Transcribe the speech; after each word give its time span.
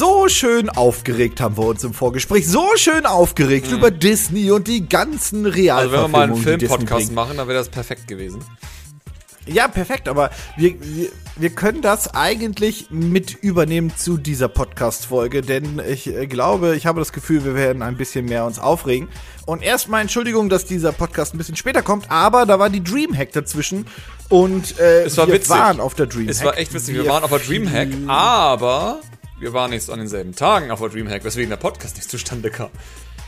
So 0.00 0.30
schön 0.30 0.70
aufgeregt 0.70 1.42
haben 1.42 1.58
wir 1.58 1.66
uns 1.66 1.84
im 1.84 1.92
Vorgespräch. 1.92 2.48
So 2.48 2.66
schön 2.76 3.04
aufgeregt 3.04 3.70
mhm. 3.70 3.76
über 3.76 3.90
Disney 3.90 4.50
und 4.50 4.66
die 4.66 4.88
ganzen 4.88 5.44
Realverfilmungen. 5.44 5.84
Also 5.84 5.92
wenn 5.92 6.00
wir 6.00 6.08
mal 6.08 6.22
einen 6.22 6.36
Film-Podcast 6.36 7.12
machen, 7.12 7.36
dann 7.36 7.46
wäre 7.46 7.58
das 7.58 7.68
perfekt 7.68 8.08
gewesen. 8.08 8.42
Ja, 9.46 9.68
perfekt, 9.68 10.08
aber 10.08 10.30
wir, 10.56 10.74
wir, 10.80 11.10
wir 11.36 11.50
können 11.50 11.82
das 11.82 12.14
eigentlich 12.14 12.86
mit 12.88 13.34
übernehmen 13.42 13.92
zu 13.94 14.16
dieser 14.16 14.48
Podcast-Folge, 14.48 15.42
denn 15.42 15.82
ich 15.86 16.06
äh, 16.06 16.26
glaube, 16.26 16.76
ich 16.76 16.86
habe 16.86 16.98
das 16.98 17.12
Gefühl, 17.12 17.44
wir 17.44 17.54
werden 17.54 17.82
ein 17.82 17.98
bisschen 17.98 18.24
mehr 18.24 18.46
uns 18.46 18.58
aufregen. 18.58 19.06
Und 19.44 19.62
erstmal 19.62 20.00
Entschuldigung, 20.00 20.48
dass 20.48 20.64
dieser 20.64 20.92
Podcast 20.92 21.34
ein 21.34 21.38
bisschen 21.38 21.56
später 21.56 21.82
kommt, 21.82 22.10
aber 22.10 22.46
da 22.46 22.58
war 22.58 22.70
die 22.70 22.82
Dreamhack 22.82 23.32
dazwischen 23.32 23.86
und 24.30 24.78
äh, 24.78 25.02
es 25.02 25.18
war 25.18 25.26
wir 25.26 25.34
witzig. 25.34 25.50
waren 25.50 25.78
auf 25.78 25.92
der 25.92 26.06
Dreamhack. 26.06 26.30
Es 26.30 26.42
war 26.42 26.56
echt 26.56 26.72
witzig, 26.72 26.94
wir, 26.94 27.04
wir 27.04 27.10
waren 27.10 27.22
auf 27.22 27.30
der 27.30 27.40
Dreamhack, 27.40 27.88
aber 28.06 29.00
wir 29.40 29.52
waren 29.52 29.70
nicht 29.70 29.88
an 29.90 29.98
denselben 29.98 30.34
Tagen 30.34 30.70
auf 30.70 30.80
der 30.80 30.90
Dreamhack, 30.90 31.24
weswegen 31.24 31.50
der 31.50 31.56
Podcast 31.56 31.96
nicht 31.96 32.10
zustande 32.10 32.50
kam. 32.50 32.68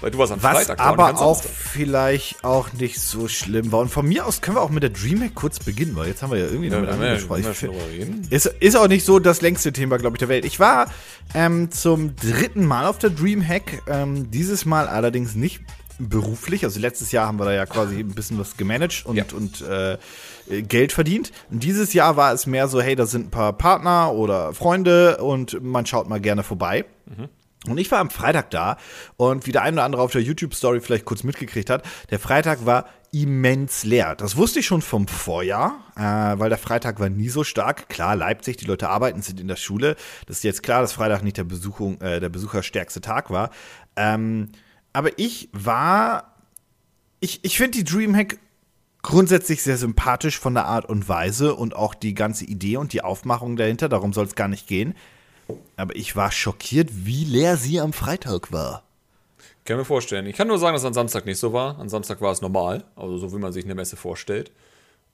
Weil 0.01 0.11
du 0.11 0.19
warst 0.19 0.33
am 0.33 0.43
Was 0.43 0.67
Freitag. 0.67 0.81
aber 0.81 1.21
auch 1.21 1.43
vielleicht 1.43 2.45
auch 2.45 2.73
nicht 2.73 3.01
so 3.01 3.29
schlimm 3.29 3.71
war. 3.71 3.81
Und 3.81 3.89
von 3.89 4.07
mir 4.07 4.27
aus 4.27 4.41
können 4.41 4.57
wir 4.57 4.61
auch 4.61 4.71
mit 4.71 4.83
der 4.83 4.91
Dreamhack 4.91 5.35
kurz 5.37 5.61
beginnen, 5.61 5.95
weil 5.95 6.09
jetzt 6.09 6.23
haben 6.23 6.33
wir 6.33 6.39
ja 6.39 6.47
irgendwie 6.47 6.71
ja, 6.71 6.81
damit 6.81 6.91
angesprochen. 6.91 8.27
Ist, 8.29 8.47
ist 8.47 8.77
auch 8.77 8.89
nicht 8.89 9.05
so 9.05 9.21
das 9.21 9.43
längste 9.43 9.73
Thema, 9.73 9.99
glaube 9.99 10.17
ich, 10.17 10.19
der 10.19 10.29
Welt. 10.29 10.45
Ich 10.45 10.59
war 10.59 10.91
ähm, 11.35 11.71
zum 11.71 12.17
dritten 12.17 12.67
Mal 12.67 12.87
auf 12.87 12.99
der 12.99 13.11
Dreamhack. 13.11 13.83
Ähm, 13.87 14.29
dieses 14.33 14.65
Mal 14.65 14.89
allerdings 14.89 15.37
nicht 15.37 15.61
beruflich. 16.01 16.65
Also 16.65 16.81
letztes 16.81 17.13
Jahr 17.13 17.29
haben 17.29 17.39
wir 17.39 17.45
da 17.45 17.53
ja 17.53 17.67
quasi 17.67 18.01
ein 18.01 18.15
bisschen 18.15 18.39
was 18.41 18.57
gemanagt 18.57 19.07
und, 19.07 19.17
ja. 19.17 19.25
und 19.35 19.61
äh, 19.63 19.99
Geld 20.49 20.93
verdient. 20.93 21.33
Dieses 21.51 21.93
Jahr 21.93 22.17
war 22.17 22.33
es 22.33 22.47
mehr 22.47 22.69
so, 22.69 22.81
hey, 22.81 22.95
da 22.95 23.07
sind 23.07 23.27
ein 23.27 23.31
paar 23.31 23.53
Partner 23.53 24.13
oder 24.13 24.53
Freunde 24.55 25.19
und 25.19 25.63
man 25.63 25.87
schaut 25.87 26.09
mal 26.09 26.21
gerne 26.21 26.43
vorbei. 26.43 26.85
Mhm. 27.07 27.29
Und 27.69 27.79
ich 27.79 27.91
war 27.93 28.01
am 28.01 28.11
Freitag 28.11 28.51
da 28.51 28.77
und 29.17 29.47
wie 29.47 29.53
der 29.53 29.63
eine 29.63 29.77
oder 29.77 29.85
andere 29.85 30.03
auf 30.03 30.11
der 30.11 30.23
YouTube-Story 30.23 30.81
vielleicht 30.81 31.05
kurz 31.05 31.23
mitgekriegt 31.23 31.71
hat, 31.71 31.85
der 32.11 32.19
Freitag 32.19 32.67
war 32.67 32.87
immens 33.13 33.85
leer. 33.85 34.17
Das 34.17 34.37
wusste 34.37 34.61
ich 34.61 34.67
schon 34.67 34.83
vom 34.83 35.07
Vorjahr, 35.07 35.79
äh, 35.97 36.01
weil 36.01 36.49
der 36.49 36.59
Freitag 36.59 36.99
war 36.99 37.09
nie 37.09 37.29
so 37.29 37.45
stark. 37.45 37.89
Klar, 37.89 38.17
Leipzig, 38.17 38.57
die 38.57 38.65
Leute 38.65 38.89
arbeiten, 38.89 39.23
sind 39.23 39.39
in 39.39 39.47
der 39.47 39.57
Schule. 39.57 39.97
Das 40.27 40.39
ist 40.39 40.45
jetzt 40.45 40.63
klar, 40.63 40.81
dass 40.81 40.95
Freitag 40.95 41.23
nicht 41.23 41.37
der, 41.37 41.45
Besuchung, 41.45 42.01
äh, 42.01 42.19
der 42.19 42.31
besucherstärkste 42.31 43.01
Tag 43.01 43.31
war. 43.31 43.51
Ähm, 43.95 44.49
aber 44.93 45.11
ich 45.19 45.49
war, 45.53 46.35
ich, 47.21 47.45
ich 47.45 47.59
finde 47.59 47.79
die 47.79 47.85
Dreamhack 47.85 48.39
grundsätzlich 49.03 49.63
sehr 49.63 49.77
sympathisch 49.77 50.39
von 50.39 50.55
der 50.55 50.67
Art 50.67 50.89
und 50.89 51.09
Weise 51.09 51.55
und 51.55 51.75
auch 51.75 51.95
die 51.95 52.15
ganze 52.15 52.45
Idee 52.45 52.77
und 52.77 52.93
die 52.93 53.03
Aufmachung 53.03 53.57
dahinter. 53.57 53.89
Darum 53.89 54.13
soll 54.13 54.27
es 54.27 54.35
gar 54.35 54.49
nicht 54.49 54.67
gehen. 54.67 54.95
Aber 55.77 55.95
ich 55.97 56.17
war 56.17 56.31
schockiert, 56.31 56.89
wie 56.93 57.25
leer 57.25 57.57
sie 57.57 57.81
am 57.81 57.93
Freitag 57.93 58.53
war. 58.53 58.85
Kann 59.65 59.77
mir 59.77 59.85
vorstellen. 59.85 60.27
Ich 60.27 60.37
kann 60.37 60.49
nur 60.49 60.59
sagen, 60.59 60.75
dass 60.75 60.83
es 60.83 60.87
am 60.87 60.95
Samstag 60.95 61.27
nicht 61.27 61.39
so 61.39 61.53
war. 61.53 61.79
Am 61.79 61.89
Samstag 61.89 62.21
war 62.21 62.33
es 62.33 62.41
normal, 62.41 62.85
also 62.97 63.19
so 63.19 63.33
wie 63.33 63.39
man 63.39 63.53
sich 63.53 63.65
eine 63.65 63.75
Messe 63.75 63.97
vorstellt. 63.97 64.51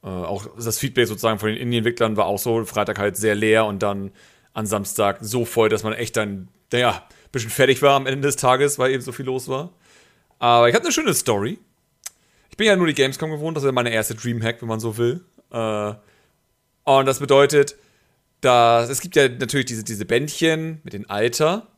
Äh, 0.03 0.09
auch 0.09 0.47
das 0.57 0.79
Feedback 0.79 1.07
sozusagen 1.07 1.39
von 1.39 1.49
den 1.49 1.59
Indie-Entwicklern 1.59 2.17
war 2.17 2.27
auch 2.27 2.39
so, 2.39 2.65
Freitag 2.65 2.99
halt 2.99 3.17
sehr 3.17 3.35
leer 3.35 3.67
und 3.67 3.83
dann 3.83 4.11
am 4.55 4.65
Samstag 4.65 5.19
so 5.21 5.45
voll, 5.45 5.69
dass 5.69 5.83
man 5.83 5.93
echt 5.93 6.17
dann, 6.17 6.49
naja, 6.73 6.91
ein 6.91 7.31
bisschen 7.33 7.51
fertig 7.51 7.83
war 7.83 7.95
am 7.95 8.07
Ende 8.07 8.27
des 8.29 8.37
Tages, 8.37 8.79
weil 8.79 8.93
eben 8.93 9.03
so 9.03 9.13
viel 9.13 9.27
los 9.27 9.49
war. 9.49 9.71
Aber 10.39 10.69
ich 10.69 10.75
hatte 10.75 10.85
eine 10.85 10.93
schöne 10.93 11.15
Story. 11.15 11.59
Ich 12.59 12.65
bin 12.65 12.67
ja 12.67 12.75
nur 12.75 12.89
die 12.89 12.95
Gamescom 12.95 13.31
gewohnt, 13.31 13.57
das 13.57 13.63
ist 13.63 13.69
ja 13.69 13.73
meine 13.73 13.91
erste 13.93 14.17
Dreamhack, 14.17 14.61
wenn 14.63 14.69
man 14.69 14.81
so 14.81 14.97
will. 14.99 15.25
Äh, 15.53 15.95
und 16.83 17.07
das 17.07 17.21
bedeutet, 17.21 17.77
dass 18.41 18.91
es 18.91 19.01
gibt 19.01 19.15
ja 19.15 19.29
natürlich 19.29 19.67
diese, 19.67 19.85
diese 19.85 20.05
Bändchen 20.05 20.81
mit 20.83 20.93
dem 20.93 21.09
Alter. 21.09 21.69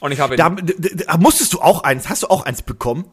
Und 0.00 0.12
ich 0.12 0.20
habe. 0.20 0.36
Da, 0.36 0.50
da, 0.50 1.16
musstest 1.16 1.52
du 1.54 1.60
auch 1.60 1.82
eins, 1.82 2.08
hast 2.08 2.22
du 2.22 2.28
auch 2.28 2.44
eins 2.44 2.62
bekommen? 2.62 3.10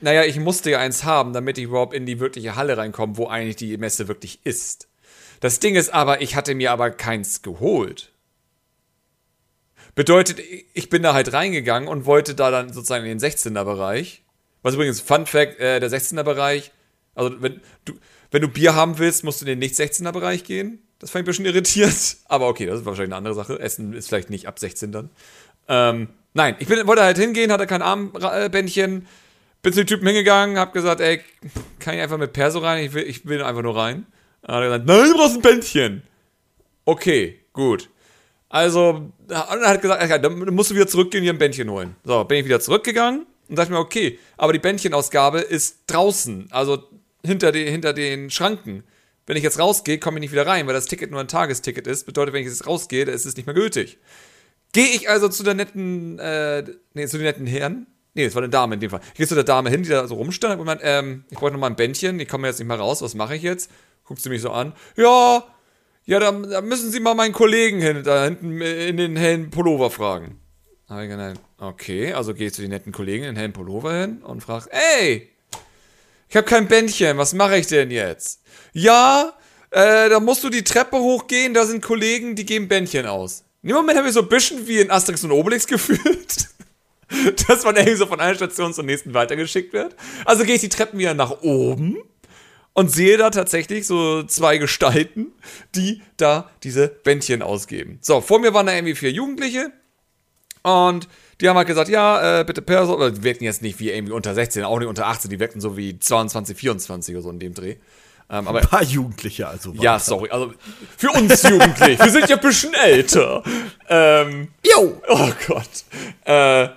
Naja, 0.00 0.24
ich 0.24 0.40
musste 0.40 0.70
ja 0.70 0.78
eins 0.78 1.04
haben, 1.04 1.34
damit 1.34 1.58
ich 1.58 1.64
überhaupt 1.64 1.92
in 1.92 2.06
die 2.06 2.18
wirkliche 2.18 2.56
Halle 2.56 2.78
reinkomme, 2.78 3.18
wo 3.18 3.26
eigentlich 3.26 3.56
die 3.56 3.76
Messe 3.76 4.08
wirklich 4.08 4.40
ist. 4.46 4.88
Das 5.40 5.60
Ding 5.60 5.74
ist 5.74 5.92
aber, 5.92 6.22
ich 6.22 6.34
hatte 6.34 6.54
mir 6.54 6.72
aber 6.72 6.92
keins 6.92 7.42
geholt. 7.42 8.10
Bedeutet, 9.94 10.40
ich 10.72 10.88
bin 10.88 11.02
da 11.02 11.12
halt 11.12 11.34
reingegangen 11.34 11.90
und 11.90 12.06
wollte 12.06 12.34
da 12.34 12.50
dann 12.50 12.72
sozusagen 12.72 13.04
in 13.04 13.18
den 13.18 13.30
16er-Bereich. 13.30 14.21
Was 14.62 14.74
übrigens, 14.74 15.00
Fun 15.00 15.26
Fact, 15.26 15.58
äh, 15.58 15.80
der 15.80 15.90
16er-Bereich, 15.90 16.72
also 17.14 17.42
wenn 17.42 17.60
du, 17.84 17.94
wenn 18.30 18.42
du 18.42 18.48
Bier 18.48 18.74
haben 18.74 18.98
willst, 18.98 19.24
musst 19.24 19.40
du 19.40 19.44
in 19.44 19.50
den 19.50 19.58
Nicht-16er-Bereich 19.58 20.44
gehen. 20.44 20.80
Das 20.98 21.10
fand 21.10 21.22
ich 21.22 21.24
ein 21.24 21.30
bisschen 21.30 21.46
irritiert. 21.46 22.16
Aber 22.26 22.48
okay, 22.48 22.66
das 22.66 22.80
ist 22.80 22.86
wahrscheinlich 22.86 23.10
eine 23.10 23.16
andere 23.16 23.34
Sache. 23.34 23.58
Essen 23.58 23.92
ist 23.92 24.08
vielleicht 24.08 24.30
nicht 24.30 24.46
ab 24.46 24.58
16 24.58 24.92
dann. 24.92 25.10
Ähm, 25.68 26.08
nein, 26.32 26.56
ich 26.58 26.68
bin, 26.68 26.86
wollte 26.86 27.02
halt 27.02 27.18
hingehen, 27.18 27.52
hatte 27.52 27.66
kein 27.66 27.82
Armbändchen. 27.82 29.06
Bin 29.62 29.72
zu 29.72 29.80
den 29.80 29.86
Typen 29.86 30.06
hingegangen, 30.06 30.58
hab 30.58 30.72
gesagt, 30.72 31.00
ey, 31.00 31.20
kann 31.78 31.94
ich 31.94 32.00
einfach 32.00 32.18
mit 32.18 32.32
Perso 32.32 32.58
rein? 32.58 32.84
Ich 32.84 32.94
will, 32.94 33.04
ich 33.04 33.26
will 33.26 33.42
einfach 33.42 33.62
nur 33.62 33.76
rein. 33.76 34.06
Dann 34.42 34.56
hat 34.56 34.62
er 34.62 34.66
gesagt, 34.66 34.86
nein, 34.86 35.10
du 35.10 35.16
brauchst 35.16 35.36
ein 35.36 35.42
Bändchen. 35.42 36.02
Okay, 36.84 37.38
gut. 37.52 37.88
Also, 38.48 38.90
und 38.90 39.12
er 39.28 39.68
hat 39.68 39.82
gesagt, 39.82 40.24
dann 40.24 40.54
musst 40.54 40.70
du 40.70 40.74
wieder 40.74 40.88
zurückgehen 40.88 41.20
und 41.20 41.24
hier 41.24 41.32
ein 41.32 41.38
Bändchen 41.38 41.70
holen. 41.70 41.94
So, 42.04 42.24
bin 42.24 42.38
ich 42.38 42.44
wieder 42.44 42.58
zurückgegangen 42.58 43.26
und 43.52 43.56
dachte 43.58 43.70
mir, 43.70 43.78
okay, 43.78 44.18
aber 44.38 44.54
die 44.54 44.58
Bändchenausgabe 44.58 45.40
ist 45.40 45.80
draußen, 45.86 46.48
also 46.52 46.88
hinter, 47.22 47.52
die, 47.52 47.70
hinter 47.70 47.92
den 47.92 48.30
Schranken. 48.30 48.82
Wenn 49.26 49.36
ich 49.36 49.42
jetzt 49.42 49.58
rausgehe, 49.58 49.98
komme 49.98 50.16
ich 50.16 50.22
nicht 50.22 50.32
wieder 50.32 50.46
rein, 50.46 50.66
weil 50.66 50.72
das 50.72 50.86
Ticket 50.86 51.10
nur 51.10 51.20
ein 51.20 51.28
Tagesticket 51.28 51.86
ist. 51.86 52.06
Bedeutet, 52.06 52.32
wenn 52.32 52.40
ich 52.40 52.48
jetzt 52.48 52.66
rausgehe, 52.66 53.04
ist 53.04 53.26
es 53.26 53.36
nicht 53.36 53.44
mehr 53.44 53.54
gültig. 53.54 53.98
Gehe 54.72 54.86
ich 54.86 55.10
also 55.10 55.28
zu 55.28 55.42
der 55.42 55.52
netten, 55.52 56.18
äh, 56.18 56.64
nee, 56.94 57.06
zu 57.06 57.18
den 57.18 57.26
netten 57.26 57.46
Herren. 57.46 57.86
Nee, 58.14 58.24
das 58.24 58.34
war 58.34 58.42
eine 58.42 58.48
Dame 58.48 58.74
in 58.74 58.80
dem 58.80 58.88
Fall. 58.88 59.00
Ich 59.08 59.18
gehe 59.18 59.26
zu 59.26 59.34
der 59.34 59.44
Dame 59.44 59.68
hin, 59.68 59.82
die 59.82 59.90
da 59.90 60.06
so 60.06 60.14
rumstand 60.14 60.52
und 60.52 60.60
gemeint, 60.60 60.80
ähm, 60.82 61.24
ich 61.28 61.36
brauche 61.36 61.50
noch 61.50 61.60
mal 61.60 61.66
ein 61.66 61.76
Bändchen, 61.76 62.18
ich 62.20 62.28
komme 62.28 62.48
jetzt 62.48 62.58
nicht 62.58 62.68
mehr 62.68 62.78
raus, 62.78 63.02
was 63.02 63.14
mache 63.14 63.36
ich 63.36 63.42
jetzt? 63.42 63.70
Guckst 64.04 64.24
du 64.24 64.30
mich 64.30 64.40
so 64.40 64.50
an? 64.50 64.72
Ja, 64.96 65.44
ja, 66.06 66.18
da, 66.18 66.32
da 66.32 66.62
müssen 66.62 66.90
Sie 66.90 67.00
mal 67.00 67.14
meinen 67.14 67.34
Kollegen 67.34 67.82
hin, 67.82 68.02
da 68.02 68.24
hinten 68.24 68.62
in 68.62 68.96
den 68.96 69.14
hellen 69.14 69.50
Pullover 69.50 69.90
fragen. 69.90 70.41
Habe 70.88 71.34
okay, 71.58 72.12
also 72.12 72.34
gehe 72.34 72.48
ich 72.48 72.54
zu 72.54 72.60
den 72.60 72.70
netten 72.70 72.92
Kollegen 72.92 73.24
in 73.24 73.36
hellen 73.36 73.52
Pullover 73.52 74.00
hin 74.00 74.22
und 74.22 74.42
frage, 74.42 74.68
ey, 74.70 75.30
ich 76.28 76.36
habe 76.36 76.46
kein 76.46 76.68
Bändchen, 76.68 77.18
was 77.18 77.32
mache 77.32 77.56
ich 77.56 77.66
denn 77.66 77.90
jetzt? 77.90 78.42
Ja, 78.72 79.32
äh, 79.70 80.08
da 80.08 80.20
musst 80.20 80.44
du 80.44 80.50
die 80.50 80.64
Treppe 80.64 80.98
hochgehen, 80.98 81.54
da 81.54 81.64
sind 81.64 81.82
Kollegen, 81.82 82.34
die 82.34 82.44
geben 82.44 82.68
Bändchen 82.68 83.06
aus. 83.06 83.44
In 83.62 83.68
dem 83.68 83.76
Moment 83.76 83.98
habe 83.98 84.08
ich 84.08 84.14
so 84.14 84.20
ein 84.22 84.28
bisschen 84.28 84.66
wie 84.66 84.80
in 84.80 84.90
Asterix 84.90 85.24
und 85.24 85.32
Obelix 85.32 85.66
gefühlt. 85.68 86.48
dass 87.48 87.64
man 87.64 87.76
irgendwie 87.76 87.96
so 87.96 88.06
von 88.06 88.20
einer 88.20 88.34
Station 88.34 88.72
zur 88.72 88.84
nächsten 88.84 89.14
weitergeschickt 89.14 89.72
wird. 89.72 89.96
Also 90.24 90.44
gehe 90.44 90.54
ich 90.54 90.60
die 90.60 90.68
Treppen 90.68 90.98
wieder 90.98 91.14
nach 91.14 91.42
oben 91.42 91.98
und 92.72 92.90
sehe 92.90 93.18
da 93.18 93.30
tatsächlich 93.30 93.86
so 93.86 94.22
zwei 94.22 94.58
Gestalten, 94.58 95.32
die 95.74 96.02
da 96.16 96.50
diese 96.62 96.88
Bändchen 96.88 97.42
ausgeben. 97.42 97.98
So, 98.00 98.20
vor 98.20 98.38
mir 98.38 98.54
waren 98.54 98.66
da 98.66 98.74
irgendwie 98.74 98.94
vier 98.94 99.12
Jugendliche 99.12 99.72
und 100.62 101.08
die 101.40 101.48
haben 101.48 101.56
halt 101.56 101.66
gesagt, 101.66 101.88
ja, 101.88 102.40
äh, 102.40 102.44
bitte 102.44 102.62
Person, 102.62 103.14
die 103.14 103.22
wirkten 103.22 103.44
jetzt 103.44 103.62
nicht 103.62 103.80
wie 103.80 103.90
irgendwie 103.90 104.12
unter 104.12 104.34
16, 104.34 104.64
auch 104.64 104.78
nicht 104.78 104.88
unter 104.88 105.06
18, 105.06 105.30
die 105.30 105.40
wirkten 105.40 105.60
so 105.60 105.76
wie 105.76 105.98
22, 105.98 106.56
24 106.56 107.14
oder 107.14 107.22
so 107.22 107.30
in 107.30 107.38
dem 107.38 107.54
Dreh. 107.54 107.76
Ähm, 108.30 108.48
aber, 108.48 108.60
ein 108.60 108.68
paar 108.68 108.82
Jugendliche 108.82 109.46
also. 109.46 109.74
Ja, 109.74 109.98
sorry, 109.98 110.30
also 110.30 110.52
für 110.96 111.10
uns 111.10 111.42
Jugendlich, 111.42 111.98
wir 111.98 112.10
sind 112.10 112.28
ja 112.28 112.36
ein 112.36 112.42
bisschen 112.42 112.72
älter. 112.74 113.42
Ähm, 113.88 114.48
jo! 114.64 115.00
Oh 115.08 115.30
Gott. 115.46 115.84
Äh, 116.24 116.68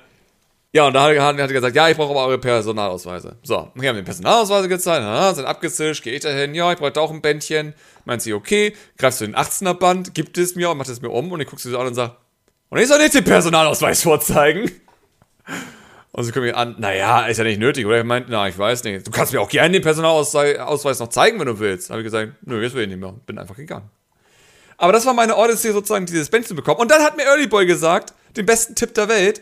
ja, 0.76 0.88
und 0.88 0.94
da 0.94 1.04
hat, 1.04 1.40
er 1.40 1.48
gesagt, 1.48 1.74
ja, 1.74 1.88
ich 1.88 1.96
brauche 1.96 2.10
aber 2.10 2.26
eure 2.26 2.38
Personalausweise. 2.38 3.38
So, 3.44 3.72
wir 3.76 3.88
haben 3.88 3.96
den 3.96 4.04
Personalausweise 4.04 4.68
gezeigt, 4.68 5.04
na, 5.06 5.34
sind 5.34 5.46
abgezischt, 5.46 6.04
gehe 6.04 6.12
ich 6.12 6.20
dahin, 6.20 6.54
ja, 6.54 6.70
ich 6.74 6.80
brauche 6.80 7.00
auch 7.00 7.12
ein 7.12 7.22
Bändchen. 7.22 7.74
Meint 8.04 8.22
sie, 8.22 8.34
okay, 8.34 8.76
greifst 8.98 9.22
du 9.22 9.26
den 9.26 9.38
18er 9.38 9.76
Band, 9.76 10.14
gibt 10.14 10.38
es 10.38 10.56
mir 10.56 10.70
und 10.70 10.78
macht 10.78 10.90
es 10.90 11.02
mir 11.02 11.12
um 11.12 11.32
und 11.32 11.40
ich 11.40 11.48
gucke 11.48 11.62
sie 11.62 11.70
so 11.70 11.80
an 11.80 11.88
und 11.88 11.96
sage, 11.96 12.18
und 12.70 12.80
ich 12.80 12.88
soll 12.88 13.00
jetzt 13.02 13.16
den 13.16 13.24
Personalausweis 13.24 14.04
vorzeigen. 14.04 14.72
Und 16.12 16.24
sie 16.24 16.32
gucken 16.32 16.48
mir 16.48 16.56
an, 16.56 16.76
naja, 16.80 17.28
ist 17.28 17.38
ja 17.38 17.44
nicht 17.44 17.60
nötig, 17.60 17.86
oder? 17.86 18.00
Ich 18.00 18.06
meinte, 18.06 18.32
na, 18.32 18.48
ich 18.48 18.58
weiß 18.58 18.86
nicht. 18.86 19.06
Du 19.06 19.12
kannst 19.12 19.34
mir 19.34 19.42
auch 19.42 19.50
gerne 19.50 19.74
den 19.74 19.82
Personalausweis 19.82 21.00
noch 21.00 21.10
zeigen, 21.10 21.40
wenn 21.40 21.48
du 21.48 21.60
willst. 21.60 21.90
Habe 21.90 22.00
ich 22.00 22.06
gesagt, 22.06 22.34
nö, 22.42 22.62
jetzt 22.62 22.74
will 22.74 22.84
ich 22.84 22.88
nicht 22.88 23.00
mehr. 23.00 23.14
Bin 23.26 23.38
einfach 23.38 23.58
gegangen. 23.58 23.90
Aber 24.78 24.94
das 24.94 25.06
war 25.06 25.14
meine 25.14 25.36
Odyssey, 25.36 25.72
sozusagen 25.74 26.06
dieses 26.06 26.30
Band 26.30 26.48
zu 26.48 26.56
bekommen. 26.56 26.80
Und 26.80 26.90
dann 26.90 27.04
hat 27.04 27.18
mir 27.18 27.24
Early 27.24 27.48
Boy 27.48 27.66
gesagt, 27.66 28.14
den 28.38 28.46
besten 28.46 28.76
Tipp 28.76 28.94
der 28.94 29.10
Welt, 29.10 29.42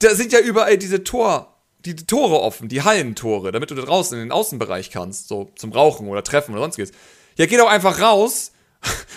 da 0.00 0.14
sind 0.14 0.32
ja 0.32 0.40
überall 0.40 0.78
diese 0.78 1.04
Tor, 1.04 1.56
die, 1.84 1.94
die 1.94 2.06
Tore 2.06 2.40
offen, 2.40 2.68
die 2.68 2.82
Hallentore, 2.82 3.52
damit 3.52 3.70
du 3.70 3.76
da 3.76 3.82
draußen 3.82 4.18
in 4.18 4.24
den 4.24 4.32
Außenbereich 4.32 4.90
kannst, 4.90 5.28
so 5.28 5.52
zum 5.56 5.72
Rauchen 5.72 6.08
oder 6.08 6.24
Treffen 6.24 6.52
oder 6.52 6.62
sonstiges. 6.62 6.90
Ja, 7.36 7.46
geh 7.46 7.56
doch 7.56 7.68
einfach 7.68 8.00
raus 8.00 8.52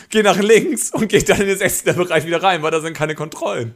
geh 0.10 0.24
nach 0.24 0.40
links 0.40 0.92
und 0.92 1.08
geh 1.10 1.22
dann 1.24 1.42
in 1.42 1.48
den 1.48 1.58
16. 1.58 1.96
Bereich 1.96 2.26
wieder 2.26 2.42
rein, 2.42 2.62
weil 2.62 2.72
da 2.72 2.80
sind 2.80 2.96
keine 2.96 3.16
Kontrollen. 3.16 3.76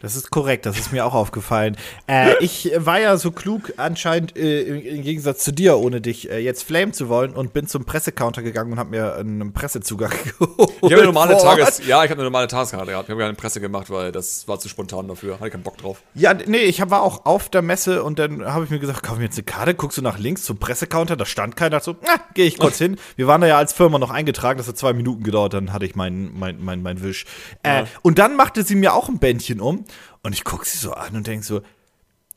Das 0.00 0.16
ist 0.16 0.30
korrekt, 0.30 0.64
das 0.64 0.78
ist 0.78 0.92
mir 0.92 1.04
auch 1.04 1.12
aufgefallen. 1.12 1.76
Äh, 2.06 2.42
ich 2.42 2.72
war 2.74 2.98
ja 2.98 3.18
so 3.18 3.32
klug 3.32 3.74
anscheinend 3.76 4.34
äh, 4.34 4.62
im, 4.62 4.82
im, 4.82 5.02
Gegensatz 5.02 5.44
zu 5.44 5.52
dir, 5.52 5.76
ohne 5.76 6.00
dich 6.00 6.30
äh, 6.30 6.38
jetzt 6.38 6.62
flamen 6.62 6.94
zu 6.94 7.10
wollen 7.10 7.34
und 7.34 7.52
bin 7.52 7.66
zum 7.66 7.84
Pressecounter 7.84 8.40
gegangen 8.40 8.72
und 8.72 8.78
habe 8.78 8.88
mir 8.88 9.16
einen 9.16 9.52
Pressezugang 9.52 10.10
geholt. 10.38 10.72
Ich 10.76 10.84
habe 10.84 10.94
eine 10.94 11.04
normale 11.04 11.36
Tages 11.36 11.82
ja, 11.86 12.02
ich 12.02 12.10
habe 12.10 12.20
eine 12.20 12.24
normale 12.24 12.48
Tageskarte 12.48 12.92
gehabt. 12.92 13.08
Ich 13.08 13.12
habe 13.12 13.20
keine 13.20 13.34
Presse 13.34 13.60
gemacht, 13.60 13.90
weil 13.90 14.10
das 14.10 14.48
war 14.48 14.58
zu 14.58 14.70
spontan 14.70 15.06
dafür. 15.06 15.38
Hatte 15.38 15.50
keinen 15.50 15.62
Bock 15.62 15.76
drauf. 15.76 16.00
Ja, 16.14 16.32
nee, 16.32 16.60
ich 16.60 16.80
war 16.88 17.02
auch 17.02 17.26
auf 17.26 17.50
der 17.50 17.60
Messe 17.60 18.02
und 18.02 18.18
dann 18.18 18.42
habe 18.46 18.64
ich 18.64 18.70
mir 18.70 18.78
gesagt, 18.78 19.02
kauf 19.02 19.18
mir 19.18 19.24
jetzt 19.24 19.36
eine 19.36 19.44
Karte, 19.44 19.74
guckst 19.74 19.98
du 19.98 20.02
nach 20.02 20.18
links 20.18 20.44
zum 20.44 20.56
Pressecounter, 20.56 21.16
da 21.16 21.26
stand 21.26 21.56
keiner, 21.56 21.78
so, 21.80 21.94
na, 22.02 22.14
gehe 22.32 22.46
ich 22.46 22.58
kurz 22.58 22.78
hin. 22.78 22.96
Wir 23.16 23.26
waren 23.26 23.42
da 23.42 23.46
ja 23.46 23.58
als 23.58 23.74
Firma 23.74 23.98
noch 23.98 24.10
eingetragen, 24.10 24.56
das 24.56 24.66
hat 24.66 24.78
zwei 24.78 24.94
Minuten 24.94 25.24
gedauert, 25.24 25.52
dann 25.52 25.74
hatte 25.74 25.84
ich 25.84 25.94
meinen 25.94 26.38
mein, 26.38 26.64
mein, 26.64 26.80
mein 26.80 27.02
Wisch. 27.02 27.26
Äh, 27.62 27.80
ja. 27.80 27.86
Und 28.00 28.18
dann 28.18 28.34
machte 28.34 28.62
sie 28.62 28.76
mir 28.76 28.94
auch 28.94 29.10
ein 29.10 29.18
Bändchen 29.18 29.60
um 29.60 29.84
und 30.22 30.32
ich 30.32 30.44
gucke 30.44 30.66
sie 30.66 30.78
so 30.78 30.92
an 30.92 31.16
und 31.16 31.26
denke 31.26 31.44
so, 31.44 31.62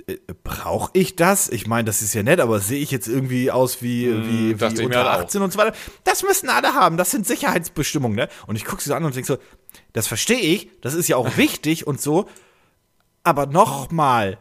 äh, 0.08 0.18
brauche 0.44 0.92
ich 0.94 1.16
das? 1.16 1.50
Ich 1.50 1.68
meine, 1.68 1.86
das 1.86 2.02
ist 2.02 2.14
ja 2.14 2.24
nett, 2.24 2.40
aber 2.40 2.60
sehe 2.60 2.80
ich 2.80 2.92
jetzt 2.92 3.08
irgendwie 3.08 3.52
aus 3.52 3.82
wie, 3.82 4.08
mm, 4.08 4.28
wie, 4.28 4.60
wie 4.60 4.86
unter 4.86 5.12
18 5.12 5.42
und 5.42 5.54
so 5.54 5.60
weiter? 5.60 5.76
Das 6.04 6.24
müssen 6.24 6.50
alle 6.50 6.74
haben, 6.74 6.98
das 6.98 7.12
sind 7.12 7.26
Sicherheitsbestimmungen, 7.28 8.16
ne? 8.16 8.30
Und 8.48 8.56
ich 8.56 8.66
gucke 8.66 8.82
sie 8.82 8.90
so 8.90 8.96
an 8.96 9.06
und 9.06 9.16
denke 9.16 9.28
so, 9.28 9.38
das 9.94 10.08
verstehe 10.08 10.40
ich, 10.40 10.70
das 10.82 10.94
ist 10.94 11.08
ja 11.08 11.18
auch 11.18 11.38
wichtig 11.38 11.88
und 11.88 12.02
so, 12.02 12.28
aber 13.24 13.46
nochmal, 13.46 14.38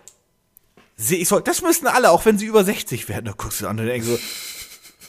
sehe 0.97 1.19
ich 1.19 1.29
so, 1.29 1.39
das 1.39 1.63
müssen 1.63 1.87
alle, 1.87 2.11
auch 2.11 2.25
wenn 2.25 2.39
sie 2.39 2.47
über 2.47 2.65
60 2.65 3.09
werden. 3.09 3.27
Da 3.27 3.33
guckst 3.33 3.61
du 3.61 3.69
an 3.69 3.79
und 3.79 3.87
denkst 3.87 4.07
so, 4.07 4.19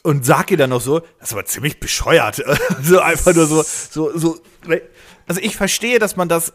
und 0.04 0.26
sag 0.26 0.52
ihr 0.52 0.58
dann 0.58 0.70
noch 0.70 0.82
so, 0.82 1.00
das 1.00 1.30
ist 1.30 1.34
aber 1.34 1.46
ziemlich 1.46 1.80
bescheuert. 1.80 2.44
so 2.84 3.00
einfach 3.00 3.34
nur 3.34 3.48
so, 3.48 3.64
so, 3.64 4.16
so. 4.18 4.38
Ne? 4.68 4.82
Also 5.26 5.42
ich 5.42 5.56
verstehe, 5.56 5.98
dass 5.98 6.16
man 6.16 6.28
das 6.28 6.54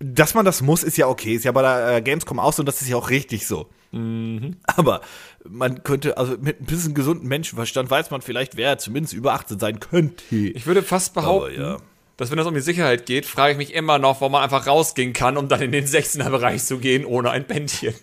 dass 0.00 0.34
man 0.34 0.44
das 0.44 0.62
muss, 0.62 0.82
ist 0.82 0.96
ja 0.96 1.06
okay. 1.06 1.34
Ist 1.34 1.44
ja 1.44 1.52
bei 1.52 1.62
der 1.62 1.96
äh, 1.96 2.02
Gamescom 2.02 2.38
auch 2.38 2.52
so 2.52 2.62
und 2.62 2.66
das 2.66 2.80
ist 2.80 2.88
ja 2.88 2.96
auch 2.96 3.10
richtig 3.10 3.46
so. 3.46 3.68
Mhm. 3.92 4.56
Aber 4.64 5.02
man 5.48 5.82
könnte, 5.82 6.16
also 6.16 6.36
mit 6.40 6.60
ein 6.60 6.66
bisschen 6.66 6.94
gesunden 6.94 7.28
Menschenverstand 7.28 7.90
weiß 7.90 8.10
man 8.10 8.22
vielleicht, 8.22 8.56
wer 8.56 8.78
zumindest 8.78 9.14
über 9.14 9.34
18 9.34 9.58
sein 9.58 9.78
könnte. 9.78 10.22
Ich 10.30 10.66
würde 10.66 10.82
fast 10.82 11.12
behaupten, 11.12 11.60
ja. 11.60 11.76
dass 12.16 12.30
wenn 12.30 12.38
es 12.38 12.46
um 12.46 12.54
die 12.54 12.60
Sicherheit 12.60 13.04
geht, 13.04 13.26
frage 13.26 13.52
ich 13.52 13.58
mich 13.58 13.74
immer 13.74 13.98
noch, 13.98 14.20
warum 14.20 14.32
man 14.32 14.42
einfach 14.42 14.66
rausgehen 14.66 15.12
kann, 15.12 15.36
um 15.36 15.48
dann 15.48 15.60
in 15.60 15.72
den 15.72 15.86
16er-Bereich 15.86 16.64
zu 16.64 16.78
gehen, 16.78 17.04
ohne 17.04 17.30
ein 17.30 17.46
Bändchen. 17.46 17.94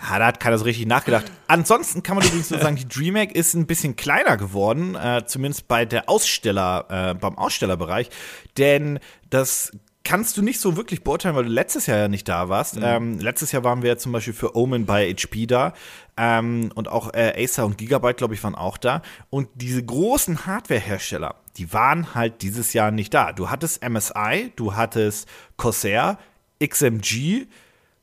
Ja, 0.00 0.18
da 0.18 0.26
hat 0.26 0.38
keiner 0.38 0.58
so 0.58 0.64
richtig 0.64 0.86
nachgedacht. 0.86 1.24
Ansonsten 1.48 2.04
kann 2.04 2.16
man 2.16 2.24
übrigens 2.24 2.50
nur 2.50 2.60
sagen, 2.60 2.76
die 2.76 2.86
DreamHack 2.86 3.34
ist 3.34 3.54
ein 3.54 3.66
bisschen 3.66 3.96
kleiner 3.96 4.36
geworden, 4.36 4.94
äh, 4.94 5.24
zumindest 5.26 5.66
bei 5.66 5.86
der 5.86 6.08
Aussteller, 6.08 6.86
äh, 6.88 7.14
beim 7.14 7.36
Ausstellerbereich, 7.36 8.08
denn 8.56 9.00
das 9.28 9.72
kannst 10.08 10.38
du 10.38 10.42
nicht 10.42 10.58
so 10.58 10.78
wirklich 10.78 11.04
beurteilen, 11.04 11.36
weil 11.36 11.44
du 11.44 11.50
letztes 11.50 11.84
Jahr 11.84 11.98
ja 11.98 12.08
nicht 12.08 12.26
da 12.28 12.48
warst. 12.48 12.76
Mhm. 12.76 12.82
Ähm, 12.82 13.18
letztes 13.18 13.52
Jahr 13.52 13.62
waren 13.62 13.82
wir 13.82 13.90
ja 13.90 13.98
zum 13.98 14.10
Beispiel 14.10 14.32
für 14.32 14.56
Omen 14.56 14.86
bei 14.86 15.12
HP 15.12 15.44
da. 15.44 15.74
Ähm, 16.16 16.72
und 16.74 16.88
auch 16.88 17.12
äh, 17.12 17.44
Acer 17.44 17.66
und 17.66 17.76
Gigabyte, 17.76 18.16
glaube 18.16 18.32
ich, 18.32 18.42
waren 18.42 18.54
auch 18.54 18.78
da. 18.78 19.02
Und 19.28 19.50
diese 19.54 19.84
großen 19.84 20.46
Hardware-Hersteller, 20.46 21.34
die 21.58 21.74
waren 21.74 22.14
halt 22.14 22.40
dieses 22.40 22.72
Jahr 22.72 22.90
nicht 22.90 23.12
da. 23.12 23.34
Du 23.34 23.50
hattest 23.50 23.86
MSI, 23.86 24.50
du 24.56 24.74
hattest 24.74 25.28
Corsair, 25.58 26.16
XMG. 26.58 27.44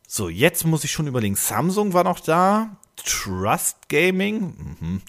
So, 0.07 0.29
jetzt 0.29 0.63
muss 0.63 0.83
ich 0.83 0.91
schon 0.91 1.07
überlegen. 1.07 1.35
Samsung 1.35 1.93
war 1.93 2.03
noch 2.03 2.19
da, 2.19 2.77
Trust 3.03 3.89
Gaming 3.89 4.77
mhm. 4.79 5.01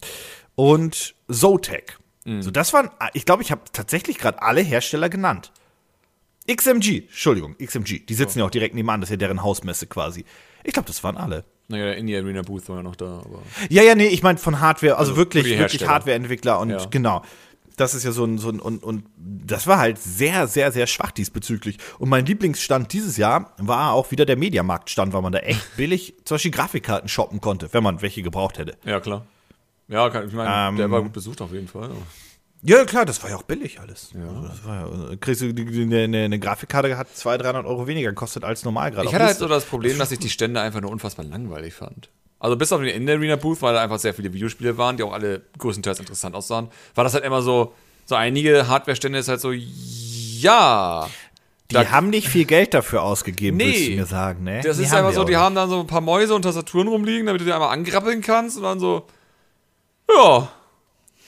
und 0.54 1.14
Zotac. 1.30 1.98
Mhm. 2.24 2.40
So, 2.40 2.50
das 2.50 2.72
waren, 2.72 2.88
ich 3.12 3.26
glaube, 3.26 3.42
ich 3.42 3.50
habe 3.50 3.60
tatsächlich 3.70 4.16
gerade 4.16 4.40
alle 4.40 4.62
Hersteller 4.62 5.10
genannt. 5.10 5.52
XMG, 6.46 7.04
Entschuldigung, 7.08 7.56
XMG. 7.58 8.06
Die 8.06 8.14
sitzen 8.14 8.38
oh. 8.38 8.40
ja 8.40 8.46
auch 8.46 8.50
direkt 8.50 8.74
nebenan, 8.74 9.00
das 9.00 9.10
ist 9.10 9.12
ja 9.12 9.16
deren 9.16 9.42
Hausmesse 9.42 9.86
quasi. 9.86 10.24
Ich 10.64 10.72
glaube, 10.72 10.86
das 10.86 11.02
waren 11.04 11.16
alle. 11.16 11.44
Naja, 11.68 11.92
in 11.92 12.06
die 12.06 12.16
Arena 12.16 12.42
Booth 12.42 12.68
war 12.68 12.76
ja 12.76 12.82
noch 12.82 12.96
da. 12.96 13.22
Aber 13.24 13.42
ja, 13.68 13.82
ja, 13.82 13.94
nee, 13.94 14.06
ich 14.06 14.22
meine 14.22 14.38
von 14.38 14.60
Hardware, 14.60 14.96
also, 14.96 15.12
also 15.12 15.16
wirklich, 15.16 15.46
wirklich 15.58 15.86
Hardware-Entwickler 15.86 16.60
und 16.60 16.70
ja. 16.70 16.84
genau. 16.86 17.22
Das 17.76 17.94
ist 17.94 18.04
ja 18.04 18.12
so 18.12 18.24
ein, 18.24 18.38
so 18.38 18.48
ein 18.48 18.58
und, 18.58 18.82
und 18.82 19.04
das 19.18 19.66
war 19.66 19.78
halt 19.78 19.98
sehr, 19.98 20.46
sehr, 20.46 20.72
sehr 20.72 20.86
schwach 20.86 21.10
diesbezüglich. 21.10 21.76
Und 21.98 22.08
mein 22.08 22.24
Lieblingsstand 22.24 22.92
dieses 22.92 23.18
Jahr 23.18 23.52
war 23.58 23.92
auch 23.92 24.10
wieder 24.12 24.24
der 24.24 24.36
Mediamarktstand, 24.36 25.12
weil 25.12 25.20
man 25.20 25.32
da 25.32 25.40
echt 25.40 25.60
billig 25.76 26.14
zum 26.24 26.36
Beispiel 26.36 26.52
Grafikkarten 26.52 27.08
shoppen 27.08 27.40
konnte, 27.40 27.68
wenn 27.72 27.82
man 27.82 28.00
welche 28.00 28.22
gebraucht 28.22 28.58
hätte. 28.58 28.78
Ja, 28.84 29.00
klar. 29.00 29.26
Ja, 29.88 30.06
ich 30.24 30.32
meine, 30.32 30.70
ähm, 30.70 30.76
der 30.76 30.90
war 30.90 31.02
gut 31.02 31.12
besucht 31.12 31.40
auf 31.42 31.52
jeden 31.52 31.68
Fall. 31.68 31.90
Ja, 32.62 32.84
klar, 32.84 33.04
das 33.04 33.22
war 33.22 33.30
ja 33.30 33.36
auch 33.36 33.42
billig 33.42 33.80
alles. 33.80 34.10
Ja. 34.14 34.26
Also 34.26 34.48
das 34.48 34.64
war 34.64 35.10
ja, 35.10 35.16
kriegst 35.16 35.40
du 35.40 35.46
eine, 35.46 36.04
eine, 36.04 36.24
eine 36.24 36.38
Grafikkarte 36.38 36.96
hat 36.96 37.14
200, 37.14 37.46
300 37.46 37.66
Euro 37.66 37.86
weniger 37.86 38.10
gekostet 38.10 38.44
als 38.44 38.64
normal 38.64 38.90
gerade. 38.90 39.06
Ich 39.06 39.14
hatte 39.14 39.24
halt 39.24 39.38
so 39.38 39.46
das 39.46 39.64
Problem, 39.64 39.98
dass 39.98 40.10
ich 40.10 40.18
die 40.18 40.30
Stände 40.30 40.60
einfach 40.60 40.80
nur 40.80 40.90
unfassbar 40.90 41.24
langweilig 41.24 41.74
fand. 41.74 42.08
Also 42.38 42.56
bis 42.56 42.72
auf 42.72 42.80
den 42.80 42.88
in 42.88 43.06
der 43.06 43.16
Arena 43.16 43.36
Booth, 43.36 43.62
weil 43.62 43.74
da 43.74 43.82
einfach 43.82 43.98
sehr 43.98 44.14
viele 44.14 44.32
Videospiele 44.32 44.76
waren, 44.76 44.96
die 44.96 45.02
auch 45.02 45.12
alle 45.12 45.42
größtenteils 45.58 46.00
interessant 46.00 46.34
aussahen, 46.34 46.68
war 46.94 47.04
das 47.04 47.14
halt 47.14 47.24
immer 47.24 47.42
so, 47.42 47.74
so 48.04 48.14
einige 48.14 48.68
Hardware-Stände 48.68 49.18
ist 49.18 49.28
halt 49.28 49.40
so, 49.40 49.52
ja. 49.52 51.08
Die 51.70 51.74
da, 51.74 51.90
haben 51.90 52.10
nicht 52.10 52.28
viel 52.28 52.44
Geld 52.44 52.74
dafür 52.74 53.02
ausgegeben, 53.02 53.56
nee, 53.56 53.64
willst 53.66 53.88
du 53.88 53.96
mir 53.96 54.06
sagen, 54.06 54.44
ne? 54.44 54.60
Das 54.62 54.76
die 54.76 54.84
ist 54.84 54.94
einfach 54.94 55.12
so, 55.12 55.24
die 55.24 55.36
haben 55.36 55.54
dann 55.56 55.68
so 55.68 55.80
ein 55.80 55.86
paar 55.86 56.00
Mäuse 56.00 56.34
und 56.34 56.42
Tastaturen 56.42 56.86
rumliegen, 56.86 57.26
damit 57.26 57.40
du 57.40 57.44
die 57.44 57.52
einmal 57.52 57.72
angrappeln 57.72 58.20
kannst 58.20 58.56
und 58.56 58.62
dann 58.62 58.78
so, 58.78 59.06
ja, 60.08 60.48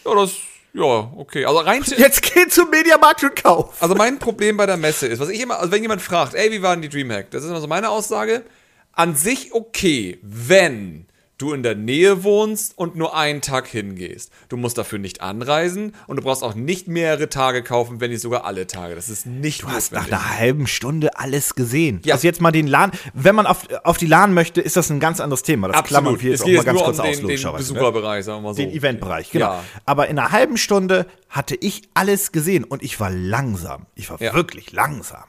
ja, 0.04 0.14
das 0.14 0.36
ja, 0.78 1.12
okay. 1.16 1.44
Also 1.44 1.58
rein 1.60 1.82
Jetzt 1.96 2.22
geh 2.22 2.46
zum 2.48 2.70
Mediamarkt 2.70 3.25
und 3.25 3.34
kauf. 3.34 3.75
Also 3.82 3.94
mein 3.96 4.19
Problem 4.19 4.56
bei 4.56 4.66
der 4.66 4.76
Messe 4.76 5.08
ist, 5.08 5.19
was 5.19 5.28
ich 5.28 5.40
immer, 5.40 5.58
also 5.58 5.72
wenn 5.72 5.82
jemand 5.82 6.00
fragt, 6.00 6.34
ey, 6.34 6.52
wie 6.52 6.62
war 6.62 6.75
denn 6.75 6.82
die 6.82 6.88
Dreamhack? 6.88 7.30
Das 7.30 7.42
ist 7.42 7.50
immer 7.50 7.60
so 7.60 7.66
meine 7.66 7.90
Aussage. 7.90 8.44
An 8.92 9.16
sich 9.16 9.52
okay, 9.52 10.19
wenn 10.22 11.06
du 11.38 11.52
in 11.52 11.62
der 11.62 11.76
Nähe 11.76 12.25
wohnst 12.25 12.76
und 12.76 12.96
nur 12.96 13.17
einen 13.17 13.40
Tag 13.40 13.69
hingehst. 13.69 14.32
Du 14.49 14.56
musst 14.56 14.76
dafür 14.76 14.99
nicht 14.99 15.20
anreisen 15.20 15.94
und 16.08 16.17
du 16.17 16.23
brauchst 16.23 16.43
auch 16.43 16.55
nicht 16.55 16.88
mehrere 16.88 17.29
Tage 17.29 17.62
kaufen, 17.62 18.00
wenn 18.00 18.11
nicht 18.11 18.20
sogar 18.20 18.44
alle 18.44 18.67
Tage. 18.67 18.96
Das 18.96 19.08
ist 19.08 19.25
nicht 19.25 19.62
Du 19.62 19.69
hast 19.69 19.93
nach 19.93 20.08
einer 20.08 20.38
halben 20.38 20.67
Stunde 20.67 21.17
alles 21.17 21.55
gesehen. 21.55 22.00
Ja. 22.05 22.14
Also 22.14 22.26
jetzt 22.26 22.40
mal 22.40 22.50
den 22.50 22.67
LAN, 22.67 22.90
wenn 23.14 23.37
man 23.37 23.46
auf, 23.46 23.67
auf 23.85 23.99
die 23.99 24.06
LAN 24.06 24.35
möchte, 24.35 24.61
ist 24.61 24.76
das 24.76 24.90
ein 24.90 24.99
ganz 24.99 25.20
anderes 25.20 25.43
Thema. 25.43 25.69
Das 25.69 25.76
Absolut. 25.76 26.02
klammern 26.02 26.23
wir 26.23 26.31
jetzt 26.31 26.43
auch 26.43 26.49
mal 26.49 26.64
ganz 26.64 26.82
kurz 26.82 26.99
um 26.99 27.05
aus, 27.05 27.17
den, 27.19 27.29
den 27.29 27.52
Besucherbereich, 27.52 28.25
sagen 28.25 28.38
wir 28.38 28.49
mal 28.49 28.55
so. 28.55 28.62
Den 28.62 28.70
Eventbereich, 28.70 29.31
genau. 29.31 29.52
Ja. 29.52 29.64
Aber 29.87 30.08
in 30.08 30.19
einer 30.19 30.32
halben 30.32 30.56
Stunde 30.56 31.06
hatte 31.29 31.55
ich 31.55 31.82
alles 31.94 32.32
gesehen 32.32 32.64
und 32.64 32.82
ich 32.82 32.99
war 32.99 33.11
langsam. 33.11 33.87
Ich 33.94 34.11
war 34.11 34.20
ja. 34.20 34.35
wirklich 34.35 34.73
langsam. 34.73 35.25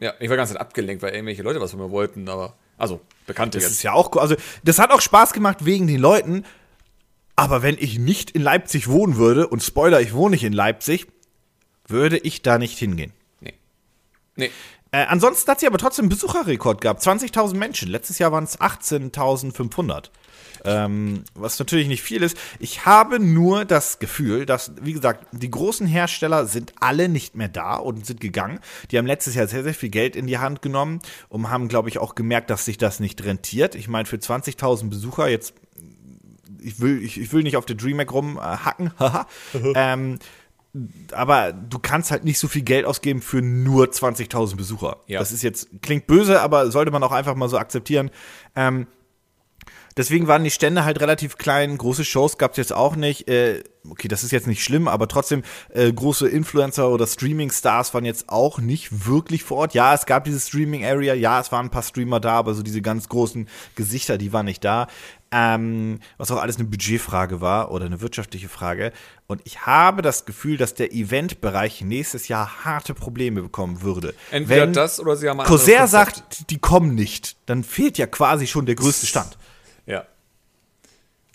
Ja, 0.00 0.14
ich 0.18 0.28
war 0.28 0.36
ganz 0.36 0.52
abgelenkt, 0.56 1.02
weil 1.04 1.12
irgendwelche 1.12 1.44
Leute 1.44 1.60
was 1.60 1.70
von 1.70 1.78
mir 1.78 1.92
wollten, 1.92 2.28
aber 2.28 2.56
also, 2.78 3.00
bekannte 3.26 3.58
Das 3.58 3.64
jetzt. 3.64 3.72
ist 3.74 3.82
ja 3.82 3.92
auch, 3.92 4.14
also, 4.16 4.36
das 4.64 4.78
hat 4.78 4.90
auch 4.90 5.00
Spaß 5.00 5.32
gemacht 5.32 5.64
wegen 5.64 5.86
den 5.86 6.00
Leuten. 6.00 6.44
Aber 7.34 7.62
wenn 7.62 7.76
ich 7.78 7.98
nicht 7.98 8.32
in 8.32 8.42
Leipzig 8.42 8.88
wohnen 8.88 9.16
würde, 9.16 9.48
und 9.48 9.62
Spoiler, 9.62 10.00
ich 10.00 10.12
wohne 10.12 10.32
nicht 10.34 10.44
in 10.44 10.52
Leipzig, 10.52 11.06
würde 11.86 12.18
ich 12.18 12.42
da 12.42 12.58
nicht 12.58 12.78
hingehen. 12.78 13.12
Nee. 13.40 13.54
Nee. 14.36 14.50
Äh, 14.90 15.06
ansonsten 15.06 15.50
hat 15.50 15.60
sie 15.60 15.66
aber 15.66 15.78
trotzdem 15.78 16.04
einen 16.04 16.10
Besucherrekord 16.10 16.82
gehabt. 16.82 17.02
20.000 17.02 17.54
Menschen. 17.56 17.88
Letztes 17.88 18.18
Jahr 18.18 18.32
waren 18.32 18.44
es 18.44 18.60
18.500. 18.60 20.10
Ähm, 20.64 21.24
was 21.34 21.58
natürlich 21.58 21.88
nicht 21.88 22.02
viel 22.02 22.22
ist. 22.22 22.36
Ich 22.58 22.86
habe 22.86 23.18
nur 23.18 23.64
das 23.64 23.98
Gefühl, 23.98 24.46
dass, 24.46 24.72
wie 24.80 24.92
gesagt, 24.92 25.26
die 25.32 25.50
großen 25.50 25.86
Hersteller 25.86 26.46
sind 26.46 26.72
alle 26.80 27.08
nicht 27.08 27.34
mehr 27.34 27.48
da 27.48 27.76
und 27.76 28.06
sind 28.06 28.20
gegangen. 28.20 28.60
Die 28.90 28.98
haben 28.98 29.06
letztes 29.06 29.34
Jahr 29.34 29.48
sehr, 29.48 29.64
sehr 29.64 29.74
viel 29.74 29.90
Geld 29.90 30.16
in 30.16 30.26
die 30.26 30.38
Hand 30.38 30.62
genommen 30.62 31.00
und 31.28 31.50
haben, 31.50 31.68
glaube 31.68 31.88
ich, 31.88 31.98
auch 31.98 32.14
gemerkt, 32.14 32.50
dass 32.50 32.64
sich 32.64 32.78
das 32.78 33.00
nicht 33.00 33.24
rentiert. 33.24 33.74
Ich 33.74 33.88
meine, 33.88 34.06
für 34.06 34.16
20.000 34.16 34.88
Besucher 34.88 35.28
jetzt 35.28 35.54
ich 36.64 36.80
will, 36.80 37.02
ich, 37.02 37.20
ich 37.20 37.32
will 37.32 37.42
nicht 37.42 37.56
auf 37.56 37.66
der 37.66 37.76
DreamHack 37.76 38.12
rumhacken, 38.12 38.92
ähm, 39.74 40.18
aber 41.12 41.52
du 41.52 41.78
kannst 41.78 42.10
halt 42.10 42.24
nicht 42.24 42.38
so 42.38 42.48
viel 42.48 42.62
Geld 42.62 42.86
ausgeben 42.86 43.20
für 43.20 43.42
nur 43.42 43.86
20.000 43.86 44.56
Besucher. 44.56 44.98
Ja. 45.06 45.18
Das 45.18 45.32
ist 45.32 45.42
jetzt, 45.42 45.68
klingt 45.82 46.06
böse, 46.06 46.40
aber 46.40 46.70
sollte 46.70 46.90
man 46.90 47.02
auch 47.02 47.12
einfach 47.12 47.34
mal 47.34 47.48
so 47.48 47.58
akzeptieren. 47.58 48.10
Ähm, 48.56 48.86
Deswegen 49.96 50.26
waren 50.26 50.44
die 50.44 50.50
Stände 50.50 50.84
halt 50.84 51.00
relativ 51.00 51.36
klein. 51.36 51.76
Große 51.76 52.04
Shows 52.04 52.38
gab 52.38 52.52
es 52.52 52.56
jetzt 52.56 52.72
auch 52.72 52.96
nicht. 52.96 53.28
Äh, 53.28 53.62
okay, 53.88 54.08
das 54.08 54.24
ist 54.24 54.30
jetzt 54.30 54.46
nicht 54.46 54.62
schlimm, 54.62 54.88
aber 54.88 55.08
trotzdem 55.08 55.42
äh, 55.70 55.92
große 55.92 56.28
Influencer 56.28 56.90
oder 56.90 57.06
Streaming-Stars 57.06 57.92
waren 57.94 58.04
jetzt 58.04 58.28
auch 58.28 58.58
nicht 58.58 59.06
wirklich 59.06 59.42
vor 59.44 59.58
Ort. 59.58 59.74
Ja, 59.74 59.94
es 59.94 60.06
gab 60.06 60.24
diese 60.24 60.40
Streaming-Area, 60.40 61.14
ja, 61.14 61.40
es 61.40 61.52
waren 61.52 61.66
ein 61.66 61.70
paar 61.70 61.82
Streamer 61.82 62.20
da, 62.20 62.32
aber 62.32 62.54
so 62.54 62.62
diese 62.62 62.82
ganz 62.82 63.08
großen 63.08 63.48
Gesichter, 63.74 64.18
die 64.18 64.32
waren 64.32 64.46
nicht 64.46 64.64
da. 64.64 64.86
Ähm, 65.34 66.00
was 66.18 66.30
auch 66.30 66.42
alles 66.42 66.56
eine 66.56 66.66
Budgetfrage 66.66 67.40
war 67.40 67.70
oder 67.70 67.86
eine 67.86 68.02
wirtschaftliche 68.02 68.50
Frage. 68.50 68.92
Und 69.26 69.40
ich 69.44 69.64
habe 69.64 70.02
das 70.02 70.26
Gefühl, 70.26 70.58
dass 70.58 70.74
der 70.74 70.92
Eventbereich 70.92 71.80
nächstes 71.80 72.28
Jahr 72.28 72.64
harte 72.66 72.92
Probleme 72.92 73.40
bekommen 73.40 73.80
würde. 73.80 74.14
Entweder 74.30 74.62
Wenn 74.64 74.72
das 74.74 75.00
oder 75.00 75.16
sie 75.16 75.30
haben 75.30 75.38
Corsair 75.38 75.86
sagt, 75.86 76.50
die 76.50 76.58
kommen 76.58 76.94
nicht, 76.94 77.36
dann 77.46 77.64
fehlt 77.64 77.96
ja 77.96 78.06
quasi 78.06 78.46
schon 78.46 78.66
der 78.66 78.74
größte 78.74 79.06
Stand. 79.06 79.38
Ja. 79.86 80.06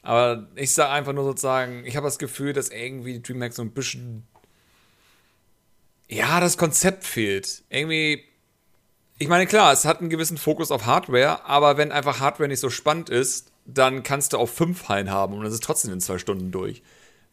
Aber 0.04 0.48
ich 0.56 0.74
sage 0.74 0.92
einfach 0.92 1.14
nur 1.14 1.26
sozusagen, 1.26 1.86
ich 1.86 1.98
habe 1.98 2.08
das 2.08 2.18
Gefühl, 2.18 2.54
dass 2.54 2.70
irgendwie 2.70 3.14
die 3.14 3.22
DreamHack 3.22 3.54
so 3.54 3.62
ein 3.62 3.72
bisschen. 3.72 4.26
Ja, 6.08 6.40
das 6.40 6.58
Konzept 6.58 7.04
fehlt. 7.04 7.64
Irgendwie. 7.70 8.24
ich 9.20 9.28
meine, 9.28 9.48
klar, 9.48 9.74
es 9.74 9.84
hat 9.84 10.00
einen 10.00 10.10
gewissen 10.10 10.38
Fokus 10.38 10.72
auf 10.72 10.86
Hardware, 10.86 11.46
aber 11.46 11.76
wenn 11.76 11.92
einfach 11.92 12.22
Hardware 12.22 12.48
nicht 12.48 12.62
so 12.62 12.70
spannend 12.70 13.10
ist, 13.10 13.52
dann 13.66 14.04
kannst 14.04 14.32
du 14.32 14.38
auch 14.38 14.48
fünf 14.48 14.88
Hallen 14.88 15.12
haben 15.12 15.34
und 15.34 15.44
das 15.44 15.54
ist 15.54 15.64
trotzdem 15.64 15.92
in 15.92 16.00
zwei 16.00 16.18
Stunden 16.18 16.52
durch. 16.52 16.82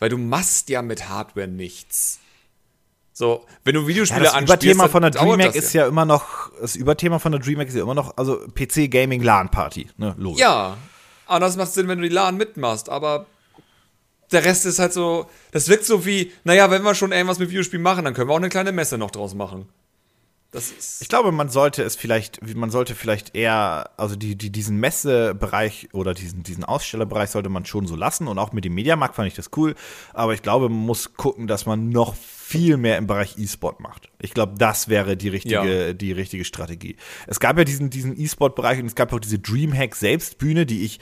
Weil 0.00 0.08
du 0.08 0.18
machst 0.18 0.68
ja 0.68 0.82
mit 0.82 1.08
Hardware 1.08 1.46
nichts. 1.46 2.18
So, 3.12 3.46
wenn 3.62 3.76
du 3.76 3.86
Videospiele 3.86 4.24
ja, 4.24 4.30
das 4.30 4.34
anspielst, 4.34 4.64
Überthema 4.64 4.88
von 4.88 5.02
der 5.02 5.12
DreamHack 5.12 5.54
ist 5.54 5.72
ja. 5.72 5.82
ja 5.82 5.88
immer 5.88 6.04
noch, 6.04 6.50
das 6.60 6.74
Überthema 6.74 7.20
von 7.20 7.30
der 7.30 7.40
DreamHack 7.40 7.68
ist 7.68 7.76
ja 7.76 7.82
immer 7.82 7.94
noch, 7.94 8.16
also 8.16 8.38
PC 8.52 8.90
Gaming 8.90 9.22
LAN 9.22 9.52
Party, 9.52 9.88
ne, 9.96 10.16
logisch. 10.18 10.40
Ja, 10.40 10.76
aber 11.26 11.40
das 11.40 11.56
macht 11.56 11.72
Sinn, 11.72 11.88
wenn 11.88 11.98
du 11.98 12.08
die 12.08 12.14
LAN 12.14 12.36
mitmachst, 12.36 12.88
aber 12.88 13.26
der 14.32 14.44
Rest 14.44 14.66
ist 14.66 14.78
halt 14.78 14.92
so, 14.92 15.26
das 15.52 15.68
wirkt 15.68 15.84
so 15.84 16.04
wie, 16.04 16.32
naja, 16.44 16.70
wenn 16.70 16.82
wir 16.82 16.94
schon 16.94 17.12
irgendwas 17.12 17.38
mit 17.38 17.50
Videospielen 17.50 17.82
machen, 17.82 18.04
dann 18.04 18.14
können 18.14 18.28
wir 18.28 18.34
auch 18.34 18.38
eine 18.38 18.48
kleine 18.48 18.72
Messe 18.72 18.98
noch 18.98 19.10
draus 19.10 19.34
machen. 19.34 19.68
Ich 21.00 21.08
glaube, 21.08 21.32
man 21.32 21.48
sollte 21.48 21.82
es 21.82 21.96
vielleicht, 21.96 22.40
man 22.54 22.70
sollte 22.70 22.94
vielleicht 22.94 23.34
eher, 23.34 23.90
also 23.96 24.16
die, 24.16 24.36
die, 24.36 24.50
diesen 24.50 24.78
Messebereich 24.78 25.88
oder 25.92 26.14
diesen, 26.14 26.42
diesen 26.42 26.64
Ausstellerbereich 26.64 27.30
sollte 27.30 27.48
man 27.48 27.64
schon 27.64 27.86
so 27.86 27.96
lassen 27.96 28.28
und 28.28 28.38
auch 28.38 28.52
mit 28.52 28.64
dem 28.64 28.74
Mediamarkt 28.74 29.16
fand 29.16 29.28
ich 29.28 29.34
das 29.34 29.50
cool. 29.56 29.74
Aber 30.12 30.34
ich 30.34 30.42
glaube, 30.42 30.68
man 30.68 30.80
muss 30.86 31.14
gucken, 31.14 31.46
dass 31.46 31.66
man 31.66 31.88
noch 31.88 32.14
viel 32.14 32.76
mehr 32.76 32.98
im 32.98 33.06
Bereich 33.06 33.38
E-Sport 33.38 33.80
macht. 33.80 34.10
Ich 34.20 34.34
glaube, 34.34 34.54
das 34.58 34.88
wäre 34.88 35.16
die 35.16 35.28
richtige, 35.28 35.86
ja. 35.88 35.92
die 35.92 36.12
richtige 36.12 36.44
Strategie. 36.44 36.96
Es 37.26 37.40
gab 37.40 37.58
ja 37.58 37.64
diesen, 37.64 37.90
diesen 37.90 38.18
E-Sport-Bereich 38.18 38.78
und 38.80 38.86
es 38.86 38.94
gab 38.94 39.12
auch 39.12 39.20
diese 39.20 39.38
Dreamhack 39.38 39.96
Selbstbühne, 39.96 40.66
die 40.66 40.84
ich 40.84 41.00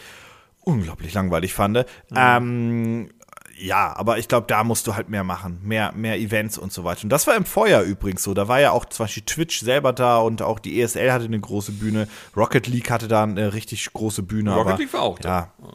unglaublich 0.61 1.13
langweilig 1.13 1.53
fand. 1.53 1.79
Mhm. 2.11 2.17
Ähm, 2.17 3.11
ja, 3.59 3.95
aber 3.97 4.19
ich 4.19 4.29
glaube, 4.29 4.47
da 4.47 4.65
musst 4.65 4.87
du 4.87 4.95
halt 4.95 5.09
mehr 5.09 5.25
machen, 5.25 5.61
mehr, 5.63 5.93
mehr 5.93 6.19
Events 6.19 6.59
und 6.59 6.73
so 6.73 6.85
weiter. 6.85 7.05
Und 7.05 7.11
das 7.11 7.27
war 7.27 7.37
im 7.37 7.45
Vorjahr 7.45 7.83
übrigens 7.83 8.23
so. 8.23 8.35
Da 8.35 8.49
war 8.49 8.61
ja 8.61 8.71
auch 8.73 8.85
zum 8.85 9.05
Beispiel 9.05 9.23
Twitch 9.25 9.61
selber 9.61 9.93
da 9.93 10.19
und 10.19 10.43
auch 10.43 10.59
die 10.59 10.81
ESL 10.81 11.13
hatte 11.13 11.25
eine 11.27 11.41
große 11.41 11.73
Bühne. 11.73 12.09
Rocket 12.37 12.67
League 12.67 12.91
hatte 12.91 13.09
da 13.09 13.23
eine 13.23 13.53
richtig 13.53 13.93
große 13.93 14.23
Bühne. 14.23 14.55
Rocket 14.55 14.73
aber, 14.73 14.79
League 14.79 14.93
war 14.93 15.03
auch 15.03 15.19
da. 15.19 15.53
Ja. 15.61 15.69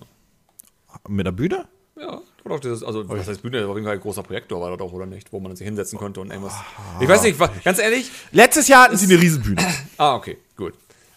Mit 1.07 1.25
der 1.25 1.31
Bühne? 1.31 1.67
Ja, 1.95 2.21
doch 2.47 2.59
dieses, 2.59 2.83
also 2.83 3.07
was 3.09 3.27
heißt 3.27 3.41
Bühne, 3.41 3.65
auf 3.67 3.75
jeden 3.75 3.85
Fall 3.85 3.95
ein 3.95 4.01
großer 4.01 4.23
Projektor 4.23 4.61
war 4.61 4.69
da 4.69 4.77
doch, 4.77 4.91
oder 4.91 5.05
nicht, 5.05 5.31
wo 5.33 5.39
man 5.39 5.55
sich 5.55 5.65
hinsetzen 5.65 5.97
konnte 5.97 6.21
und 6.21 6.31
irgendwas. 6.31 6.53
Ah. 6.53 7.01
Ich 7.01 7.07
weiß 7.07 7.23
nicht, 7.23 7.39
ganz 7.63 7.79
ehrlich. 7.79 8.11
Letztes 8.31 8.67
Jahr 8.67 8.83
hatten 8.85 8.97
sie 8.97 9.11
eine 9.11 9.21
Riesenbühne. 9.21 9.61
ah, 9.97 10.15
okay, 10.15 10.37
gut. 10.55 10.73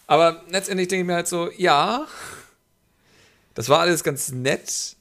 Aber 0.06 0.42
letztendlich 0.48 0.88
denke 0.88 1.02
ich 1.02 1.06
mir 1.06 1.14
halt 1.14 1.28
so, 1.28 1.50
ja, 1.56 2.06
das 3.54 3.68
war 3.68 3.80
alles 3.80 4.02
ganz 4.02 4.32
nett, 4.32 4.96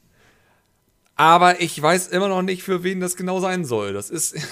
aber 1.20 1.60
ich 1.60 1.80
weiß 1.82 2.08
immer 2.08 2.30
noch 2.30 2.42
nicht, 2.42 2.64
für 2.64 2.82
wen 2.84 3.02
das 3.02 3.18
genau 3.18 3.42
sein 3.42 3.66
soll. 3.66 3.92
Das 3.92 4.10
ist. 4.10 4.36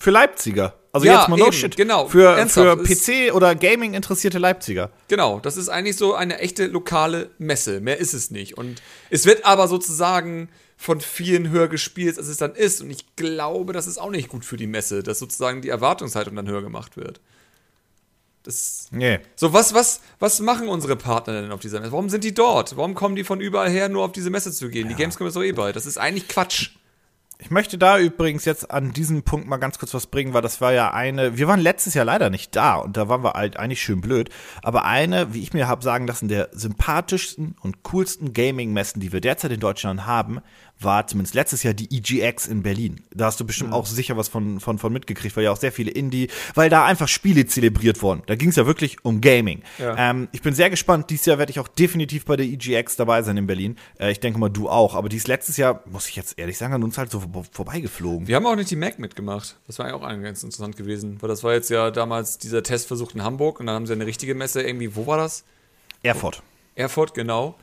Für 0.00 0.10
Leipziger. 0.10 0.74
Also 0.90 1.06
ja, 1.06 1.20
jetzt 1.20 1.28
mal 1.28 1.36
no 1.36 1.44
eben, 1.44 1.52
shit. 1.52 1.76
Genau. 1.76 2.08
Für, 2.08 2.48
für 2.48 2.76
PC 2.76 3.32
oder 3.32 3.54
Gaming 3.54 3.94
interessierte 3.94 4.38
Leipziger. 4.38 4.90
Genau, 5.06 5.38
das 5.38 5.56
ist 5.56 5.68
eigentlich 5.68 5.96
so 5.96 6.14
eine 6.14 6.38
echte 6.40 6.66
lokale 6.66 7.30
Messe. 7.38 7.80
Mehr 7.80 7.98
ist 7.98 8.12
es 8.12 8.32
nicht. 8.32 8.58
Und 8.58 8.82
es 9.10 9.26
wird 9.26 9.44
aber 9.44 9.68
sozusagen 9.68 10.48
von 10.76 11.00
vielen 11.00 11.50
höher 11.50 11.68
gespielt, 11.68 12.18
als 12.18 12.26
es 12.26 12.38
dann 12.38 12.56
ist. 12.56 12.80
Und 12.80 12.90
ich 12.90 13.14
glaube, 13.14 13.72
das 13.72 13.86
ist 13.86 13.98
auch 13.98 14.10
nicht 14.10 14.28
gut 14.28 14.44
für 14.44 14.56
die 14.56 14.66
Messe, 14.66 15.04
dass 15.04 15.20
sozusagen 15.20 15.62
die 15.62 15.68
Erwartungshaltung 15.68 16.34
dann 16.34 16.48
höher 16.48 16.62
gemacht 16.62 16.96
wird. 16.96 17.20
Das, 18.42 18.88
nee. 18.90 19.20
So, 19.36 19.52
was, 19.52 19.72
was, 19.72 20.00
was 20.18 20.40
machen 20.40 20.68
unsere 20.68 20.96
Partner 20.96 21.40
denn 21.42 21.52
auf 21.52 21.60
dieser 21.60 21.80
Messe? 21.80 21.92
Warum 21.92 22.08
sind 22.08 22.24
die 22.24 22.34
dort? 22.34 22.76
Warum 22.76 22.94
kommen 22.94 23.14
die 23.14 23.24
von 23.24 23.40
überall 23.40 23.70
her, 23.70 23.88
nur 23.88 24.04
auf 24.04 24.12
diese 24.12 24.30
Messe 24.30 24.52
zu 24.52 24.68
gehen? 24.68 24.84
Ja. 24.84 24.88
Die 24.90 24.94
Gamescom 24.96 25.26
ist 25.26 25.36
doch 25.36 25.44
eh 25.44 25.52
bald. 25.52 25.76
Das 25.76 25.86
ist 25.86 25.98
eigentlich 25.98 26.28
Quatsch. 26.28 26.70
Ich 27.42 27.50
möchte 27.50 27.76
da 27.76 27.98
übrigens 27.98 28.44
jetzt 28.44 28.70
an 28.70 28.92
diesem 28.92 29.24
Punkt 29.24 29.48
mal 29.48 29.56
ganz 29.56 29.76
kurz 29.76 29.92
was 29.94 30.06
bringen, 30.06 30.32
weil 30.32 30.42
das 30.42 30.60
war 30.60 30.72
ja 30.72 30.92
eine, 30.92 31.36
wir 31.36 31.48
waren 31.48 31.58
letztes 31.58 31.92
Jahr 31.92 32.04
leider 32.04 32.30
nicht 32.30 32.54
da 32.54 32.76
und 32.76 32.96
da 32.96 33.08
waren 33.08 33.24
wir 33.24 33.32
halt 33.32 33.56
eigentlich 33.56 33.82
schön 33.82 34.00
blöd, 34.00 34.30
aber 34.62 34.84
eine, 34.84 35.34
wie 35.34 35.42
ich 35.42 35.52
mir 35.52 35.66
habe 35.66 35.82
sagen 35.82 36.06
lassen, 36.06 36.28
der 36.28 36.50
sympathischsten 36.52 37.56
und 37.60 37.82
coolsten 37.82 38.32
Gaming-Messen, 38.32 39.00
die 39.00 39.12
wir 39.12 39.20
derzeit 39.20 39.50
in 39.50 39.58
Deutschland 39.58 40.06
haben, 40.06 40.38
war 40.84 41.06
zumindest 41.06 41.34
letztes 41.34 41.62
Jahr 41.62 41.74
die 41.74 41.94
EGX 41.96 42.46
in 42.46 42.62
Berlin. 42.62 43.02
Da 43.14 43.26
hast 43.26 43.40
du 43.40 43.44
bestimmt 43.44 43.70
mhm. 43.70 43.74
auch 43.74 43.86
sicher 43.86 44.16
was 44.16 44.28
von, 44.28 44.60
von, 44.60 44.78
von 44.78 44.92
mitgekriegt, 44.92 45.36
weil 45.36 45.44
ja 45.44 45.52
auch 45.52 45.56
sehr 45.56 45.72
viele 45.72 45.90
Indie, 45.90 46.28
weil 46.54 46.70
da 46.70 46.84
einfach 46.84 47.08
Spiele 47.08 47.46
zelebriert 47.46 48.02
wurden. 48.02 48.22
Da 48.26 48.34
ging 48.34 48.50
es 48.50 48.56
ja 48.56 48.66
wirklich 48.66 49.04
um 49.04 49.20
Gaming. 49.20 49.62
Ja. 49.78 50.10
Ähm, 50.10 50.28
ich 50.32 50.42
bin 50.42 50.54
sehr 50.54 50.70
gespannt. 50.70 51.10
Dieses 51.10 51.26
Jahr 51.26 51.38
werde 51.38 51.50
ich 51.50 51.60
auch 51.60 51.68
definitiv 51.68 52.24
bei 52.24 52.36
der 52.36 52.46
EGX 52.46 52.96
dabei 52.96 53.22
sein 53.22 53.36
in 53.36 53.46
Berlin. 53.46 53.76
Äh, 53.98 54.12
ich 54.12 54.20
denke 54.20 54.38
mal, 54.38 54.48
du 54.48 54.68
auch. 54.68 54.94
Aber 54.94 55.08
dies 55.08 55.26
letztes 55.26 55.56
Jahr, 55.56 55.82
muss 55.86 56.08
ich 56.08 56.16
jetzt 56.16 56.38
ehrlich 56.38 56.58
sagen, 56.58 56.74
an 56.74 56.82
uns 56.82 56.98
halt 56.98 57.10
so 57.10 57.20
vor, 57.20 57.44
vorbeigeflogen. 57.50 58.28
Wir 58.28 58.36
haben 58.36 58.46
auch 58.46 58.56
nicht 58.56 58.70
die 58.70 58.76
Mac 58.76 58.98
mitgemacht. 58.98 59.58
Das 59.66 59.78
war 59.78 59.88
ja 59.88 59.94
auch 59.94 60.02
ganz 60.02 60.42
interessant 60.42 60.76
gewesen. 60.76 61.18
Weil 61.20 61.28
das 61.28 61.42
war 61.44 61.52
jetzt 61.52 61.70
ja 61.70 61.90
damals 61.90 62.38
dieser 62.38 62.62
Testversuch 62.62 63.14
in 63.14 63.22
Hamburg 63.22 63.60
und 63.60 63.66
dann 63.66 63.74
haben 63.74 63.86
sie 63.86 63.92
eine 63.92 64.06
richtige 64.06 64.34
Messe 64.34 64.62
irgendwie, 64.62 64.96
wo 64.96 65.06
war 65.06 65.16
das? 65.16 65.44
Erfurt. 66.02 66.42
Erfurt, 66.74 67.14
genau. 67.14 67.54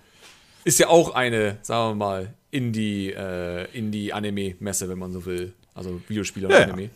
Ist 0.64 0.80
ja 0.80 0.88
auch 0.88 1.16
eine, 1.16 1.58
sagen 1.62 1.92
wir 1.92 2.06
mal, 2.06 2.34
Indie, 2.52 3.12
äh, 3.12 3.66
Indie-Anime-Messe, 3.74 4.90
wenn 4.90 5.00
man 5.00 5.12
so 5.12 5.26
will. 5.26 5.54
Also 5.74 6.02
Videospiele 6.08 6.48
und 6.48 6.54
ja, 6.54 6.64
Anime. 6.64 6.90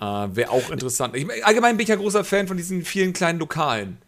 Ja. 0.00 0.24
Äh, 0.24 0.36
Wäre 0.36 0.50
auch 0.50 0.70
interessant. 0.70 1.16
Ich, 1.16 1.26
allgemein 1.44 1.76
bin 1.76 1.84
ich 1.84 1.88
ja 1.88 1.96
großer 1.96 2.24
Fan 2.24 2.46
von 2.46 2.56
diesen 2.56 2.84
vielen 2.84 3.12
kleinen 3.12 3.38
lokalen 3.38 3.98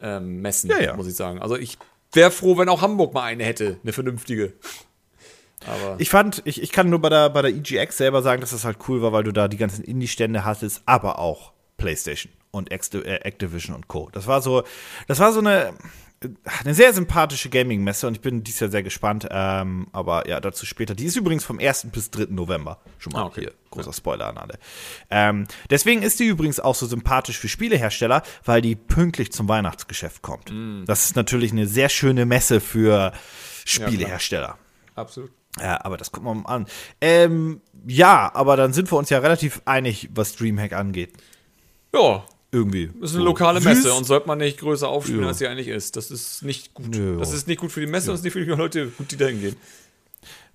ähm, 0.00 0.40
Messen, 0.40 0.70
ja, 0.70 0.96
muss 0.96 1.06
ich 1.06 1.14
sagen. 1.14 1.40
Also 1.40 1.56
ich 1.56 1.78
wäre 2.12 2.30
froh, 2.30 2.58
wenn 2.58 2.68
auch 2.68 2.82
Hamburg 2.82 3.14
mal 3.14 3.22
eine 3.22 3.44
hätte, 3.44 3.78
eine 3.82 3.92
vernünftige. 3.92 4.52
Aber 5.66 5.96
ich 5.98 6.08
fand, 6.08 6.42
ich, 6.46 6.62
ich 6.62 6.72
kann 6.72 6.88
nur 6.88 7.00
bei 7.00 7.10
der, 7.10 7.28
bei 7.30 7.42
der 7.42 7.50
EGX 7.50 7.98
selber 7.98 8.22
sagen, 8.22 8.40
dass 8.40 8.50
das 8.50 8.64
halt 8.64 8.78
cool 8.88 9.02
war, 9.02 9.12
weil 9.12 9.24
du 9.24 9.32
da 9.32 9.46
die 9.46 9.58
ganzen 9.58 9.84
Indie-Stände 9.84 10.44
hattest, 10.44 10.82
aber 10.86 11.18
auch 11.18 11.52
PlayStation 11.76 12.32
und 12.50 12.70
äh, 12.70 13.14
Activision 13.22 13.76
und 13.76 13.88
Co. 13.88 14.08
Das 14.12 14.26
war 14.26 14.42
so, 14.42 14.64
das 15.06 15.18
war 15.18 15.32
so 15.32 15.40
eine, 15.40 15.74
eine 16.64 16.74
sehr 16.74 16.92
sympathische 16.92 17.48
Gaming-Messe 17.48 18.06
und 18.06 18.14
ich 18.14 18.20
bin 18.20 18.44
dies 18.44 18.60
Jahr 18.60 18.70
sehr 18.70 18.82
gespannt. 18.82 19.26
Ähm, 19.30 19.86
aber 19.92 20.28
ja, 20.28 20.40
dazu 20.40 20.66
später. 20.66 20.94
Die 20.94 21.04
ist 21.04 21.16
übrigens 21.16 21.44
vom 21.44 21.58
1. 21.58 21.86
bis 21.92 22.10
3. 22.10 22.26
November. 22.28 22.78
Schon 22.98 23.14
mal 23.14 23.22
ah, 23.22 23.26
okay. 23.26 23.40
hier. 23.42 23.52
Großer 23.70 23.92
Spoiler 23.92 24.26
an 24.26 24.36
alle. 24.36 24.58
Ähm, 25.10 25.46
deswegen 25.70 26.02
ist 26.02 26.20
die 26.20 26.26
übrigens 26.26 26.60
auch 26.60 26.74
so 26.74 26.86
sympathisch 26.86 27.38
für 27.38 27.48
Spielehersteller, 27.48 28.22
weil 28.44 28.60
die 28.60 28.76
pünktlich 28.76 29.32
zum 29.32 29.48
Weihnachtsgeschäft 29.48 30.20
kommt. 30.20 30.50
Mm. 30.50 30.84
Das 30.84 31.06
ist 31.06 31.16
natürlich 31.16 31.52
eine 31.52 31.66
sehr 31.66 31.88
schöne 31.88 32.26
Messe 32.26 32.60
für 32.60 33.12
Spielehersteller. 33.64 34.58
Ja, 34.96 34.96
Absolut. 34.96 35.30
Ja, 35.58 35.84
aber 35.84 35.96
das 35.96 36.12
gucken 36.12 36.28
wir 36.28 36.34
mal 36.34 36.48
an. 36.48 36.66
Ähm, 37.00 37.60
ja, 37.86 38.30
aber 38.34 38.56
dann 38.56 38.72
sind 38.72 38.92
wir 38.92 38.98
uns 38.98 39.10
ja 39.10 39.18
relativ 39.18 39.62
einig, 39.64 40.10
was 40.14 40.36
Dreamhack 40.36 40.72
angeht. 40.72 41.14
Ja, 41.94 42.24
irgendwie. 42.52 42.90
Das 43.00 43.10
ist 43.10 43.16
eine 43.16 43.24
so. 43.24 43.30
lokale 43.30 43.60
Messe 43.60 43.82
Süß. 43.82 43.92
und 43.92 44.04
sollte 44.04 44.26
man 44.26 44.38
nicht 44.38 44.58
größer 44.58 44.88
aufspielen, 44.88 45.22
ja. 45.22 45.28
als 45.28 45.38
sie 45.38 45.46
eigentlich 45.46 45.68
ist. 45.68 45.96
Das 45.96 46.10
ist 46.10 46.42
nicht 46.42 46.74
gut. 46.74 46.94
Ja. 46.96 47.16
Das 47.16 47.32
ist 47.32 47.46
nicht 47.46 47.60
gut 47.60 47.72
für 47.72 47.80
die 47.80 47.86
Messe 47.86 48.06
ja. 48.06 48.12
und 48.12 48.16
ist 48.16 48.24
nicht 48.24 48.32
für 48.32 48.44
die 48.44 48.50
Leute 48.50 48.88
gut, 48.88 49.12
die 49.12 49.16
da 49.16 49.26
hingehen. 49.26 49.56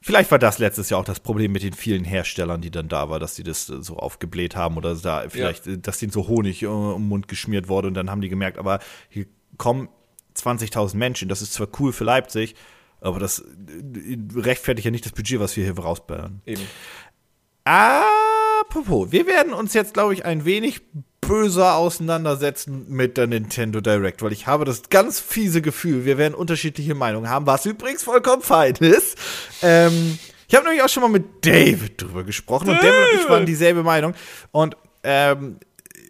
Vielleicht 0.01 0.29
war 0.29 0.37
das 0.37 0.59
letztes 0.59 0.91
Jahr 0.91 0.99
auch 0.99 1.05
das 1.05 1.19
Problem 1.19 1.51
mit 1.51 1.63
den 1.63 1.73
vielen 1.73 2.03
Herstellern, 2.03 2.61
die 2.61 2.69
dann 2.69 2.87
da 2.87 3.09
waren, 3.09 3.19
dass 3.19 3.33
die 3.33 3.43
das 3.43 3.65
so 3.65 3.97
aufgebläht 3.97 4.55
haben 4.55 4.77
oder 4.77 4.93
da 4.93 5.25
vielleicht, 5.29 5.65
ja. 5.65 5.77
dass 5.77 5.97
denen 5.97 6.11
so 6.11 6.27
Honig 6.27 6.61
äh, 6.61 6.67
um 6.67 7.01
den 7.01 7.07
Mund 7.07 7.27
geschmiert 7.27 7.69
wurde 7.69 7.87
und 7.87 7.95
dann 7.95 8.11
haben 8.11 8.21
die 8.21 8.29
gemerkt, 8.29 8.59
aber 8.59 8.79
hier 9.09 9.25
kommen 9.57 9.89
20.000 10.37 10.95
Menschen, 10.95 11.27
das 11.27 11.41
ist 11.41 11.53
zwar 11.53 11.67
cool 11.79 11.91
für 11.91 12.03
Leipzig, 12.03 12.53
aber 13.01 13.19
das 13.19 13.39
äh, 13.39 14.17
rechtfertigt 14.35 14.85
ja 14.85 14.91
nicht 14.91 15.05
das 15.05 15.13
Budget, 15.13 15.39
was 15.39 15.57
wir 15.57 15.63
hier 15.63 15.75
rausballern. 15.75 16.41
Eben. 16.45 16.61
Apropos, 18.69 19.11
wir 19.11 19.25
werden 19.27 19.53
uns 19.53 19.73
jetzt, 19.73 19.93
glaube 19.93 20.13
ich, 20.13 20.25
ein 20.25 20.45
wenig 20.45 20.81
böser 21.21 21.75
auseinandersetzen 21.75 22.85
mit 22.89 23.17
der 23.17 23.27
Nintendo 23.27 23.81
Direct, 23.81 24.21
weil 24.21 24.31
ich 24.31 24.47
habe 24.47 24.65
das 24.65 24.89
ganz 24.89 25.19
fiese 25.19 25.61
Gefühl, 25.61 26.05
wir 26.05 26.17
werden 26.17 26.35
unterschiedliche 26.35 26.93
Meinungen 26.93 27.29
haben, 27.29 27.47
was 27.47 27.65
übrigens 27.65 28.03
vollkommen 28.03 28.41
fein 28.41 28.75
ist. 28.75 29.17
Ähm, 29.61 30.19
ich 30.47 30.55
habe 30.55 30.65
nämlich 30.65 30.83
auch 30.83 30.89
schon 30.89 31.01
mal 31.01 31.09
mit 31.09 31.45
David 31.45 32.01
drüber 32.01 32.23
gesprochen 32.23 32.69
und 32.69 32.77
David 32.77 33.13
und 33.13 33.19
ich 33.21 33.29
waren 33.29 33.45
dieselbe 33.45 33.81
Meinung. 33.81 34.13
Und 34.51 34.77
ähm, 35.03 35.57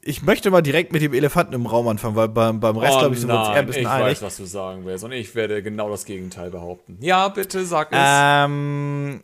ich 0.04 0.22
möchte 0.22 0.52
mal 0.52 0.62
direkt 0.62 0.92
mit 0.92 1.02
dem 1.02 1.14
Elefanten 1.14 1.54
im 1.54 1.66
Raum 1.66 1.88
anfangen, 1.88 2.16
weil 2.16 2.28
beim, 2.28 2.60
beim 2.60 2.78
Rest, 2.78 2.96
oh, 2.96 3.00
glaube 3.00 3.16
ich, 3.16 3.22
sind 3.22 3.30
wir 3.30 3.40
uns 3.40 3.50
eher 3.50 3.56
ein 3.56 3.66
bisschen 3.66 3.82
ich 3.84 3.88
einig. 3.88 4.14
Ich 4.14 4.22
weiß, 4.22 4.22
was 4.24 4.38
du 4.38 4.46
sagen 4.46 4.86
willst 4.86 5.04
und 5.04 5.12
ich 5.14 5.34
werde 5.34 5.64
genau 5.64 5.90
das 5.90 6.06
Gegenteil 6.06 6.52
behaupten. 6.52 6.98
Ja, 7.02 7.30
bitte 7.30 7.66
sag 7.66 7.92
es. 7.92 7.98
Ähm. 8.00 9.24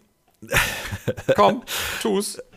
Komm, 1.36 1.64
tu's. 2.02 2.42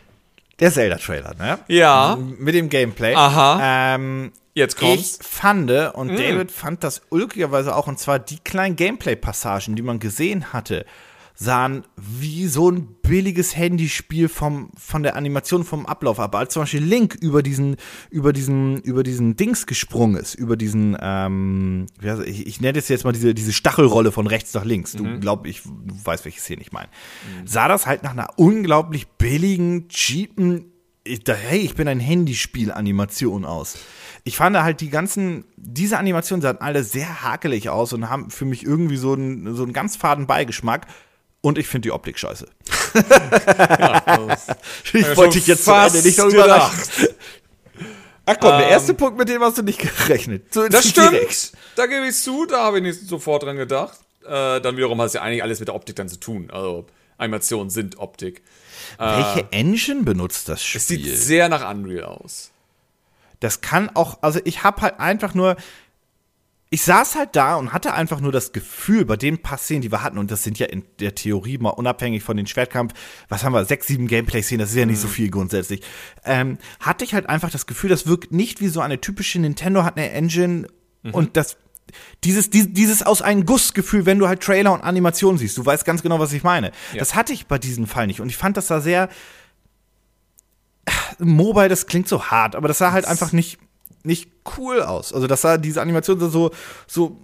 Der 0.61 0.73
Zelda-Trailer, 0.73 1.34
ne? 1.34 1.58
Ja. 1.68 2.16
Mit 2.16 2.54
dem 2.54 2.68
Gameplay. 2.68 3.14
Aha. 3.14 3.94
Ähm, 3.94 4.32
Jetzt 4.54 4.78
kommt's. 4.78 5.18
Ich 5.20 5.26
fand, 5.26 5.70
und 5.70 6.12
mm. 6.12 6.16
David 6.16 6.52
fand 6.52 6.84
das 6.84 7.02
ulkigerweise 7.11 7.75
auch, 7.75 7.88
und 7.88 7.99
zwar 7.99 8.20
die 8.20 8.38
kleinen 8.38 8.76
Gameplay-Passagen, 8.76 9.75
die 9.75 9.82
man 9.82 9.99
gesehen 9.99 10.52
hatte, 10.52 10.87
sahen 11.36 11.84
wie 11.96 12.46
so 12.46 12.70
ein 12.70 12.86
billiges 13.02 13.56
Handyspiel 13.56 14.28
vom, 14.28 14.70
von 14.78 15.02
der 15.02 15.16
Animation 15.16 15.64
vom 15.64 15.84
Ablauf 15.84 16.20
ab. 16.20 16.34
Als 16.36 16.52
zum 16.52 16.62
Beispiel 16.62 16.82
Link 16.82 17.14
über 17.20 17.42
diesen, 17.42 17.76
über 18.10 18.32
diesen, 18.32 18.80
über 18.82 19.02
diesen 19.02 19.34
Dings 19.36 19.66
gesprungen 19.66 20.16
ist, 20.16 20.34
über 20.34 20.56
diesen, 20.56 20.96
ähm, 21.00 21.86
ich, 22.24 22.46
ich 22.46 22.60
nenne 22.60 22.78
es 22.78 22.88
jetzt 22.88 23.04
mal 23.04 23.12
diese, 23.12 23.34
diese 23.34 23.52
Stachelrolle 23.52 24.12
von 24.12 24.28
rechts 24.28 24.54
nach 24.54 24.64
links. 24.64 24.92
Du 24.92 25.04
mhm. 25.04 25.20
glaub, 25.20 25.46
ich, 25.46 25.62
du 25.62 25.94
weißt, 26.04 26.24
welche 26.24 26.40
Szene 26.40 26.62
ich 26.62 26.70
meine. 26.70 26.88
Mhm. 26.88 27.46
Sah 27.46 27.66
das 27.66 27.86
halt 27.86 28.04
nach 28.04 28.12
einer 28.12 28.30
unglaublich 28.36 29.08
billigen, 29.08 29.88
cheapen 29.88 30.70
hey, 31.06 31.58
ich 31.58 31.74
bin 31.74 31.88
ein 31.88 32.00
Handyspiel-Animation 32.00 33.44
aus. 33.44 33.76
Ich 34.24 34.36
fand 34.36 34.56
halt 34.56 34.80
die 34.80 34.88
ganzen, 34.88 35.44
diese 35.56 35.98
Animationen 35.98 36.40
sahen 36.40 36.60
alle 36.60 36.82
sehr 36.82 37.22
hakelig 37.22 37.68
aus 37.68 37.92
und 37.92 38.08
haben 38.08 38.30
für 38.30 38.46
mich 38.46 38.64
irgendwie 38.64 38.96
so 38.96 39.12
einen, 39.12 39.54
so 39.54 39.64
einen 39.64 39.74
ganz 39.74 39.96
faden 39.96 40.26
Beigeschmack. 40.26 40.86
Und 41.44 41.58
ich 41.58 41.66
finde 41.66 41.88
die 41.88 41.92
Optik 41.92 42.18
scheiße. 42.18 42.46
ja, 42.94 44.38
ich 44.94 45.14
wollte 45.14 45.34
dich 45.34 45.46
jetzt 45.46 45.66
fast 45.66 46.02
nicht 46.02 46.16
noch 46.16 46.28
überraschen. 46.28 46.78
Ach 48.24 48.36
komm, 48.40 48.56
der 48.56 48.68
erste 48.68 48.92
ähm, 48.92 48.96
Punkt, 48.96 49.18
mit 49.18 49.28
dem 49.28 49.42
hast 49.42 49.58
du 49.58 49.62
nicht 49.62 49.78
gerechnet. 49.78 50.54
So, 50.54 50.66
das 50.66 50.88
stimmt. 50.88 51.12
Direkt. 51.12 51.52
Da 51.76 51.84
gebe 51.84 52.06
ich 52.06 52.16
zu, 52.16 52.46
da 52.46 52.62
habe 52.62 52.78
ich 52.78 52.82
nicht 52.82 53.06
sofort 53.06 53.42
dran 53.42 53.58
gedacht. 53.58 53.98
Äh, 54.24 54.62
dann 54.62 54.78
wiederum 54.78 54.98
hat 55.02 55.08
es 55.08 55.12
ja 55.12 55.20
eigentlich 55.20 55.42
alles 55.42 55.58
mit 55.58 55.68
der 55.68 55.74
Optik 55.74 55.96
dann 55.96 56.08
zu 56.08 56.18
tun. 56.18 56.48
Also 56.50 56.86
Animationen 57.18 57.68
sind 57.68 57.98
Optik. 57.98 58.40
Welche 58.96 59.40
äh, 59.40 59.44
Engine 59.50 60.02
benutzt 60.02 60.48
das 60.48 60.64
Spiel? 60.64 60.80
Es 60.80 60.86
sieht 60.86 61.18
sehr 61.18 61.50
nach 61.50 61.70
Unreal 61.70 62.04
aus. 62.06 62.52
Das 63.40 63.60
kann 63.60 63.90
auch, 63.92 64.16
also 64.22 64.40
ich 64.44 64.64
habe 64.64 64.80
halt 64.80 64.98
einfach 64.98 65.34
nur, 65.34 65.56
ich 66.74 66.82
saß 66.82 67.14
halt 67.14 67.36
da 67.36 67.54
und 67.54 67.72
hatte 67.72 67.94
einfach 67.94 68.18
nur 68.18 68.32
das 68.32 68.50
Gefühl, 68.50 69.04
bei 69.04 69.16
den 69.16 69.38
paar 69.38 69.58
Szenen, 69.58 69.82
die 69.82 69.92
wir 69.92 70.02
hatten, 70.02 70.18
und 70.18 70.32
das 70.32 70.42
sind 70.42 70.58
ja 70.58 70.66
in 70.66 70.84
der 70.98 71.14
Theorie 71.14 71.56
mal 71.56 71.70
unabhängig 71.70 72.24
von 72.24 72.36
den 72.36 72.48
Schwertkampf, 72.48 72.94
was 73.28 73.44
haben 73.44 73.52
wir, 73.52 73.64
sechs, 73.64 73.86
sieben 73.86 74.08
Gameplay-Szenen, 74.08 74.58
das 74.58 74.70
ist 74.70 74.76
ja 74.76 74.84
nicht 74.84 74.96
mhm. 74.96 75.02
so 75.02 75.06
viel 75.06 75.30
grundsätzlich, 75.30 75.82
ähm, 76.24 76.58
hatte 76.80 77.04
ich 77.04 77.14
halt 77.14 77.28
einfach 77.28 77.50
das 77.50 77.66
Gefühl, 77.66 77.90
das 77.90 78.08
wirkt 78.08 78.32
nicht 78.32 78.60
wie 78.60 78.66
so 78.66 78.80
eine 78.80 79.00
typische 79.00 79.38
Nintendo 79.38 79.84
hat 79.84 79.96
eine 79.96 80.10
Engine 80.10 80.66
mhm. 81.04 81.14
und 81.14 81.36
das 81.36 81.58
dieses, 82.24 82.50
dieses, 82.50 82.72
dieses 82.72 83.02
aus 83.04 83.22
einem 83.22 83.46
Gussgefühl, 83.46 84.04
wenn 84.04 84.18
du 84.18 84.26
halt 84.26 84.42
Trailer 84.42 84.72
und 84.72 84.80
Animationen 84.80 85.38
siehst. 85.38 85.56
Du 85.56 85.64
weißt 85.64 85.84
ganz 85.84 86.02
genau, 86.02 86.18
was 86.18 86.32
ich 86.32 86.42
meine. 86.42 86.72
Ja. 86.92 86.98
Das 86.98 87.14
hatte 87.14 87.32
ich 87.32 87.46
bei 87.46 87.58
diesem 87.58 87.86
Fall 87.86 88.08
nicht. 88.08 88.20
Und 88.20 88.30
ich 88.30 88.36
fand 88.36 88.56
das 88.56 88.66
da 88.66 88.80
sehr. 88.80 89.10
Mobile, 91.18 91.68
das 91.68 91.86
klingt 91.86 92.08
so 92.08 92.24
hart, 92.24 92.56
aber 92.56 92.66
das 92.66 92.78
sah 92.78 92.90
halt 92.90 93.04
einfach 93.04 93.30
nicht, 93.32 93.58
nicht 94.04 94.30
cool 94.56 94.82
aus. 94.82 95.12
Also, 95.12 95.26
das 95.26 95.40
sah, 95.40 95.58
diese 95.58 95.80
Animation 95.82 96.20
sah 96.20 96.28
so, 96.28 96.50
so 96.87 97.18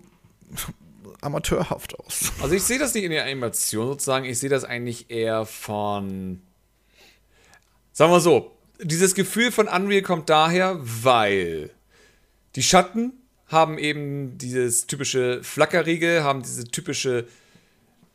amateurhaft 1.20 1.98
aus. 2.00 2.32
Also, 2.42 2.54
ich 2.54 2.62
sehe 2.62 2.78
das 2.78 2.94
nicht 2.94 3.04
in 3.04 3.10
der 3.10 3.24
Animation 3.24 3.86
sozusagen. 3.86 4.24
Ich 4.24 4.38
sehe 4.38 4.50
das 4.50 4.64
eigentlich 4.64 5.10
eher 5.10 5.46
von. 5.46 6.42
Sagen 7.92 8.12
wir 8.12 8.20
so, 8.20 8.56
dieses 8.82 9.14
Gefühl 9.14 9.52
von 9.52 9.68
Unreal 9.68 10.02
kommt 10.02 10.30
daher, 10.30 10.78
weil 10.80 11.70
die 12.56 12.62
Schatten 12.62 13.12
haben 13.46 13.78
eben 13.78 14.38
dieses 14.38 14.86
typische 14.86 15.42
Flackerriegel, 15.42 16.22
haben 16.22 16.42
diese 16.42 16.64
typische, 16.64 17.26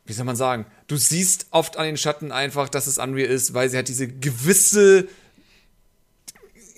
wie 0.06 0.12
soll 0.12 0.24
man 0.24 0.36
sagen, 0.36 0.66
du 0.88 0.96
siehst 0.96 1.46
oft 1.50 1.76
an 1.76 1.84
den 1.84 1.96
Schatten 1.96 2.32
einfach, 2.32 2.68
dass 2.68 2.86
es 2.86 2.98
Unreal 2.98 3.28
ist, 3.28 3.54
weil 3.54 3.68
sie 3.68 3.76
halt 3.76 3.88
diese 3.88 4.08
gewisse 4.08 5.08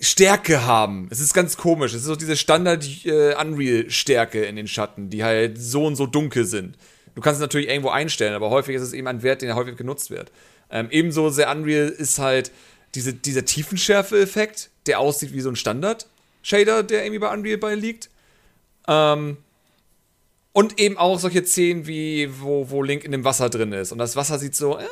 Stärke 0.01 0.65
haben. 0.65 1.07
Es 1.11 1.19
ist 1.19 1.33
ganz 1.33 1.57
komisch. 1.57 1.93
Es 1.93 2.01
ist 2.01 2.07
so 2.07 2.15
diese 2.15 2.37
Standard-Unreal-Stärke 2.37 4.45
äh, 4.45 4.49
in 4.49 4.55
den 4.55 4.67
Schatten, 4.67 5.09
die 5.09 5.23
halt 5.23 5.59
so 5.59 5.85
und 5.85 5.95
so 5.95 6.05
dunkel 6.05 6.45
sind. 6.45 6.77
Du 7.15 7.21
kannst 7.21 7.39
es 7.39 7.41
natürlich 7.41 7.69
irgendwo 7.69 7.89
einstellen, 7.89 8.33
aber 8.33 8.49
häufig 8.49 8.75
ist 8.75 8.81
es 8.81 8.93
eben 8.93 9.07
ein 9.07 9.23
Wert, 9.23 9.41
den 9.41 9.53
häufig 9.55 9.75
genutzt 9.75 10.09
wird. 10.09 10.31
Ähm, 10.71 10.87
ebenso 10.91 11.29
sehr 11.29 11.51
Unreal 11.51 11.89
ist 11.89 12.19
halt 12.19 12.51
diese, 12.95 13.13
dieser 13.13 13.45
Tiefenschärfe-Effekt, 13.45 14.69
der 14.85 14.99
aussieht 14.99 15.33
wie 15.33 15.41
so 15.41 15.49
ein 15.49 15.55
Standard-Shader, 15.55 16.83
der 16.83 17.03
irgendwie 17.03 17.19
bei 17.19 17.33
Unreal 17.33 17.57
bei 17.57 17.75
liegt. 17.75 18.09
Ähm, 18.87 19.37
und 20.53 20.79
eben 20.79 20.97
auch 20.97 21.19
solche 21.19 21.45
Szenen 21.45 21.87
wie, 21.87 22.29
wo, 22.39 22.69
wo 22.69 22.83
Link 22.83 23.03
in 23.03 23.11
dem 23.11 23.23
Wasser 23.23 23.49
drin 23.49 23.71
ist. 23.71 23.91
Und 23.91 23.97
das 23.97 24.15
Wasser 24.15 24.39
sieht 24.39 24.55
so, 24.55 24.77
äh, 24.77 24.83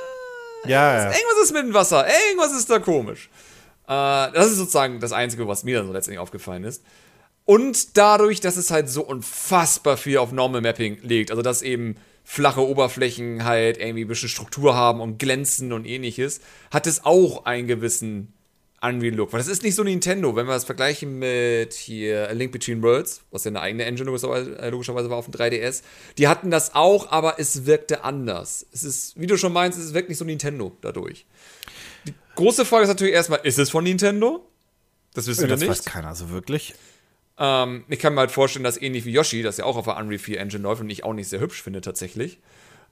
ja, 0.65 0.97
ja. 0.97 1.03
irgendwas 1.05 1.43
ist 1.43 1.53
mit 1.53 1.63
dem 1.63 1.73
Wasser, 1.73 2.05
irgendwas 2.07 2.57
ist 2.57 2.69
da 2.69 2.79
komisch. 2.79 3.29
Äh, 3.87 4.31
das 4.33 4.47
ist 4.47 4.57
sozusagen 4.57 4.99
das 4.99 5.11
Einzige, 5.11 5.47
was 5.47 5.63
mir 5.63 5.77
dann 5.77 5.87
so 5.87 5.93
letztendlich 5.93 6.19
aufgefallen 6.19 6.63
ist. 6.63 6.83
Und 7.45 7.97
dadurch, 7.97 8.41
dass 8.41 8.57
es 8.57 8.71
halt 8.71 8.89
so 8.89 9.03
unfassbar 9.03 9.95
viel 9.95 10.17
auf 10.17 10.33
Normal 10.33 10.61
Mapping 10.61 10.99
legt, 11.01 11.31
also 11.31 11.41
dass 11.41 11.61
eben 11.61 11.95
flache 12.25 12.67
Oberflächen 12.67 13.45
halt 13.45 13.77
irgendwie 13.77 14.03
ein 14.03 14.09
bisschen 14.09 14.27
Struktur 14.27 14.75
haben 14.75 14.99
und 14.99 15.17
glänzen 15.17 15.71
und 15.71 15.85
ähnliches, 15.85 16.41
hat 16.71 16.87
es 16.87 17.05
auch 17.05 17.45
einen 17.45 17.67
gewissen 17.67 18.33
Unreal 18.81 19.15
Look. 19.15 19.31
Weil 19.31 19.39
das 19.39 19.47
ist 19.47 19.63
nicht 19.63 19.75
so 19.75 19.83
Nintendo, 19.83 20.35
wenn 20.35 20.45
wir 20.45 20.53
das 20.53 20.65
vergleichen 20.65 21.19
mit 21.19 21.73
hier 21.73 22.27
A 22.29 22.33
Link 22.33 22.51
Between 22.51 22.83
Worlds, 22.83 23.21
was 23.31 23.45
ja 23.45 23.51
eine 23.51 23.61
eigene 23.61 23.85
Engine 23.85 24.05
logischerweise, 24.07 24.59
äh, 24.59 24.69
logischerweise 24.69 25.09
war 25.09 25.17
auf 25.17 25.25
dem 25.29 25.33
3DS. 25.33 25.83
Die 26.17 26.27
hatten 26.27 26.51
das 26.51 26.75
auch, 26.75 27.11
aber 27.11 27.39
es 27.39 27.65
wirkte 27.65 28.03
anders. 28.03 28.65
Es 28.73 28.83
ist, 28.83 29.19
wie 29.19 29.27
du 29.27 29.37
schon 29.37 29.53
meinst, 29.53 29.79
es 29.79 29.93
wirkt 29.93 30.09
nicht 30.09 30.17
so 30.17 30.25
Nintendo 30.25 30.75
dadurch. 30.81 31.25
Große 32.37 32.65
Frage 32.65 32.83
ist 32.83 32.89
natürlich 32.89 33.15
erstmal, 33.15 33.39
ist 33.43 33.57
es 33.57 33.71
von 33.71 33.83
Nintendo? 33.83 34.47
Das 35.15 35.25
wissen 35.25 35.41
ja, 35.41 35.47
wir 35.47 35.55
das 35.55 35.59
nicht. 35.59 35.71
Das 35.71 35.79
weiß 35.79 35.85
keiner 35.85 36.13
so 36.13 36.29
wirklich. 36.29 36.75
Ähm, 37.39 37.83
ich 37.89 37.97
kann 37.97 38.13
mir 38.13 38.19
halt 38.19 38.31
vorstellen, 38.31 38.63
dass 38.63 38.79
ähnlich 38.79 39.05
wie 39.05 39.11
Yoshi, 39.11 39.41
das 39.41 39.57
ja 39.57 39.65
auch 39.65 39.75
auf 39.75 39.85
der 39.85 39.97
Unreal 39.97 40.19
4 40.19 40.39
Engine 40.39 40.61
läuft 40.61 40.81
und 40.81 40.89
ich 40.91 41.03
auch 41.03 41.13
nicht 41.13 41.29
sehr 41.29 41.39
hübsch 41.39 41.63
finde 41.63 41.81
tatsächlich, 41.81 42.37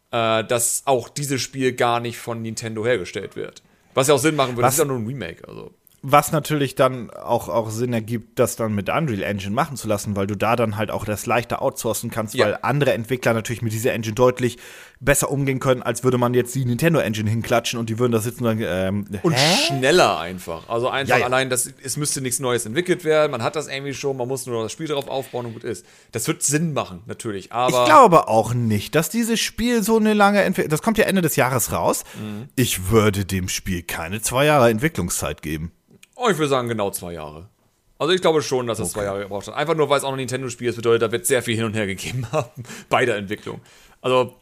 äh, 0.10 0.44
dass 0.44 0.82
auch 0.86 1.10
dieses 1.10 1.44
Spiel 1.44 1.74
gar 1.74 2.00
nicht 2.00 2.18
von 2.18 2.42
Nintendo 2.42 2.84
hergestellt 2.86 3.36
wird. 3.36 3.62
Was 3.94 4.08
ja 4.08 4.16
auch 4.16 4.20
Sinn 4.20 4.36
machen 4.36 4.56
würde, 4.56 4.64
was, 4.64 4.78
das 4.78 4.86
ist 4.86 4.90
ja 4.90 4.94
nur 4.94 4.98
ein 4.98 5.06
Remake. 5.06 5.48
Also. 5.48 5.72
Was 6.02 6.32
natürlich 6.32 6.74
dann 6.74 7.12
auch, 7.12 7.48
auch 7.48 7.70
Sinn 7.70 7.94
ergibt, 7.94 8.40
das 8.40 8.56
dann 8.56 8.74
mit 8.74 8.90
Unreal 8.90 9.22
Engine 9.22 9.54
machen 9.54 9.78
zu 9.78 9.88
lassen, 9.88 10.16
weil 10.16 10.26
du 10.26 10.36
da 10.36 10.56
dann 10.56 10.78
halt 10.78 10.90
auch 10.90 11.06
das 11.06 11.28
leichter 11.28 11.62
outsourcen 11.62 12.10
kannst, 12.10 12.34
ja. 12.34 12.46
weil 12.46 12.60
andere 12.64 12.94
Entwickler 12.94 13.34
natürlich 13.34 13.62
mit 13.62 13.74
dieser 13.74 13.94
Engine 13.94 14.16
deutlich 14.16 14.58
besser 15.06 15.32
umgehen 15.32 15.60
können, 15.60 15.84
als 15.84 16.04
würde 16.04 16.18
man 16.18 16.34
jetzt 16.34 16.54
die 16.56 16.66
Nintendo 16.66 17.00
Engine 17.00 17.30
hinklatschen 17.30 17.80
und 17.80 17.90
die 17.90 18.00
würden 18.00 18.12
da 18.12 18.20
sitzen 18.20 18.44
und 18.44 18.60
sagen, 18.60 18.64
ähm, 18.66 19.20
Und 19.24 19.34
hä? 19.34 19.56
schneller 19.68 20.20
einfach. 20.20 20.68
Also 20.68 20.90
einfach 20.90 21.16
ja, 21.16 21.20
ja. 21.20 21.26
allein, 21.26 21.50
dass 21.50 21.72
es 21.82 21.96
müsste 21.98 22.22
nichts 22.22 22.40
Neues 22.40 22.66
entwickelt 22.66 23.06
werden, 23.06 23.32
man 23.32 23.44
hat 23.44 23.56
das 23.56 23.68
irgendwie 23.68 23.94
schon, 23.94 24.18
man 24.18 24.28
muss 24.28 24.46
nur 24.46 24.64
das 24.64 24.72
Spiel 24.72 24.88
darauf 24.88 25.08
aufbauen 25.08 25.46
und 25.46 25.54
gut 25.54 25.64
ist. 25.64 25.86
Das 26.12 26.28
wird 26.28 26.44
Sinn 26.44 26.74
machen, 26.74 27.04
natürlich, 27.06 27.52
aber. 27.52 27.80
Ich 27.80 27.86
glaube 27.86 28.28
auch 28.28 28.54
nicht, 28.54 28.96
dass 28.96 29.10
dieses 29.10 29.40
Spiel 29.40 29.84
so 29.84 29.98
eine 29.98 30.14
lange 30.14 30.42
Entwicklung, 30.42 30.72
das 30.72 30.82
kommt 30.82 30.98
ja 30.98 31.06
Ende 31.06 31.22
des 31.22 31.36
Jahres 31.36 31.72
raus. 31.72 32.04
Mhm. 32.20 32.50
Ich 32.56 32.90
würde 32.90 33.26
dem 33.26 33.48
Spiel 33.48 33.84
keine 33.84 34.22
zwei 34.22 34.46
Jahre 34.46 34.70
Entwicklungszeit 34.70 35.42
geben. 35.42 35.72
Oh, 36.16 36.30
ich 36.30 36.38
würde 36.38 36.50
sagen 36.50 36.68
genau 36.68 36.92
zwei 36.92 37.14
Jahre. 37.14 37.50
Also 37.98 38.14
ich 38.14 38.22
glaube 38.22 38.42
schon, 38.42 38.68
dass 38.68 38.80
es 38.80 38.90
okay. 38.90 38.94
zwei 38.94 39.04
Jahre 39.06 39.20
gebraucht 39.22 39.48
hat. 39.48 39.56
Einfach 39.56 39.76
nur, 39.76 39.90
weil 39.90 39.98
es 39.98 40.04
auch 40.04 40.12
ein 40.12 40.18
Nintendo-Spiel 40.18 40.70
ist, 40.70 40.76
bedeutet, 40.76 41.02
da 41.02 41.12
wird 41.12 41.26
sehr 41.26 41.42
viel 41.44 41.56
hin 41.56 41.66
und 41.66 41.76
her 41.76 41.88
gegeben 41.88 42.28
haben 42.32 42.64
bei 42.90 43.06
der 43.06 43.18
Entwicklung. 43.18 43.62
Also 44.02 44.36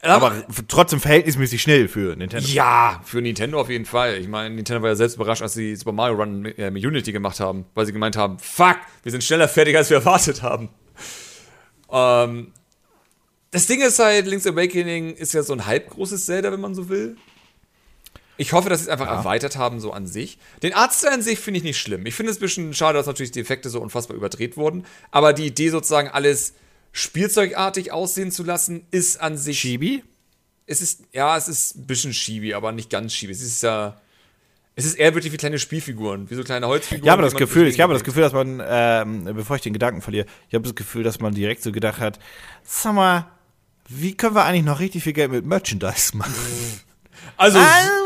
aber 0.00 0.44
trotzdem 0.68 1.00
verhältnismäßig 1.00 1.62
schnell 1.62 1.88
für 1.88 2.16
Nintendo. 2.16 2.46
Ja, 2.48 3.00
für 3.04 3.20
Nintendo 3.20 3.60
auf 3.60 3.70
jeden 3.70 3.86
Fall. 3.86 4.18
Ich 4.18 4.28
meine, 4.28 4.54
Nintendo 4.54 4.82
war 4.82 4.90
ja 4.90 4.96
selbst 4.96 5.16
überrascht, 5.16 5.42
als 5.42 5.54
sie 5.54 5.76
Super 5.76 5.92
Mario 5.92 6.16
Run 6.16 6.42
mit, 6.42 6.58
äh, 6.58 6.70
mit 6.70 6.84
Unity 6.84 7.12
gemacht 7.12 7.40
haben, 7.40 7.64
weil 7.74 7.86
sie 7.86 7.92
gemeint 7.92 8.16
haben, 8.16 8.38
fuck, 8.38 8.76
wir 9.02 9.12
sind 9.12 9.24
schneller 9.24 9.48
fertig, 9.48 9.76
als 9.76 9.90
wir 9.90 9.98
erwartet 9.98 10.42
haben. 10.42 10.68
Ähm, 11.90 12.52
das 13.50 13.66
Ding 13.66 13.80
ist 13.80 13.98
halt, 13.98 14.26
Link's 14.26 14.46
Awakening 14.46 15.14
ist 15.14 15.32
ja 15.32 15.42
so 15.42 15.52
ein 15.52 15.64
halbgroßes 15.64 16.26
Zelda, 16.26 16.50
wenn 16.50 16.60
man 16.60 16.74
so 16.74 16.88
will. 16.88 17.16
Ich 18.36 18.52
hoffe, 18.52 18.68
dass 18.68 18.80
sie 18.80 18.86
es 18.86 18.88
einfach 18.88 19.06
ja. 19.06 19.14
erweitert 19.14 19.56
haben, 19.56 19.78
so 19.78 19.92
an 19.92 20.06
sich. 20.06 20.38
Den 20.62 20.74
Artstyle 20.74 21.12
an 21.12 21.22
sich 21.22 21.38
finde 21.38 21.58
ich 21.58 21.64
nicht 21.64 21.78
schlimm. 21.78 22.04
Ich 22.04 22.14
finde 22.14 22.32
es 22.32 22.38
ein 22.38 22.40
bisschen 22.40 22.74
schade, 22.74 22.98
dass 22.98 23.06
natürlich 23.06 23.30
die 23.30 23.40
Effekte 23.40 23.70
so 23.70 23.80
unfassbar 23.80 24.16
überdreht 24.16 24.56
wurden. 24.56 24.84
Aber 25.12 25.32
die 25.32 25.46
Idee 25.46 25.68
sozusagen, 25.68 26.08
alles 26.08 26.54
spielzeugartig 26.94 27.92
aussehen 27.92 28.30
zu 28.30 28.44
lassen, 28.44 28.86
ist 28.92 29.20
an 29.20 29.36
sich. 29.36 29.60
Chibi? 29.60 30.04
Es 30.66 30.80
ist, 30.80 31.02
ja, 31.12 31.36
es 31.36 31.48
ist 31.48 31.76
ein 31.76 31.86
bisschen 31.86 32.12
Chibi, 32.12 32.54
aber 32.54 32.72
nicht 32.72 32.88
ganz 32.88 33.12
Chibi. 33.12 33.32
Es 33.32 33.42
ist 33.42 33.62
ja. 33.62 34.00
Es 34.76 34.84
ist 34.84 34.94
eher 34.94 35.14
wirklich 35.14 35.32
wie 35.32 35.36
kleine 35.36 35.60
Spielfiguren, 35.60 36.28
wie 36.30 36.34
so 36.34 36.42
kleine 36.42 36.66
Holzfiguren. 36.66 37.06
Ja, 37.06 37.12
aber 37.12 37.22
das 37.22 37.36
Gefühl, 37.36 37.68
ich 37.68 37.80
habe 37.80 37.92
das 37.92 38.02
Gefühl, 38.02 38.22
dass 38.22 38.32
man, 38.32 38.60
ähm, 38.66 39.24
bevor 39.24 39.54
ich 39.54 39.62
den 39.62 39.72
Gedanken 39.72 40.02
verliere, 40.02 40.26
ich 40.48 40.54
habe 40.54 40.64
das 40.64 40.74
Gefühl, 40.74 41.04
dass 41.04 41.20
man 41.20 41.32
direkt 41.32 41.62
so 41.62 41.70
gedacht 41.70 42.00
hat, 42.00 42.18
sag 42.64 42.94
mal, 42.94 43.28
wie 43.88 44.16
können 44.16 44.34
wir 44.34 44.44
eigentlich 44.44 44.64
noch 44.64 44.80
richtig 44.80 45.04
viel 45.04 45.12
Geld 45.12 45.30
mit 45.30 45.44
Merchandise 45.44 46.16
machen? 46.16 46.34
Also, 47.36 47.58
also 47.58 48.03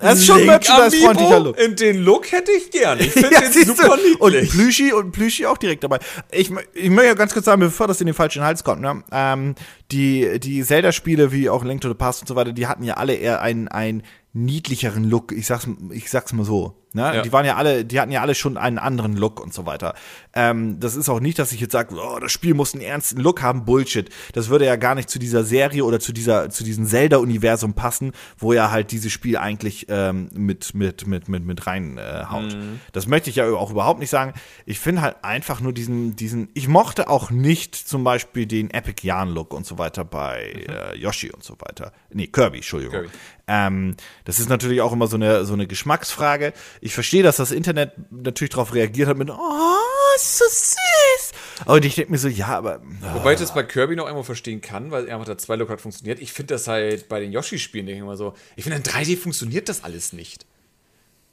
das 0.00 0.18
ist 0.20 0.26
schon 0.26 0.46
merchandise-freundlicher 0.46 1.40
Look. 1.40 1.58
In 1.58 1.76
den 1.76 2.02
Look 2.02 2.30
hätte 2.32 2.52
ich 2.52 2.70
gern. 2.70 3.00
Ich 3.00 3.10
finde 3.12 3.32
ja, 3.32 3.40
den 3.40 3.64
super 3.64 3.96
niedlich. 3.96 4.20
Und 4.20 4.48
Plüschi 4.50 4.92
und 4.92 5.12
Plüschi 5.12 5.46
auch 5.46 5.58
direkt 5.58 5.84
dabei. 5.84 5.98
Ich, 6.30 6.50
ich 6.74 6.90
möchte 6.90 7.08
ja 7.08 7.14
ganz 7.14 7.32
kurz 7.32 7.46
sagen, 7.46 7.60
bevor 7.60 7.86
das 7.88 8.00
in 8.00 8.06
den 8.06 8.14
falschen 8.14 8.42
Hals 8.42 8.64
kommt, 8.64 8.80
ne? 8.80 9.02
Ähm, 9.12 9.54
die, 9.90 10.38
die 10.40 10.62
Zelda-Spiele 10.62 11.32
wie 11.32 11.50
auch 11.50 11.64
Link 11.64 11.80
to 11.80 11.88
the 11.88 11.94
Past 11.94 12.22
und 12.22 12.28
so 12.28 12.36
weiter, 12.36 12.52
die 12.52 12.66
hatten 12.66 12.84
ja 12.84 12.94
alle 12.94 13.14
eher 13.14 13.40
einen, 13.42 13.68
einen 13.68 14.02
niedlicheren 14.32 15.04
Look. 15.04 15.32
Ich 15.32 15.46
sag's, 15.46 15.66
ich 15.90 16.10
sag's 16.10 16.32
mal 16.32 16.44
so. 16.44 16.77
Ne? 16.94 17.16
Ja. 17.16 17.22
Die 17.22 17.32
waren 17.32 17.44
ja 17.44 17.56
alle, 17.56 17.84
die 17.84 18.00
hatten 18.00 18.10
ja 18.10 18.22
alle 18.22 18.34
schon 18.34 18.56
einen 18.56 18.78
anderen 18.78 19.16
Look 19.16 19.40
und 19.40 19.52
so 19.52 19.66
weiter. 19.66 19.94
Ähm, 20.34 20.80
das 20.80 20.96
ist 20.96 21.08
auch 21.08 21.20
nicht, 21.20 21.38
dass 21.38 21.52
ich 21.52 21.60
jetzt 21.60 21.72
sage, 21.72 21.94
oh, 21.94 22.18
das 22.18 22.32
Spiel 22.32 22.54
muss 22.54 22.74
einen 22.74 22.82
ernsten 22.82 23.20
Look 23.20 23.42
haben, 23.42 23.64
Bullshit. 23.64 24.08
Das 24.32 24.48
würde 24.48 24.64
ja 24.64 24.76
gar 24.76 24.94
nicht 24.94 25.10
zu 25.10 25.18
dieser 25.18 25.44
Serie 25.44 25.84
oder 25.84 26.00
zu 26.00 26.12
dieser, 26.12 26.50
zu 26.50 26.64
diesem 26.64 26.86
Zelda-Universum 26.86 27.74
passen, 27.74 28.12
wo 28.38 28.52
ja 28.52 28.70
halt 28.70 28.90
dieses 28.90 29.12
Spiel 29.12 29.36
eigentlich 29.36 29.86
ähm, 29.88 30.28
mit, 30.32 30.74
mit, 30.74 31.06
mit, 31.06 31.28
mit, 31.28 31.44
mit 31.44 31.66
reinhaut. 31.66 32.52
Äh, 32.52 32.56
mhm. 32.56 32.80
Das 32.92 33.06
möchte 33.06 33.30
ich 33.30 33.36
ja 33.36 33.50
auch 33.50 33.70
überhaupt 33.70 34.00
nicht 34.00 34.10
sagen. 34.10 34.32
Ich 34.64 34.78
finde 34.78 35.02
halt 35.02 35.16
einfach 35.22 35.60
nur 35.60 35.72
diesen, 35.72 36.16
diesen, 36.16 36.48
ich 36.54 36.68
mochte 36.68 37.08
auch 37.08 37.30
nicht 37.30 37.74
zum 37.74 38.04
Beispiel 38.04 38.46
den 38.46 38.70
Epic 38.70 39.06
Yarn-Look 39.06 39.52
und 39.52 39.66
so 39.66 39.78
weiter 39.78 40.04
bei 40.04 40.64
mhm. 40.66 40.72
äh, 40.72 40.94
Yoshi 40.96 41.30
und 41.30 41.44
so 41.44 41.54
weiter. 41.60 41.92
Nee, 42.10 42.28
Kirby, 42.28 42.58
Entschuldigung. 42.58 42.94
Kirby. 42.94 43.10
Ähm, 43.48 43.96
das 44.24 44.38
ist 44.38 44.48
natürlich 44.48 44.82
auch 44.82 44.92
immer 44.92 45.06
so 45.06 45.16
eine, 45.16 45.44
so 45.46 45.54
eine 45.54 45.66
Geschmacksfrage. 45.66 46.52
ich 46.80 46.94
verstehe, 46.94 47.22
dass 47.22 47.36
das 47.36 47.50
Internet 47.50 47.92
natürlich 48.10 48.50
darauf 48.50 48.74
reagiert 48.74 49.08
hat 49.08 49.16
mit, 49.16 49.30
oh, 49.30 49.78
ist 50.16 50.38
so 50.38 50.44
süß. 50.44 51.66
Und 51.66 51.84
ich 51.84 51.94
denke 51.94 52.10
mir 52.10 52.18
so, 52.18 52.28
ja, 52.28 52.48
aber. 52.48 52.80
Oh. 53.02 53.14
Wobei 53.14 53.32
ich 53.32 53.38
das 53.40 53.54
bei 53.54 53.62
Kirby 53.62 53.96
noch 53.96 54.04
irgendwo 54.04 54.22
verstehen 54.22 54.60
kann, 54.60 54.90
weil 54.90 55.10
einfach 55.10 55.24
der 55.24 55.38
2 55.38 55.56
look 55.56 55.70
halt 55.70 55.80
funktioniert. 55.80 56.20
Ich 56.20 56.32
finde 56.32 56.54
das 56.54 56.68
halt 56.68 57.08
bei 57.08 57.20
den 57.20 57.32
Yoshi-Spielen, 57.32 57.86
denke 57.86 57.98
ich 57.98 58.04
immer 58.04 58.16
so, 58.16 58.34
ich 58.56 58.64
finde 58.64 58.78
in 58.78 58.84
3D 58.84 59.16
funktioniert 59.16 59.68
das 59.68 59.84
alles 59.84 60.12
nicht. 60.12 60.46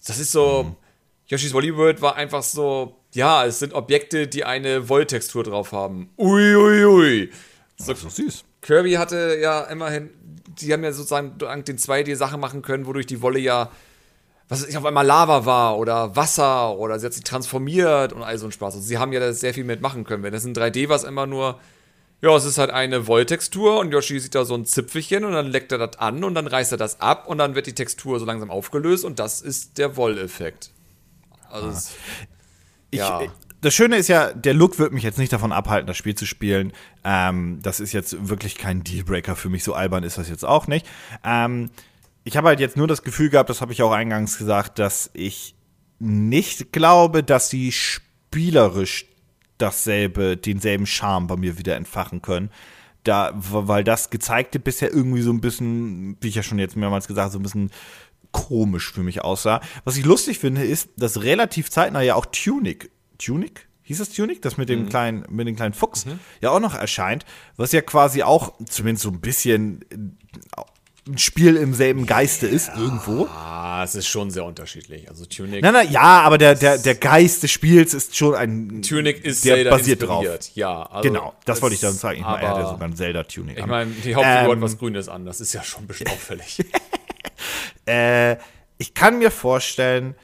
Das 0.06 0.20
ist 0.20 0.32
so, 0.32 0.64
mhm. 0.64 0.76
Yoshi's 1.28 1.54
Woolly 1.54 1.76
World 1.76 2.02
war 2.02 2.16
einfach 2.16 2.44
so, 2.44 2.96
ja, 3.14 3.46
es 3.46 3.60
sind 3.60 3.74
Objekte, 3.74 4.28
die 4.28 4.46
eine 4.46 4.88
Wolltextur 4.90 5.44
drauf 5.44 5.72
haben. 5.72 6.10
Uiuiui. 6.18 6.86
Ui, 6.86 6.86
ui. 6.86 7.30
So, 7.78 7.94
so 7.94 8.10
süß. 8.10 8.44
Kirby 8.62 8.94
hatte 8.94 9.38
ja 9.42 9.62
immerhin, 9.64 10.10
die 10.62 10.74
haben 10.74 10.84
ja 10.84 10.92
sozusagen 10.92 11.38
dank 11.38 11.66
den 11.66 11.78
2D-Sachen 11.78 12.40
machen 12.40 12.62
können, 12.62 12.86
wodurch 12.86 13.06
die 13.06 13.22
Wolle 13.22 13.40
ja, 13.40 13.72
was 14.48 14.62
weiß 14.62 14.70
ich, 14.70 14.78
auf 14.78 14.86
einmal 14.86 15.06
Lava 15.06 15.46
war 15.46 15.78
oder 15.78 16.16
Wasser 16.16 16.78
oder 16.78 17.00
sie 17.00 17.06
hat 17.06 17.14
sich 17.14 17.24
transformiert 17.24 18.14
und 18.14 18.24
all 18.24 18.38
so 18.38 18.46
ein 18.46 18.52
Spaß. 18.52 18.76
Also 18.76 18.86
sie 18.86 18.98
haben 18.98 19.14
ja 19.14 19.20
da 19.20 19.34
sehr 19.34 19.54
viel 19.54 19.64
mitmachen 19.64 20.04
können. 20.04 20.24
Wenn 20.24 20.34
das 20.34 20.46
in 20.46 20.54
3D 20.54 20.90
war, 20.90 20.96
es 20.96 21.04
immer 21.04 21.26
nur, 21.26 21.60
ja, 22.22 22.36
es 22.36 22.46
ist 22.46 22.58
halt 22.58 22.72
eine 22.72 23.08
Wolltextur 23.08 23.80
und 23.80 23.92
Yoshi 23.92 24.20
sieht 24.20 24.36
da 24.36 24.46
so 24.46 24.56
ein 24.56 24.66
Zipfelchen 24.66 25.26
und 25.26 25.34
dann 25.34 25.48
leckt 25.48 25.72
er 25.72 25.78
das 25.78 25.98
an 25.98 26.24
und 26.24 26.36
dann 26.36 26.48
reißt 26.48 26.72
er 26.72 26.78
das 26.78 27.02
ab 27.02 27.28
und 27.28 27.38
dann 27.38 27.56
wird 27.56 27.68
die 27.68 27.76
Textur 27.76 28.20
so 28.20 28.26
langsam 28.26 28.50
aufgelöst 28.50 29.06
und 29.06 29.20
das 29.20 29.42
ist 29.42 29.78
der 29.78 29.98
Wolleffekt. 29.98 30.72
Also, 31.50 31.68
ah. 31.68 31.82
ich, 32.92 33.00
ja. 33.00 33.22
Das 33.66 33.74
Schöne 33.74 33.98
ist 33.98 34.10
ja, 34.10 34.32
der 34.32 34.54
Look 34.54 34.78
wird 34.78 34.94
mich 34.94 35.02
jetzt 35.02 35.18
nicht 35.18 35.34
davon 35.34 35.52
abhalten, 35.52 35.88
das 35.88 35.98
Spiel 35.98 36.14
zu 36.14 36.28
spielen. 36.28 36.72
Ähm, 37.04 37.58
das 37.64 37.80
ist 37.80 37.94
jetzt 37.94 38.30
wirklich 38.30 38.60
kein 38.60 38.84
Dealbreaker 38.84 39.36
für 39.36 39.50
mich. 39.50 39.64
So 39.64 39.74
albern 39.74 40.04
ist 40.04 40.20
das 40.20 40.30
jetzt 40.30 40.46
auch 40.46 40.68
nicht. 40.68 40.86
Ähm, 41.24 41.72
ich 42.24 42.38
habe 42.38 42.50
halt 42.50 42.60
jetzt 42.60 42.78
nur 42.78 42.86
das 42.86 43.02
Gefühl 43.02 43.32
gehabt, 43.32 43.50
das 43.50 43.62
habe 43.62 43.74
ich 43.74 43.82
auch 43.82 43.92
eingangs 43.92 44.38
gesagt, 44.38 44.78
dass 44.78 45.10
ich 45.14 45.56
nicht 45.98 46.74
glaube, 46.74 47.24
dass 47.24 47.50
sie 47.50 47.72
spielerisch 47.72 49.08
dasselbe, 49.58 50.38
denselben 50.38 50.86
Charme 50.86 51.26
bei 51.26 51.36
mir 51.36 51.58
wieder 51.58 51.76
entfachen 51.76 52.22
können. 52.22 52.52
Da, 53.04 53.32
weil 53.34 53.84
das 53.84 54.12
gezeigte 54.12 54.60
bisher 54.60 54.94
irgendwie 54.94 55.24
so 55.24 55.32
ein 55.32 55.42
bisschen, 55.42 56.18
wie 56.22 56.28
ich 56.28 56.36
ja 56.36 56.44
schon 56.44 56.60
jetzt 56.60 56.76
mehrmals 56.76 57.08
gesagt, 57.08 57.32
so 57.32 57.40
ein 57.40 57.44
bisschen 57.44 57.72
komisch 58.32 58.92
für 58.92 59.02
mich 59.02 59.22
aussah. 59.22 59.60
Was 59.86 59.98
ich 59.98 60.06
lustig 60.06 60.38
finde, 60.38 60.64
ist, 60.64 60.90
dass 60.98 61.24
relativ 61.24 61.72
zeitnah 61.72 62.02
ja 62.02 62.14
auch 62.14 62.28
Tunic, 62.28 62.92
Tunic? 63.18 63.68
Hieß 63.84 64.00
es 64.00 64.10
Tunic? 64.10 64.42
Das 64.42 64.58
mit 64.58 64.68
dem 64.70 64.84
mhm. 64.84 64.90
kleinen, 64.90 65.26
mit 65.30 65.48
dem 65.48 65.56
kleinen 65.56 65.74
Fuchs 65.74 66.06
mhm. 66.06 66.20
ja 66.42 66.50
auch 66.50 66.60
noch 66.60 66.74
erscheint, 66.74 67.26
was 67.56 67.72
ja 67.72 67.82
quasi 67.82 68.24
auch 68.24 68.54
zumindest 68.66 69.04
so 69.04 69.10
ein 69.10 69.22
bisschen 69.22 69.86
äh, 69.92 70.62
ein 71.08 71.20
Spiel 71.20 71.56
im 71.56 71.76
selben 71.76 72.08
Geiste 72.08 72.48
ist, 72.48 72.70
ja, 72.70 72.78
irgendwo. 72.78 73.28
Ah, 73.28 73.84
es 73.84 73.94
ist 73.94 74.08
schon 74.08 74.32
sehr 74.32 74.44
unterschiedlich. 74.44 75.08
Also 75.08 75.26
Tunic. 75.26 75.62
Nein, 75.62 75.74
nein, 75.74 75.92
ja, 75.92 76.22
aber 76.22 76.40
der, 76.40 76.56
der, 76.56 76.80
der 76.80 76.96
Geist 76.96 77.44
des 77.44 77.52
Spiels 77.52 77.94
ist 77.94 78.16
schon 78.18 78.34
ein. 78.34 78.82
Tunic 78.82 79.24
ist 79.24 79.46
der 79.46 79.56
Zelda 79.56 79.70
basiert 79.70 80.02
drauf. 80.02 80.26
Ja, 80.56 80.82
also 80.82 81.08
genau, 81.08 81.36
das 81.46 81.62
wollte 81.62 81.76
ich 81.76 81.82
dann 81.82 81.94
sagen. 81.94 82.18
Ich 82.18 82.26
meine, 82.26 82.42
er 82.42 82.50
hatte 82.50 82.70
sogar 82.70 82.88
ein 82.88 82.96
Zelda-Tunic. 82.96 83.60
Ich 83.60 83.66
meine, 83.68 83.92
die 83.92 84.16
Hauptfigur 84.16 84.46
ähm, 84.46 84.52
hat 84.52 84.62
was 84.62 84.78
Grünes 84.80 85.08
an, 85.08 85.26
das 85.26 85.42
ist 85.42 85.54
ja 85.54 85.64
schon 85.64 85.84
ein 85.84 85.88
bisschen 85.88 86.08
auffällig. 86.08 86.58
Äh, 87.88 88.38
ich 88.80 88.96
kann 88.96 89.20
mir 89.20 89.30
vorstellen, 89.30 90.16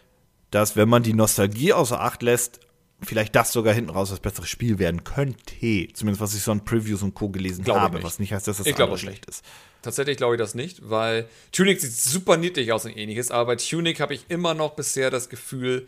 dass 0.50 0.76
wenn 0.76 0.90
man 0.90 1.04
die 1.04 1.14
Nostalgie 1.14 1.74
außer 1.74 2.02
Acht 2.02 2.24
lässt, 2.24 2.60
vielleicht 3.04 3.36
das 3.36 3.52
sogar 3.52 3.74
hinten 3.74 3.90
raus 3.90 4.10
das 4.10 4.20
bessere 4.20 4.46
Spiel 4.46 4.80
werden 4.80 5.04
könnte. 5.04 5.56
Zumindest 5.94 6.22
was 6.22 6.36
ich 6.36 6.44
so 6.44 6.52
an 6.52 6.64
Previews 6.64 7.02
und 7.02 7.14
Co. 7.14 7.30
gelesen 7.30 7.64
glaube 7.64 7.82
habe, 7.82 8.04
was 8.04 8.20
nicht 8.20 8.34
heißt, 8.34 8.48
dass 8.48 8.58
das 8.58 8.68
ich 8.68 8.80
andere 8.80 8.98
schlecht 8.98 9.26
ist. 9.26 9.44
Tatsächlich 9.82 10.18
glaube 10.18 10.36
ich 10.36 10.40
das 10.40 10.54
nicht, 10.54 10.90
weil 10.90 11.28
Tunic 11.52 11.82
sieht 11.82 11.92
super 11.92 12.38
niedlich 12.38 12.72
aus 12.72 12.86
und 12.86 12.96
ähnliches, 12.96 13.32
aber 13.32 13.48
bei 13.48 13.56
Tunic 13.56 14.00
habe 14.00 14.14
ich 14.14 14.26
immer 14.30 14.54
noch 14.54 14.76
bisher 14.76 15.10
das 15.10 15.30
Gefühl, 15.30 15.88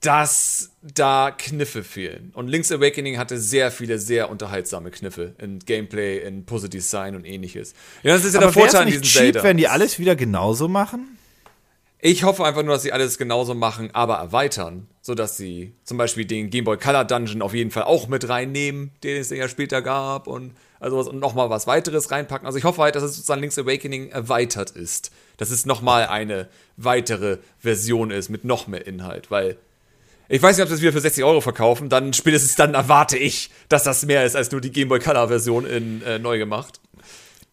dass 0.00 0.70
da 0.82 1.30
Kniffe 1.30 1.82
fehlen. 1.82 2.30
Und 2.34 2.48
Link's 2.48 2.70
Awakening 2.70 3.16
hatte 3.16 3.38
sehr 3.38 3.70
viele 3.70 3.98
sehr 3.98 4.30
unterhaltsame 4.30 4.90
Kniffe 4.90 5.34
in 5.38 5.60
Gameplay, 5.60 6.18
in 6.18 6.44
Puzzle 6.44 6.68
Design 6.68 7.16
und 7.16 7.24
ähnliches. 7.24 7.74
Ja, 8.02 8.12
das 8.12 8.24
ist 8.24 8.34
ja 8.34 8.40
Aber 8.40 8.52
der 8.52 8.52
Vorteil 8.52 8.82
an 8.82 8.86
diesen 8.88 9.02
cheap, 9.02 9.22
Zelda. 9.22 9.42
wenn 9.42 9.56
die 9.56 9.66
alles 9.66 9.98
wieder 9.98 10.14
genauso 10.14 10.68
machen? 10.68 11.16
Ich 12.06 12.22
hoffe 12.22 12.44
einfach 12.44 12.62
nur, 12.62 12.74
dass 12.74 12.82
sie 12.82 12.92
alles 12.92 13.16
genauso 13.16 13.54
machen, 13.54 13.88
aber 13.94 14.16
erweitern, 14.16 14.88
sodass 15.00 15.38
sie 15.38 15.72
zum 15.84 15.96
Beispiel 15.96 16.26
den 16.26 16.50
Game 16.50 16.64
Boy 16.64 16.76
Color 16.76 17.06
Dungeon 17.06 17.40
auf 17.40 17.54
jeden 17.54 17.70
Fall 17.70 17.84
auch 17.84 18.08
mit 18.08 18.28
reinnehmen, 18.28 18.90
den 19.02 19.18
es 19.18 19.30
ja 19.30 19.48
später 19.48 19.80
gab 19.80 20.26
und 20.26 20.52
also 20.80 20.98
und 20.98 21.18
nochmal 21.18 21.48
was 21.48 21.66
weiteres 21.66 22.10
reinpacken. 22.10 22.44
Also 22.44 22.58
ich 22.58 22.64
hoffe 22.64 22.82
halt, 22.82 22.94
dass 22.94 23.04
es 23.04 23.16
sozusagen 23.16 23.40
Link's 23.40 23.58
Awakening 23.58 24.10
erweitert 24.10 24.72
ist. 24.72 25.12
Dass 25.38 25.48
es 25.48 25.64
nochmal 25.64 26.04
eine 26.08 26.50
weitere 26.76 27.38
Version 27.58 28.10
ist 28.10 28.28
mit 28.28 28.44
noch 28.44 28.66
mehr 28.66 28.86
Inhalt, 28.86 29.30
weil 29.30 29.56
ich 30.28 30.42
weiß 30.42 30.58
nicht, 30.58 30.64
ob 30.64 30.68
das 30.68 30.82
wieder 30.82 30.92
für 30.92 31.00
60 31.00 31.24
Euro 31.24 31.40
verkaufen, 31.40 31.88
dann 31.88 32.12
spätestens 32.12 32.54
dann 32.54 32.74
erwarte 32.74 33.16
ich, 33.16 33.48
dass 33.70 33.82
das 33.82 34.04
mehr 34.04 34.26
ist 34.26 34.36
als 34.36 34.52
nur 34.52 34.60
die 34.60 34.72
Game 34.72 34.90
Boy 34.90 34.98
Color 34.98 35.28
Version 35.28 35.64
in 35.64 36.02
äh, 36.02 36.18
neu 36.18 36.36
gemacht. 36.36 36.80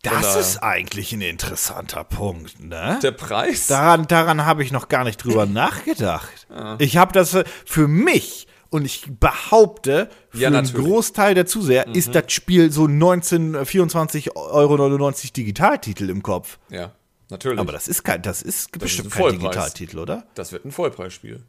Das 0.03 0.35
ist 0.35 0.57
eigentlich 0.63 1.13
ein 1.13 1.21
interessanter 1.21 2.03
Punkt, 2.03 2.59
ne? 2.59 2.99
Der 3.03 3.11
Preis? 3.11 3.67
Daran, 3.67 4.07
daran 4.07 4.45
habe 4.45 4.63
ich 4.63 4.71
noch 4.71 4.89
gar 4.89 5.03
nicht 5.03 5.17
drüber 5.17 5.45
nachgedacht. 5.47 6.47
Ja. 6.49 6.75
Ich 6.79 6.97
habe 6.97 7.13
das 7.13 7.37
für 7.65 7.87
mich 7.87 8.47
und 8.71 8.85
ich 8.85 9.05
behaupte, 9.19 10.09
für 10.29 10.39
ja, 10.39 10.47
einen 10.47 10.65
Großteil 10.65 11.35
der 11.35 11.45
Zuseher 11.45 11.87
mhm. 11.87 11.93
ist 11.93 12.15
das 12.15 12.31
Spiel 12.31 12.71
so 12.71 12.87
19, 12.87 13.55
24,99 13.55 14.35
Euro 14.35 15.11
Digitaltitel 15.11 16.09
im 16.09 16.23
Kopf. 16.23 16.57
Ja, 16.69 16.93
natürlich. 17.29 17.59
Aber 17.59 17.73
das 17.73 17.87
ist 17.87 18.03
kein, 18.03 18.21
das 18.21 18.41
ist 18.41 18.69
das 18.71 18.79
bestimmt 18.79 19.09
ist 19.09 19.15
kein 19.15 19.31
Digitaltitel, 19.33 19.99
oder? 19.99 20.25
Das 20.35 20.51
wird 20.51 20.65
ein 20.65 20.71
Vollpreisspiel. 20.71 21.43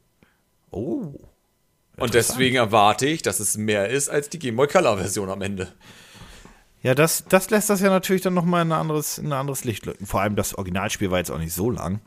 Oh. 0.70 1.14
Und 1.96 2.14
deswegen 2.14 2.56
erwarte 2.56 3.06
ich, 3.06 3.22
dass 3.22 3.38
es 3.38 3.56
mehr 3.56 3.88
ist 3.88 4.08
als 4.08 4.28
die 4.28 4.38
Game 4.38 4.56
Boy 4.56 4.66
Color 4.66 4.98
Version 4.98 5.30
am 5.30 5.42
Ende. 5.42 5.72
Ja, 6.82 6.94
das, 6.94 7.24
das 7.28 7.50
lässt 7.50 7.70
das 7.70 7.80
ja 7.80 7.90
natürlich 7.90 8.22
dann 8.22 8.34
nochmal 8.34 8.62
in, 8.62 8.72
ein 8.72 8.78
anderes, 8.78 9.18
in 9.18 9.26
ein 9.26 9.32
anderes 9.32 9.64
Licht 9.64 9.86
lücken. 9.86 10.06
Vor 10.06 10.20
allem 10.20 10.34
das 10.34 10.54
Originalspiel 10.54 11.10
war 11.10 11.18
jetzt 11.18 11.30
auch 11.30 11.38
nicht 11.38 11.54
so 11.54 11.70
lang. 11.70 12.00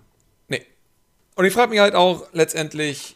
Nee. 0.50 0.66
Und 1.36 1.46
ich 1.46 1.54
frage 1.54 1.70
mich 1.70 1.80
halt 1.80 1.96
auch 1.96 2.28
letztendlich, 2.34 3.16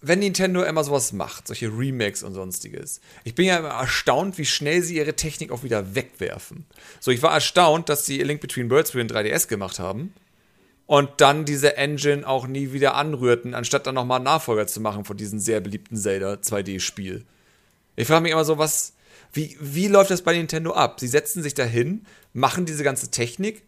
wenn 0.00 0.20
Nintendo 0.20 0.62
immer 0.62 0.82
sowas 0.82 1.12
macht, 1.12 1.46
solche 1.46 1.68
Remakes 1.68 2.22
und 2.22 2.32
sonstiges. 2.32 3.02
Ich 3.24 3.34
bin 3.34 3.44
ja 3.44 3.58
immer 3.58 3.68
erstaunt, 3.68 4.38
wie 4.38 4.46
schnell 4.46 4.82
sie 4.82 4.96
ihre 4.96 5.14
Technik 5.14 5.52
auch 5.52 5.62
wieder 5.62 5.94
wegwerfen. 5.94 6.64
So, 6.98 7.10
ich 7.10 7.22
war 7.22 7.34
erstaunt, 7.34 7.90
dass 7.90 8.06
sie 8.06 8.22
Link 8.22 8.40
Between 8.40 8.70
Worlds 8.70 8.92
für 8.92 9.04
den 9.04 9.08
3DS 9.08 9.48
gemacht 9.48 9.78
haben 9.78 10.14
und 10.86 11.10
dann 11.18 11.44
diese 11.44 11.76
Engine 11.76 12.26
auch 12.26 12.46
nie 12.46 12.72
wieder 12.72 12.94
anrührten, 12.94 13.54
anstatt 13.54 13.86
dann 13.86 13.94
nochmal 13.94 14.16
einen 14.16 14.24
Nachfolger 14.24 14.66
zu 14.66 14.80
machen 14.80 15.04
von 15.04 15.18
diesem 15.18 15.38
sehr 15.38 15.60
beliebten 15.60 15.96
Zelda 15.96 16.32
2D-Spiel. 16.32 17.26
Ich 17.96 18.08
frage 18.08 18.22
mich 18.22 18.32
immer 18.32 18.44
so, 18.44 18.56
was, 18.56 18.94
wie, 19.32 19.56
wie 19.60 19.88
läuft 19.88 20.10
das 20.10 20.22
bei 20.22 20.36
Nintendo 20.36 20.72
ab? 20.72 21.00
Sie 21.00 21.06
setzen 21.06 21.42
sich 21.42 21.54
dahin, 21.54 22.04
machen 22.32 22.66
diese 22.66 22.84
ganze 22.84 23.10
Technik 23.10 23.62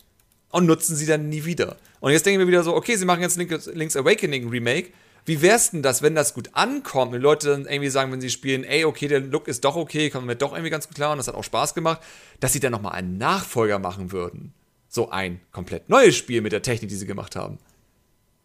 und 0.50 0.66
nutzen 0.66 0.96
sie 0.96 1.06
dann 1.06 1.28
nie 1.28 1.44
wieder. 1.44 1.76
Und 2.00 2.12
jetzt 2.12 2.26
denken 2.26 2.40
wir 2.40 2.48
wieder 2.48 2.64
so, 2.64 2.74
okay, 2.74 2.96
sie 2.96 3.04
machen 3.04 3.22
jetzt 3.22 3.36
Link's 3.36 3.96
Awakening 3.96 4.48
Remake. 4.48 4.90
Wie 5.24 5.40
wär's 5.40 5.70
denn 5.70 5.82
das, 5.82 6.02
wenn 6.02 6.16
das 6.16 6.34
gut 6.34 6.50
ankommt 6.52 7.14
die 7.14 7.18
Leute 7.18 7.48
dann 7.48 7.66
irgendwie 7.66 7.90
sagen, 7.90 8.10
wenn 8.10 8.20
sie 8.20 8.30
spielen, 8.30 8.64
ey, 8.64 8.84
okay, 8.84 9.06
der 9.06 9.20
Look 9.20 9.46
ist 9.46 9.64
doch 9.64 9.76
okay, 9.76 10.10
kommen 10.10 10.26
wir 10.26 10.34
doch 10.34 10.52
irgendwie 10.52 10.70
ganz 10.70 10.88
gut 10.88 10.96
klar 10.96 11.12
und 11.12 11.18
das 11.18 11.28
hat 11.28 11.36
auch 11.36 11.44
Spaß 11.44 11.74
gemacht, 11.74 12.00
dass 12.40 12.52
sie 12.52 12.60
dann 12.60 12.72
nochmal 12.72 12.92
einen 12.92 13.18
Nachfolger 13.18 13.78
machen 13.78 14.10
würden 14.10 14.52
so 14.92 15.08
ein 15.10 15.40
komplett 15.52 15.88
neues 15.88 16.16
Spiel 16.16 16.42
mit 16.42 16.52
der 16.52 16.60
Technik, 16.60 16.90
die 16.90 16.96
sie 16.96 17.06
gemacht 17.06 17.34
haben. 17.34 17.58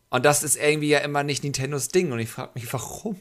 Und 0.09 0.23
das 0.23 0.43
ist 0.43 0.55
irgendwie 0.55 0.87
ja 0.87 0.99
immer 0.99 1.23
nicht 1.23 1.43
Nintendos 1.43 1.89
Ding. 1.89 2.13
Und 2.13 2.19
ich 2.19 2.29
frage 2.29 2.51
mich, 2.55 2.71
warum? 2.71 3.17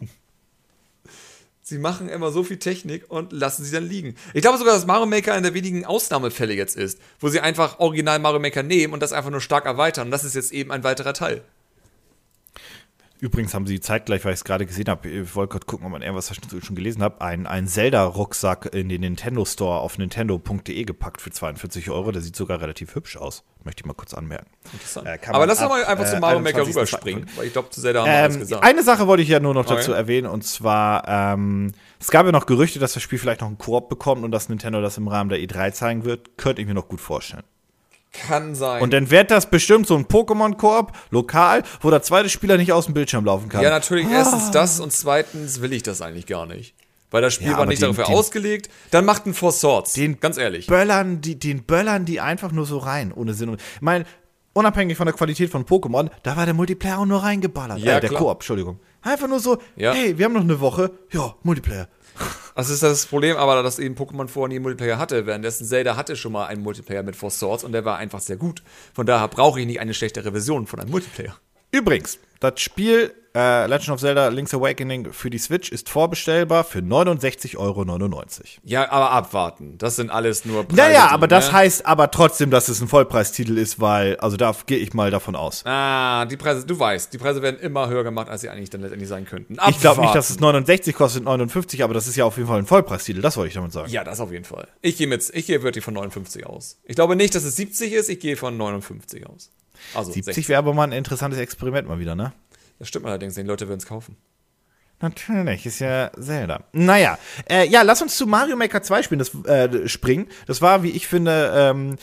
Sie 1.69 1.79
machen 1.79 2.09
immer 2.09 2.31
so 2.31 2.45
viel 2.45 2.59
Technik 2.59 3.11
und 3.11 3.33
lassen 3.33 3.65
sie 3.65 3.73
dann 3.73 3.89
liegen. 3.89 4.15
Ich 4.35 4.43
glaube 4.43 4.57
sogar, 4.57 4.73
dass 4.73 4.87
Mario 4.87 5.05
Maker 5.05 5.33
einer 5.33 5.51
der 5.51 5.55
wenigen 5.55 5.85
Ausnahmefälle 5.85 6.55
jetzt 6.55 6.77
ist, 6.77 7.01
wo 7.19 7.29
sie 7.29 7.41
einfach 7.41 7.81
original 7.81 8.21
Mario 8.21 8.39
Maker 8.39 8.63
nehmen 8.63 8.93
und 8.93 9.03
das 9.03 9.13
einfach 9.13 9.31
nur 9.31 9.41
stark 9.41 9.65
erweitern. 9.65 10.07
Und 10.07 10.11
das 10.13 10.23
ist 10.23 10.37
jetzt 10.37 10.53
eben 10.53 10.71
ein 10.71 10.85
weiterer 10.85 11.13
Teil. 11.13 11.43
Übrigens 13.19 13.55
haben 13.55 13.67
sie 13.67 13.81
zeitgleich, 13.81 14.25
weil 14.25 14.33
ich 14.33 14.41
es 14.41 14.45
gerade 14.45 14.67
gesehen 14.67 14.89
habe, 14.89 15.09
ich 15.09 15.35
wollte 15.35 15.53
gerade 15.53 15.67
gucken, 15.67 15.87
ob 15.87 15.93
man 15.93 16.03
irgendwas 16.03 16.33
schon 16.35 16.77
gelesen 16.77 17.03
hat, 17.03 17.21
einen, 17.21 17.67
Zelda-Rucksack 17.67 18.75
in 18.75 18.89
den 18.89 19.01
Nintendo 19.01 19.45
Store 19.45 19.81
auf 19.81 19.99
nintendo.de 19.99 20.85
gepackt 20.85 21.21
für 21.21 21.31
42 21.31 21.91
Euro. 21.91 22.13
Der 22.13 22.23
sieht 22.23 22.37
sogar 22.37 22.61
relativ 22.61 22.95
hübsch 22.95 23.17
aus. 23.17 23.43
Möchte 23.65 23.81
ich 23.81 23.87
mal 23.87 23.95
kurz 23.95 24.15
anmerken. 24.15 24.47
Interessant. 24.73 25.07
Äh, 25.07 25.19
Aber 25.29 25.47
lass 25.47 25.61
uns 25.61 25.69
mal 25.69 25.85
einfach 25.85 26.05
äh, 26.05 26.09
zu 26.09 26.21
Mario 26.21 26.41
Maker 26.41 26.67
rüberspringen, 26.67 27.27
weil 27.37 27.47
ich 27.47 27.53
glaube, 27.53 27.71
zu 27.71 27.81
Zelda 27.81 28.01
haben 28.01 28.07
wir 28.07 28.15
ähm, 28.15 28.25
alles 28.25 28.39
gesagt. 28.39 28.65
Eine 28.65 28.83
Sache 28.83 29.07
wollte 29.07 29.23
ich 29.23 29.29
ja 29.29 29.41
nur 29.41 29.55
noch 29.55 29.65
dazu 29.67 29.91
okay. 29.91 30.01
erwähnen 30.01 30.27
und 30.27 30.45
zwar, 30.45 31.09
ähm, 31.09 31.73
es 31.99 32.11
gab 32.11 32.27
ja 32.27 32.33
noch 32.33 32.47
Gerüchte, 32.47 32.79
dass 32.79 32.93
das 32.93 33.03
Spiel 33.03 33.19
vielleicht 33.19 33.41
noch 33.41 33.49
einen 33.49 33.59
Koop 33.59 33.89
bekommt 33.89 34.25
und 34.25 34.31
dass 34.31 34.49
Nintendo 34.49 34.81
das 34.81 34.99
im 34.99 35.09
Rahmen 35.09 35.31
der 35.31 35.39
E3 35.39 35.73
zeigen 35.73 36.05
wird. 36.05 36.37
Könnte 36.37 36.63
ich 36.63 36.69
mir 36.69 36.75
noch 36.75 36.89
gut 36.89 37.01
vorstellen. 37.01 37.45
Kann 38.27 38.55
sein. 38.55 38.83
Und 38.83 38.93
dann 38.93 39.11
wird 39.11 39.31
das 39.31 39.51
bestimmt 39.51 39.87
so 39.87 39.97
ein 39.97 40.07
Pokémon-Koop, 40.07 40.93
lokal, 41.11 41.63
wo 41.81 41.91
der 41.91 42.03
zweite 42.03 42.29
Spieler 42.29 42.57
nicht 42.57 42.73
aus 42.73 42.87
dem 42.87 42.95
Bildschirm 42.95 43.25
laufen 43.25 43.49
kann. 43.49 43.63
Ja, 43.63 43.71
natürlich. 43.71 44.07
Ah. 44.07 44.13
Erstens 44.13 44.51
das 44.51 44.81
und 44.81 44.93
zweitens 44.93 45.61
will 45.61 45.73
ich 45.73 45.83
das 45.83 46.03
eigentlich 46.03 46.27
gar 46.27 46.47
nicht. 46.47 46.75
Weil 47.11 47.23
das 47.23 47.35
Spiel 47.35 47.49
ja, 47.53 47.59
war 47.59 47.67
nicht 47.67 47.81
den, 47.81 47.91
dafür 47.91 48.05
den, 48.05 48.15
ausgelegt. 48.15 48.69
Dann 48.91 49.05
macht 49.05 49.27
ein 49.27 49.35
Four 49.35 49.53
Swords. 49.53 49.93
Den 49.93 50.19
ganz 50.19 50.39
ehrlich. 50.39 50.67
Böllern, 50.67 51.21
die, 51.21 51.39
den 51.39 51.63
Böllern 51.63 52.05
die 52.05 52.21
einfach 52.21 52.53
nur 52.53 52.67
so 52.67 52.79
rein, 52.79 53.13
ohne 53.13 53.33
Sinn. 53.33 53.49
Und, 53.49 53.61
ich 53.61 53.81
meine, 53.81 54.05
unabhängig 54.53 54.97
von 54.97 55.07
der 55.07 55.15
Qualität 55.15 55.51
von 55.51 55.65
Pokémon, 55.65 56.11
da 56.23 56.37
war 56.37 56.47
der 56.47 56.55
Multiplayer 56.55 56.99
auch 56.99 57.07
nur 57.07 57.23
reingeballert. 57.23 57.79
Ja, 57.79 57.99
äh, 57.99 58.01
der 58.01 58.11
Koop, 58.11 58.39
Entschuldigung. 58.39 58.81
Einfach 59.03 59.29
nur 59.29 59.39
so, 59.39 59.59
ja. 59.77 59.93
hey, 59.93 60.19
wir 60.19 60.25
haben 60.25 60.33
noch 60.33 60.41
eine 60.41 60.59
Woche, 60.59 60.91
ja, 61.13 61.35
Multiplayer. 61.45 61.89
Das 62.55 62.71
ist 62.71 62.83
das 62.83 63.07
Problem, 63.07 63.37
aber 63.37 63.63
dass 63.63 63.79
eben 63.79 63.95
Pokémon 63.95 64.29
vorher 64.29 64.49
nie 64.49 64.61
Multiplayer 64.61 64.99
hatte, 64.99 65.27
währenddessen 65.27 65.67
Zelda 65.67 65.97
hatte 65.97 66.17
schon 66.17 66.33
mal 66.33 66.47
einen 66.47 66.63
Multiplayer 66.63 67.03
mit 67.03 67.15
Four 67.15 67.31
Swords 67.31 67.65
und 67.65 67.73
der 67.73 67.85
war 67.85 67.99
einfach 67.99 68.21
sehr 68.21 68.37
gut. 68.37 68.63
Von 68.95 69.07
daher 69.07 69.29
brauche 69.29 69.61
ich 69.61 69.67
nicht 69.67 69.81
eine 69.81 69.93
schlechtere 69.93 70.33
Version 70.33 70.67
von 70.67 70.81
einem 70.81 70.91
Multiplayer. 70.91 71.37
Übrigens, 71.77 72.19
das 72.41 72.59
Spiel 72.61 73.13
äh, 73.35 73.67
Legend 73.67 73.91
of 73.91 74.01
Zelda 74.01 74.29
Link's 74.29 74.55
Awakening 74.55 75.13
für 75.13 75.29
die 75.29 75.37
Switch 75.37 75.71
ist 75.71 75.91
vorbestellbar 75.91 76.65
für 76.65 76.79
69,99 76.79 77.59
Euro. 77.59 77.85
Ja, 78.65 78.91
aber 78.91 79.11
abwarten. 79.11 79.77
Das 79.77 79.97
sind 79.97 80.09
alles 80.09 80.47
nur 80.47 80.65
Preise. 80.65 80.81
Naja, 80.81 81.09
aber 81.11 81.29
das 81.29 81.49
ne? 81.49 81.53
heißt 81.53 81.85
aber 81.85 82.11
trotzdem, 82.11 82.51
dass 82.51 82.69
es 82.69 82.81
ein 82.81 82.89
Vollpreistitel 82.89 83.59
ist, 83.59 83.79
weil, 83.79 84.17
also 84.17 84.39
da 84.39 84.57
gehe 84.65 84.79
ich 84.79 84.95
mal 84.95 85.11
davon 85.11 85.37
aus. 85.37 85.67
Ah, 85.67 86.25
die 86.25 86.39
Preise, 86.39 86.65
du 86.65 86.79
weißt, 86.79 87.13
die 87.13 87.19
Preise 87.19 87.43
werden 87.43 87.61
immer 87.61 87.91
höher 87.91 88.05
gemacht, 88.05 88.31
als 88.31 88.41
sie 88.41 88.49
eigentlich 88.49 88.71
dann 88.71 88.81
letztendlich 88.81 89.11
sein 89.11 89.27
könnten. 89.27 89.59
Abwarten. 89.59 89.75
Ich 89.75 89.81
glaube 89.83 90.01
nicht, 90.01 90.15
dass 90.15 90.31
es 90.31 90.41
69 90.41 90.95
kostet, 90.95 91.25
59, 91.25 91.85
aber 91.85 91.93
das 91.93 92.07
ist 92.07 92.17
ja 92.17 92.25
auf 92.25 92.39
jeden 92.39 92.49
Fall 92.49 92.61
ein 92.61 92.67
Vollpreistitel, 92.67 93.21
das 93.21 93.37
wollte 93.37 93.49
ich 93.49 93.55
damit 93.55 93.73
sagen. 93.73 93.91
Ja, 93.91 94.03
das 94.03 94.19
auf 94.19 94.33
jeden 94.33 94.47
Fall. 94.47 94.67
Ich 94.81 94.97
gehe 94.97 95.07
mit, 95.07 95.31
ich 95.35 95.47
gehe 95.47 95.63
wirklich 95.63 95.85
von 95.85 95.93
59 95.93 96.47
aus. 96.47 96.79
Ich 96.85 96.97
glaube 96.97 97.17
nicht, 97.17 97.35
dass 97.35 97.45
es 97.45 97.57
70 97.57 97.93
ist, 97.93 98.09
ich 98.09 98.19
gehe 98.19 98.39
von 98.39 98.57
59 98.57 99.27
aus. 99.27 99.51
Also 99.95 100.13
70 100.13 100.49
wäre 100.49 100.59
aber 100.59 100.75
mal 100.75 100.85
ein 100.85 100.93
interessantes 100.93 101.41
Experiment 101.41 101.89
mal 101.89 101.99
wieder, 101.99 102.15
ne? 102.15 102.33
Das 102.79 102.89
stimmt 102.89 103.07
allerdings, 103.07 103.35
die 103.35 103.43
Leute 103.43 103.69
würden 103.69 103.81
es 103.81 103.87
kaufen. 103.87 104.17
Natürlich, 105.01 105.67
ist 105.67 105.81
ja 105.81 106.11
Zelda. 106.19 106.65
Naja, 106.73 107.19
äh, 107.51 107.69
ja, 107.69 107.83
lass 107.83 108.01
uns 108.01 108.17
zu 108.17 108.27
Mario 108.27 108.57
Maker 108.57 108.83
2 108.83 109.03
spielen, 109.03 109.19
das, 109.19 109.35
äh, 109.45 109.89
springen. 109.89 110.27
Das 110.47 110.63
war, 110.63 110.83
wie 110.83 110.91
ich 110.91 111.07
finde, 111.07 111.53
ähm, 111.55 111.97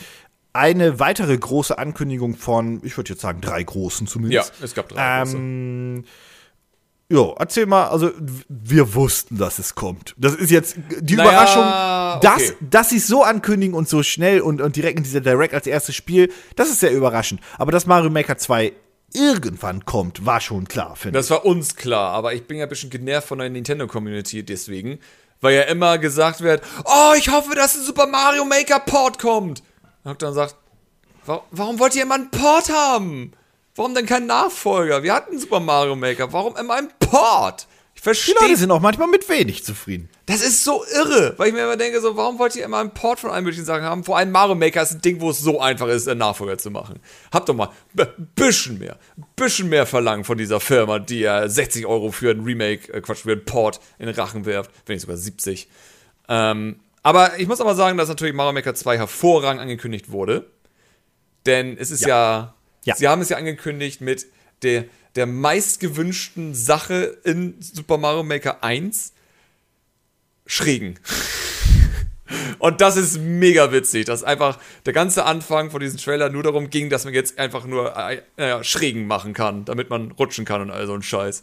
eine 0.52 1.00
weitere 1.00 1.36
große 1.36 1.76
Ankündigung 1.76 2.36
von, 2.36 2.80
ich 2.84 2.96
würde 2.96 3.10
jetzt 3.10 3.22
sagen, 3.22 3.40
drei 3.40 3.62
großen 3.62 4.06
zumindest. 4.06 4.52
Ja, 4.60 4.64
es 4.64 4.74
gab 4.74 4.88
drei 4.88 5.22
ähm, 5.22 6.04
große. 6.04 6.14
Jo, 7.14 7.36
erzähl 7.38 7.66
mal, 7.66 7.86
also 7.86 8.10
wir 8.48 8.92
wussten, 8.92 9.38
dass 9.38 9.60
es 9.60 9.76
kommt. 9.76 10.16
Das 10.16 10.34
ist 10.34 10.50
jetzt 10.50 10.74
die 10.98 11.14
naja, 11.14 11.30
Überraschung, 11.30 12.20
dass, 12.20 12.50
okay. 12.50 12.56
dass 12.60 12.90
sie 12.90 12.96
es 12.96 13.06
so 13.06 13.22
ankündigen 13.22 13.76
und 13.76 13.88
so 13.88 14.02
schnell 14.02 14.40
und, 14.40 14.60
und 14.60 14.74
direkt 14.74 14.98
in 14.98 15.04
dieser 15.04 15.20
Direct 15.20 15.54
als 15.54 15.68
erstes 15.68 15.94
Spiel, 15.94 16.32
das 16.56 16.70
ist 16.70 16.80
sehr 16.80 16.90
überraschend. 16.90 17.40
Aber 17.56 17.70
dass 17.70 17.86
Mario 17.86 18.10
Maker 18.10 18.36
2 18.36 18.72
irgendwann 19.12 19.84
kommt, 19.84 20.26
war 20.26 20.40
schon 20.40 20.66
klar, 20.66 20.96
finde 20.96 21.16
ich. 21.16 21.22
Das 21.22 21.30
war 21.30 21.44
uns 21.44 21.76
klar, 21.76 22.10
aber 22.14 22.34
ich 22.34 22.48
bin 22.48 22.56
ja 22.56 22.64
ein 22.64 22.68
bisschen 22.68 22.90
genervt 22.90 23.28
von 23.28 23.38
der 23.38 23.48
Nintendo-Community 23.48 24.42
deswegen, 24.42 24.98
weil 25.40 25.54
ja 25.54 25.62
immer 25.62 25.98
gesagt 25.98 26.40
wird, 26.40 26.64
oh, 26.84 27.12
ich 27.16 27.30
hoffe, 27.30 27.54
dass 27.54 27.76
ein 27.76 27.84
Super 27.84 28.08
Mario 28.08 28.44
Maker 28.44 28.80
Port 28.80 29.20
kommt. 29.20 29.62
Und 30.02 30.20
dann 30.20 30.34
sagt, 30.34 30.56
warum 31.52 31.78
wollt 31.78 31.94
ihr 31.94 32.02
immer 32.02 32.16
einen 32.16 32.32
Port 32.32 32.70
haben? 32.70 33.34
Warum 33.76 33.94
denn 33.94 34.06
kein 34.06 34.26
Nachfolger? 34.26 35.02
Wir 35.02 35.14
hatten 35.14 35.38
Super 35.38 35.58
Mario 35.58 35.96
Maker, 35.96 36.32
warum 36.32 36.56
immer 36.56 36.74
ein 36.74 36.88
Port? 37.00 37.66
Verstehe. 37.94 38.34
Die 38.38 38.44
Leute 38.44 38.56
sind 38.58 38.70
auch 38.70 38.80
manchmal 38.80 39.08
mit 39.08 39.28
wenig 39.28 39.64
zufrieden. 39.64 40.10
Das 40.26 40.42
ist 40.42 40.62
so 40.62 40.84
irre, 40.94 41.34
weil 41.38 41.48
ich 41.48 41.54
mir 41.54 41.62
immer 41.64 41.76
denke, 41.76 42.00
so, 42.00 42.16
warum 42.16 42.38
wollt 42.38 42.54
ihr 42.54 42.64
immer 42.64 42.78
einen 42.78 42.90
Port 42.90 43.18
von 43.18 43.30
allen 43.30 43.44
möglichen 43.44 43.64
Sachen 43.64 43.82
haben? 43.82 44.04
Vor 44.04 44.18
allem 44.18 44.30
Mario 44.30 44.54
Maker 44.54 44.82
ist 44.82 44.92
ein 44.92 45.00
Ding, 45.00 45.20
wo 45.20 45.30
es 45.30 45.40
so 45.40 45.58
einfach 45.58 45.88
ist, 45.88 46.06
einen 46.06 46.18
Nachfolger 46.18 46.58
zu 46.58 46.70
machen. 46.70 47.00
Habt 47.32 47.48
doch 47.48 47.54
mal 47.54 47.70
ein 47.98 48.28
bisschen 48.34 48.78
mehr, 48.78 48.98
bisschen 49.36 49.70
mehr 49.70 49.86
verlangen 49.86 50.24
von 50.24 50.36
dieser 50.36 50.60
Firma, 50.60 50.98
die 50.98 51.20
ja 51.20 51.48
60 51.48 51.86
Euro 51.86 52.12
für 52.12 52.30
ein 52.30 52.40
Remake, 52.44 52.92
äh, 52.92 53.00
Quatsch, 53.00 53.22
für 53.22 53.32
einen 53.32 53.44
Port 53.44 53.80
in 53.98 54.06
den 54.06 54.14
Rachen 54.14 54.44
wirft, 54.44 54.70
wenn 54.86 54.94
nicht 54.94 55.02
sogar 55.02 55.16
70. 55.16 55.68
Ähm, 56.28 56.80
aber 57.02 57.38
ich 57.38 57.48
muss 57.48 57.60
aber 57.60 57.74
sagen, 57.74 57.96
dass 57.96 58.08
natürlich 58.08 58.34
Mario 58.34 58.52
Maker 58.52 58.74
2 58.74 58.98
hervorragend 58.98 59.62
angekündigt 59.62 60.10
wurde. 60.10 60.46
Denn 61.46 61.76
es 61.78 61.90
ist 61.90 62.02
ja, 62.02 62.08
ja, 62.08 62.53
ja. 62.84 62.96
sie 62.96 63.08
haben 63.08 63.22
es 63.22 63.28
ja 63.28 63.36
angekündigt 63.36 64.00
mit 64.00 64.26
der 64.62 64.84
der 65.14 65.26
meistgewünschten 65.26 66.54
Sache 66.54 67.18
in 67.24 67.54
Super 67.60 67.98
Mario 67.98 68.22
Maker 68.22 68.64
1 68.64 69.12
Schrägen. 70.46 70.98
Und 72.58 72.80
das 72.80 72.96
ist 72.96 73.18
mega 73.18 73.70
witzig, 73.70 74.06
dass 74.06 74.24
einfach 74.24 74.58
der 74.86 74.92
ganze 74.92 75.24
Anfang 75.24 75.70
von 75.70 75.80
diesem 75.80 75.98
Trailer 75.98 76.30
nur 76.30 76.42
darum 76.42 76.70
ging, 76.70 76.90
dass 76.90 77.04
man 77.04 77.14
jetzt 77.14 77.38
einfach 77.38 77.66
nur 77.66 77.94
äh, 77.96 78.22
äh, 78.36 78.64
Schrägen 78.64 79.06
machen 79.06 79.34
kann, 79.34 79.64
damit 79.64 79.90
man 79.90 80.10
rutschen 80.12 80.44
kann 80.44 80.62
und 80.62 80.70
all 80.70 80.86
so 80.86 80.94
ein 80.94 81.02
Scheiß. 81.02 81.42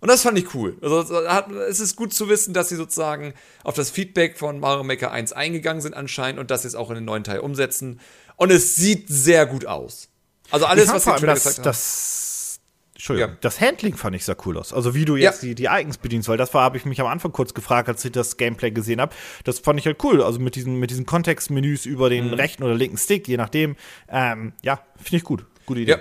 Und 0.00 0.08
das 0.08 0.22
fand 0.22 0.38
ich 0.38 0.54
cool. 0.54 0.78
Also 0.80 1.20
es 1.68 1.80
ist 1.80 1.96
gut 1.96 2.14
zu 2.14 2.28
wissen, 2.28 2.54
dass 2.54 2.70
sie 2.70 2.76
sozusagen 2.76 3.34
auf 3.64 3.74
das 3.74 3.90
Feedback 3.90 4.38
von 4.38 4.58
Mario 4.58 4.82
Maker 4.82 5.10
1 5.10 5.32
eingegangen 5.32 5.82
sind 5.82 5.94
anscheinend 5.94 6.40
und 6.40 6.50
das 6.50 6.64
jetzt 6.64 6.76
auch 6.76 6.88
in 6.88 6.94
den 6.94 7.04
neuen 7.04 7.24
Teil 7.24 7.40
umsetzen. 7.40 8.00
Und 8.36 8.50
es 8.50 8.76
sieht 8.76 9.08
sehr 9.08 9.44
gut 9.44 9.66
aus. 9.66 10.09
Also 10.50 10.66
alles, 10.66 10.88
was 10.92 11.04
sie 11.04 11.10
das, 11.10 11.20
gesagt 11.20 11.58
haben. 11.58 11.64
Das 11.64 12.60
Entschuldigung, 13.00 13.30
ja. 13.30 13.36
das 13.40 13.60
Handling 13.62 13.96
fand 13.96 14.14
ich 14.14 14.26
sehr 14.26 14.36
cool 14.44 14.58
aus. 14.58 14.74
Also 14.74 14.94
wie 14.94 15.06
du 15.06 15.16
jetzt 15.16 15.42
ja. 15.42 15.48
die, 15.48 15.54
die 15.54 15.64
Icons 15.64 15.96
bedienst, 15.96 16.28
weil 16.28 16.36
das 16.36 16.52
war, 16.52 16.62
habe 16.62 16.76
ich 16.76 16.84
mich 16.84 17.00
am 17.00 17.06
Anfang 17.06 17.32
kurz 17.32 17.54
gefragt, 17.54 17.88
als 17.88 18.04
ich 18.04 18.12
das 18.12 18.36
Gameplay 18.36 18.72
gesehen 18.72 19.00
habe. 19.00 19.14
Das 19.44 19.58
fand 19.58 19.80
ich 19.80 19.86
halt 19.86 20.04
cool. 20.04 20.22
Also 20.22 20.38
mit 20.38 20.54
diesen, 20.54 20.78
mit 20.78 20.90
diesen 20.90 21.06
Kontextmenüs 21.06 21.86
über 21.86 22.10
den 22.10 22.26
mhm. 22.26 22.34
rechten 22.34 22.62
oder 22.62 22.74
linken 22.74 22.98
Stick, 22.98 23.26
je 23.26 23.38
nachdem. 23.38 23.76
Ähm, 24.08 24.52
ja, 24.62 24.80
finde 24.96 25.16
ich 25.16 25.24
gut. 25.24 25.46
Gute 25.64 25.80
Idee. 25.80 25.92
Ja. 25.92 25.98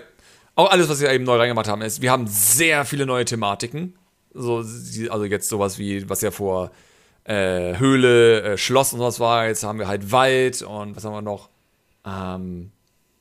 Auch 0.56 0.70
alles, 0.72 0.90
was 0.90 1.00
wir 1.00 1.10
eben 1.10 1.24
neu 1.24 1.38
reingemacht 1.38 1.70
haben, 1.70 1.82
ist, 1.82 2.02
wir 2.02 2.12
haben 2.12 2.28
sehr 2.28 2.84
viele 2.84 3.06
neue 3.06 3.24
Thematiken. 3.24 3.98
So, 4.34 4.58
also 4.58 5.24
jetzt 5.24 5.48
sowas 5.48 5.80
wie, 5.80 6.10
was 6.10 6.20
ja 6.20 6.32
vor 6.32 6.72
äh, 7.24 7.78
Höhle, 7.78 8.42
äh, 8.42 8.58
Schloss 8.58 8.92
und 8.92 9.00
sowas 9.00 9.22
war. 9.22 9.48
Jetzt 9.48 9.64
haben 9.64 9.80
wir 9.80 9.88
halt 9.88 10.12
Wald 10.12 10.62
und 10.64 10.98
was 10.98 11.06
haben 11.06 11.14
wir 11.14 11.22
noch? 11.22 11.50
Ähm, 12.06 12.72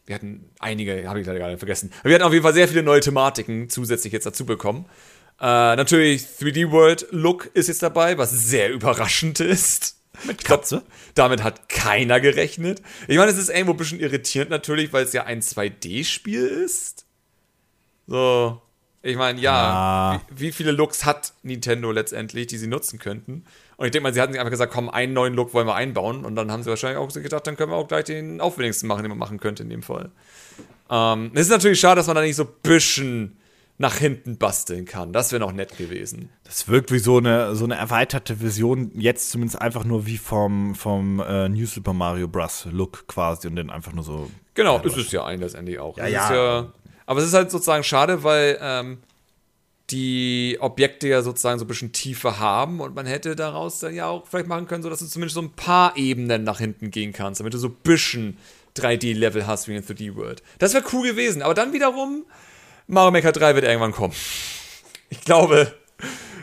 wir 0.08 0.14
hatten 0.14 0.50
einige, 0.58 1.06
habe 1.06 1.20
ich 1.20 1.26
leider 1.26 1.38
gerade 1.38 1.58
vergessen. 1.58 1.90
Aber 2.00 2.08
wir 2.08 2.14
hatten 2.14 2.24
auf 2.24 2.32
jeden 2.32 2.42
Fall 2.42 2.54
sehr 2.54 2.66
viele 2.66 2.82
neue 2.82 3.00
Thematiken 3.00 3.68
zusätzlich 3.68 4.12
jetzt 4.12 4.24
dazu 4.24 4.46
bekommen. 4.46 4.86
Äh, 5.38 5.76
natürlich 5.76 6.22
3D 6.22 6.70
World 6.70 7.06
Look 7.10 7.50
ist 7.52 7.68
jetzt 7.68 7.82
dabei, 7.82 8.16
was 8.16 8.30
sehr 8.30 8.72
überraschend 8.72 9.40
ist. 9.40 9.96
Mit 10.24 10.44
Katze? 10.44 10.76
Glaub, 10.78 10.88
damit 11.14 11.42
hat 11.44 11.68
keiner 11.68 12.20
gerechnet. 12.20 12.82
Ich 13.06 13.18
meine, 13.18 13.30
es 13.30 13.38
ist 13.38 13.50
irgendwo 13.50 13.72
ein 13.72 13.76
bisschen 13.76 14.00
irritierend 14.00 14.50
natürlich, 14.50 14.92
weil 14.92 15.04
es 15.04 15.12
ja 15.12 15.24
ein 15.24 15.42
2D-Spiel 15.42 16.44
ist. 16.44 17.04
So, 18.06 18.60
ich 19.02 19.16
meine, 19.16 19.40
ja, 19.40 19.52
ah. 19.52 20.20
wie, 20.30 20.46
wie, 20.46 20.52
viele 20.52 20.72
Looks 20.72 21.04
hat 21.04 21.34
Nintendo 21.42 21.92
letztendlich, 21.92 22.46
die 22.48 22.58
sie 22.58 22.66
nutzen 22.66 22.98
könnten? 22.98 23.44
Und 23.78 23.86
ich 23.86 23.92
denke 23.92 24.02
mal, 24.02 24.12
sie 24.12 24.20
hatten 24.20 24.32
sich 24.32 24.40
einfach 24.40 24.50
gesagt, 24.50 24.72
komm, 24.72 24.90
einen 24.90 25.12
neuen 25.12 25.34
Look 25.34 25.54
wollen 25.54 25.68
wir 25.68 25.76
einbauen. 25.76 26.24
Und 26.24 26.34
dann 26.34 26.50
haben 26.50 26.64
sie 26.64 26.68
wahrscheinlich 26.68 26.98
auch 26.98 27.12
gedacht, 27.12 27.46
dann 27.46 27.56
können 27.56 27.70
wir 27.70 27.76
auch 27.76 27.86
gleich 27.86 28.04
den 28.04 28.40
aufwendigsten 28.40 28.88
machen, 28.88 29.04
den 29.04 29.10
man 29.10 29.18
machen 29.18 29.38
könnte 29.38 29.62
in 29.62 29.70
dem 29.70 29.82
Fall. 29.82 30.10
Ähm, 30.90 31.30
es 31.34 31.42
ist 31.42 31.50
natürlich 31.50 31.78
schade, 31.78 31.94
dass 31.94 32.08
man 32.08 32.16
da 32.16 32.22
nicht 32.22 32.34
so 32.34 32.42
ein 32.42 32.50
bisschen 32.62 33.38
nach 33.78 33.94
hinten 33.94 34.36
basteln 34.36 34.84
kann. 34.84 35.12
Das 35.12 35.30
wäre 35.30 35.38
noch 35.38 35.52
nett 35.52 35.78
gewesen. 35.78 36.30
Das 36.42 36.66
wirkt 36.66 36.90
wie 36.90 36.98
so 36.98 37.18
eine, 37.18 37.54
so 37.54 37.64
eine 37.64 37.76
erweiterte 37.76 38.38
Version, 38.38 38.90
jetzt 38.94 39.30
zumindest 39.30 39.62
einfach 39.62 39.84
nur 39.84 40.06
wie 40.06 40.18
vom, 40.18 40.74
vom 40.74 41.20
äh, 41.20 41.48
New 41.48 41.66
Super 41.66 41.92
Mario 41.92 42.26
Bros. 42.26 42.66
Look 42.72 43.06
quasi 43.06 43.46
und 43.46 43.54
dann 43.54 43.70
einfach 43.70 43.92
nur 43.92 44.02
so. 44.02 44.28
Genau, 44.54 44.80
ist 44.80 44.96
es 44.96 45.12
ja 45.12 45.24
ein 45.24 45.38
letztendlich 45.38 45.78
auch. 45.78 45.96
Ja, 45.96 46.08
ja. 46.08 46.34
ja. 46.34 46.72
Aber 47.06 47.20
es 47.20 47.26
ist 47.26 47.34
halt 47.34 47.52
sozusagen 47.52 47.84
schade, 47.84 48.24
weil 48.24 48.58
ähm, 48.60 48.98
die 49.90 50.58
Objekte 50.60 51.08
ja 51.08 51.22
sozusagen 51.22 51.58
so 51.58 51.64
ein 51.64 51.68
bisschen 51.68 51.92
Tiefe 51.92 52.38
haben 52.38 52.80
und 52.80 52.94
man 52.94 53.06
hätte 53.06 53.34
daraus 53.36 53.78
dann 53.78 53.94
ja 53.94 54.06
auch 54.06 54.26
vielleicht 54.26 54.48
machen 54.48 54.66
können, 54.66 54.82
so 54.82 54.90
dass 54.90 54.98
du 54.98 55.06
zumindest 55.06 55.34
so 55.34 55.42
ein 55.42 55.52
paar 55.52 55.96
Ebenen 55.96 56.44
nach 56.44 56.58
hinten 56.58 56.90
gehen 56.90 57.12
kannst, 57.12 57.40
damit 57.40 57.54
du 57.54 57.58
so 57.58 57.68
ein 57.68 57.76
bisschen 57.82 58.36
3D-Level 58.76 59.46
hast 59.46 59.66
wie 59.66 59.76
in 59.76 59.82
3D 59.82 60.14
World. 60.14 60.42
Das 60.58 60.74
wäre 60.74 60.84
cool 60.92 61.08
gewesen, 61.08 61.42
aber 61.42 61.54
dann 61.54 61.72
wiederum, 61.72 62.26
Mario 62.86 63.12
Maker 63.12 63.32
3 63.32 63.54
wird 63.54 63.64
irgendwann 63.64 63.92
kommen. 63.92 64.14
Ich 65.10 65.22
glaube, 65.22 65.74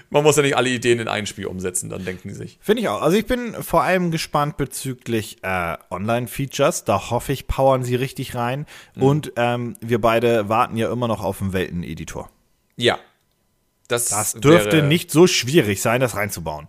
man 0.09 0.23
muss 0.23 0.37
ja 0.37 0.41
nicht 0.41 0.57
alle 0.57 0.69
Ideen 0.69 0.97
in 0.97 1.07
ein 1.07 1.27
Spiel 1.27 1.45
umsetzen, 1.45 1.87
dann 1.87 2.03
denken 2.03 2.29
die 2.29 2.33
sich. 2.33 2.57
Finde 2.61 2.81
ich 2.81 2.89
auch. 2.89 3.03
Also 3.03 3.15
ich 3.15 3.27
bin 3.27 3.53
vor 3.61 3.83
allem 3.83 4.09
gespannt 4.09 4.57
bezüglich 4.57 5.37
äh, 5.43 5.77
Online-Features. 5.91 6.83
Da 6.83 7.11
hoffe 7.11 7.31
ich, 7.31 7.45
powern 7.45 7.83
sie 7.83 7.93
richtig 7.93 8.33
rein. 8.33 8.65
Mhm. 8.95 9.03
Und 9.03 9.33
ähm, 9.35 9.75
wir 9.81 10.01
beide 10.01 10.49
warten 10.49 10.77
ja 10.77 10.91
immer 10.91 11.07
noch 11.07 11.23
auf 11.23 11.43
einen 11.43 11.53
Welten-Editor. 11.53 12.31
Ja, 12.75 12.97
das, 13.87 14.09
das 14.09 14.33
dürfte 14.33 14.83
nicht 14.83 15.11
so 15.11 15.27
schwierig 15.27 15.81
sein, 15.81 16.01
das 16.01 16.15
reinzubauen. 16.15 16.67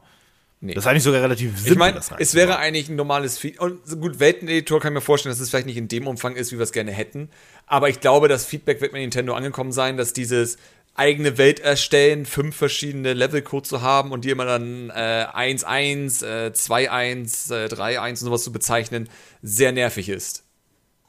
Nee. 0.60 0.74
Das 0.74 0.84
ist 0.84 0.88
eigentlich 0.88 1.02
sogar 1.02 1.22
relativ 1.22 1.56
simpel. 1.56 1.72
Ich 1.72 1.78
meine, 1.78 2.00
es 2.18 2.34
wäre 2.34 2.58
eigentlich 2.58 2.88
ein 2.88 2.96
normales 2.96 3.38
Feed. 3.38 3.60
Und 3.60 3.80
gut, 4.00 4.18
Welteneditor 4.18 4.80
kann 4.80 4.92
ich 4.92 4.94
mir 4.94 5.00
vorstellen, 5.02 5.32
dass 5.32 5.40
es 5.40 5.50
vielleicht 5.50 5.66
nicht 5.66 5.76
in 5.76 5.88
dem 5.88 6.06
Umfang 6.06 6.34
ist, 6.34 6.50
wie 6.50 6.56
wir 6.56 6.62
es 6.62 6.72
gerne 6.72 6.92
hätten. 6.92 7.28
Aber 7.66 7.90
ich 7.90 8.00
glaube, 8.00 8.28
das 8.28 8.46
Feedback 8.46 8.80
wird 8.80 8.92
mit 8.92 9.02
Nintendo 9.02 9.34
angekommen 9.34 9.72
sein, 9.72 9.96
dass 9.98 10.14
dieses 10.14 10.56
eigene 10.94 11.36
Welt 11.36 11.60
erstellen, 11.60 12.24
fünf 12.24 12.56
verschiedene 12.56 13.12
Levelcode 13.12 13.66
zu 13.66 13.82
haben 13.82 14.12
und 14.12 14.24
die 14.24 14.30
immer 14.30 14.46
dann 14.46 14.88
äh, 14.90 15.26
1-1, 15.30 16.24
äh, 16.24 16.50
2-1, 16.52 17.54
äh, 17.54 17.66
3-1 17.66 18.08
und 18.08 18.16
sowas 18.16 18.42
zu 18.42 18.50
bezeichnen, 18.50 19.10
sehr 19.42 19.72
nervig 19.72 20.08
ist. 20.08 20.44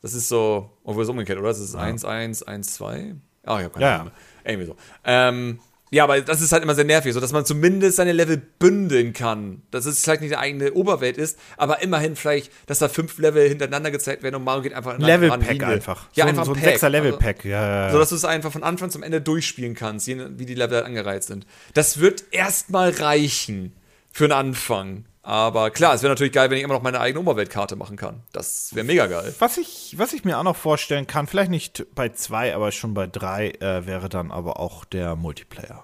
Das 0.02 0.14
ist 0.14 0.28
so, 0.28 0.72
obwohl 0.84 1.04
es 1.04 1.10
umgekehrt, 1.10 1.40
oder? 1.40 1.48
Das 1.48 1.60
ist 1.60 1.76
1-1, 1.76 2.46
1-2. 2.46 3.16
Ah, 3.44 3.60
ich 3.60 3.64
habe 3.64 3.70
keine 3.70 3.86
ja, 3.86 4.00
Ahnung. 4.02 4.14
Irgendwie 4.44 4.66
so. 4.68 4.76
Ähm, 5.06 5.60
Ja, 5.90 6.04
aber 6.04 6.20
das 6.22 6.42
ist 6.42 6.52
halt 6.52 6.64
immer 6.64 6.76
sehr 6.76 6.84
nervig, 6.84 7.14
so 7.14 7.20
dass 7.20 7.32
man 7.32 7.46
zumindest 7.46 7.98
seine 7.98 8.12
Level 8.12 8.38
bündeln 8.38 9.14
kann. 9.14 9.62
Dass 9.72 9.86
es 9.86 10.02
vielleicht 10.02 10.22
nicht 10.22 10.34
eine 10.34 10.42
eigene 10.42 10.74
Oberwelt 10.74 11.18
ist, 11.18 11.40
aber 11.56 11.82
immerhin 11.82 12.16
vielleicht, 12.16 12.52
dass 12.66 12.80
da 12.80 12.90
fünf 12.90 13.18
Level 13.20 13.48
hintereinander 13.48 13.92
gezeigt 13.92 14.24
werden 14.24 14.36
und 14.36 14.44
Mario 14.44 14.64
geht 14.64 14.74
einfach 14.74 14.96
in 14.96 15.02
Level 15.02 15.30
Pack 15.30 15.64
einfach. 15.64 16.08
Ja, 16.14 16.26
so, 16.26 16.30
einfach 16.30 16.46
so 16.46 16.54
ein 16.54 16.62
sechser 16.62 16.90
Level 16.90 17.14
Pack, 17.14 17.38
also, 17.38 17.50
ja, 17.50 17.86
ja. 17.86 17.92
So 17.92 18.00
dass 18.00 18.10
du 18.10 18.16
es 18.16 18.26
einfach 18.26 18.52
von 18.52 18.64
Anfang 18.64 18.90
zum 18.90 19.04
Ende 19.04 19.22
durchspielen 19.22 19.76
kannst, 19.76 20.08
wie 20.08 20.46
die 20.46 20.56
Level 20.56 20.78
halt 20.78 20.86
angereizt 20.86 21.28
sind. 21.30 21.46
Das 21.74 22.00
wird 22.00 22.26
erstmal 22.32 22.90
reichen 22.90 23.74
für 24.12 24.26
einen 24.26 24.34
Anfang. 24.34 25.06
Aber 25.28 25.72
klar, 25.72 25.94
es 25.94 26.04
wäre 26.04 26.12
natürlich 26.12 26.32
geil, 26.32 26.50
wenn 26.50 26.58
ich 26.58 26.64
immer 26.64 26.76
noch 26.76 26.82
meine 26.82 27.02
eigene 27.02 27.20
Oberweltkarte 27.20 27.76
machen 27.76 27.98
kann. 27.98 28.24
Das 28.32 28.74
wäre 28.74 28.86
mega 28.86 29.08
geil. 29.08 29.36
Was 29.40 29.58
ich, 29.58 29.94
was 29.98 30.14
ich 30.14 30.24
mir 30.24 30.40
auch 30.40 30.44
noch 30.44 30.56
vorstellen 30.56 31.06
kann, 31.06 31.28
vielleicht 31.28 31.52
nicht 31.52 31.86
bei 31.96 32.08
zwei, 32.08 32.56
aber 32.56 32.72
schon 32.72 32.94
bei 32.94 33.08
drei, 33.08 33.50
äh, 33.60 33.86
wäre 33.86 34.08
dann 34.08 34.32
aber 34.32 34.58
auch 34.58 34.86
der 34.86 35.18
Multiplayer. 35.18 35.84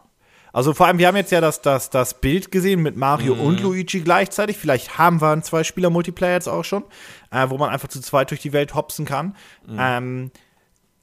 Also 0.53 0.73
vor 0.73 0.87
allem, 0.87 0.97
wir 0.97 1.09
haben 1.09 1.17
jetzt 1.17 1.33
ja 1.33 1.41
das, 1.41 1.61
das, 1.61 1.89
das 1.89 2.21
Bild 2.21 2.53
gesehen 2.53 2.81
mit 2.81 2.95
Mario 2.95 3.35
mhm. 3.35 3.41
und 3.41 3.59
Luigi 3.59 3.99
gleichzeitig. 3.99 4.57
Vielleicht 4.57 4.97
haben 4.97 5.19
wir 5.19 5.33
einen 5.33 5.43
Zwei-Spieler-Multiplayer 5.43 6.35
jetzt 6.35 6.47
auch 6.47 6.63
schon, 6.63 6.85
äh, 7.29 7.49
wo 7.49 7.57
man 7.57 7.69
einfach 7.69 7.89
zu 7.89 7.99
zweit 7.99 8.31
durch 8.31 8.39
die 8.39 8.53
Welt 8.53 8.75
hopsen 8.75 9.03
kann. 9.03 9.35
Mhm. 9.67 9.77
Ähm, 9.77 10.31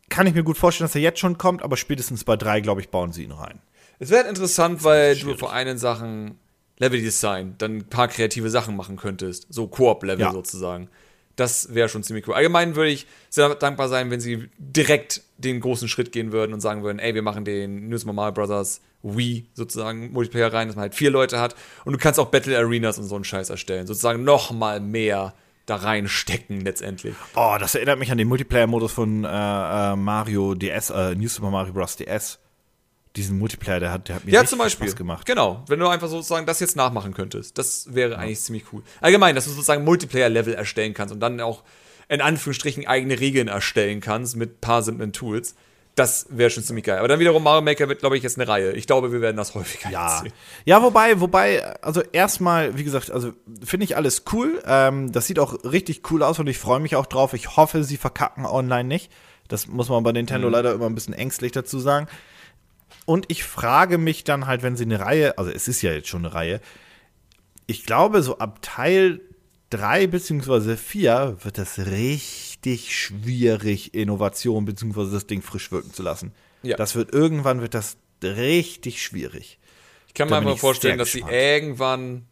kann 0.09 0.27
ich 0.27 0.33
mir 0.33 0.45
gut 0.45 0.57
vorstellen, 0.57 0.87
dass 0.87 0.95
er 0.95 1.03
jetzt 1.03 1.19
schon 1.19 1.37
kommt, 1.37 1.63
aber 1.63 1.77
spätestens 1.77 2.25
bei 2.25 2.37
drei, 2.37 2.63
glaube 2.63 2.81
ich, 2.81 2.89
bauen 2.89 3.13
sie 3.13 3.23
ihn 3.23 3.33
rein. 3.33 3.61
Es 3.99 4.09
wäre 4.09 4.27
interessant, 4.27 4.83
weil 4.83 5.15
du 5.15 5.37
vor 5.37 5.53
einen 5.53 5.77
Sachen 5.77 6.39
Level-Design 6.81 7.55
dann 7.59 7.79
ein 7.79 7.85
paar 7.85 8.09
kreative 8.09 8.51
Sachen 8.51 8.77
machen 8.77 8.97
könntest. 8.97 9.47
So 9.51 9.69
Koop-Level 9.69 10.21
ja. 10.27 10.33
sozusagen. 10.33 10.89
Das 11.37 11.73
wäre 11.75 11.89
schon 11.89 12.03
ziemlich 12.03 12.27
cool. 12.27 12.35
Allgemein 12.35 12.75
würde 12.75 12.91
ich 12.91 13.07
sehr 13.31 13.55
dankbar 13.55 13.89
sein, 13.89 14.11
wenn 14.11 14.21
sie 14.21 14.51
direkt 14.59 15.23
den 15.39 15.61
großen 15.61 15.89
Schritt 15.89 16.13
gehen 16.13 16.33
würden 16.33 16.53
und 16.53 16.61
sagen 16.61 16.83
würden, 16.83 16.99
ey, 16.99 17.15
wir 17.15 17.23
machen 17.23 17.45
den 17.45 17.89
News 17.89 18.05
Normal 18.05 18.33
Brothers 18.33 18.81
Wii 19.03 19.47
sozusagen 19.55 20.13
Multiplayer 20.13 20.53
rein, 20.53 20.69
dass 20.69 20.77
man 20.77 20.83
halt 20.83 20.95
vier 20.95 21.11
Leute 21.11 21.41
hat 21.41 21.55
und 21.85 21.93
du 21.93 21.99
kannst 21.99 22.21
auch 22.21 22.27
Battle 22.27 22.59
Arenas 22.59 22.99
und 22.99 23.05
so 23.05 23.15
einen 23.15 23.25
Scheiß 23.25 23.49
erstellen. 23.49 23.87
Sozusagen 23.87 24.25
noch 24.25 24.51
mal 24.51 24.81
mehr 24.81 25.35
da 25.65 25.77
reinstecken 25.77 26.61
letztendlich. 26.61 27.15
Oh, 27.37 27.57
das 27.59 27.75
erinnert 27.75 27.99
mich 27.99 28.11
an 28.11 28.19
den 28.19 28.29
Multiplayer-Modus 28.29 28.93
von 28.93 29.25
äh, 29.25 29.29
äh 29.29 29.97
Mario 29.97 30.55
DS, 30.55 30.91
äh, 30.91 31.15
New 31.15 31.29
Super 31.29 31.51
Mario 31.51 31.73
Bros. 31.73 31.97
DS 31.97 32.39
diesen 33.17 33.39
Multiplayer, 33.39 33.81
der 33.81 33.93
hat, 33.93 34.09
der 34.09 34.17
hat 34.17 34.25
mir 34.25 34.33
ja, 34.33 34.45
zum 34.45 34.59
Beispiel. 34.59 34.87
Spaß 34.89 34.97
gemacht. 34.97 35.27
Genau, 35.27 35.65
wenn 35.67 35.81
du 35.81 35.89
einfach 35.89 36.09
sozusagen 36.09 36.47
das 36.47 36.61
jetzt 36.61 36.77
nachmachen 36.77 37.13
könntest. 37.13 37.59
Das 37.59 37.93
wäre 37.93 38.13
ja. 38.13 38.19
eigentlich 38.19 38.41
ziemlich 38.41 38.73
cool. 38.73 38.83
Allgemein, 39.01 39.35
dass 39.35 39.45
du 39.45 39.51
sozusagen 39.51 39.85
Multiplayer-Level 39.85 40.55
erstellen 40.55 40.95
kannst 40.95 41.13
und 41.13 41.21
dann 41.21 41.41
auch 41.41 41.65
in 42.09 42.21
Anführungsstrichen 42.21 42.87
eigene 42.87 43.19
Regeln 43.19 43.49
erstellen 43.49 44.01
kannst 44.01 44.37
mit 44.37 44.57
ein 44.57 44.61
paar 44.61 44.83
simplen 44.83 45.13
Tools. 45.13 45.55
Das 45.97 46.27
wäre 46.31 46.51
schon 46.51 46.63
ziemlich 46.63 46.85
geil. 46.85 46.99
Aber 46.99 47.09
dann 47.09 47.19
wiederum 47.19 47.43
Mario 47.43 47.63
Maker 47.63 47.89
wird, 47.89 47.99
glaube 47.99 48.17
ich, 48.17 48.23
jetzt 48.23 48.39
eine 48.39 48.49
Reihe. 48.49 48.73
Ich 48.73 48.87
glaube, 48.87 49.13
wir 49.13 49.21
werden 49.21 49.37
das 49.37 49.55
häufiger 49.55 49.91
ja. 49.91 50.21
sehen. 50.23 50.33
Ja, 50.65 50.83
wobei, 50.83 51.21
wobei, 51.21 51.65
also 51.83 52.01
erstmal, 52.01 52.79
wie 52.79 52.85
gesagt, 52.85 53.11
also 53.11 53.33
finde 53.65 53.85
ich 53.85 53.97
alles 53.97 54.25
cool. 54.33 54.63
Ähm, 54.67 55.11
das 55.11 55.27
sieht 55.27 55.39
auch 55.39 55.65
richtig 55.65 56.11
cool 56.11 56.23
aus 56.23 56.39
und 56.39 56.47
ich 56.47 56.59
freue 56.59 56.81
mich 56.81 56.95
auch 56.95 57.07
drauf. 57.07 57.35
Ich 57.35 57.57
hoffe, 57.57 57.83
sie 57.83 57.97
verkacken 57.97 58.47
online 58.47 58.89
nicht. 58.89 59.11
Das 59.49 59.67
muss 59.67 59.89
man 59.89 60.03
bei 60.05 60.13
Nintendo 60.13 60.47
mhm. 60.47 60.55
leider 60.55 60.73
immer 60.73 60.87
ein 60.87 60.95
bisschen 60.95 61.15
ängstlich 61.15 61.53
dazu 61.53 61.81
sagen. 61.81 62.07
Und 63.07 63.27
ich 63.29 63.45
frage 63.45 63.99
mich 63.99 64.25
dann 64.25 64.47
halt, 64.47 64.63
wenn 64.63 64.77
sie 64.77 64.85
eine 64.85 65.01
Reihe, 65.01 65.39
also 65.39 65.51
es 65.51 65.69
ist 65.69 65.83
ja 65.83 65.93
jetzt 65.93 66.09
schon 66.09 66.25
eine 66.25 66.35
Reihe, 66.35 66.61
ich 67.67 67.85
glaube, 67.85 68.23
so 68.23 68.39
ab 68.39 68.59
Teil 68.63 69.21
3 69.71 70.09
bzw. 70.09 70.77
4 70.77 71.39
wird 71.43 71.59
das 71.59 71.79
richtig 71.79 72.97
schwierig, 72.97 73.95
Innovation 73.95 74.65
bzw. 74.65 75.13
das 75.13 75.27
Ding 75.27 75.43
frisch 75.43 75.71
wirken 75.71 75.93
zu 75.93 76.03
lassen. 76.03 76.33
Ja. 76.63 76.77
Das 76.77 76.95
wird 76.95 77.13
irgendwann 77.13 77.61
wird 77.61 77.75
das 77.75 77.97
richtig 78.23 79.03
schwierig. 79.03 79.59
Ich 80.09 80.15
kann 80.15 80.29
mir 80.29 80.37
einfach 80.37 80.59
vorstellen, 80.59 80.99
dass 80.99 81.13
sie 81.13 81.25
irgendwann 81.29 82.27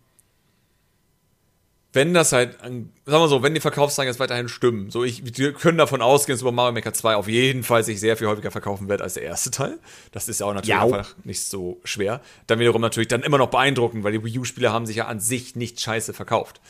wenn 1.92 2.12
das 2.12 2.32
halt, 2.32 2.58
sagen 2.60 2.90
wir 3.04 3.28
so, 3.28 3.42
wenn 3.42 3.54
die 3.54 3.60
Verkaufszahlen 3.60 4.08
jetzt 4.08 4.20
weiterhin 4.20 4.48
stimmen, 4.48 4.90
so 4.90 5.04
ich, 5.04 5.38
wir 5.38 5.54
können 5.54 5.78
davon 5.78 6.02
ausgehen, 6.02 6.34
dass 6.34 6.40
Super 6.40 6.52
Mario 6.52 6.72
Maker 6.72 6.92
2 6.92 7.16
auf 7.16 7.28
jeden 7.28 7.62
Fall 7.62 7.82
sich 7.82 7.98
sehr 7.98 8.16
viel 8.16 8.26
häufiger 8.26 8.50
verkaufen 8.50 8.88
wird 8.88 9.00
als 9.00 9.14
der 9.14 9.22
erste 9.22 9.50
Teil. 9.50 9.78
Das 10.12 10.28
ist 10.28 10.40
ja 10.40 10.46
auch 10.46 10.52
natürlich 10.52 10.68
ja. 10.68 10.82
einfach 10.82 11.16
nicht 11.24 11.42
so 11.42 11.80
schwer. 11.84 12.20
Dann 12.46 12.58
wiederum 12.58 12.82
natürlich 12.82 13.08
dann 13.08 13.22
immer 13.22 13.38
noch 13.38 13.48
beeindruckend, 13.48 14.04
weil 14.04 14.12
die 14.12 14.22
Wii 14.22 14.40
U-Spiele 14.40 14.70
haben 14.70 14.84
sich 14.84 14.96
ja 14.96 15.06
an 15.06 15.18
sich 15.18 15.56
nicht 15.56 15.80
scheiße 15.80 16.12
verkauft. 16.12 16.60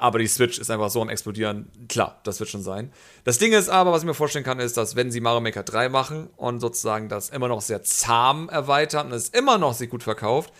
Aber 0.00 0.20
die 0.20 0.28
Switch 0.28 0.60
ist 0.60 0.70
einfach 0.70 0.90
so 0.90 1.02
am 1.02 1.08
explodieren. 1.08 1.72
Klar, 1.88 2.20
das 2.22 2.38
wird 2.38 2.48
schon 2.48 2.62
sein. 2.62 2.92
Das 3.24 3.38
Ding 3.38 3.52
ist 3.52 3.68
aber, 3.68 3.90
was 3.90 4.02
ich 4.02 4.06
mir 4.06 4.14
vorstellen 4.14 4.44
kann, 4.44 4.60
ist, 4.60 4.76
dass 4.76 4.94
wenn 4.94 5.10
sie 5.10 5.20
Mario 5.20 5.40
Maker 5.40 5.64
3 5.64 5.88
machen 5.88 6.30
und 6.36 6.60
sozusagen 6.60 7.08
das 7.08 7.30
immer 7.30 7.48
noch 7.48 7.62
sehr 7.62 7.82
zahm 7.82 8.48
erweitern 8.48 9.08
und 9.08 9.14
es 9.14 9.28
immer 9.30 9.58
noch 9.58 9.74
sich 9.74 9.90
gut 9.90 10.04
verkauft, 10.04 10.52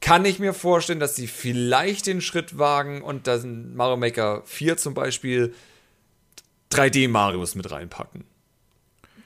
kann 0.00 0.24
ich 0.24 0.38
mir 0.38 0.52
vorstellen, 0.52 1.00
dass 1.00 1.16
sie 1.16 1.26
vielleicht 1.26 2.06
den 2.06 2.20
Schritt 2.20 2.58
wagen 2.58 3.02
und 3.02 3.26
dann 3.26 3.74
Mario 3.74 3.96
Maker 3.96 4.42
4 4.44 4.76
zum 4.76 4.94
Beispiel 4.94 5.54
3D-Marios 6.70 7.54
mit 7.54 7.70
reinpacken. 7.70 8.24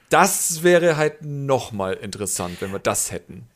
Das 0.09 0.63
wäre 0.63 0.97
halt 0.97 1.23
nochmal 1.23 1.93
interessant, 1.93 2.57
wenn 2.61 2.71
wir 2.71 2.79
das 2.79 3.11
hätten. 3.11 3.47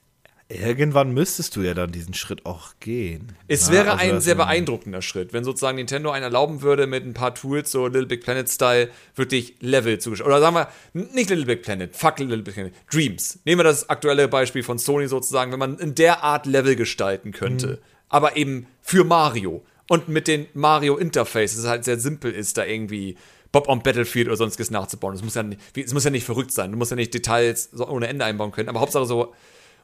Irgendwann 0.47 1.11
müsstest 1.11 1.55
du 1.55 1.61
ja 1.61 1.73
dann 1.73 1.91
diesen 1.91 2.13
Schritt 2.13 2.45
auch 2.45 2.73
gehen. 2.79 3.35
Es 3.47 3.71
wäre 3.71 3.93
also 3.93 4.13
ein 4.13 4.21
sehr 4.21 4.35
beeindruckender 4.35 5.01
Schritt, 5.01 5.33
wenn 5.33 5.43
sozusagen 5.43 5.77
Nintendo 5.77 6.11
einen 6.11 6.23
erlauben 6.23 6.61
würde, 6.61 6.85
mit 6.85 7.03
ein 7.03 7.15
paar 7.15 7.33
Tools, 7.33 7.71
so 7.71 7.87
Little 7.87 8.05
Big 8.05 8.23
Planet-Style, 8.23 8.89
wirklich 9.15 9.55
Level 9.59 9.97
zu 9.97 10.11
Oder 10.11 10.39
sagen 10.39 10.55
wir, 10.55 10.69
nicht 10.93 11.31
Little 11.31 11.47
Big 11.47 11.63
Planet, 11.63 11.95
fuck 11.95 12.19
Little 12.19 12.43
Big 12.43 12.53
Planet, 12.53 12.73
Dreams. 12.91 13.39
Nehmen 13.43 13.59
wir 13.59 13.63
das 13.63 13.89
aktuelle 13.89 14.27
Beispiel 14.27 14.61
von 14.61 14.77
Sony 14.77 15.07
sozusagen, 15.07 15.51
wenn 15.51 15.57
man 15.57 15.79
in 15.79 15.95
der 15.95 16.23
Art 16.23 16.45
Level 16.45 16.75
gestalten 16.75 17.31
könnte. 17.31 17.67
Mhm. 17.67 17.77
Aber 18.09 18.37
eben 18.37 18.67
für 18.83 19.03
Mario. 19.03 19.65
Und 19.87 20.09
mit 20.09 20.27
den 20.27 20.45
Mario-Interface, 20.53 21.57
es 21.57 21.65
halt 21.65 21.85
sehr 21.85 21.99
simpel 21.99 22.31
ist, 22.31 22.57
da 22.57 22.65
irgendwie 22.65 23.17
Bob 23.51 23.67
on 23.67 23.81
Battlefield 23.81 24.27
oder 24.27 24.37
sonstiges 24.37 24.69
nachzubauen. 24.69 25.15
Es 25.15 25.23
muss, 25.23 25.33
ja 25.33 25.41
nicht, 25.41 25.59
es 25.75 25.93
muss 25.93 26.03
ja 26.03 26.11
nicht 26.11 26.25
verrückt 26.25 26.51
sein. 26.51 26.71
Du 26.71 26.77
musst 26.77 26.91
ja 26.91 26.97
nicht 26.97 27.13
Details 27.13 27.69
ohne 27.79 28.07
Ende 28.07 28.25
einbauen 28.25 28.51
können. 28.51 28.69
Aber 28.69 28.79
Hauptsache 28.79 29.05
so 29.05 29.33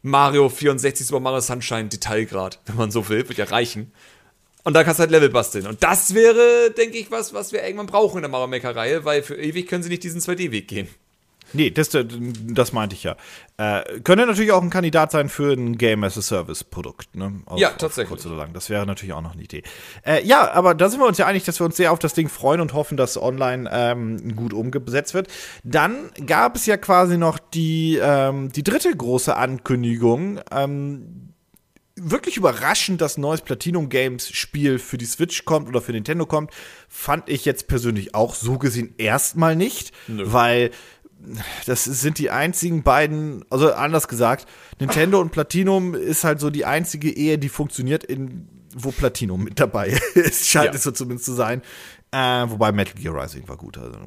Mario 0.01 0.49
64 0.49 1.05
Super 1.07 1.19
Mario 1.19 1.41
Sunshine 1.41 1.89
Detailgrad, 1.89 2.59
wenn 2.65 2.75
man 2.75 2.91
so 2.91 3.07
will, 3.09 3.27
wird 3.27 3.37
ja 3.37 3.45
reichen. 3.45 3.91
Und 4.63 4.73
da 4.73 4.83
kannst 4.83 4.99
du 4.99 5.01
halt 5.01 5.11
Level 5.11 5.29
basteln. 5.29 5.65
Und 5.65 5.83
das 5.83 6.13
wäre, 6.13 6.71
denke 6.77 6.97
ich, 6.97 7.09
was, 7.09 7.33
was 7.33 7.51
wir 7.51 7.63
irgendwann 7.63 7.87
brauchen 7.87 8.17
in 8.17 8.21
der 8.21 8.29
Mario 8.29 8.47
Maker 8.47 8.75
Reihe, 8.75 9.05
weil 9.05 9.23
für 9.23 9.35
ewig 9.35 9.67
können 9.67 9.83
sie 9.83 9.89
nicht 9.89 10.03
diesen 10.03 10.21
2D-Weg 10.21 10.67
gehen. 10.67 10.87
Nee, 11.53 11.71
das, 11.71 11.89
das 11.89 12.73
meinte 12.73 12.95
ich 12.95 13.03
ja. 13.03 13.15
Äh, 13.57 13.99
könnte 14.01 14.25
natürlich 14.25 14.51
auch 14.51 14.61
ein 14.61 14.69
Kandidat 14.69 15.11
sein 15.11 15.29
für 15.29 15.53
ein 15.53 15.77
Game 15.77 16.03
as 16.03 16.17
a 16.17 16.21
Service 16.21 16.63
Produkt. 16.63 17.15
Ne? 17.15 17.41
Auf, 17.45 17.59
ja, 17.59 17.69
tatsächlich. 17.69 18.09
kurz 18.09 18.25
oder 18.25 18.35
lang. 18.35 18.53
Das 18.53 18.69
wäre 18.69 18.85
natürlich 18.85 19.13
auch 19.13 19.21
noch 19.21 19.33
eine 19.33 19.43
Idee. 19.43 19.63
Äh, 20.05 20.25
ja, 20.25 20.51
aber 20.51 20.73
da 20.73 20.89
sind 20.89 20.99
wir 20.99 21.07
uns 21.07 21.17
ja 21.17 21.27
einig, 21.27 21.43
dass 21.43 21.59
wir 21.59 21.65
uns 21.65 21.77
sehr 21.77 21.91
auf 21.91 21.99
das 21.99 22.13
Ding 22.13 22.29
freuen 22.29 22.61
und 22.61 22.73
hoffen, 22.73 22.97
dass 22.97 23.21
online 23.21 23.69
ähm, 23.71 24.35
gut 24.35 24.53
umgesetzt 24.53 25.13
wird. 25.13 25.27
Dann 25.63 26.09
gab 26.25 26.55
es 26.55 26.65
ja 26.65 26.77
quasi 26.77 27.17
noch 27.17 27.37
die, 27.37 27.99
ähm, 28.01 28.51
die 28.51 28.63
dritte 28.63 28.95
große 28.95 29.35
Ankündigung. 29.35 30.39
Ähm, 30.51 31.31
wirklich 31.95 32.37
überraschend, 32.37 33.01
dass 33.01 33.17
ein 33.17 33.21
neues 33.21 33.41
Platinum 33.41 33.89
Games 33.89 34.29
Spiel 34.29 34.79
für 34.79 34.97
die 34.97 35.05
Switch 35.05 35.45
kommt 35.45 35.67
oder 35.67 35.81
für 35.81 35.91
Nintendo 35.91 36.25
kommt, 36.25 36.51
fand 36.89 37.29
ich 37.29 37.45
jetzt 37.45 37.67
persönlich 37.67 38.15
auch 38.15 38.35
so 38.35 38.57
gesehen 38.57 38.93
erstmal 38.97 39.55
nicht, 39.55 39.91
Nö. 40.07 40.23
weil 40.25 40.71
das 41.65 41.83
sind 41.83 42.17
die 42.17 42.29
einzigen 42.29 42.83
beiden, 42.83 43.45
also 43.49 43.73
anders 43.73 44.07
gesagt, 44.07 44.47
Nintendo 44.79 45.19
und 45.19 45.31
Platinum 45.31 45.95
ist 45.95 46.23
halt 46.23 46.39
so 46.39 46.49
die 46.49 46.65
einzige 46.65 47.09
Ehe, 47.09 47.37
die 47.37 47.49
funktioniert, 47.49 48.03
in, 48.03 48.47
wo 48.75 48.91
Platinum 48.91 49.43
mit 49.43 49.59
dabei 49.59 49.87
ist. 50.15 50.47
Scheint 50.47 50.67
ja. 50.67 50.73
es 50.73 50.83
so 50.83 50.91
zumindest 50.91 51.25
zu 51.25 51.33
sein. 51.33 51.61
Äh, 52.11 52.17
wobei 52.49 52.71
Metal 52.71 52.95
Gear 52.95 53.15
Rising 53.15 53.47
war 53.47 53.57
gut. 53.57 53.77
Also, 53.77 53.97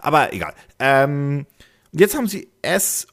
aber 0.00 0.32
egal. 0.32 0.54
Ähm, 0.78 1.46
jetzt 1.92 2.16
haben 2.16 2.26
sie 2.26 2.48
S. 2.62 3.06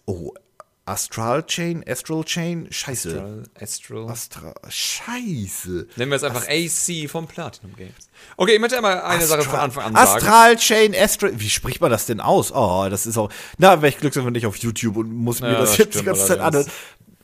Astral 0.89 1.43
Chain, 1.43 1.83
Astral 1.87 2.23
Chain, 2.23 2.67
scheiße. 2.71 3.09
Astral, 3.09 3.43
Astral. 3.61 4.09
Astral, 4.09 4.53
scheiße. 4.69 5.87
Nennen 5.97 6.11
wir 6.11 6.15
es 6.15 6.23
einfach 6.23 6.47
Ast 6.47 6.89
AC 6.89 7.07
vom 7.07 7.27
Platinum 7.27 7.75
Games. 7.75 8.09
Okay, 8.37 8.55
ich 8.55 8.59
möchte 8.59 8.77
einmal 8.77 8.99
eine 8.99 9.23
Astral, 9.23 9.41
Sache 9.41 9.49
von 9.51 9.59
Anfang 9.59 9.83
an 9.83 9.93
sagen. 9.93 10.17
Astral 10.17 10.55
Chain, 10.55 10.95
Astral, 10.95 11.39
wie 11.39 11.49
spricht 11.49 11.79
man 11.79 11.91
das 11.91 12.07
denn 12.07 12.19
aus? 12.19 12.51
Oh, 12.51 12.87
das 12.89 13.05
ist 13.05 13.19
auch, 13.19 13.31
na, 13.59 13.83
wäre 13.83 13.89
ich 13.89 13.99
glücklich, 13.99 14.25
wenn 14.25 14.33
ich 14.33 14.47
auf 14.47 14.55
YouTube 14.55 14.97
und 14.97 15.13
muss 15.13 15.41
mir 15.41 15.51
ja, 15.51 15.59
das, 15.59 15.71
das 15.71 15.77
jetzt 15.77 15.99
die 15.99 16.03
ganze 16.03 16.25
Zeit 16.25 16.39
anhören. 16.39 16.65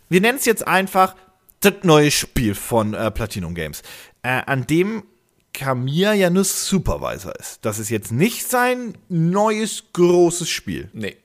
Wir 0.09 0.21
nennen 0.21 0.37
es 0.37 0.45
jetzt 0.45 0.67
einfach 0.67 1.15
das 1.61 1.73
neue 1.81 2.11
Spiel 2.11 2.53
von 2.53 2.93
äh, 2.93 3.09
Platinum 3.09 3.55
Games, 3.55 3.81
äh, 4.21 4.43
an 4.45 4.67
dem 4.67 5.05
Kamir 5.53 6.13
ja 6.13 6.29
nur 6.29 6.43
Supervisor 6.43 7.35
ist. 7.39 7.59
Das 7.63 7.79
ist 7.79 7.89
jetzt 7.89 8.11
nicht 8.11 8.47
sein 8.47 8.95
neues 9.09 9.85
großes 9.93 10.49
Spiel. 10.49 10.91
Nee. 10.93 11.17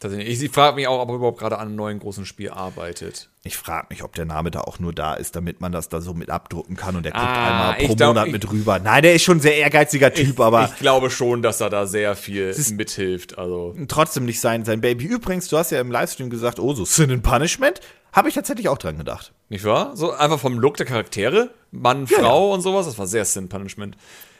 Tatsächlich. 0.00 0.42
Ich 0.42 0.50
frage 0.50 0.76
mich 0.76 0.88
auch, 0.88 0.98
ob 0.98 1.10
er 1.10 1.16
überhaupt 1.16 1.38
gerade 1.38 1.58
an 1.58 1.68
einem 1.68 1.76
neuen 1.76 1.98
großen 1.98 2.24
Spiel 2.24 2.48
arbeitet. 2.48 3.28
Ich 3.44 3.58
frage 3.58 3.88
mich, 3.90 4.02
ob 4.02 4.14
der 4.14 4.24
Name 4.24 4.50
da 4.50 4.62
auch 4.62 4.78
nur 4.78 4.94
da 4.94 5.12
ist, 5.12 5.36
damit 5.36 5.60
man 5.60 5.72
das 5.72 5.90
da 5.90 6.00
so 6.00 6.14
mit 6.14 6.30
abdrucken 6.30 6.74
kann 6.74 6.96
und 6.96 7.02
der 7.02 7.12
guckt 7.12 7.22
ah, 7.22 7.46
einmal 7.46 7.86
pro 7.86 7.94
glaub, 7.94 8.08
Monat 8.14 8.26
ich, 8.28 8.32
mit 8.32 8.50
rüber. 8.50 8.78
Nein, 8.78 9.02
der 9.02 9.14
ist 9.14 9.24
schon 9.24 9.36
ein 9.36 9.40
sehr 9.40 9.56
ehrgeiziger 9.56 10.12
Typ, 10.12 10.34
ich, 10.34 10.40
aber. 10.40 10.70
Ich 10.72 10.76
glaube 10.78 11.10
schon, 11.10 11.42
dass 11.42 11.60
er 11.60 11.68
da 11.68 11.86
sehr 11.86 12.16
viel 12.16 12.56
mithilft. 12.72 13.36
Also. 13.36 13.76
Trotzdem 13.88 14.24
nicht 14.24 14.40
sein, 14.40 14.64
sein 14.64 14.80
Baby. 14.80 15.04
Übrigens, 15.04 15.48
du 15.48 15.58
hast 15.58 15.70
ja 15.70 15.80
im 15.80 15.92
Livestream 15.92 16.30
gesagt, 16.30 16.58
oh, 16.58 16.72
so 16.72 16.86
Sin 16.86 17.10
and 17.10 17.22
Punishment 17.22 17.80
Habe 18.12 18.30
ich 18.30 18.34
tatsächlich 18.34 18.70
auch 18.70 18.78
dran 18.78 18.96
gedacht. 18.96 19.32
Nicht 19.50 19.64
wahr? 19.64 19.94
So 19.96 20.12
einfach 20.12 20.40
vom 20.40 20.58
Look 20.58 20.78
der 20.78 20.86
Charaktere, 20.86 21.50
Mann, 21.72 22.06
ja, 22.06 22.20
Frau 22.20 22.48
ja. 22.48 22.54
und 22.54 22.62
sowas, 22.62 22.86
das 22.86 22.98
war 22.98 23.06
sehr 23.06 23.26
Sin 23.26 23.50
Punishment. 23.50 23.98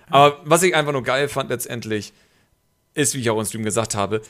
Aber 0.08 0.38
was 0.44 0.62
ich 0.62 0.74
einfach 0.74 0.92
nur 0.92 1.02
geil 1.02 1.28
fand 1.28 1.50
letztendlich, 1.50 2.14
ist, 2.94 3.14
wie 3.14 3.20
ich 3.20 3.30
auch 3.30 3.38
im 3.38 3.44
Stream 3.44 3.62
gesagt 3.62 3.94
habe, 3.94 4.22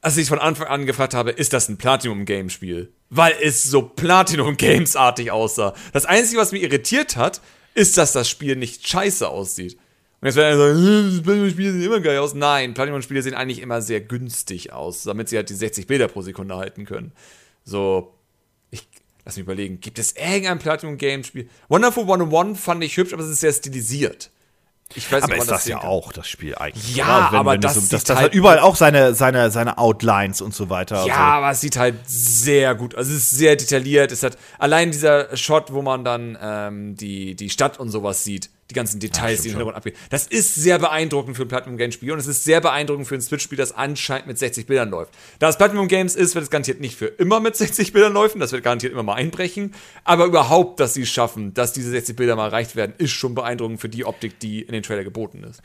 als 0.00 0.16
ich 0.16 0.28
von 0.28 0.38
Anfang 0.38 0.68
an 0.68 0.86
gefragt 0.86 1.14
habe, 1.14 1.30
ist 1.30 1.52
das 1.52 1.68
ein 1.68 1.76
Platinum-Game-Spiel? 1.76 2.92
Weil 3.10 3.34
es 3.42 3.64
so 3.64 3.82
Platinum-Games-artig 3.82 5.30
aussah. 5.30 5.74
Das 5.92 6.06
Einzige, 6.06 6.40
was 6.40 6.52
mich 6.52 6.62
irritiert 6.62 7.16
hat, 7.16 7.40
ist, 7.74 7.98
dass 7.98 8.12
das 8.12 8.28
Spiel 8.28 8.56
nicht 8.56 8.86
scheiße 8.86 9.28
aussieht. 9.28 9.78
Und 10.20 10.26
jetzt 10.26 10.36
werden 10.36 10.60
alle 10.60 10.74
sagen, 10.74 11.22
Platinum-Spiele 11.22 11.72
sehen 11.72 11.82
immer 11.82 12.00
geil 12.00 12.18
aus. 12.18 12.34
Nein, 12.34 12.74
Platinum-Spiele 12.74 13.22
sehen 13.22 13.34
eigentlich 13.34 13.60
immer 13.60 13.82
sehr 13.82 14.00
günstig 14.00 14.72
aus, 14.72 15.02
damit 15.04 15.28
sie 15.28 15.36
halt 15.36 15.48
die 15.50 15.54
60 15.54 15.86
Bilder 15.86 16.08
pro 16.08 16.22
Sekunde 16.22 16.56
halten 16.56 16.84
können. 16.84 17.12
So, 17.64 18.14
ich 18.70 18.86
lass 19.24 19.36
mich 19.36 19.44
überlegen, 19.44 19.80
gibt 19.80 19.98
es 19.98 20.12
irgendein 20.12 20.58
Platinum-Game-Spiel? 20.58 21.48
Wonderful 21.68 22.04
101 22.04 22.60
fand 22.60 22.82
ich 22.84 22.96
hübsch, 22.96 23.12
aber 23.12 23.22
es 23.22 23.30
ist 23.30 23.40
sehr 23.40 23.52
stilisiert. 23.52 24.30
Ich 24.94 25.12
weiß 25.12 25.24
aber 25.24 25.34
nicht, 25.34 25.42
ist 25.42 25.50
das, 25.50 25.64
das 25.64 25.68
ja 25.68 25.82
auch 25.82 26.12
das 26.12 26.26
Spiel 26.28 26.54
eigentlich. 26.54 26.96
Ja, 26.96 27.28
wenn, 27.30 27.40
aber 27.40 27.52
wenn 27.52 27.60
das, 27.60 27.74
so, 27.74 27.80
das, 27.80 28.04
das 28.04 28.16
halt 28.16 28.28
hat 28.28 28.34
überall 28.34 28.58
auch 28.60 28.74
seine, 28.74 29.14
seine, 29.14 29.50
seine 29.50 29.76
Outlines 29.76 30.40
und 30.40 30.54
so 30.54 30.70
weiter. 30.70 31.04
Ja, 31.06 31.14
also. 31.14 31.14
aber 31.14 31.50
es 31.50 31.60
sieht 31.60 31.76
halt 31.76 31.96
sehr 32.06 32.74
gut. 32.74 32.94
Also 32.94 33.12
es 33.12 33.18
ist 33.18 33.30
sehr 33.32 33.56
detailliert. 33.56 34.12
Es 34.12 34.22
hat 34.22 34.38
allein 34.58 34.90
dieser 34.90 35.36
Shot, 35.36 35.72
wo 35.72 35.82
man 35.82 36.04
dann 36.04 36.38
ähm, 36.40 36.96
die, 36.96 37.36
die 37.36 37.50
Stadt 37.50 37.78
und 37.78 37.90
sowas 37.90 38.24
sieht 38.24 38.50
die 38.70 38.74
ganzen 38.74 39.00
Details, 39.00 39.38
ja, 39.38 39.42
die 39.42 39.48
im 39.48 39.54
Hintergrund 39.54 39.76
abgehen. 39.76 39.96
Das 40.10 40.26
ist 40.26 40.54
sehr 40.54 40.78
beeindruckend 40.78 41.36
für 41.36 41.42
ein 41.42 41.48
Platinum 41.48 41.78
Games 41.78 41.94
Spiel 41.94 42.12
und 42.12 42.18
es 42.18 42.26
ist 42.26 42.44
sehr 42.44 42.60
beeindruckend 42.60 43.06
für 43.06 43.14
ein 43.14 43.22
Switch-Spiel, 43.22 43.56
das 43.56 43.72
anscheinend 43.72 44.26
mit 44.26 44.38
60 44.38 44.66
Bildern 44.66 44.90
läuft. 44.90 45.12
Da 45.38 45.48
es 45.48 45.56
Platinum 45.56 45.88
Games 45.88 46.14
ist, 46.14 46.34
wird 46.34 46.44
es 46.44 46.50
garantiert 46.50 46.80
nicht 46.80 46.96
für 46.96 47.06
immer 47.06 47.40
mit 47.40 47.56
60 47.56 47.92
Bildern 47.92 48.12
laufen, 48.12 48.40
das 48.40 48.52
wird 48.52 48.62
garantiert 48.62 48.92
immer 48.92 49.02
mal 49.02 49.14
einbrechen, 49.14 49.74
aber 50.04 50.26
überhaupt, 50.26 50.80
dass 50.80 50.94
sie 50.94 51.02
es 51.02 51.08
schaffen, 51.08 51.54
dass 51.54 51.72
diese 51.72 51.90
60 51.90 52.16
Bilder 52.16 52.36
mal 52.36 52.46
erreicht 52.46 52.76
werden, 52.76 52.94
ist 52.98 53.12
schon 53.12 53.34
beeindruckend 53.34 53.80
für 53.80 53.88
die 53.88 54.04
Optik, 54.04 54.38
die 54.38 54.62
in 54.62 54.72
den 54.72 54.82
Trailer 54.82 55.04
geboten 55.04 55.44
ist 55.44 55.62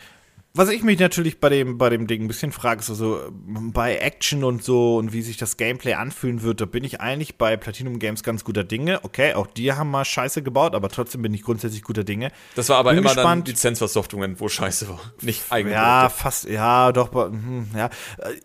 was 0.56 0.70
ich 0.70 0.84
mich 0.84 1.00
natürlich 1.00 1.40
bei 1.40 1.50
dem, 1.50 1.80
bei 1.80 1.90
dem 1.90 2.06
Ding 2.06 2.24
ein 2.24 2.28
bisschen 2.28 2.52
frage, 2.52 2.82
ist 2.82 2.90
also 2.92 3.22
bei 3.32 3.98
Action 3.98 4.44
und 4.44 4.64
so 4.64 4.98
und 4.98 5.12
wie 5.12 5.24
sich 5.24 5.38
das 5.38 5.58
Gameplay 5.58 5.94
anfühlen 5.94 6.44
wird, 6.44 6.62
da 6.62 6.66
bin 6.66 6.84
ich 6.84 7.02
eigentlich 7.02 7.40
bei 7.40 7.58
Platinum 7.58 7.98
Games 7.98 8.22
ganz 8.22 8.44
guter 8.44 8.64
Dinge. 8.64 9.04
Okay, 9.04 9.34
auch 9.34 9.48
die 9.48 9.74
haben 9.74 9.90
mal 9.90 10.06
Scheiße 10.06 10.44
gebaut, 10.44 10.76
aber 10.76 10.90
trotzdem 10.90 11.24
bin 11.24 11.34
ich 11.34 11.42
grundsätzlich 11.42 11.82
guter 11.82 12.04
Dinge. 12.04 12.32
Das 12.56 12.70
war 12.70 12.78
aber 12.78 12.92
bin 12.92 13.00
immer 13.00 13.16
gespannt. 13.16 13.48
dann 13.48 13.54
Lizenzversoftungen, 13.54 14.40
wo 14.40 14.48
Scheiße 14.48 14.88
war. 14.90 15.00
Nicht 15.22 15.42
eigentlich. 15.50 15.74
Ja, 15.74 16.10
fast, 16.10 16.48
ja, 16.48 16.92
doch, 16.92 17.12
hm, 17.14 17.70
ja. 17.76 17.90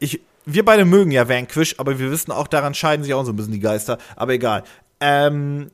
Ich, 0.01 0.23
wir 0.47 0.65
beide 0.65 0.87
mögen 0.87 1.11
ja 1.11 1.29
Vanquish, 1.29 1.75
aber 1.77 1.99
wir 1.99 2.11
wissen 2.11 2.33
auch, 2.33 2.47
daran 2.47 2.73
scheiden 2.73 3.05
sich 3.05 3.13
auch 3.13 3.25
so 3.25 3.33
ein 3.33 3.37
bisschen 3.37 3.53
die 3.53 3.61
Geister. 3.61 3.99
Aber 4.17 4.33
egal. 4.33 4.65
Ähm, 5.01 5.71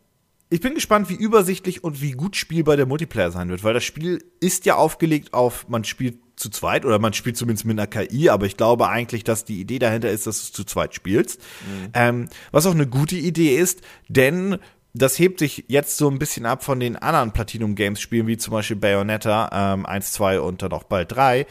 ich 0.55 0.61
bin 0.61 0.75
gespannt, 0.75 1.09
wie 1.09 1.15
übersichtlich 1.15 1.83
und 1.83 2.01
wie 2.01 2.13
gut 2.13 2.37
spielbar 2.37 2.77
der 2.77 2.87
Multiplayer 2.87 3.33
sein 3.33 3.49
wird, 3.49 3.65
weil 3.65 3.75
das 3.75 3.83
Spiel 3.83 4.25
ist 4.39 4.67
ja 4.67 4.77
aufgelegt 4.77 5.35
auf, 5.35 5.69
man 5.69 5.83
spielt 5.83 6.19
zu 6.37 6.49
zweit 6.49 6.85
oder 6.85 7.01
man 7.01 7.13
spielt 7.13 7.37
zumindest 7.37 7.65
mit 7.65 7.77
einer 7.77 7.89
KI, 7.89 8.29
aber 8.29 8.47
ich 8.47 8.57
glaube 8.57 8.89
eigentlich, 8.89 9.25
dass 9.25 9.45
die 9.45 9.61
Idee 9.61 9.81
dahinter 9.81 10.11
ist, 10.11 10.29
dass 10.29 10.47
du 10.47 10.53
zu 10.53 10.63
zweit 10.63 10.95
spielst. 10.95 11.41
Mhm. 11.41 11.89
Ähm, 11.95 12.29
was 12.53 12.67
auch 12.67 12.71
eine 12.75 12.87
gute 12.87 13.17
Idee 13.17 13.57
ist, 13.57 13.81
denn 14.07 14.59
das 14.93 15.19
hebt 15.19 15.41
sich 15.41 15.65
jetzt 15.67 15.97
so 15.97 16.09
ein 16.09 16.21
bisschen 16.21 16.47
ab 16.47 16.63
von 16.63 16.79
den 16.79 16.95
anderen 16.95 17.33
Platinum 17.33 17.75
Games 17.75 18.01
Spielen, 18.01 18.29
wie 18.29 18.37
zum 18.37 18.53
Beispiel 18.53 18.77
Bayonetta 18.77 19.75
ähm, 19.75 19.87
1, 19.87 20.13
2 20.13 20.39
und 20.39 20.63
dann 20.63 20.71
auch 20.71 20.85
bald 20.85 21.11
3 21.11 21.47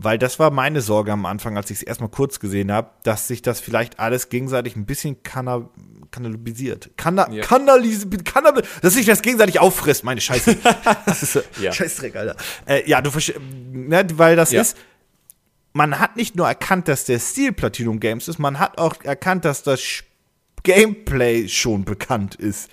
weil 0.00 0.16
das 0.16 0.38
war 0.38 0.52
meine 0.52 0.80
Sorge 0.80 1.10
am 1.10 1.26
Anfang, 1.26 1.56
als 1.56 1.72
ich 1.72 1.78
es 1.78 1.82
erstmal 1.82 2.08
kurz 2.08 2.38
gesehen 2.38 2.70
habe, 2.70 2.90
dass 3.02 3.26
sich 3.26 3.42
das 3.42 3.58
vielleicht 3.58 3.98
alles 3.98 4.28
gegenseitig 4.28 4.76
ein 4.76 4.86
bisschen 4.86 5.24
kanna 5.24 5.68
kannibalisiert. 6.10 6.90
Kanna 6.96 7.30
ja. 7.30 7.42
Kanalisiert. 7.42 8.24
Kannab 8.24 8.62
dass 8.82 8.94
sich 8.94 9.06
das 9.06 9.22
gegenseitig 9.22 9.60
auffrisst, 9.60 10.04
meine 10.04 10.20
Scheiße. 10.20 10.56
das 11.06 11.22
ist 11.22 11.42
ja. 11.60 11.72
Scheißdreck, 11.72 12.16
Alter. 12.16 12.36
Äh, 12.66 12.88
ja, 12.88 13.00
du 13.00 13.10
ne, 13.72 14.06
weil 14.14 14.36
das 14.36 14.52
ja. 14.52 14.62
ist. 14.62 14.76
Man 15.74 16.00
hat 16.00 16.16
nicht 16.16 16.34
nur 16.34 16.48
erkannt, 16.48 16.88
dass 16.88 17.04
der 17.04 17.18
Stil 17.18 17.52
Platinum 17.52 18.00
Games 18.00 18.26
ist, 18.26 18.38
man 18.38 18.58
hat 18.58 18.78
auch 18.78 19.00
erkannt, 19.04 19.44
dass 19.44 19.62
das 19.62 20.02
Gameplay 20.62 21.46
schon 21.48 21.84
bekannt 21.84 22.34
ist. 22.34 22.68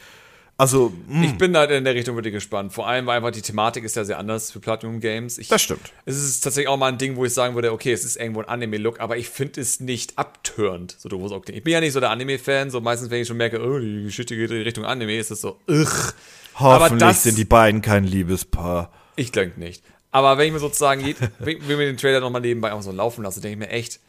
Also, 0.58 0.94
mh. 1.08 1.16
Hm. 1.16 1.24
ich 1.24 1.38
bin 1.38 1.52
da 1.52 1.66
in 1.66 1.84
der 1.84 1.96
Richtung 1.96 2.16
wirklich 2.16 2.34
gespannt. 2.34 2.72
Vor 2.72 2.88
allem, 2.88 3.06
weil 3.06 3.18
einfach 3.18 3.32
die 3.32 3.42
Thematik 3.42 3.84
ist 3.84 3.96
ja 3.98 4.06
sehr 4.06 4.18
anders 4.18 4.52
für 4.52 4.62
Platinum 4.62 5.02
Games. 5.02 5.38
Ich, 5.38 5.50
das 5.50 5.62
stimmt. 5.62 5.92
Es 6.06 6.16
ist 6.16 6.42
tatsächlich 6.42 6.70
auch 6.70 6.78
mal 6.78 6.88
ein 6.88 6.98
Ding, 6.98 7.18
wo 7.18 7.26
ich 7.26 7.34
sagen 7.34 7.56
würde, 7.56 7.74
okay, 7.74 7.92
es 7.92 8.06
ist 8.06 8.16
irgendwo 8.16 8.40
ein 8.40 8.48
Anime-Look, 8.48 9.02
aber 9.02 9.18
ich 9.18 9.30
finde 9.30 9.60
es 9.60 9.82
nicht 9.82 10.18
abturnt, 10.18 10.96
so 10.98 11.10
doof 11.10 11.26
es 11.26 11.32
auch 11.34 11.42
klingt. 11.42 11.58
Ich 11.58 11.64
bin 11.64 11.74
ja 11.74 11.82
nicht 11.82 11.92
so 11.92 12.00
der 12.00 12.10
Anime-Fan, 12.10 12.70
so 12.70 12.80
meistens, 12.80 13.10
wenn 13.10 13.22
ich 13.22 13.28
schon 13.28 13.38
merke, 13.38 13.62
oh, 13.62 13.80
die 13.80 14.04
Geschichte 14.04 14.36
geht 14.38 14.50
in 14.50 14.62
Richtung 14.62 14.86
Anime, 14.86 15.18
ist 15.18 15.32
es 15.32 15.42
so, 15.42 15.60
ugh. 15.68 16.14
Hoffentlich 16.58 17.00
das, 17.00 17.24
sind 17.24 17.38
die 17.38 17.44
beiden 17.44 17.82
kein 17.82 18.06
Liebespaar. 18.06 18.94
Ich 19.18 19.34
denke 19.34 19.60
nicht. 19.60 19.84
Aber 20.12 20.38
wenn 20.38 20.48
ich 20.48 20.54
mir 20.54 20.60
sozusagen, 20.60 21.02
wenn 21.40 21.58
ich 21.58 21.68
mir 21.68 21.78
den 21.78 21.98
Trailer 21.98 22.22
nochmal 22.22 22.40
nebenbei 22.40 22.70
einfach 22.72 22.84
so 22.84 22.94
laufen 22.94 23.24
lasse, 23.24 23.42
denke 23.42 23.56
ich 23.56 23.70
mir 23.70 23.74
echt, 23.76 24.00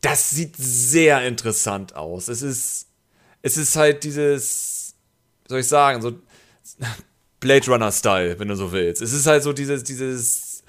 das 0.00 0.30
sieht 0.30 0.56
sehr 0.56 1.24
interessant 1.24 1.94
aus. 1.94 2.26
Es 2.26 2.42
ist, 2.42 2.86
es 3.42 3.56
ist 3.56 3.76
halt 3.76 4.02
dieses 4.02 4.77
soll 5.48 5.60
ich 5.60 5.66
sagen, 5.66 6.00
so 6.02 6.12
Blade 7.40 7.66
Runner-Style, 7.66 8.38
wenn 8.38 8.48
du 8.48 8.54
so 8.54 8.72
willst. 8.72 9.02
Es 9.02 9.12
ist 9.12 9.26
halt 9.26 9.42
so 9.42 9.52
dieses, 9.52 9.82
dieses 9.84 10.62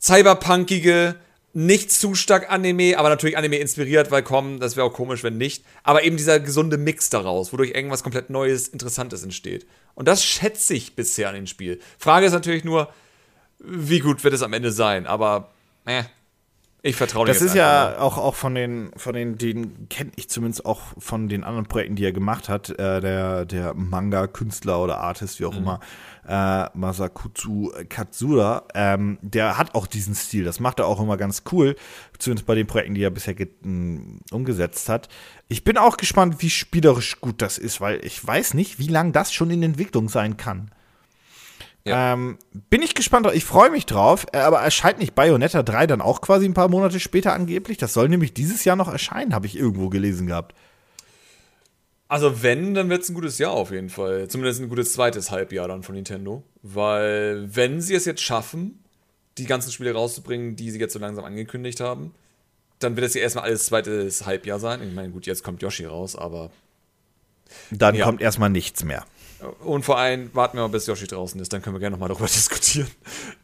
cyberpunkige, 0.00 1.16
nicht 1.52 1.90
zu 1.90 2.14
stark 2.14 2.52
Anime, 2.52 2.98
aber 2.98 3.08
natürlich 3.08 3.38
Anime 3.38 3.56
inspiriert, 3.56 4.10
weil 4.10 4.22
komm, 4.22 4.60
das 4.60 4.76
wäre 4.76 4.86
auch 4.86 4.92
komisch, 4.92 5.22
wenn 5.22 5.38
nicht. 5.38 5.64
Aber 5.84 6.04
eben 6.04 6.18
dieser 6.18 6.38
gesunde 6.38 6.76
Mix 6.76 7.08
daraus, 7.08 7.50
wodurch 7.50 7.70
irgendwas 7.70 8.02
komplett 8.02 8.28
Neues, 8.28 8.68
Interessantes 8.68 9.22
entsteht. 9.22 9.66
Und 9.94 10.06
das 10.06 10.22
schätze 10.22 10.74
ich 10.74 10.96
bisher 10.96 11.30
an 11.30 11.34
dem 11.34 11.46
Spiel. 11.46 11.80
Frage 11.98 12.26
ist 12.26 12.34
natürlich 12.34 12.64
nur, 12.64 12.92
wie 13.58 14.00
gut 14.00 14.22
wird 14.22 14.34
es 14.34 14.42
am 14.42 14.52
Ende 14.52 14.70
sein, 14.70 15.06
aber 15.06 15.50
äh, 15.86 16.02
ich 16.86 16.96
vertraue 16.96 17.26
Das 17.26 17.42
ist 17.42 17.54
ja 17.54 17.98
auch, 17.98 18.16
auch 18.16 18.34
von 18.34 18.54
den, 18.54 18.90
von 18.96 19.14
den, 19.14 19.38
den 19.38 19.88
kenne 19.88 20.12
ich 20.16 20.28
zumindest 20.28 20.64
auch 20.64 20.80
von 20.98 21.28
den 21.28 21.44
anderen 21.44 21.66
Projekten, 21.66 21.96
die 21.96 22.04
er 22.04 22.12
gemacht 22.12 22.48
hat. 22.48 22.70
Äh, 22.70 23.00
der, 23.00 23.44
der 23.44 23.74
Manga-Künstler 23.74 24.80
oder 24.80 24.98
Artist, 24.98 25.40
wie 25.40 25.46
auch 25.46 25.52
mhm. 25.52 25.58
immer, 25.58 25.80
äh, 26.28 26.68
Masakutsu 26.74 27.72
Katsura, 27.88 28.64
ähm, 28.74 29.18
der 29.22 29.58
hat 29.58 29.74
auch 29.74 29.86
diesen 29.86 30.14
Stil. 30.14 30.44
Das 30.44 30.60
macht 30.60 30.78
er 30.78 30.86
auch 30.86 31.00
immer 31.00 31.16
ganz 31.16 31.42
cool, 31.52 31.76
zumindest 32.18 32.46
bei 32.46 32.54
den 32.54 32.66
Projekten, 32.66 32.94
die 32.94 33.02
er 33.02 33.10
bisher 33.10 33.34
umgesetzt 34.30 34.88
hat. 34.88 35.08
Ich 35.48 35.64
bin 35.64 35.78
auch 35.78 35.96
gespannt, 35.96 36.36
wie 36.40 36.50
spielerisch 36.50 37.20
gut 37.20 37.42
das 37.42 37.58
ist, 37.58 37.80
weil 37.80 38.04
ich 38.04 38.24
weiß 38.24 38.54
nicht, 38.54 38.78
wie 38.78 38.88
lange 38.88 39.12
das 39.12 39.32
schon 39.32 39.50
in 39.50 39.62
Entwicklung 39.62 40.08
sein 40.08 40.36
kann. 40.36 40.70
Ja. 41.86 42.14
Ähm, 42.14 42.38
bin 42.68 42.82
ich 42.82 42.94
gespannt, 42.94 43.28
ich 43.32 43.44
freue 43.44 43.70
mich 43.70 43.86
drauf, 43.86 44.26
äh, 44.32 44.38
aber 44.38 44.60
erscheint 44.60 44.98
nicht 44.98 45.14
Bayonetta 45.14 45.62
3 45.62 45.86
dann 45.86 46.00
auch 46.00 46.20
quasi 46.20 46.44
ein 46.44 46.54
paar 46.54 46.68
Monate 46.68 46.98
später 46.98 47.32
angeblich? 47.32 47.78
Das 47.78 47.92
soll 47.92 48.08
nämlich 48.08 48.34
dieses 48.34 48.64
Jahr 48.64 48.74
noch 48.74 48.88
erscheinen, 48.88 49.34
habe 49.34 49.46
ich 49.46 49.56
irgendwo 49.56 49.88
gelesen 49.88 50.26
gehabt. 50.26 50.54
Also 52.08 52.42
wenn, 52.42 52.74
dann 52.74 52.88
wird 52.88 53.02
es 53.02 53.08
ein 53.08 53.14
gutes 53.14 53.38
Jahr 53.38 53.52
auf 53.52 53.70
jeden 53.70 53.90
Fall. 53.90 54.28
Zumindest 54.28 54.60
ein 54.60 54.68
gutes 54.68 54.92
zweites 54.92 55.30
Halbjahr 55.30 55.68
dann 55.68 55.82
von 55.82 55.94
Nintendo. 55.94 56.44
Weil 56.62 57.48
wenn 57.54 57.80
sie 57.80 57.94
es 57.94 58.04
jetzt 58.04 58.22
schaffen, 58.22 58.80
die 59.38 59.44
ganzen 59.44 59.70
Spiele 59.70 59.92
rauszubringen, 59.92 60.56
die 60.56 60.70
sie 60.70 60.80
jetzt 60.80 60.92
so 60.92 60.98
langsam 60.98 61.24
angekündigt 61.24 61.80
haben, 61.80 62.14
dann 62.78 62.96
wird 62.96 63.06
es 63.06 63.14
ja 63.14 63.22
erstmal 63.22 63.44
alles 63.44 63.66
zweites 63.66 64.26
Halbjahr 64.26 64.58
sein. 64.58 64.82
Ich 64.86 64.94
meine, 64.94 65.10
gut, 65.10 65.26
jetzt 65.26 65.42
kommt 65.42 65.62
Yoshi 65.62 65.84
raus, 65.84 66.16
aber. 66.16 66.50
Dann 67.70 67.94
ja. 67.94 68.04
kommt 68.04 68.20
erstmal 68.20 68.50
nichts 68.50 68.84
mehr. 68.84 69.04
Und 69.64 69.84
vor 69.84 69.98
allem 69.98 70.34
warten 70.34 70.56
wir 70.56 70.62
mal, 70.62 70.68
bis 70.68 70.86
Yoshi 70.86 71.06
draußen 71.06 71.40
ist, 71.40 71.52
dann 71.52 71.62
können 71.62 71.76
wir 71.76 71.80
gerne 71.80 71.94
nochmal 71.94 72.08
darüber 72.08 72.26
diskutieren. 72.34 72.88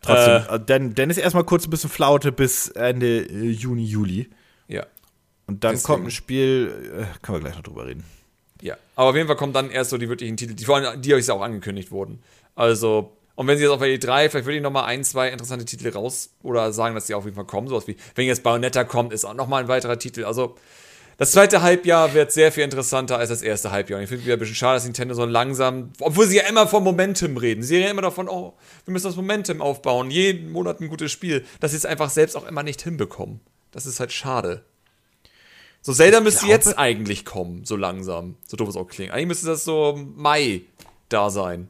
Trotzdem, 0.00 0.42
äh, 0.48 0.60
dann, 0.64 0.94
dann 0.94 1.10
ist 1.10 1.18
erstmal 1.18 1.44
kurz 1.44 1.66
ein 1.66 1.70
bisschen 1.70 1.90
Flaute 1.90 2.32
bis 2.32 2.68
Ende 2.68 3.20
äh, 3.20 3.50
Juni, 3.50 3.84
Juli. 3.84 4.30
Ja. 4.68 4.86
Und 5.46 5.64
dann 5.64 5.72
Deswegen. 5.72 5.86
kommt 5.86 6.06
ein 6.06 6.10
Spiel, 6.10 7.06
äh, 7.12 7.18
können 7.20 7.38
wir 7.38 7.40
gleich 7.40 7.56
noch 7.56 7.62
drüber 7.62 7.86
reden. 7.86 8.04
Ja, 8.62 8.76
aber 8.94 9.10
auf 9.10 9.16
jeden 9.16 9.26
Fall 9.26 9.36
kommen 9.36 9.52
dann 9.52 9.70
erst 9.70 9.90
so 9.90 9.98
die 9.98 10.08
wirklichen 10.08 10.36
Titel, 10.36 10.54
die 10.54 10.64
vor 10.64 10.76
allem, 10.76 11.02
die 11.02 11.14
euch 11.14 11.28
auch 11.30 11.42
angekündigt 11.42 11.90
wurden. 11.90 12.22
Also, 12.54 13.16
und 13.34 13.46
wenn 13.48 13.58
sie 13.58 13.64
jetzt 13.64 13.72
auf 13.72 13.82
E3, 13.82 14.30
vielleicht 14.30 14.46
würde 14.46 14.56
ich 14.56 14.62
nochmal 14.62 14.84
ein, 14.84 15.02
zwei 15.04 15.30
interessante 15.30 15.64
Titel 15.64 15.88
raus 15.88 16.30
oder 16.42 16.72
sagen, 16.72 16.94
dass 16.94 17.06
die 17.06 17.14
auf 17.14 17.24
jeden 17.24 17.34
Fall 17.34 17.44
kommen. 17.44 17.66
Sowas 17.66 17.88
wie, 17.88 17.96
wenn 18.14 18.26
jetzt 18.26 18.42
Bayonetta 18.44 18.84
kommt, 18.84 19.12
ist 19.12 19.24
auch 19.24 19.34
nochmal 19.34 19.64
ein 19.64 19.68
weiterer 19.68 19.98
Titel. 19.98 20.24
Also, 20.24 20.56
das 21.22 21.30
zweite 21.30 21.62
Halbjahr 21.62 22.14
wird 22.14 22.32
sehr 22.32 22.50
viel 22.50 22.64
interessanter 22.64 23.16
als 23.16 23.28
das 23.28 23.42
erste 23.42 23.70
Halbjahr. 23.70 23.98
Und 23.98 24.02
ich 24.02 24.08
finde 24.08 24.22
es 24.22 24.26
wieder 24.26 24.36
ein 24.36 24.40
bisschen 24.40 24.56
schade, 24.56 24.74
dass 24.74 24.82
Nintendo 24.82 25.14
so 25.14 25.24
langsam, 25.24 25.92
obwohl 26.00 26.26
sie 26.26 26.38
ja 26.38 26.48
immer 26.48 26.66
von 26.66 26.82
Momentum 26.82 27.36
reden. 27.36 27.62
Sie 27.62 27.76
reden 27.76 27.84
ja 27.84 27.90
immer 27.92 28.02
davon, 28.02 28.28
oh, 28.28 28.54
wir 28.84 28.92
müssen 28.92 29.06
das 29.06 29.14
Momentum 29.14 29.62
aufbauen, 29.62 30.10
jeden 30.10 30.50
Monat 30.50 30.80
ein 30.80 30.88
gutes 30.88 31.12
Spiel, 31.12 31.44
dass 31.60 31.70
sie 31.70 31.76
es 31.76 31.86
einfach 31.86 32.10
selbst 32.10 32.36
auch 32.36 32.44
immer 32.44 32.64
nicht 32.64 32.82
hinbekommen. 32.82 33.38
Das 33.70 33.86
ist 33.86 34.00
halt 34.00 34.10
schade. 34.10 34.64
So, 35.80 35.92
Zelda 35.92 36.18
ich 36.18 36.24
müsste 36.24 36.40
glaube, 36.40 36.54
jetzt 36.54 36.76
eigentlich 36.76 37.24
kommen, 37.24 37.64
so 37.64 37.76
langsam. 37.76 38.34
So 38.44 38.56
doof 38.56 38.70
es 38.70 38.76
auch 38.76 38.88
klingt. 38.88 39.12
Eigentlich 39.12 39.28
müsste 39.28 39.46
das 39.46 39.62
so 39.62 39.96
Mai 40.16 40.62
da 41.08 41.30
sein. 41.30 41.68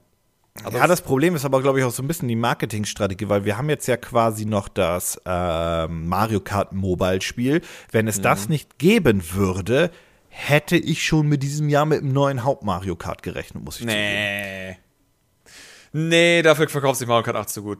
Aber 0.64 0.78
ja, 0.78 0.86
das 0.86 1.00
Problem 1.00 1.34
ist 1.34 1.44
aber, 1.44 1.62
glaube 1.62 1.78
ich, 1.78 1.84
auch 1.84 1.90
so 1.90 2.02
ein 2.02 2.08
bisschen 2.08 2.28
die 2.28 2.36
Marketingstrategie, 2.36 3.28
weil 3.28 3.44
wir 3.44 3.56
haben 3.56 3.70
jetzt 3.70 3.86
ja 3.86 3.96
quasi 3.96 4.44
noch 4.44 4.68
das 4.68 5.20
äh, 5.24 5.88
Mario 5.88 6.40
Kart 6.40 6.72
Mobile 6.72 7.22
Spiel. 7.22 7.62
Wenn 7.90 8.06
es 8.06 8.18
mhm. 8.18 8.22
das 8.22 8.48
nicht 8.48 8.78
geben 8.78 9.22
würde, 9.32 9.90
hätte 10.28 10.76
ich 10.76 11.04
schon 11.04 11.26
mit 11.26 11.42
diesem 11.42 11.68
Jahr 11.68 11.86
mit 11.86 12.02
einem 12.02 12.12
neuen 12.12 12.44
Haupt-Mario 12.44 12.96
Kart 12.96 13.22
gerechnet, 13.22 13.64
muss 13.64 13.80
ich 13.80 13.86
nee. 13.86 14.76
zugeben. 15.92 16.08
Nee, 16.08 16.42
dafür 16.42 16.68
verkauft 16.68 16.98
sich 16.98 17.08
Mario 17.08 17.24
Kart 17.24 17.36
8 17.36 17.50
so 17.50 17.62
gut. 17.62 17.78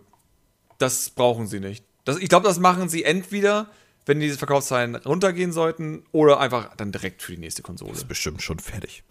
Das 0.78 1.10
brauchen 1.10 1.46
sie 1.46 1.60
nicht. 1.60 1.84
Das, 2.04 2.18
ich 2.18 2.28
glaube, 2.28 2.46
das 2.46 2.58
machen 2.58 2.88
sie 2.88 3.04
entweder, 3.04 3.68
wenn 4.06 4.18
diese 4.18 4.38
Verkaufszahlen 4.38 4.96
runtergehen 4.96 5.52
sollten, 5.52 6.04
oder 6.12 6.40
einfach 6.40 6.74
dann 6.76 6.90
direkt 6.90 7.22
für 7.22 7.32
die 7.32 7.38
nächste 7.38 7.62
Konsole. 7.62 7.90
Das 7.90 8.00
ist 8.00 8.08
bestimmt 8.08 8.42
schon 8.42 8.58
fertig. 8.58 9.04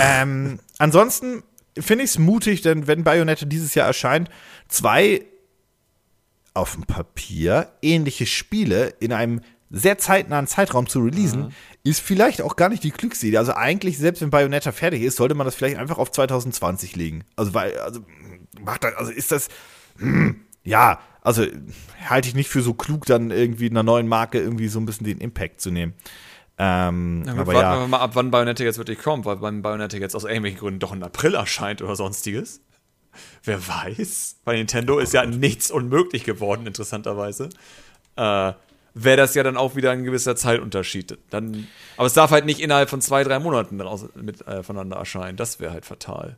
ähm, 0.00 0.60
ansonsten 0.78 1.42
finde 1.78 2.04
ich 2.04 2.10
es 2.10 2.18
mutig, 2.18 2.62
denn 2.62 2.86
wenn 2.86 3.04
Bayonetta 3.04 3.46
dieses 3.46 3.74
Jahr 3.74 3.86
erscheint, 3.86 4.28
zwei 4.68 5.24
auf 6.54 6.74
dem 6.74 6.84
Papier 6.84 7.72
ähnliche 7.82 8.26
Spiele 8.26 8.94
in 9.00 9.12
einem 9.12 9.40
sehr 9.70 9.98
zeitnahen 9.98 10.46
Zeitraum 10.46 10.86
zu 10.86 11.00
releasen, 11.00 11.46
mhm. 11.46 11.50
ist 11.82 12.00
vielleicht 12.00 12.42
auch 12.42 12.54
gar 12.54 12.68
nicht 12.68 12.84
die 12.84 12.92
klügste 12.92 13.26
Idee. 13.26 13.38
Also 13.38 13.54
eigentlich, 13.54 13.98
selbst 13.98 14.22
wenn 14.22 14.30
Bayonetta 14.30 14.70
fertig 14.70 15.02
ist, 15.02 15.16
sollte 15.16 15.34
man 15.34 15.44
das 15.44 15.56
vielleicht 15.56 15.78
einfach 15.78 15.98
auf 15.98 16.12
2020 16.12 16.94
legen. 16.94 17.24
Also 17.34 17.54
weil, 17.54 17.76
also 17.78 18.00
macht 18.60 18.84
das, 18.84 18.94
also 18.94 19.10
ist 19.10 19.32
das, 19.32 19.48
hm, 19.98 20.42
ja, 20.62 21.00
also 21.22 21.44
halte 22.08 22.28
ich 22.28 22.34
nicht 22.34 22.48
für 22.48 22.62
so 22.62 22.74
klug, 22.74 23.06
dann 23.06 23.30
irgendwie 23.30 23.68
einer 23.68 23.82
neuen 23.82 24.06
Marke 24.06 24.38
irgendwie 24.38 24.68
so 24.68 24.78
ein 24.78 24.86
bisschen 24.86 25.06
den 25.06 25.18
Impact 25.18 25.60
zu 25.60 25.70
nehmen. 25.70 25.94
Ähm, 26.56 27.24
ja, 27.26 27.32
aber 27.32 27.46
warten 27.46 27.58
ja. 27.58 27.80
wir 27.80 27.88
mal 27.88 27.98
ab, 27.98 28.12
wann 28.14 28.30
Bayonetta 28.30 28.62
jetzt 28.62 28.78
wirklich 28.78 28.98
kommt, 28.98 29.24
weil 29.24 29.42
wenn 29.42 29.62
Bayonetta 29.62 29.96
jetzt 29.96 30.14
aus 30.14 30.24
irgendwelchen 30.24 30.60
Gründen 30.60 30.80
doch 30.80 30.92
im 30.92 31.02
April 31.02 31.34
erscheint 31.34 31.82
oder 31.82 31.96
sonstiges. 31.96 32.60
Wer 33.42 33.66
weiß? 33.66 34.36
Bei 34.44 34.56
Nintendo 34.56 34.98
ist 34.98 35.12
ja 35.12 35.24
nichts 35.26 35.70
unmöglich 35.70 36.24
geworden, 36.24 36.66
interessanterweise. 36.66 37.48
Äh, 38.16 38.52
Wäre 38.96 39.16
das 39.16 39.34
ja 39.34 39.42
dann 39.42 39.56
auch 39.56 39.74
wieder 39.74 39.90
ein 39.90 40.04
gewisser 40.04 40.36
Zeitunterschied. 40.36 41.18
Dann, 41.30 41.66
aber 41.96 42.06
es 42.06 42.12
darf 42.12 42.30
halt 42.30 42.44
nicht 42.46 42.60
innerhalb 42.60 42.88
von 42.88 43.00
zwei, 43.00 43.24
drei 43.24 43.40
Monaten 43.40 43.80
raus, 43.80 44.06
mit, 44.14 44.46
äh, 44.46 44.62
voneinander 44.62 44.96
erscheinen. 44.96 45.36
Das 45.36 45.58
wäre 45.58 45.72
halt 45.72 45.84
fatal. 45.84 46.36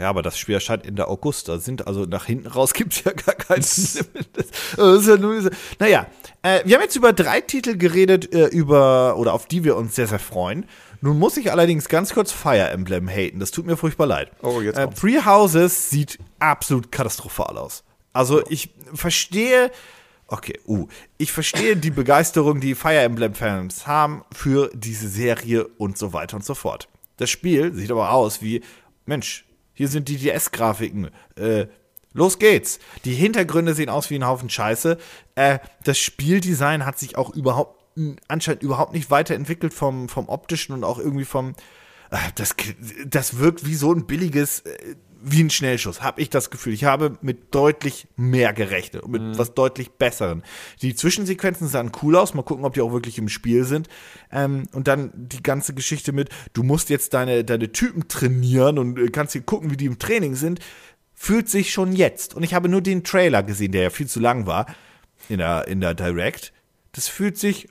Ja, 0.00 0.08
aber 0.10 0.22
das 0.22 0.38
Spiel 0.38 0.54
erscheint 0.54 0.86
Ende 0.86 1.08
August. 1.08 1.48
Da 1.48 1.58
sind 1.58 1.86
also 1.86 2.04
nach 2.04 2.26
hinten 2.26 2.46
raus 2.46 2.72
gibt 2.74 2.94
es 2.94 3.04
ja 3.04 3.12
gar 3.12 3.34
keinen 3.34 3.62
ja 3.62 5.16
naja, 5.78 6.06
äh, 6.42 6.60
wir 6.64 6.76
haben 6.76 6.82
jetzt 6.82 6.96
über 6.96 7.12
drei 7.12 7.40
Titel 7.40 7.76
geredet, 7.76 8.32
äh, 8.32 8.46
über 8.46 9.16
oder 9.16 9.34
auf 9.34 9.46
die 9.46 9.64
wir 9.64 9.76
uns 9.76 9.94
sehr, 9.94 10.06
sehr 10.06 10.18
freuen. 10.18 10.66
Nun 11.00 11.18
muss 11.18 11.36
ich 11.36 11.52
allerdings 11.52 11.88
ganz 11.88 12.12
kurz 12.12 12.32
Fire 12.32 12.70
Emblem 12.70 13.08
haten. 13.08 13.38
Das 13.38 13.50
tut 13.50 13.66
mir 13.66 13.76
furchtbar 13.76 14.06
leid. 14.06 14.32
Oh, 14.42 14.60
jetzt 14.60 14.78
äh, 14.78 14.88
Three 14.88 15.24
Houses 15.24 15.90
sieht 15.90 16.18
absolut 16.40 16.90
katastrophal 16.90 17.56
aus. 17.56 17.84
Also 18.12 18.42
ich 18.48 18.70
verstehe, 18.94 19.70
okay, 20.26 20.58
uh, 20.66 20.88
ich 21.16 21.30
verstehe 21.30 21.76
die 21.76 21.90
Begeisterung, 21.90 22.60
die 22.60 22.74
Fire 22.74 22.98
Emblem 22.98 23.34
Fans 23.34 23.86
haben 23.86 24.24
für 24.34 24.70
diese 24.74 25.08
Serie 25.08 25.68
und 25.78 25.96
so 25.96 26.12
weiter 26.12 26.36
und 26.36 26.44
so 26.44 26.54
fort. 26.54 26.88
Das 27.16 27.30
Spiel 27.30 27.72
sieht 27.74 27.90
aber 27.90 28.12
aus 28.12 28.42
wie, 28.42 28.62
Mensch, 29.06 29.44
hier 29.78 29.86
sind 29.86 30.08
die 30.08 30.16
DS-Grafiken. 30.16 31.10
Äh, 31.36 31.68
los 32.12 32.40
geht's. 32.40 32.80
Die 33.04 33.14
Hintergründe 33.14 33.74
sehen 33.74 33.90
aus 33.90 34.10
wie 34.10 34.16
ein 34.16 34.26
Haufen 34.26 34.50
Scheiße. 34.50 34.98
Äh, 35.36 35.60
das 35.84 36.00
Spieldesign 36.00 36.84
hat 36.84 36.98
sich 36.98 37.16
auch 37.16 37.32
überhaupt 37.32 37.78
anscheinend 38.26 38.64
überhaupt 38.64 38.92
nicht 38.92 39.12
weiterentwickelt 39.12 39.72
vom, 39.72 40.08
vom 40.08 40.28
optischen 40.28 40.72
und 40.72 40.82
auch 40.82 40.98
irgendwie 40.98 41.24
vom. 41.24 41.54
Äh, 42.10 42.16
das, 42.34 42.56
das 43.06 43.38
wirkt 43.38 43.66
wie 43.66 43.76
so 43.76 43.92
ein 43.92 44.08
billiges, 44.08 44.60
äh, 44.62 44.96
wie 45.20 45.42
ein 45.42 45.50
Schnellschuss, 45.50 46.02
habe 46.02 46.20
ich 46.20 46.30
das 46.30 46.50
Gefühl. 46.50 46.72
Ich 46.72 46.84
habe 46.84 47.18
mit 47.22 47.54
deutlich 47.54 48.06
mehr 48.16 48.52
gerechnet 48.52 49.02
und 49.02 49.10
mit 49.10 49.22
mhm. 49.22 49.38
was 49.38 49.54
deutlich 49.54 49.90
Besseren. 49.90 50.42
Die 50.82 50.94
Zwischensequenzen 50.94 51.68
sahen 51.68 51.92
cool 52.02 52.16
aus, 52.16 52.34
mal 52.34 52.42
gucken, 52.42 52.64
ob 52.64 52.74
die 52.74 52.80
auch 52.80 52.92
wirklich 52.92 53.18
im 53.18 53.28
Spiel 53.28 53.64
sind. 53.64 53.88
Ähm, 54.30 54.64
und 54.72 54.86
dann 54.86 55.10
die 55.14 55.42
ganze 55.42 55.74
Geschichte 55.74 56.12
mit, 56.12 56.30
du 56.52 56.62
musst 56.62 56.88
jetzt 56.88 57.14
deine, 57.14 57.44
deine 57.44 57.72
Typen 57.72 58.08
trainieren 58.08 58.78
und 58.78 58.98
äh, 58.98 59.08
kannst 59.08 59.32
hier 59.32 59.42
gucken, 59.42 59.70
wie 59.70 59.76
die 59.76 59.86
im 59.86 59.98
Training 59.98 60.34
sind, 60.34 60.60
fühlt 61.14 61.48
sich 61.48 61.72
schon 61.72 61.92
jetzt. 61.92 62.34
Und 62.34 62.44
ich 62.44 62.54
habe 62.54 62.68
nur 62.68 62.80
den 62.80 63.02
Trailer 63.02 63.42
gesehen, 63.42 63.72
der 63.72 63.82
ja 63.82 63.90
viel 63.90 64.06
zu 64.06 64.20
lang 64.20 64.46
war 64.46 64.66
in 65.28 65.38
der, 65.38 65.66
in 65.66 65.80
der 65.80 65.94
Direct. 65.94 66.52
Das 66.92 67.08
fühlt 67.08 67.38
sich 67.38 67.68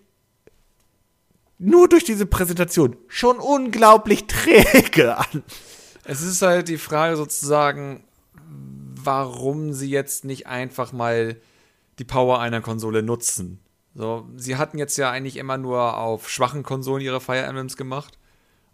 nur 1.60 1.88
durch 1.88 2.04
diese 2.04 2.26
Präsentation 2.26 2.98
schon 3.08 3.38
unglaublich 3.38 4.26
träge 4.28 5.18
an. 5.18 5.44
Es 6.08 6.22
ist 6.22 6.42
halt 6.42 6.70
die 6.70 6.78
Frage 6.78 7.18
sozusagen, 7.18 8.04
warum 9.04 9.74
sie 9.74 9.90
jetzt 9.90 10.24
nicht 10.24 10.48
einfach 10.48 10.94
mal 10.94 11.36
die 12.00 12.06
Power 12.06 12.40
einer 12.40 12.62
Konsole 12.62 13.04
nutzen. 13.04 13.60
So, 13.94 14.28
sie 14.38 14.56
hatten 14.56 14.78
jetzt 14.78 14.98
ja 14.98 15.12
eigentlich 15.12 15.36
immer 15.36 15.58
nur 15.58 15.98
auf 15.98 16.30
schwachen 16.30 16.64
Konsolen 16.64 17.04
ihre 17.04 17.20
Fire 17.20 17.42
Emblems 17.42 17.76
gemacht. 17.76 18.18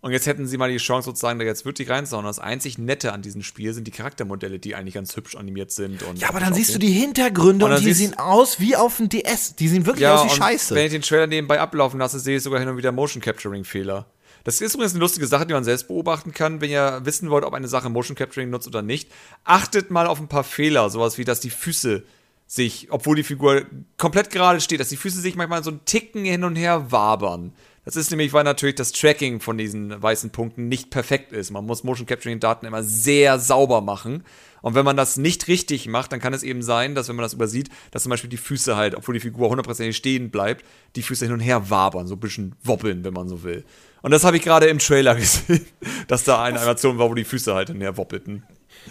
Und 0.02 0.12
jetzt 0.12 0.28
hätten 0.28 0.46
sie 0.46 0.58
mal 0.58 0.70
die 0.70 0.78
Chance 0.78 1.06
sozusagen 1.06 1.40
da 1.40 1.46
jetzt 1.46 1.66
wirklich 1.66 1.90
reinzuhauen. 1.90 2.26
Das 2.26 2.38
einzig 2.38 2.78
Nette 2.78 3.14
an 3.14 3.22
diesem 3.22 3.42
Spiel 3.42 3.74
sind 3.74 3.88
die 3.88 3.92
Charaktermodelle, 3.92 4.60
die 4.60 4.76
eigentlich 4.76 4.96
ganz 4.96 5.16
hübsch 5.16 5.36
animiert 5.36 5.72
sind. 5.72 6.04
ja, 6.16 6.28
aber 6.28 6.42
dann 6.42 6.54
siehst 6.54 6.76
du 6.76 6.78
die 6.78 6.92
Hintergründe 6.92 7.66
und, 7.66 7.72
und 7.72 7.86
die 7.86 7.94
sehen 7.94 8.14
aus 8.20 8.60
wie 8.60 8.76
auf 8.76 8.98
dem 8.98 9.08
DS. 9.08 9.56
Die 9.56 9.70
sehen 9.70 9.86
wirklich 9.86 10.04
ja, 10.04 10.16
aus 10.16 10.26
wie 10.26 10.36
Scheiße. 10.36 10.76
Wenn 10.76 10.88
ich 10.88 10.92
den 10.92 11.02
Trailer 11.02 11.28
nebenbei 11.28 11.62
ablaufen 11.62 12.00
lasse, 12.00 12.20
sehe 12.20 12.38
ich 12.38 12.44
sogar 12.44 12.60
hin 12.60 12.68
und 12.68 12.76
wieder 12.76 12.92
Motion 12.92 13.22
Capturing 13.22 13.64
Fehler. 13.64 14.06
Das 14.44 14.60
ist 14.60 14.74
übrigens 14.74 14.94
eine 14.94 15.00
lustige 15.00 15.28
Sache, 15.28 15.46
die 15.46 15.54
man 15.54 15.64
selbst 15.64 15.88
beobachten 15.88 16.34
kann, 16.34 16.60
wenn 16.60 16.70
ihr 16.70 17.02
wissen 17.04 17.30
wollt, 17.30 17.46
ob 17.46 17.54
eine 17.54 17.68
Sache 17.68 17.90
Motion 17.90 18.16
Capturing 18.16 18.50
nutzt 18.50 18.68
oder 18.68 18.82
nicht. 18.82 19.10
Achtet 19.44 19.90
mal 19.90 20.08
auf 20.08 20.20
ein 20.20 20.28
paar 20.28 20.44
Fehler, 20.44 20.90
sowas 20.90 21.18
wie, 21.18 21.24
dass 21.24 21.40
die 21.40 21.50
Füße 21.50 22.04
sich, 22.46 22.88
obwohl 22.92 23.16
die 23.16 23.24
Figur 23.24 23.66
komplett 23.98 24.30
gerade 24.30 24.60
steht, 24.62 24.80
dass 24.80 24.90
die 24.90 24.98
Füße 24.98 25.22
sich 25.22 25.36
manchmal 25.36 25.64
so 25.64 25.72
einen 25.72 25.86
Ticken 25.86 26.26
hin 26.26 26.44
und 26.44 26.56
her 26.56 26.92
wabern. 26.92 27.54
Das 27.86 27.96
ist 27.98 28.12
nämlich, 28.12 28.32
weil 28.32 28.44
natürlich 28.46 28.76
das 28.76 28.94
Tracking 28.94 29.42
von 29.42 29.58
diesen 29.58 30.02
weißen 30.02 30.30
Punkten 30.30 30.70
nicht 30.70 30.90
perfekt 30.90 31.34
ist. 31.34 31.52
Man 31.52 31.66
muss 31.66 31.84
Motion 31.84 32.06
Capturing 32.06 32.40
Daten 32.40 32.66
immer 32.66 32.84
sehr 32.84 33.40
sauber 33.40 33.82
machen. 33.82 34.24
Und 34.62 34.76
wenn 34.76 34.86
man 34.86 34.96
das 34.96 35.18
nicht 35.18 35.50
richtig 35.50 35.90
macht, 35.90 36.14
dann 36.14 36.22
kann 36.22 36.34
es 36.34 36.44
eben 36.44 36.62
sein, 36.62 36.96
dass 36.96 37.10
wenn 37.10 37.18
man 37.18 37.24
das 37.24 37.34
übersieht, 37.34 37.70
dass 37.92 38.04
zum 38.04 38.10
Beispiel 38.12 38.30
die 38.30 38.38
Füße 38.38 38.78
halt, 38.78 38.96
obwohl 38.96 39.16
die 39.16 39.20
Figur 39.20 39.50
hundertprozentig 39.50 39.98
stehen 39.98 40.32
bleibt, 40.32 40.64
die 40.96 41.02
Füße 41.02 41.26
hin 41.26 41.34
und 41.34 41.42
her 41.42 41.70
wabern, 41.70 42.08
so 42.08 42.16
ein 42.16 42.22
bisschen 42.22 42.56
wobbeln, 42.64 43.04
wenn 43.04 43.14
man 43.14 43.28
so 43.28 43.44
will. 43.44 43.66
Und 44.04 44.12
das 44.12 44.24
habe 44.24 44.38
ich 44.38 44.44
gerade 44.44 44.68
im 44.68 44.78
Trailer 44.78 45.16
gesehen, 45.16 45.66
dass 46.08 46.24
da 46.24 46.44
eine 46.44 46.60
Animation 46.60 47.00
war, 47.00 47.10
wo 47.10 47.16
die 47.16 47.24
Füße 47.24 47.56
halt 47.56 47.70
hinher 47.70 47.98
wobbelten. 47.98 48.44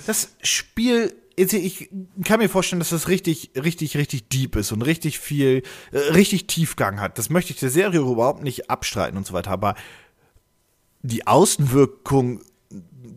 Das 0.07 0.35
Spiel 0.43 1.15
ich 1.35 1.89
kann 2.25 2.41
mir 2.41 2.49
vorstellen, 2.49 2.81
dass 2.81 2.91
das 2.91 3.09
richtig, 3.09 3.53
richtig, 3.57 3.97
richtig 3.97 4.29
deep 4.29 4.55
ist 4.55 4.71
und 4.71 4.83
richtig 4.83 5.19
viel, 5.19 5.63
äh, 5.91 5.99
richtig 5.99 6.47
Tiefgang 6.47 7.01
hat. 7.01 7.17
Das 7.17 7.31
möchte 7.31 7.55
ich 7.55 7.59
der 7.59 7.71
Serie 7.71 8.01
überhaupt 8.01 8.43
nicht 8.43 8.71
abstreiten 8.71 9.17
und 9.17 9.27
so 9.27 9.33
weiter. 9.33 9.51
Aber 9.51 9.75
die 11.01 11.27
Außenwirkung, 11.27 12.43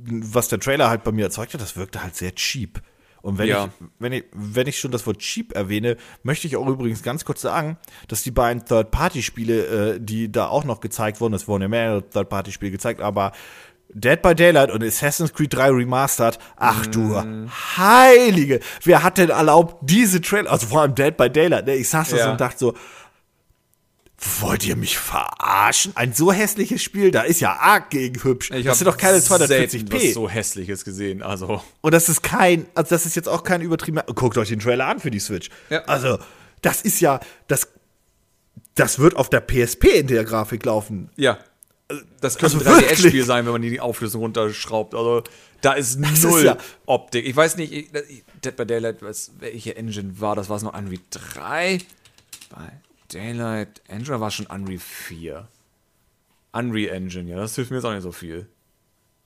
was 0.07 0.47
der 0.47 0.59
Trailer 0.61 0.89
halt 0.89 1.03
bei 1.03 1.11
mir 1.11 1.25
erzeugt 1.25 1.53
hat, 1.53 1.61
das 1.61 1.75
wirkte 1.75 2.01
halt 2.01 2.15
sehr 2.15 2.33
cheap. 2.33 2.81
Und 3.25 3.39
wenn, 3.39 3.47
ja. 3.47 3.65
ich, 3.65 3.87
wenn, 3.97 4.13
ich, 4.13 4.25
wenn 4.33 4.67
ich 4.67 4.79
schon 4.79 4.91
das 4.91 5.07
Wort 5.07 5.17
cheap 5.17 5.55
erwähne, 5.55 5.97
möchte 6.21 6.45
ich 6.45 6.57
auch 6.57 6.67
übrigens 6.67 7.01
ganz 7.01 7.25
kurz 7.25 7.41
sagen, 7.41 7.77
dass 8.07 8.21
die 8.21 8.29
beiden 8.29 8.65
Third-Party-Spiele, 8.65 9.95
äh, 9.95 9.99
die 9.99 10.31
da 10.31 10.47
auch 10.47 10.63
noch 10.63 10.79
gezeigt 10.79 11.19
wurden, 11.21 11.33
es 11.33 11.47
wurden 11.47 11.63
ja 11.63 11.67
mehrere 11.67 12.07
Third-Party-Spiele 12.07 12.71
gezeigt, 12.71 13.01
aber 13.01 13.31
Dead 13.89 14.21
by 14.21 14.35
Daylight 14.35 14.69
und 14.69 14.83
Assassin's 14.83 15.33
Creed 15.33 15.55
3 15.55 15.71
Remastered, 15.71 16.37
ach 16.55 16.85
du 16.85 16.99
mm. 16.99 17.49
Heilige, 17.77 18.59
wer 18.83 19.01
hat 19.01 19.17
denn 19.17 19.31
erlaubt, 19.31 19.77
diese 19.81 20.21
Trailer, 20.21 20.51
also 20.51 20.67
vor 20.67 20.81
allem 20.81 20.93
Dead 20.93 21.17
by 21.17 21.27
Daylight, 21.27 21.65
ne? 21.65 21.73
ich 21.73 21.89
saß 21.89 22.11
da 22.11 22.17
ja. 22.17 22.25
so 22.25 22.31
und 22.31 22.41
dachte 22.41 22.59
so, 22.59 22.73
Wollt 24.17 24.65
ihr 24.65 24.77
mich 24.77 24.97
verarschen? 24.97 25.91
Ein 25.95 26.13
so 26.13 26.31
hässliches 26.31 26.81
Spiel, 26.81 27.11
da 27.11 27.23
ist 27.23 27.41
ja 27.41 27.53
arg 27.53 27.89
gegen 27.89 28.23
hübsch. 28.23 28.49
Ich 28.51 28.65
das 28.65 28.79
sind 28.79 28.87
doch 28.87 28.97
keine 28.97 29.17
240p. 29.17 29.93
Was 29.93 30.13
so 30.13 30.29
hässliches 30.29 30.85
gesehen, 30.85 31.21
also. 31.21 31.61
Und 31.81 31.93
das 31.93 32.07
ist 32.07 32.23
kein, 32.23 32.65
also 32.75 32.89
das 32.89 33.05
ist 33.05 33.15
jetzt 33.15 33.27
auch 33.27 33.43
kein 33.43 33.61
übertriebener. 33.61 34.03
Guckt 34.03 34.37
euch 34.37 34.49
den 34.49 34.59
Trailer 34.59 34.87
an 34.87 34.99
für 34.99 35.11
die 35.11 35.19
Switch. 35.19 35.49
Ja. 35.69 35.83
Also, 35.83 36.17
das 36.61 36.81
ist 36.81 37.01
ja, 37.01 37.19
das, 37.47 37.67
das 38.75 38.99
wird 38.99 39.17
auf 39.17 39.29
der 39.29 39.41
PSP 39.41 39.99
in 39.99 40.07
der 40.07 40.23
Grafik 40.23 40.63
laufen. 40.65 41.09
Ja. 41.17 41.37
Das 42.21 42.37
könnte 42.37 42.57
also 42.57 42.69
ein 42.71 42.83
3DS-Spiel 42.83 43.25
sein, 43.25 43.45
wenn 43.45 43.51
man 43.51 43.61
die 43.61 43.79
Auflösung 43.81 44.21
runterschraubt. 44.21 44.95
Also, 44.95 45.23
da 45.59 45.73
ist 45.73 45.99
das 46.01 46.23
null 46.23 46.39
ist 46.39 46.45
ja 46.45 46.57
Optik. 46.85 47.25
Ich 47.25 47.35
weiß 47.35 47.57
nicht, 47.57 47.89
Dead 48.43 48.55
by 48.55 48.65
Daylight, 48.65 49.01
was, 49.01 49.31
welche 49.39 49.75
Engine 49.75 50.19
war 50.19 50.35
das? 50.35 50.47
War 50.47 50.57
es 50.57 50.63
noch 50.63 50.73
Unreal 50.73 51.01
3? 51.11 51.79
Bei 52.49 52.71
Daylight 53.11 53.81
Engine 53.87 54.19
war 54.19 54.31
schon 54.31 54.45
Unreal 54.47 54.79
4. 54.79 55.47
Unreal 56.53 56.95
Engine, 56.95 57.29
ja, 57.29 57.37
das 57.37 57.55
hilft 57.55 57.71
mir 57.71 57.77
jetzt 57.77 57.85
auch 57.85 57.93
nicht 57.93 58.03
so 58.03 58.11
viel. 58.11 58.47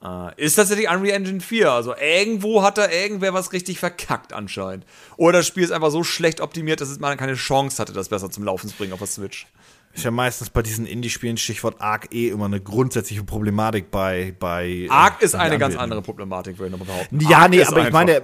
Uh, 0.02 0.30
ist 0.38 0.54
tatsächlich 0.54 0.88
Unreal 0.88 1.14
Engine 1.14 1.40
4. 1.40 1.70
Also 1.70 1.94
irgendwo 1.94 2.62
hat 2.62 2.78
da 2.78 2.88
irgendwer 2.88 3.34
was 3.34 3.52
richtig 3.52 3.78
verkackt 3.78 4.32
anscheinend. 4.32 4.86
Oder 5.18 5.40
das 5.40 5.46
Spiel 5.46 5.62
ist 5.62 5.72
einfach 5.72 5.90
so 5.90 6.04
schlecht 6.04 6.40
optimiert, 6.40 6.80
dass 6.80 6.98
man 6.98 7.18
keine 7.18 7.34
Chance 7.34 7.80
hatte, 7.80 7.92
das 7.92 8.08
besser 8.08 8.30
zum 8.30 8.44
Laufen 8.44 8.70
zu 8.70 8.76
bringen 8.76 8.94
auf 8.94 9.00
der 9.00 9.08
Switch. 9.08 9.46
Ist 9.92 10.04
ja 10.04 10.10
meistens 10.10 10.50
bei 10.50 10.62
diesen 10.62 10.86
Indie-Spielen 10.86 11.36
Stichwort 11.36 11.80
Arc 11.80 12.14
eh 12.14 12.28
immer 12.28 12.46
eine 12.46 12.60
grundsätzliche 12.60 13.24
Problematik 13.24 13.90
bei. 13.90 14.34
bei 14.38 14.86
Arc 14.88 15.20
äh, 15.20 15.24
ist 15.24 15.34
eine 15.34 15.58
ganz 15.58 15.76
andere 15.76 16.00
Problematik, 16.00 16.58
würde 16.58 16.72
ich 16.72 16.78
nochmal 16.78 16.94
behaupten. 16.94 17.20
Ja, 17.20 17.38
Arc 17.38 17.50
nee, 17.50 17.62
aber 17.62 17.86
ich 17.86 17.92
meine, 17.92 18.22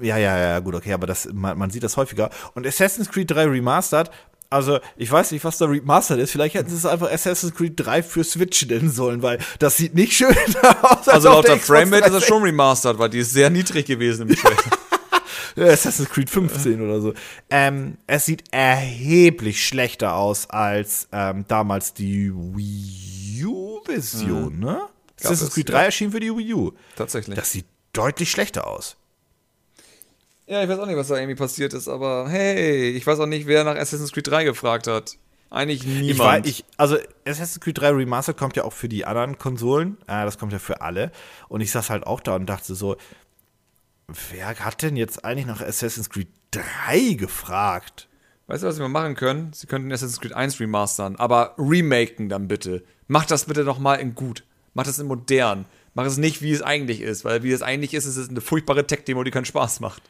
ja, 0.00 0.16
ja, 0.16 0.36
ja, 0.38 0.58
gut, 0.58 0.74
okay, 0.74 0.92
aber 0.92 1.06
das, 1.06 1.28
man, 1.32 1.56
man, 1.56 1.70
sieht 1.70 1.82
das 1.82 1.96
häufiger. 1.96 2.30
Und 2.54 2.66
Assassin's 2.66 3.08
Creed 3.08 3.30
3 3.30 3.44
Remastered 3.44 4.10
Also, 4.52 4.80
ich 4.96 5.10
weiß 5.10 5.32
nicht, 5.32 5.44
was 5.44 5.56
da 5.56 5.64
remastered 5.64 6.20
ist. 6.20 6.30
Vielleicht 6.30 6.54
hätten 6.54 6.68
sie 6.68 6.76
es 6.76 6.84
einfach 6.84 7.10
Assassin's 7.10 7.54
Creed 7.54 7.72
3 7.76 8.02
für 8.02 8.22
Switch 8.22 8.66
nennen 8.66 8.90
sollen, 8.90 9.22
weil 9.22 9.38
das 9.58 9.78
sieht 9.78 9.94
nicht 9.94 10.12
schön 10.12 10.36
aus. 10.82 11.08
Also 11.08 11.30
laut 11.30 11.48
der 11.48 11.58
Framerate 11.58 12.08
ist 12.08 12.14
es 12.14 12.26
schon 12.26 12.42
remastered, 12.42 12.98
weil 12.98 13.08
die 13.08 13.20
ist 13.20 13.32
sehr 13.32 13.48
niedrig 13.48 13.86
gewesen 13.86 14.28
im 14.28 14.36
Trailer. 14.36 14.56
Assassin's 15.72 16.10
Creed 16.10 16.28
15 16.28 16.82
oder 16.82 17.00
so. 17.00 17.14
Ähm, 17.50 17.96
es 18.06 18.26
sieht 18.26 18.44
erheblich 18.50 19.66
schlechter 19.66 20.16
aus 20.16 20.48
als 20.50 21.08
ähm, 21.12 21.46
damals 21.48 21.94
die 21.94 22.30
Wii 22.30 23.44
U-Version, 23.46 24.56
mhm. 24.56 24.60
ne? 24.60 24.82
Assassin's 25.18 25.54
Creed 25.54 25.70
3 25.70 25.74
ja. 25.74 25.82
erschien 25.84 26.10
für 26.12 26.20
die 26.20 26.36
Wii 26.36 26.54
U. 26.54 26.72
Tatsächlich. 26.96 27.36
Das 27.36 27.50
sieht 27.52 27.66
deutlich 27.92 28.30
schlechter 28.30 28.66
aus. 28.66 28.96
Ja, 30.52 30.62
ich 30.62 30.68
weiß 30.68 30.80
auch 30.80 30.86
nicht, 30.86 30.98
was 30.98 31.08
da 31.08 31.16
irgendwie 31.16 31.34
passiert 31.34 31.72
ist, 31.72 31.88
aber 31.88 32.28
hey, 32.28 32.90
ich 32.90 33.06
weiß 33.06 33.18
auch 33.20 33.26
nicht, 33.26 33.46
wer 33.46 33.64
nach 33.64 33.74
Assassin's 33.74 34.12
Creed 34.12 34.26
3 34.26 34.44
gefragt 34.44 34.86
hat. 34.86 35.16
Eigentlich 35.48 35.86
niemand. 35.86 36.46
Ich, 36.46 36.58
ich, 36.58 36.64
also 36.76 36.98
Assassin's 37.24 37.60
Creed 37.60 37.80
3 37.80 37.92
Remastered 37.92 38.36
kommt 38.36 38.54
ja 38.56 38.64
auch 38.64 38.74
für 38.74 38.90
die 38.90 39.06
anderen 39.06 39.38
Konsolen. 39.38 39.96
Äh, 40.02 40.26
das 40.26 40.36
kommt 40.36 40.52
ja 40.52 40.58
für 40.58 40.82
alle. 40.82 41.10
Und 41.48 41.62
ich 41.62 41.70
saß 41.70 41.88
halt 41.88 42.06
auch 42.06 42.20
da 42.20 42.36
und 42.36 42.44
dachte 42.44 42.74
so, 42.74 42.98
wer 44.30 44.46
hat 44.58 44.82
denn 44.82 44.96
jetzt 44.96 45.24
eigentlich 45.24 45.46
nach 45.46 45.62
Assassin's 45.62 46.10
Creed 46.10 46.28
3 46.50 47.14
gefragt? 47.14 48.10
Weißt 48.46 48.62
du, 48.62 48.66
was 48.66 48.78
wir 48.78 48.88
machen 48.88 49.14
können? 49.14 49.54
Sie 49.54 49.66
könnten 49.66 49.90
Assassin's 49.90 50.20
Creed 50.20 50.34
1 50.34 50.60
remastern, 50.60 51.16
aber 51.16 51.54
remaken 51.56 52.28
dann 52.28 52.46
bitte. 52.46 52.84
Macht 53.08 53.30
das 53.30 53.46
bitte 53.46 53.64
nochmal 53.64 54.00
in 54.00 54.14
gut. 54.14 54.44
Macht 54.74 54.88
das 54.88 54.98
in 54.98 55.06
modern. 55.06 55.64
Mach 55.94 56.04
es 56.04 56.18
nicht, 56.18 56.42
wie 56.42 56.52
es 56.52 56.60
eigentlich 56.60 57.00
ist, 57.00 57.24
weil 57.24 57.42
wie 57.42 57.52
es 57.52 57.62
eigentlich 57.62 57.94
ist, 57.94 58.04
ist 58.04 58.18
es 58.18 58.28
eine 58.28 58.42
furchtbare 58.42 58.86
Tech-Demo, 58.86 59.24
die 59.24 59.30
keinen 59.30 59.46
Spaß 59.46 59.80
macht. 59.80 60.02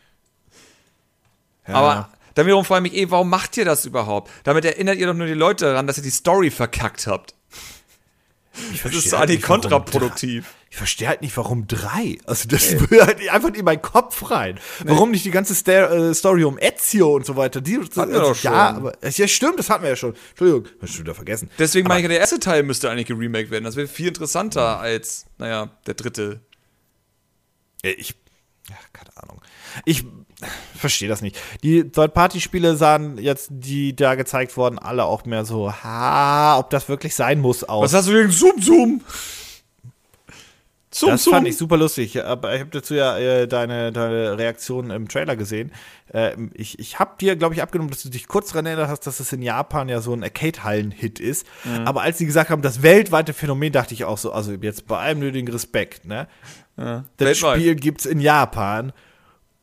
Ja. 1.67 1.75
Aber 1.75 2.09
dann 2.35 2.47
wiederum 2.47 2.65
frage 2.65 2.87
ich 2.87 2.93
mich 2.93 3.01
eh, 3.03 3.11
warum 3.11 3.29
macht 3.31 3.57
ihr 3.57 3.65
das 3.65 3.85
überhaupt? 3.85 4.31
Damit 4.45 4.65
erinnert 4.65 4.99
ihr 4.99 5.07
doch 5.07 5.15
nur 5.15 5.27
die 5.27 5.35
Leute 5.35 5.67
daran, 5.67 5.87
dass 5.87 5.99
ihr 5.99 6.03
die 6.03 6.11
Story 6.11 6.51
verkackt 6.51 7.07
habt. 7.07 7.35
Ich 8.73 8.83
das 8.83 8.93
ist 8.95 9.13
halt 9.17 9.43
kontraproduktiv. 9.43 10.55
Ich 10.69 10.77
verstehe 10.77 11.09
halt 11.09 11.23
nicht, 11.23 11.37
warum 11.37 11.67
drei. 11.67 12.19
Also 12.27 12.49
das 12.49 12.73
Ey. 12.73 12.91
will 12.91 13.03
halt 13.03 13.29
einfach 13.29 13.53
in 13.53 13.65
meinen 13.65 13.81
Kopf 13.81 14.31
rein. 14.31 14.59
Nee. 14.85 14.91
Warum 14.91 15.11
nicht 15.11 15.25
die 15.25 15.31
ganze 15.31 15.55
St 15.55 15.69
äh, 15.69 16.15
Story 16.15 16.45
um 16.45 16.59
Ezio 16.59 17.15
und 17.15 17.25
so 17.25 17.37
weiter? 17.37 17.61
Die, 17.61 17.79
das, 17.79 17.97
hatten 17.97 18.13
wir 18.13 18.21
doch 18.21 18.35
schon. 18.35 18.53
Ja, 18.53 18.77
aber, 18.77 18.93
ja, 19.03 19.29
stimmt, 19.29 19.59
das 19.59 19.71
hatten 19.71 19.83
wir 19.83 19.91
ja 19.91 19.97
schon. 19.97 20.15
Entschuldigung, 20.31 20.65
hab 20.81 20.89
ich 20.89 20.95
schon 20.95 21.05
wieder 21.05 21.15
vergessen. 21.15 21.51
Deswegen 21.59 21.89
meine 21.89 22.03
ich, 22.03 22.09
der 22.09 22.21
erste 22.21 22.41
Teil 22.41 22.63
müsste 22.63 22.91
eigentlich 22.91 23.07
geremaked 23.07 23.51
werden. 23.51 23.65
Das 23.65 23.77
wäre 23.77 23.89
viel 23.89 24.09
interessanter 24.09 24.79
als, 24.79 25.27
naja, 25.39 25.71
der 25.87 25.95
dritte. 25.95 26.41
Ich, 27.83 28.15
ja, 28.69 28.77
keine 28.93 29.17
Ahnung. 29.17 29.43
Ich 29.85 30.05
verstehe 30.76 31.09
das 31.09 31.22
nicht. 31.22 31.38
Die 31.62 31.90
Third-Party-Spiele 31.90 32.76
sahen 32.76 33.18
jetzt, 33.18 33.49
die 33.51 33.95
da 33.95 34.14
gezeigt 34.14 34.57
wurden, 34.57 34.78
alle 34.78 35.05
auch 35.05 35.24
mehr 35.24 35.45
so, 35.45 35.72
ha, 35.72 36.59
ob 36.59 36.70
das 36.70 36.88
wirklich 36.88 37.14
sein 37.14 37.40
muss 37.40 37.64
aus. 37.64 37.84
Was 37.84 37.95
hast 37.95 38.09
du 38.09 38.12
gegen 38.12 38.30
Zoom 38.30 38.61
Zoom? 38.61 39.01
Zoom, 40.95 41.11
das 41.11 41.24
Zoom. 41.24 41.34
fand 41.34 41.49
ich 41.49 41.57
super 41.57 41.78
lustig, 41.78 42.22
aber 42.22 42.55
ich 42.55 42.61
habe 42.61 42.70
dazu 42.70 42.95
ja 42.95 43.16
äh, 43.16 43.49
deine, 43.49 43.93
deine 43.93 44.36
Reaktion 44.36 44.90
im 44.90 45.09
Trailer 45.09 45.36
gesehen. 45.36 45.72
Äh, 46.12 46.32
ich 46.53 46.78
ich 46.78 46.99
habe 46.99 47.12
dir, 47.18 47.34
glaube 47.36 47.55
ich, 47.55 47.62
abgenommen, 47.62 47.90
dass 47.90 48.03
du 48.03 48.11
dich 48.11 48.28
kurz 48.28 48.51
daran 48.51 48.66
erinnert 48.66 48.88
hast, 48.88 49.07
dass 49.07 49.18
es 49.18 49.32
in 49.32 49.40
Japan 49.40 49.88
ja 49.88 50.03
so 50.03 50.12
ein 50.12 50.22
Arcade-Hallen-Hit 50.22 51.18
ist. 51.18 51.47
Mhm. 51.64 51.86
Aber 51.86 52.03
als 52.03 52.18
sie 52.18 52.26
gesagt 52.26 52.51
haben, 52.51 52.61
das 52.61 52.82
weltweite 52.82 53.32
Phänomen, 53.32 53.72
dachte 53.72 53.95
ich 53.95 54.05
auch 54.05 54.18
so, 54.18 54.32
also 54.32 54.53
jetzt 54.53 54.86
bei 54.86 54.99
allem 54.99 55.20
nötigen 55.20 55.51
Respekt, 55.51 56.05
ne? 56.05 56.28
Ja. 56.76 57.05
Das 57.16 57.26
Weltweit. 57.26 57.61
Spiel 57.61 57.74
gibt's 57.74 58.05
in 58.05 58.20
Japan 58.20 58.93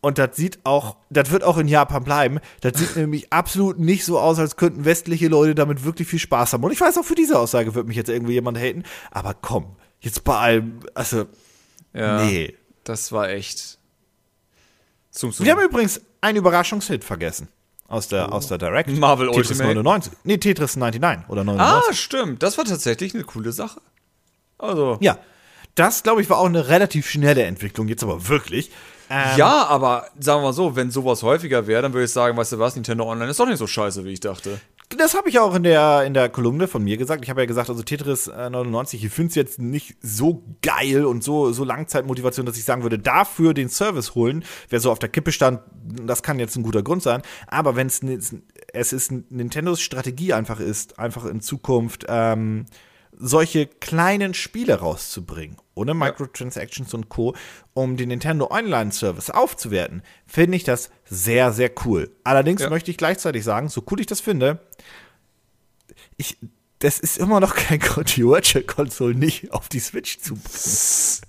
und 0.02 0.18
das 0.18 0.36
sieht 0.36 0.60
auch, 0.64 0.96
das 1.10 1.32
wird 1.32 1.44
auch 1.44 1.58
in 1.58 1.68
Japan 1.68 2.04
bleiben. 2.04 2.40
Das 2.62 2.78
sieht 2.78 2.96
nämlich 2.96 3.34
absolut 3.34 3.80
nicht 3.80 4.06
so 4.06 4.18
aus, 4.20 4.40
als 4.40 4.56
könnten 4.56 4.86
westliche 4.86 5.28
Leute 5.28 5.56
damit 5.56 5.84
wirklich 5.84 6.08
viel 6.08 6.20
Spaß 6.20 6.54
haben. 6.54 6.64
Und 6.64 6.72
ich 6.72 6.80
weiß 6.80 6.98
auch, 6.98 7.04
für 7.04 7.16
diese 7.16 7.38
Aussage 7.38 7.76
wird 7.76 7.88
mich 7.88 7.98
jetzt 7.98 8.10
irgendwie 8.10 8.34
jemand 8.34 8.58
haten. 8.58 8.84
Aber 9.12 9.34
komm, 9.34 9.76
jetzt 10.00 10.24
bei 10.24 10.38
allem, 10.38 10.80
also, 10.94 11.26
ja, 11.94 12.24
nee. 12.24 12.56
Das 12.86 13.12
war 13.12 13.30
echt. 13.30 13.78
Zum, 15.12 15.34
zum. 15.34 15.46
Wir 15.46 15.54
haben 15.54 15.64
übrigens 15.64 16.02
einen 16.22 16.38
Überraschungshit 16.38 17.04
vergessen. 17.04 17.50
Aus 17.88 18.08
der, 18.08 18.30
oh. 18.30 18.34
aus 18.34 18.48
der 18.48 18.60
Direct. 18.60 18.90
Marvel 18.92 19.28
Tetris 19.28 19.50
Ultimate. 19.50 19.84
99. 19.84 20.14
Nee, 20.24 20.38
Tetris 20.38 20.76
99 20.76 21.28
oder 21.28 21.44
99. 21.44 21.90
Ah, 21.90 21.94
stimmt. 21.94 22.44
Das 22.44 22.58
war 22.58 22.66
tatsächlich 22.66 23.16
eine 23.16 23.24
coole 23.24 23.52
Sache. 23.52 23.82
Also. 24.60 24.98
Ja. 25.02 25.18
Das, 25.76 26.04
glaube 26.04 26.22
ich, 26.22 26.30
war 26.30 26.38
auch 26.38 26.46
eine 26.46 26.68
relativ 26.68 27.10
schnelle 27.10 27.44
Entwicklung, 27.44 27.88
jetzt 27.88 28.04
aber 28.04 28.28
wirklich. 28.28 28.72
Ähm, 29.10 29.38
ja, 29.38 29.66
aber 29.66 30.08
sagen 30.20 30.42
wir 30.42 30.48
mal 30.48 30.54
so, 30.54 30.76
wenn 30.76 30.92
sowas 30.92 31.24
häufiger 31.24 31.66
wäre, 31.66 31.82
dann 31.82 31.94
würde 31.94 32.06
ich 32.06 32.12
sagen, 32.12 32.38
weißt 32.38 32.54
du 32.54 32.60
was, 32.60 32.76
Nintendo 32.76 33.06
Online 33.10 33.32
ist 33.32 33.40
doch 33.40 33.48
nicht 33.48 33.58
so 33.58 33.68
scheiße, 33.68 34.06
wie 34.06 34.12
ich 34.12 34.20
dachte. 34.20 34.60
Das 34.98 35.16
habe 35.16 35.30
ich 35.30 35.40
auch 35.40 35.54
in 35.56 35.64
der, 35.64 36.04
in 36.04 36.14
der 36.14 36.30
Kolumne 36.30 36.68
von 36.68 36.84
mir 36.84 36.98
gesagt. 36.98 37.24
Ich 37.24 37.30
habe 37.30 37.42
ja 37.42 37.46
gesagt, 37.46 37.70
also 37.70 37.84
Tetris 37.84 38.28
99, 38.28 39.04
ich 39.04 39.12
finde 39.12 39.30
es 39.30 39.36
jetzt 39.36 39.60
nicht 39.60 39.98
so 40.02 40.44
geil 40.64 41.06
und 41.06 41.24
so, 41.24 41.52
so 41.52 41.64
Langzeitmotivation, 41.64 42.46
dass 42.46 42.58
ich 42.58 42.64
sagen 42.64 42.82
würde, 42.82 42.98
dafür 42.98 43.54
den 43.54 43.70
Service 43.70 44.16
holen, 44.16 44.44
wer 44.70 44.80
so 44.80 44.92
auf 44.92 44.98
der 44.98 45.10
Kippe 45.10 45.32
stand, 45.32 45.62
das 45.84 46.24
kann 46.24 46.40
jetzt 46.40 46.56
ein 46.56 46.64
guter 46.64 46.82
Grund 46.82 47.04
sein. 47.04 47.22
Aber 47.48 47.76
wenn 47.76 47.88
es 47.88 48.02
es 48.74 48.94
ist 48.94 49.12
Nintendos 49.12 49.82
Strategie 49.82 50.34
einfach 50.34 50.60
ist, 50.60 51.00
einfach 51.00 51.26
in 51.26 51.42
Zukunft 51.42 52.06
ähm, 52.08 52.66
solche 53.20 53.68
kleinen 53.68 54.34
Spiele 54.34 54.80
rauszubringen, 54.80 55.58
ohne 55.76 55.94
Microtransactions 55.94 56.94
und 56.94 57.10
Co., 57.10 57.36
um 57.74 57.98
den 57.98 58.10
Nintendo 58.10 58.50
Online-Service 58.50 59.30
aufzuwerten, 59.30 60.02
finde 60.26 60.58
ich 60.58 60.64
das 60.64 60.90
sehr, 61.06 61.52
sehr 61.52 61.70
cool. 61.86 62.10
Allerdings 62.24 62.62
ja. 62.62 62.70
möchte 62.70 62.90
ich 62.92 62.98
gleichzeitig 62.98 63.44
sagen, 63.44 63.68
so 63.68 63.84
cool 63.92 64.00
ich 64.00 64.08
das 64.08 64.22
finde, 64.22 64.60
ich, 66.18 66.38
das 66.80 67.00
ist 67.00 67.18
immer 67.18 67.40
noch 67.40 67.56
kein 67.56 67.80
Grund, 67.80 68.16
die 68.16 68.26
Virtual-Console 68.26 69.14
nicht 69.16 69.52
auf 69.52 69.70
die 69.70 69.80
Switch 69.80 70.20
zu 70.20 70.36
bringen 70.36 71.29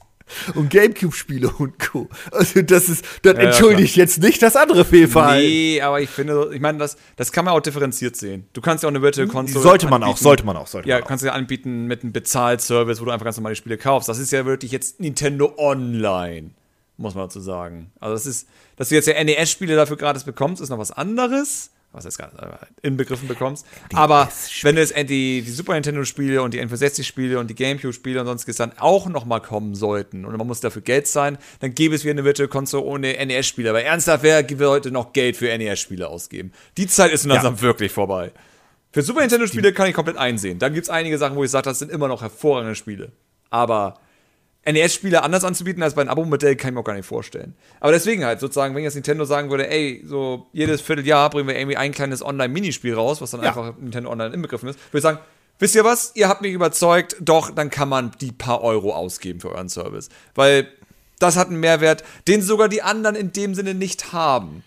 und 0.55 0.71
Gamecube-Spiele 0.71 1.51
und 1.59 1.79
Co. 1.79 2.09
Also 2.33 2.63
das 2.63 2.89
ist, 2.89 3.05
das 3.23 3.35
ja, 3.35 3.41
entschuldigt 3.41 3.97
ja, 3.97 4.05
jetzt 4.05 4.23
nicht 4.23 4.43
das 4.43 4.57
andere 4.57 4.85
Fehlverhalten. 4.85 5.49
Nee, 5.49 5.81
aber 5.81 6.01
ich 6.01 6.11
finde, 6.11 6.51
ich 6.53 6.61
meine, 6.61 6.79
das, 6.79 6.97
das 7.17 7.33
kann 7.33 7.45
man 7.45 7.55
auch 7.55 7.61
differenziert 7.61 8.17
sehen. 8.17 8.47
Du 8.53 8.61
kannst 8.61 8.83
ja 8.83 8.89
auch 8.89 8.93
eine 8.93 9.03
Virtual 9.03 9.27
Console 9.27 9.63
Sollte 9.63 9.87
man 9.87 10.03
anbieten. 10.03 10.19
auch, 10.19 10.23
sollte 10.23 10.47
man 10.47 10.57
auch, 10.57 10.67
sollte 10.67 10.89
ja, 10.89 10.97
man 10.97 11.05
auch. 11.05 11.09
kannst 11.09 11.23
du 11.23 11.27
ja 11.29 11.33
anbieten 11.33 11.87
mit 11.87 12.03
einem 12.03 12.13
Bezahlservice, 12.13 13.01
wo 13.01 13.05
du 13.05 13.11
einfach 13.11 13.25
ganz 13.25 13.37
normale 13.37 13.57
Spiele 13.57 13.79
kaufst. 13.79 14.09
Das 14.09 14.19
ist 14.19 14.33
ja 14.33 14.47
wirklich 14.47 14.73
jetzt 14.73 15.01
Nintendo 15.01 15.55
Online, 15.57 16.51
muss 16.97 17.15
man 17.15 17.25
dazu 17.25 17.41
sagen. 17.41 17.93
Also 18.01 18.15
das 18.15 18.27
ist, 18.27 18.49
dass 18.77 18.89
du 18.91 18.95
jetzt 18.95 19.09
ja 19.09 19.23
NES-Spiele 19.23 19.77
dafür 19.77 19.97
gratis 19.97 20.25
bekommst, 20.25 20.63
ist 20.63 20.71
noch 20.71 20.79
was 20.79 20.91
anderes 20.91 21.71
was 21.93 22.05
jetzt 22.05 22.19
gerade 22.19 22.37
äh, 22.37 22.87
inbegriffen 22.87 23.27
bekommst. 23.27 23.67
Die 23.91 23.97
Aber 23.97 24.29
wenn 24.63 24.77
du 24.77 24.81
jetzt 24.81 24.97
die, 24.97 25.43
die 25.43 25.51
Super 25.51 25.75
Nintendo-Spiele 25.75 26.43
und 26.43 26.55
die 26.55 26.61
N64-Spiele 26.61 27.39
und 27.39 27.49
die 27.51 27.55
GameCube-Spiele 27.55 28.21
und 28.21 28.27
sonstiges 28.27 28.57
dann 28.57 28.73
auch 28.79 29.09
nochmal 29.09 29.41
kommen 29.41 29.75
sollten 29.75 30.25
und 30.25 30.37
man 30.37 30.47
muss 30.47 30.61
dafür 30.61 30.83
Geld 30.83 31.09
zahlen, 31.09 31.39
dann 31.59 31.75
gäbe 31.75 31.95
es 31.95 32.05
wieder 32.05 32.13
eine 32.13 32.25
Virtual 32.25 32.49
Console 32.49 32.85
ohne 32.85 33.15
NES-Spiele. 33.27 33.71
Aber 33.71 33.83
ernsthaft, 33.83 34.23
wer 34.23 34.49
will 34.49 34.69
heute 34.69 34.91
noch 34.91 35.13
Geld 35.13 35.37
für 35.37 35.47
NES-Spiele 35.47 36.09
ausgeben? 36.09 36.53
Die 36.77 36.87
Zeit 36.87 37.13
ist 37.13 37.25
langsam 37.25 37.57
ja. 37.57 37.63
wirklich 37.63 37.91
vorbei. 37.91 38.33
Für 38.93 39.03
Super 39.03 39.21
Nintendo-Spiele 39.21 39.73
kann 39.73 39.89
ich 39.89 39.95
komplett 39.95 40.17
einsehen. 40.17 40.59
Da 40.59 40.69
gibt 40.69 40.85
es 40.85 40.91
einige 40.91 41.19
Sachen, 41.19 41.37
wo 41.37 41.45
ich 41.45 41.51
sage, 41.51 41.65
das 41.65 41.79
sind 41.79 41.91
immer 41.91 42.09
noch 42.09 42.23
hervorragende 42.23 42.75
Spiele. 42.75 43.13
Aber 43.51 44.01
NES-Spiele 44.67 45.23
anders 45.23 45.45
anzubieten 45.45 45.83
als 45.83 45.95
bei 45.95 46.03
einem 46.03 46.11
Abo-Modell, 46.11 46.55
kann 46.57 46.71
ich 46.71 46.75
mir 46.75 46.81
auch 46.81 46.85
gar 46.85 46.95
nicht 46.95 47.07
vorstellen. 47.07 47.55
Aber 47.81 47.93
deswegen 47.93 48.25
halt, 48.25 48.41
sozusagen, 48.41 48.75
wenn 48.75 48.83
jetzt 48.83 48.95
Nintendo 48.95 49.25
sagen 49.25 49.51
würde, 49.51 49.69
ey, 49.71 50.03
so 50.07 50.47
jedes 50.53 50.81
Vierteljahr 50.83 51.31
bringen 51.31 51.49
wir 51.49 51.57
irgendwie 51.57 51.77
ein 51.77 51.93
kleines 51.93 52.23
Online-Minispiel 52.23 52.95
raus, 52.95 53.21
was 53.21 53.31
dann 53.31 53.43
ja. 53.43 53.49
einfach 53.49 53.75
Nintendo 53.79 54.11
Online 54.11 54.35
inbegriffen 54.35 54.69
ist, 54.69 54.79
würde 54.93 54.99
ich 54.99 55.03
sagen, 55.03 55.19
wisst 55.59 55.75
ihr 55.75 55.85
was, 55.85 56.13
ihr 56.15 56.29
habt 56.29 56.43
mich 56.43 56.53
überzeugt, 56.53 57.17
doch, 57.21 57.51
dann 57.51 57.71
kann 57.71 57.89
man 57.89 58.13
die 58.21 58.33
paar 58.33 58.63
Euro 58.63 58.95
ausgeben 58.95 59.41
für 59.41 59.51
euren 59.51 59.71
Service. 59.71 60.11
Weil 60.35 60.69
das 61.19 61.37
hat 61.37 61.49
einen 61.49 61.61
Mehrwert, 61.61 62.05
den 62.29 62.43
sogar 62.43 62.69
die 62.69 62.83
anderen 62.83 63.17
in 63.17 63.33
dem 63.33 63.55
Sinne 63.55 63.75
nicht 63.75 64.13
haben. 64.13 64.63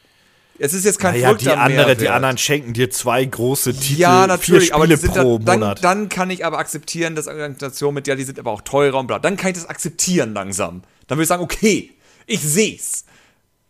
Es 0.63 0.73
ist 0.73 0.85
jetzt 0.85 0.97
kein 0.97 1.15
naja, 1.15 1.33
die 1.33 1.49
andere, 1.49 1.93
Die 1.97 2.07
anderen 2.07 2.37
schenken 2.37 2.71
dir 2.71 2.89
zwei 2.89 3.25
große 3.25 3.73
Titel, 3.73 3.99
ja, 3.99 4.27
natürlich, 4.27 4.71
vier 4.71 4.87
Spiele 4.87 4.97
pro 4.97 5.37
dann, 5.37 5.59
Monat. 5.59 5.83
Dann, 5.83 6.07
kann 6.07 6.29
ich 6.29 6.45
aber 6.45 6.57
akzeptieren, 6.57 7.15
dass 7.15 7.27
Argumentation 7.27 7.93
mit, 7.93 8.07
ja, 8.07 8.15
die 8.15 8.23
sind 8.23 8.39
aber 8.39 8.51
auch 8.51 8.61
teurer 8.61 8.97
und 8.97 9.07
bla. 9.07 9.19
Dann 9.19 9.35
kann 9.35 9.49
ich 9.49 9.57
das 9.57 9.65
akzeptieren 9.65 10.33
langsam. 10.33 10.83
Dann 11.07 11.17
würde 11.17 11.23
ich 11.23 11.27
sagen, 11.27 11.43
okay, 11.43 11.91
ich 12.27 12.39
seh's. 12.39 13.03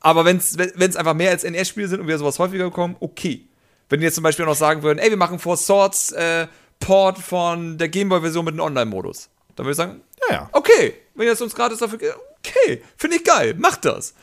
Aber 0.02 0.24
wenn 0.24 0.38
es 0.38 0.96
einfach 0.96 1.16
mehr 1.16 1.32
als 1.32 1.44
NS-Spiele 1.44 1.88
sind 1.88 2.00
und 2.00 2.08
wir 2.08 2.20
sowas 2.20 2.38
häufiger 2.38 2.66
bekommen, 2.66 2.96
okay. 3.00 3.48
Wenn 3.90 4.00
die 4.00 4.04
jetzt 4.04 4.16
zum 4.16 4.24
Beispiel 4.24 4.46
noch 4.46 4.56
sagen 4.56 4.84
würden, 4.84 5.00
ey, 5.00 5.10
wir 5.10 5.18
machen 5.18 5.40
Four 5.40 5.58
Swords 5.58 6.12
äh, 6.12 6.46
Port 6.80 7.18
von 7.18 7.80
der 7.80 7.90
Gameboy-Version 7.90 8.46
mit 8.46 8.54
einem 8.54 8.66
Online-Modus. 8.66 9.30
Dann 9.56 9.66
würde 9.66 9.72
ich 9.72 9.78
sagen, 9.78 10.02
ja, 10.30 10.36
ja. 10.36 10.50
okay, 10.52 10.94
wenn 11.16 11.26
ihr 11.26 11.34
es 11.34 11.42
uns 11.42 11.56
gratis 11.56 11.80
dafür, 11.80 11.98
okay, 12.38 12.84
finde 12.98 13.18
ich 13.18 13.24
geil, 13.24 13.56
macht 13.58 13.84
das. 13.86 14.14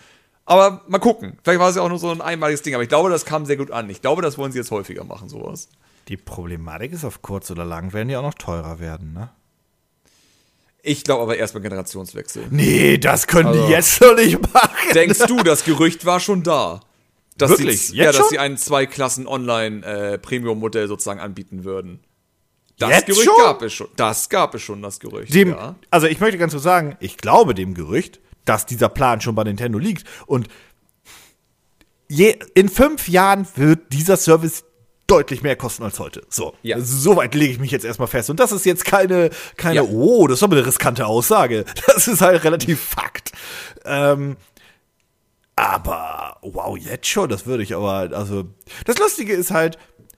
Aber 0.50 0.82
mal 0.88 0.98
gucken. 0.98 1.38
Vielleicht 1.44 1.60
war 1.60 1.70
es 1.70 1.76
ja 1.76 1.82
auch 1.82 1.88
nur 1.88 2.00
so 2.00 2.10
ein 2.10 2.20
einmaliges 2.20 2.62
Ding. 2.62 2.74
Aber 2.74 2.82
ich 2.82 2.88
glaube, 2.88 3.08
das 3.08 3.24
kam 3.24 3.46
sehr 3.46 3.56
gut 3.56 3.70
an. 3.70 3.88
Ich 3.88 4.02
glaube, 4.02 4.20
das 4.20 4.36
wollen 4.36 4.50
sie 4.50 4.58
jetzt 4.58 4.72
häufiger 4.72 5.04
machen, 5.04 5.28
sowas. 5.28 5.68
Die 6.08 6.16
Problematik 6.16 6.92
ist, 6.92 7.04
auf 7.04 7.22
kurz 7.22 7.52
oder 7.52 7.64
lang 7.64 7.92
werden 7.92 8.08
die 8.08 8.16
auch 8.16 8.22
noch 8.22 8.34
teurer 8.34 8.80
werden, 8.80 9.12
ne? 9.12 9.30
Ich 10.82 11.04
glaube 11.04 11.22
aber 11.22 11.36
erst 11.36 11.54
beim 11.54 11.62
Generationswechsel. 11.62 12.48
Nee, 12.50 12.98
das 12.98 13.28
können 13.28 13.50
also, 13.50 13.64
die 13.64 13.70
jetzt 13.70 14.00
noch 14.00 14.16
nicht 14.16 14.42
machen. 14.52 14.92
Denkst 14.92 15.20
du, 15.28 15.36
das 15.44 15.62
Gerücht 15.62 16.04
war 16.04 16.18
schon 16.18 16.42
da? 16.42 16.80
Dass 17.36 17.50
Wirklich? 17.50 17.86
Sie, 17.88 17.98
ja, 17.98 18.10
dass 18.10 18.30
sie 18.30 18.40
ein 18.40 18.56
Zwei-Klassen-Online-Premium-Modell 18.56 20.86
äh, 20.86 20.88
sozusagen 20.88 21.20
anbieten 21.20 21.62
würden. 21.62 22.00
Das 22.76 22.90
Jetzt 22.90 23.06
Gerücht 23.06 23.24
schon? 23.24 23.38
gab 23.38 23.62
es 23.62 23.72
schon. 23.72 23.86
Das 23.94 24.28
gab 24.28 24.52
es 24.56 24.62
schon, 24.62 24.82
das 24.82 24.98
Gerücht. 24.98 25.32
Dem, 25.32 25.50
ja. 25.50 25.76
Also 25.90 26.08
ich 26.08 26.18
möchte 26.18 26.38
ganz 26.38 26.54
kurz 26.54 26.64
sagen, 26.64 26.96
ich 26.98 27.18
glaube 27.18 27.54
dem 27.54 27.74
Gerücht, 27.74 28.18
dass 28.44 28.66
dieser 28.66 28.88
Plan 28.88 29.20
schon 29.20 29.34
bei 29.34 29.44
Nintendo 29.44 29.78
liegt. 29.78 30.06
Und 30.26 30.48
je, 32.08 32.36
in 32.54 32.68
fünf 32.68 33.08
Jahren 33.08 33.46
wird 33.56 33.92
dieser 33.92 34.16
Service 34.16 34.64
deutlich 35.06 35.42
mehr 35.42 35.56
kosten 35.56 35.82
als 35.82 35.98
heute. 35.98 36.22
So, 36.28 36.54
ja. 36.62 36.76
soweit 36.80 37.34
lege 37.34 37.52
ich 37.52 37.58
mich 37.58 37.72
jetzt 37.72 37.84
erstmal 37.84 38.08
fest. 38.08 38.30
Und 38.30 38.38
das 38.38 38.52
ist 38.52 38.64
jetzt 38.64 38.84
keine, 38.84 39.30
keine, 39.56 39.76
ja. 39.76 39.82
oh, 39.82 40.26
das 40.28 40.38
ist 40.38 40.42
aber 40.44 40.56
eine 40.56 40.66
riskante 40.66 41.06
Aussage. 41.06 41.64
Das 41.86 42.06
ist 42.06 42.20
halt 42.20 42.44
relativ 42.44 42.80
Fakt. 42.80 43.32
Ähm, 43.84 44.36
aber, 45.56 46.38
wow, 46.42 46.78
jetzt 46.78 47.06
schon, 47.06 47.28
das 47.28 47.44
würde 47.44 47.62
ich 47.62 47.74
aber, 47.74 48.16
also, 48.16 48.44
das 48.86 48.98
Lustige 48.98 49.34
ist 49.34 49.50
halt, 49.50 49.76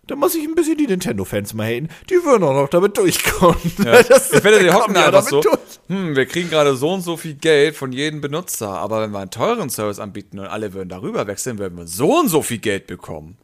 da 0.08 0.16
muss 0.16 0.34
ich 0.34 0.44
ein 0.44 0.56
bisschen 0.56 0.76
die 0.76 0.88
Nintendo-Fans 0.88 1.54
mal 1.54 1.66
haten. 1.66 1.88
Die 2.10 2.14
würden 2.24 2.42
auch 2.42 2.54
noch 2.54 2.68
damit 2.68 2.98
durchkommen. 2.98 3.56
Ja. 3.84 4.02
Das, 4.08 4.32
ich 4.32 4.42
werde 4.42 4.58
die 4.58 4.70
hocken 4.72 4.94
ja 4.94 5.06
einfach 5.06 5.22
so. 5.22 5.40
Durch. 5.40 5.58
Hm, 5.88 6.16
wir 6.16 6.26
kriegen 6.26 6.50
gerade 6.50 6.74
so 6.76 6.90
und 6.92 7.02
so 7.02 7.16
viel 7.16 7.34
Geld 7.34 7.76
von 7.76 7.92
jedem 7.92 8.20
Benutzer, 8.20 8.70
aber 8.70 9.00
wenn 9.00 9.12
wir 9.12 9.20
einen 9.20 9.30
teuren 9.30 9.70
Service 9.70 10.00
anbieten 10.00 10.38
und 10.38 10.46
alle 10.46 10.72
würden 10.72 10.88
darüber 10.88 11.26
wechseln, 11.26 11.58
würden 11.58 11.78
wir 11.78 11.86
so 11.86 12.18
und 12.18 12.28
so 12.28 12.42
viel 12.42 12.58
Geld 12.58 12.86
bekommen. 12.88 13.36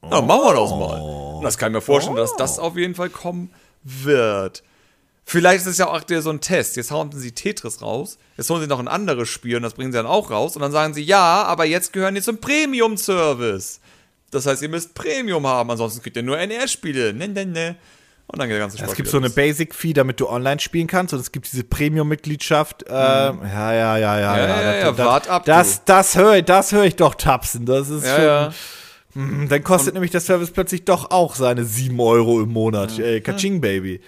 Oh. 0.00 0.08
Na, 0.10 0.22
machen 0.22 0.42
wir 0.42 0.54
das 0.54 0.70
mal. 0.70 1.00
Und 1.36 1.44
das 1.44 1.58
kann 1.58 1.72
ich 1.72 1.76
mir 1.76 1.80
vorstellen, 1.82 2.16
oh. 2.16 2.20
dass 2.20 2.34
das 2.36 2.58
auf 2.58 2.76
jeden 2.76 2.94
Fall 2.94 3.10
kommen 3.10 3.50
wird. 3.82 4.62
Vielleicht 5.24 5.62
ist 5.62 5.66
es 5.66 5.78
ja 5.78 5.88
auch 5.88 6.00
so 6.08 6.30
ein 6.30 6.40
Test. 6.40 6.76
Jetzt 6.76 6.90
hauen 6.92 7.10
sie 7.12 7.32
Tetris 7.32 7.82
raus. 7.82 8.16
Jetzt 8.36 8.48
holen 8.48 8.62
sie 8.62 8.68
noch 8.68 8.78
ein 8.78 8.88
anderes 8.88 9.28
Spiel 9.28 9.56
und 9.56 9.64
das 9.64 9.74
bringen 9.74 9.92
sie 9.92 9.98
dann 9.98 10.06
auch 10.06 10.30
raus. 10.30 10.54
Und 10.56 10.62
dann 10.62 10.72
sagen 10.72 10.94
sie, 10.94 11.02
ja, 11.02 11.42
aber 11.42 11.64
jetzt 11.64 11.92
gehören 11.92 12.14
die 12.14 12.22
zum 12.22 12.38
Premium-Service. 12.38 13.80
Das 14.36 14.46
heißt, 14.46 14.62
ihr 14.62 14.68
müsst 14.68 14.94
Premium 14.94 15.46
haben, 15.46 15.70
ansonsten 15.70 16.02
kriegt 16.02 16.16
ihr 16.16 16.22
nur 16.22 16.38
NR-Spiele. 16.38 17.12
Ne, 17.12 17.28
ne, 17.28 17.46
ne. 17.46 17.76
Und 18.28 18.40
dann 18.40 18.48
geht 18.48 18.54
der 18.54 18.60
ganze 18.60 18.78
Spaß 18.78 18.90
Es 18.90 18.96
gibt 18.96 19.08
so 19.08 19.18
eine 19.18 19.30
Basic-Fee, 19.30 19.92
damit 19.92 20.18
du 20.18 20.28
online 20.28 20.58
spielen 20.58 20.88
kannst. 20.88 21.14
Und 21.14 21.20
es 21.20 21.30
gibt 21.30 21.50
diese 21.50 21.62
Premium-Mitgliedschaft. 21.62 22.84
Mhm. 22.88 22.92
ja, 22.92 23.38
ja, 23.42 23.72
ja, 23.72 23.98
ja. 23.98 24.18
Ja, 24.18 24.36
ja, 24.36 24.46
ja, 24.46 24.74
ja, 24.78 24.92
das, 24.92 25.06
wart 25.06 25.28
ab. 25.28 25.44
Das, 25.44 25.84
das 25.84 26.16
höre 26.16 26.42
das 26.42 26.72
hör 26.72 26.84
ich 26.84 26.96
doch 26.96 27.14
tapsen. 27.14 27.66
Das 27.66 27.88
ist 27.88 28.06
schon. 28.06 28.24
Ja. 28.24 28.52
Mh, 29.14 29.46
dann 29.46 29.64
kostet 29.64 29.94
nämlich 29.94 30.10
der 30.10 30.20
Service 30.20 30.50
plötzlich 30.50 30.84
doch 30.84 31.10
auch 31.10 31.36
seine 31.36 31.64
7 31.64 31.98
Euro 32.00 32.42
im 32.42 32.52
Monat. 32.52 32.98
Ja. 32.98 33.04
Ey, 33.04 33.20
Kaching, 33.20 33.60
Baby. 33.60 34.00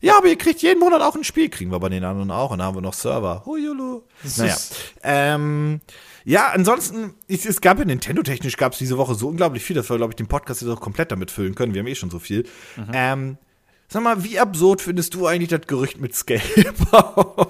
Ja, 0.00 0.18
aber 0.18 0.28
ihr 0.28 0.36
kriegt 0.36 0.60
jeden 0.62 0.78
Monat 0.78 1.00
auch 1.00 1.16
ein 1.16 1.24
Spiel. 1.24 1.48
Kriegen 1.48 1.72
wir 1.72 1.80
bei 1.80 1.88
den 1.88 2.04
anderen 2.04 2.30
auch. 2.30 2.50
Und 2.50 2.58
dann 2.58 2.66
haben 2.66 2.76
wir 2.76 2.82
noch 2.82 2.94
Server. 2.94 3.42
Huiulu. 3.46 4.02
Naja. 4.36 4.56
Ähm, 5.02 5.80
ja, 6.26 6.48
ansonsten, 6.48 7.14
es, 7.28 7.46
es 7.46 7.60
gab 7.60 7.78
ja 7.78 7.84
Nintendo-technisch 7.84 8.56
gab 8.56 8.72
es 8.72 8.78
diese 8.78 8.98
Woche 8.98 9.14
so 9.14 9.28
unglaublich 9.28 9.62
viel, 9.62 9.76
dass 9.76 9.88
wir, 9.88 9.96
glaube 9.96 10.10
ich, 10.10 10.16
den 10.16 10.26
Podcast 10.26 10.60
jetzt 10.60 10.70
auch 10.70 10.80
komplett 10.80 11.12
damit 11.12 11.30
füllen 11.30 11.54
können. 11.54 11.72
Wir 11.72 11.78
haben 11.78 11.86
eh 11.86 11.94
schon 11.94 12.10
so 12.10 12.18
viel. 12.18 12.44
Mhm. 12.76 12.90
Ähm, 12.92 13.38
sag 13.86 14.02
mal, 14.02 14.24
wie 14.24 14.40
absurd 14.40 14.82
findest 14.82 15.14
du 15.14 15.28
eigentlich 15.28 15.50
das 15.50 15.68
Gerücht 15.68 16.00
mit 16.00 16.16
Scalebound? 16.16 17.46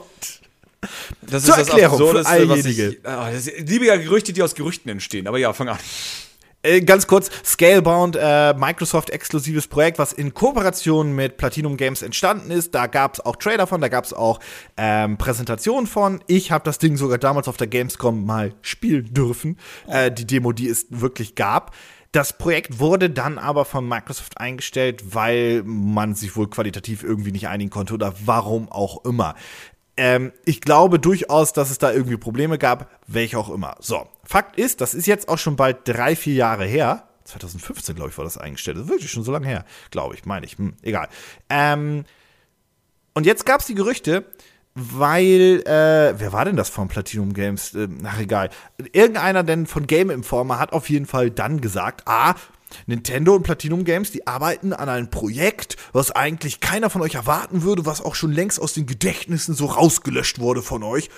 Das 1.22 1.42
ist 1.42 1.46
Zur 1.46 1.56
das 1.56 1.68
Erklärung 1.68 2.00
Absurdeste, 2.00 2.34
für 2.34 2.48
was 2.50 2.64
ich, 2.66 2.98
oh, 2.98 3.00
das, 3.02 3.50
liebe 3.66 3.86
ja 3.86 3.96
Gerüchte, 3.96 4.34
die 4.34 4.42
aus 4.42 4.54
Gerüchten 4.54 4.90
entstehen. 4.90 5.26
Aber 5.26 5.38
ja, 5.38 5.54
fang 5.54 5.70
an. 5.70 5.78
Äh, 6.66 6.80
ganz 6.80 7.06
kurz, 7.06 7.30
Scalebound, 7.44 8.16
äh, 8.20 8.52
Microsoft-exklusives 8.54 9.68
Projekt, 9.68 9.98
was 10.00 10.12
in 10.12 10.34
Kooperation 10.34 11.14
mit 11.14 11.36
Platinum 11.36 11.76
Games 11.76 12.02
entstanden 12.02 12.50
ist. 12.50 12.74
Da 12.74 12.88
gab 12.88 13.14
es 13.14 13.20
auch 13.20 13.36
Trailer 13.36 13.68
von, 13.68 13.80
da 13.80 13.88
gab 13.88 14.04
es 14.04 14.12
auch 14.12 14.40
ähm, 14.76 15.16
Präsentationen 15.16 15.86
von. 15.86 16.24
Ich 16.26 16.50
habe 16.50 16.64
das 16.64 16.78
Ding 16.78 16.96
sogar 16.96 17.18
damals 17.18 17.46
auf 17.46 17.56
der 17.56 17.68
Gamescom 17.68 18.24
mal 18.26 18.52
spielen 18.62 19.14
dürfen. 19.14 19.58
Äh, 19.86 20.10
die 20.10 20.26
Demo, 20.26 20.52
die 20.52 20.68
es 20.68 20.86
wirklich 20.90 21.36
gab. 21.36 21.72
Das 22.10 22.36
Projekt 22.36 22.80
wurde 22.80 23.10
dann 23.10 23.38
aber 23.38 23.64
von 23.64 23.86
Microsoft 23.86 24.40
eingestellt, 24.40 25.14
weil 25.14 25.62
man 25.64 26.14
sich 26.14 26.34
wohl 26.34 26.48
qualitativ 26.50 27.04
irgendwie 27.04 27.30
nicht 27.30 27.46
einigen 27.46 27.70
konnte 27.70 27.94
oder 27.94 28.14
warum 28.24 28.72
auch 28.72 29.04
immer. 29.04 29.36
Ähm, 29.96 30.32
ich 30.44 30.60
glaube 30.60 30.98
durchaus, 30.98 31.52
dass 31.52 31.70
es 31.70 31.78
da 31.78 31.92
irgendwie 31.92 32.16
Probleme 32.16 32.58
gab, 32.58 32.90
welche 33.06 33.38
auch 33.38 33.50
immer. 33.50 33.76
So, 33.80 34.06
Fakt 34.26 34.58
ist, 34.58 34.80
das 34.80 34.94
ist 34.94 35.06
jetzt 35.06 35.28
auch 35.28 35.38
schon 35.38 35.56
bald 35.56 35.78
drei, 35.84 36.16
vier 36.16 36.34
Jahre 36.34 36.66
her. 36.66 37.08
2015, 37.24 37.94
glaube 37.94 38.10
ich, 38.10 38.18
war 38.18 38.24
das 38.24 38.38
eingestellt. 38.38 38.76
Das 38.76 38.84
ist 38.84 38.90
wirklich 38.90 39.10
schon 39.10 39.24
so 39.24 39.32
lange 39.32 39.46
her, 39.46 39.64
glaube 39.90 40.14
ich, 40.14 40.24
meine 40.24 40.46
ich. 40.46 40.58
Hm, 40.58 40.74
egal. 40.82 41.08
Ähm, 41.48 42.04
und 43.14 43.26
jetzt 43.26 43.46
gab 43.46 43.60
es 43.60 43.66
die 43.66 43.74
Gerüchte, 43.74 44.24
weil, 44.74 45.62
äh, 45.66 46.14
wer 46.18 46.32
war 46.32 46.44
denn 46.44 46.56
das 46.56 46.68
von 46.68 46.88
Platinum 46.88 47.32
Games? 47.32 47.74
Äh, 47.74 47.88
ach, 48.04 48.20
egal. 48.20 48.50
Irgendeiner 48.92 49.42
denn 49.42 49.66
von 49.66 49.86
Game 49.86 50.10
Informer 50.10 50.58
hat 50.58 50.72
auf 50.72 50.90
jeden 50.90 51.06
Fall 51.06 51.30
dann 51.30 51.60
gesagt, 51.60 52.02
ah, 52.06 52.34
Nintendo 52.86 53.34
und 53.34 53.42
Platinum 53.42 53.84
Games, 53.84 54.10
die 54.10 54.26
arbeiten 54.26 54.72
an 54.72 54.88
einem 54.88 55.08
Projekt, 55.08 55.76
was 55.92 56.10
eigentlich 56.10 56.60
keiner 56.60 56.90
von 56.90 57.00
euch 57.00 57.14
erwarten 57.14 57.62
würde, 57.62 57.86
was 57.86 58.02
auch 58.02 58.14
schon 58.14 58.32
längst 58.32 58.60
aus 58.60 58.74
den 58.74 58.86
Gedächtnissen 58.86 59.54
so 59.54 59.66
rausgelöscht 59.66 60.40
wurde 60.40 60.62
von 60.62 60.82
euch. 60.82 61.08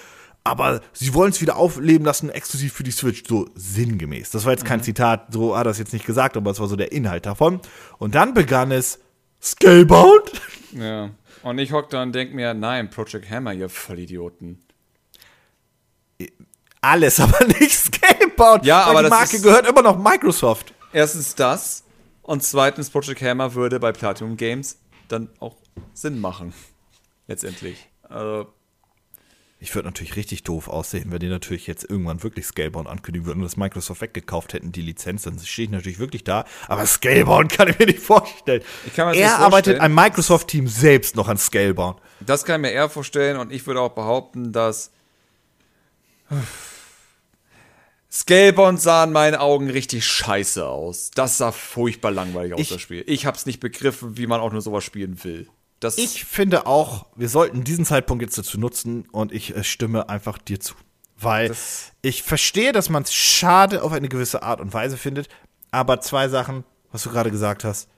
Aber 0.45 0.81
sie 0.93 1.13
wollen 1.15 1.31
es 1.31 1.41
wieder 1.41 1.57
aufleben 1.57 2.05
lassen, 2.05 2.31
exklusiv 2.31 2.73
für 2.73 2.83
die 2.83 2.91
Switch, 2.91 3.25
so 3.27 3.49
sinngemäß. 3.55 4.31
Das 4.31 4.45
war 4.45 4.53
jetzt 4.53 4.65
kein 4.65 4.81
mhm. 4.81 4.85
Zitat, 4.85 5.33
so 5.33 5.57
hat 5.57 5.67
er 5.67 5.71
es 5.71 5.79
jetzt 5.79 5.93
nicht 5.93 6.07
gesagt, 6.07 6.37
aber 6.37 6.51
es 6.51 6.61
war 6.61 6.69
so 6.69 6.77
der 6.77 6.93
Inhalt 6.93 7.27
davon. 7.27 7.61
Und 7.99 8.15
dann 8.15 8.35
begann 8.35 8.71
es 8.71 9.01
Scalebound. 9.43 10.33
Ja. 10.73 11.09
Und 11.45 11.59
ich 11.59 11.73
hock 11.73 11.89
da 11.89 12.03
und 12.03 12.15
denk 12.15 12.35
mir, 12.35 12.53
nein, 12.53 12.91
Project 12.91 13.31
Hammer, 13.31 13.55
ihr 13.55 13.71
Vollidioten. 13.71 14.63
Alles, 16.83 17.19
aber 17.21 17.43
nicht 17.47 17.73
Scalebound. 17.73 18.67
Ja, 18.67 18.83
aber 18.83 19.03
die 19.03 19.09
Marke 19.09 19.41
gehört 19.41 19.67
immer 19.67 19.81
noch 19.81 19.97
Microsoft 19.97 20.75
erstens 20.93 21.35
das 21.35 21.85
und 22.23 22.43
zweitens 22.43 22.91
Project 22.91 23.23
Hammer 23.23 23.55
würde 23.55 23.81
bei 23.81 23.93
Platinum 23.93 24.37
Games 24.37 24.79
dann 25.09 25.31
auch 25.41 25.57
Sinn 25.95 26.21
machen. 26.21 26.53
Letztendlich. 27.27 27.89
Also, 28.03 28.53
ich 29.61 29.75
würde 29.75 29.89
natürlich 29.89 30.15
richtig 30.15 30.45
doof 30.45 30.69
aussehen, 30.69 31.11
wenn 31.11 31.19
die 31.19 31.29
natürlich 31.29 31.67
jetzt 31.67 31.89
irgendwann 31.89 32.23
wirklich 32.23 32.47
Scalebound 32.47 32.89
ankündigen 32.89 33.27
würden 33.27 33.41
und 33.41 33.45
das 33.45 33.57
Microsoft 33.57 34.01
weggekauft 34.01 34.53
hätten, 34.53 34.71
die 34.71 34.83
Lizenz, 34.83 35.23
dann 35.23 35.39
stehe 35.41 35.67
ich 35.67 35.73
natürlich 35.73 35.99
wirklich 35.99 36.23
da. 36.23 36.45
Aber 36.69 36.87
Scalebound 36.87 37.51
kann 37.53 37.69
ich 37.69 37.79
mir 37.79 37.87
nicht 37.87 37.99
vorstellen. 37.99 38.63
Ich 38.87 38.95
kann 38.95 39.09
mir 39.09 39.17
er 39.17 39.31
nicht 39.31 39.39
arbeitet 39.39 39.81
ein 39.81 39.93
Microsoft-Team 39.95 40.69
selbst 40.69 41.17
noch 41.17 41.27
an 41.27 41.39
Scalebound. 41.39 41.99
Das 42.21 42.45
kann 42.45 42.61
ich 42.61 42.71
mir 42.71 42.75
eher 42.75 42.89
vorstellen 42.89 43.37
und 43.37 43.53
ich 43.53 43.67
würde 43.67 43.81
auch 43.81 43.93
behaupten, 43.93 44.53
dass 44.53 44.93
Scalebound 48.13 48.81
sah 48.81 49.05
in 49.05 49.13
meinen 49.13 49.37
Augen 49.37 49.71
richtig 49.71 50.07
scheiße 50.07 50.67
aus. 50.67 51.11
Das 51.11 51.37
sah 51.39 51.51
furchtbar 51.51 52.13
langweilig 52.13 52.55
aus, 52.55 52.61
ich, 52.61 52.69
das 52.69 52.81
Spiel. 52.81 53.03
Ich 53.07 53.27
hab's 53.27 53.45
nicht 53.45 53.59
begriffen, 53.59 54.17
wie 54.17 54.29
man 54.29 54.41
auch 54.41 54.53
nur 54.53 54.63
sowas 54.63 54.85
spielen 54.85 55.23
will. 55.25 55.49
Das 55.81 55.97
ich 55.97 56.25
finde 56.25 56.67
auch, 56.67 57.07
wir 57.15 57.29
sollten 57.29 57.63
diesen 57.65 57.85
Zeitpunkt 57.85 58.23
jetzt 58.23 58.37
dazu 58.37 58.59
nutzen 58.59 59.07
und 59.13 59.33
ich 59.33 59.55
äh, 59.55 59.63
stimme 59.63 60.09
einfach 60.09 60.39
dir 60.39 60.61
zu. 60.61 60.75
Weil 61.21 61.55
ich 62.03 62.23
verstehe, 62.23 62.73
dass 62.73 62.91
man 62.91 63.03
es 63.03 63.13
schade 63.13 63.83
auf 63.83 63.93
eine 63.93 64.09
gewisse 64.09 64.43
Art 64.43 64.61
und 64.61 64.73
Weise 64.73 64.97
findet, 64.97 65.29
aber 65.71 66.01
zwei 66.01 66.29
Sachen, 66.29 66.65
was 66.93 67.03
du 67.03 67.11
gerade 67.11 67.31
gesagt 67.31 67.65
hast, 67.65 67.89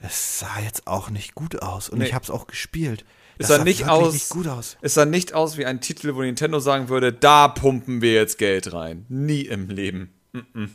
es 0.00 0.38
sah 0.38 0.60
jetzt 0.60 0.86
auch 0.86 1.10
nicht 1.10 1.34
gut 1.34 1.62
aus 1.62 1.88
und 1.88 1.98
nee. 1.98 2.06
ich 2.06 2.14
hab's 2.14 2.30
auch 2.30 2.46
gespielt. 2.46 3.04
Es 3.38 3.48
sah, 3.48 3.62
nicht 3.62 3.86
aus, 3.88 4.14
nicht 4.14 4.30
gut 4.30 4.48
aus. 4.48 4.78
Es 4.80 4.94
sah 4.94 5.04
nicht 5.04 5.34
aus 5.34 5.58
wie 5.58 5.66
ein 5.66 5.82
Titel, 5.82 6.14
wo 6.14 6.22
Nintendo 6.22 6.58
sagen 6.58 6.88
würde, 6.88 7.12
da 7.12 7.48
pumpen 7.48 8.00
wir 8.00 8.14
jetzt 8.14 8.38
Geld 8.38 8.72
rein. 8.72 9.04
Nie 9.08 9.42
im 9.42 9.68
Leben. 9.68 10.14
Mm 10.32 10.38
-mm. 10.38 10.68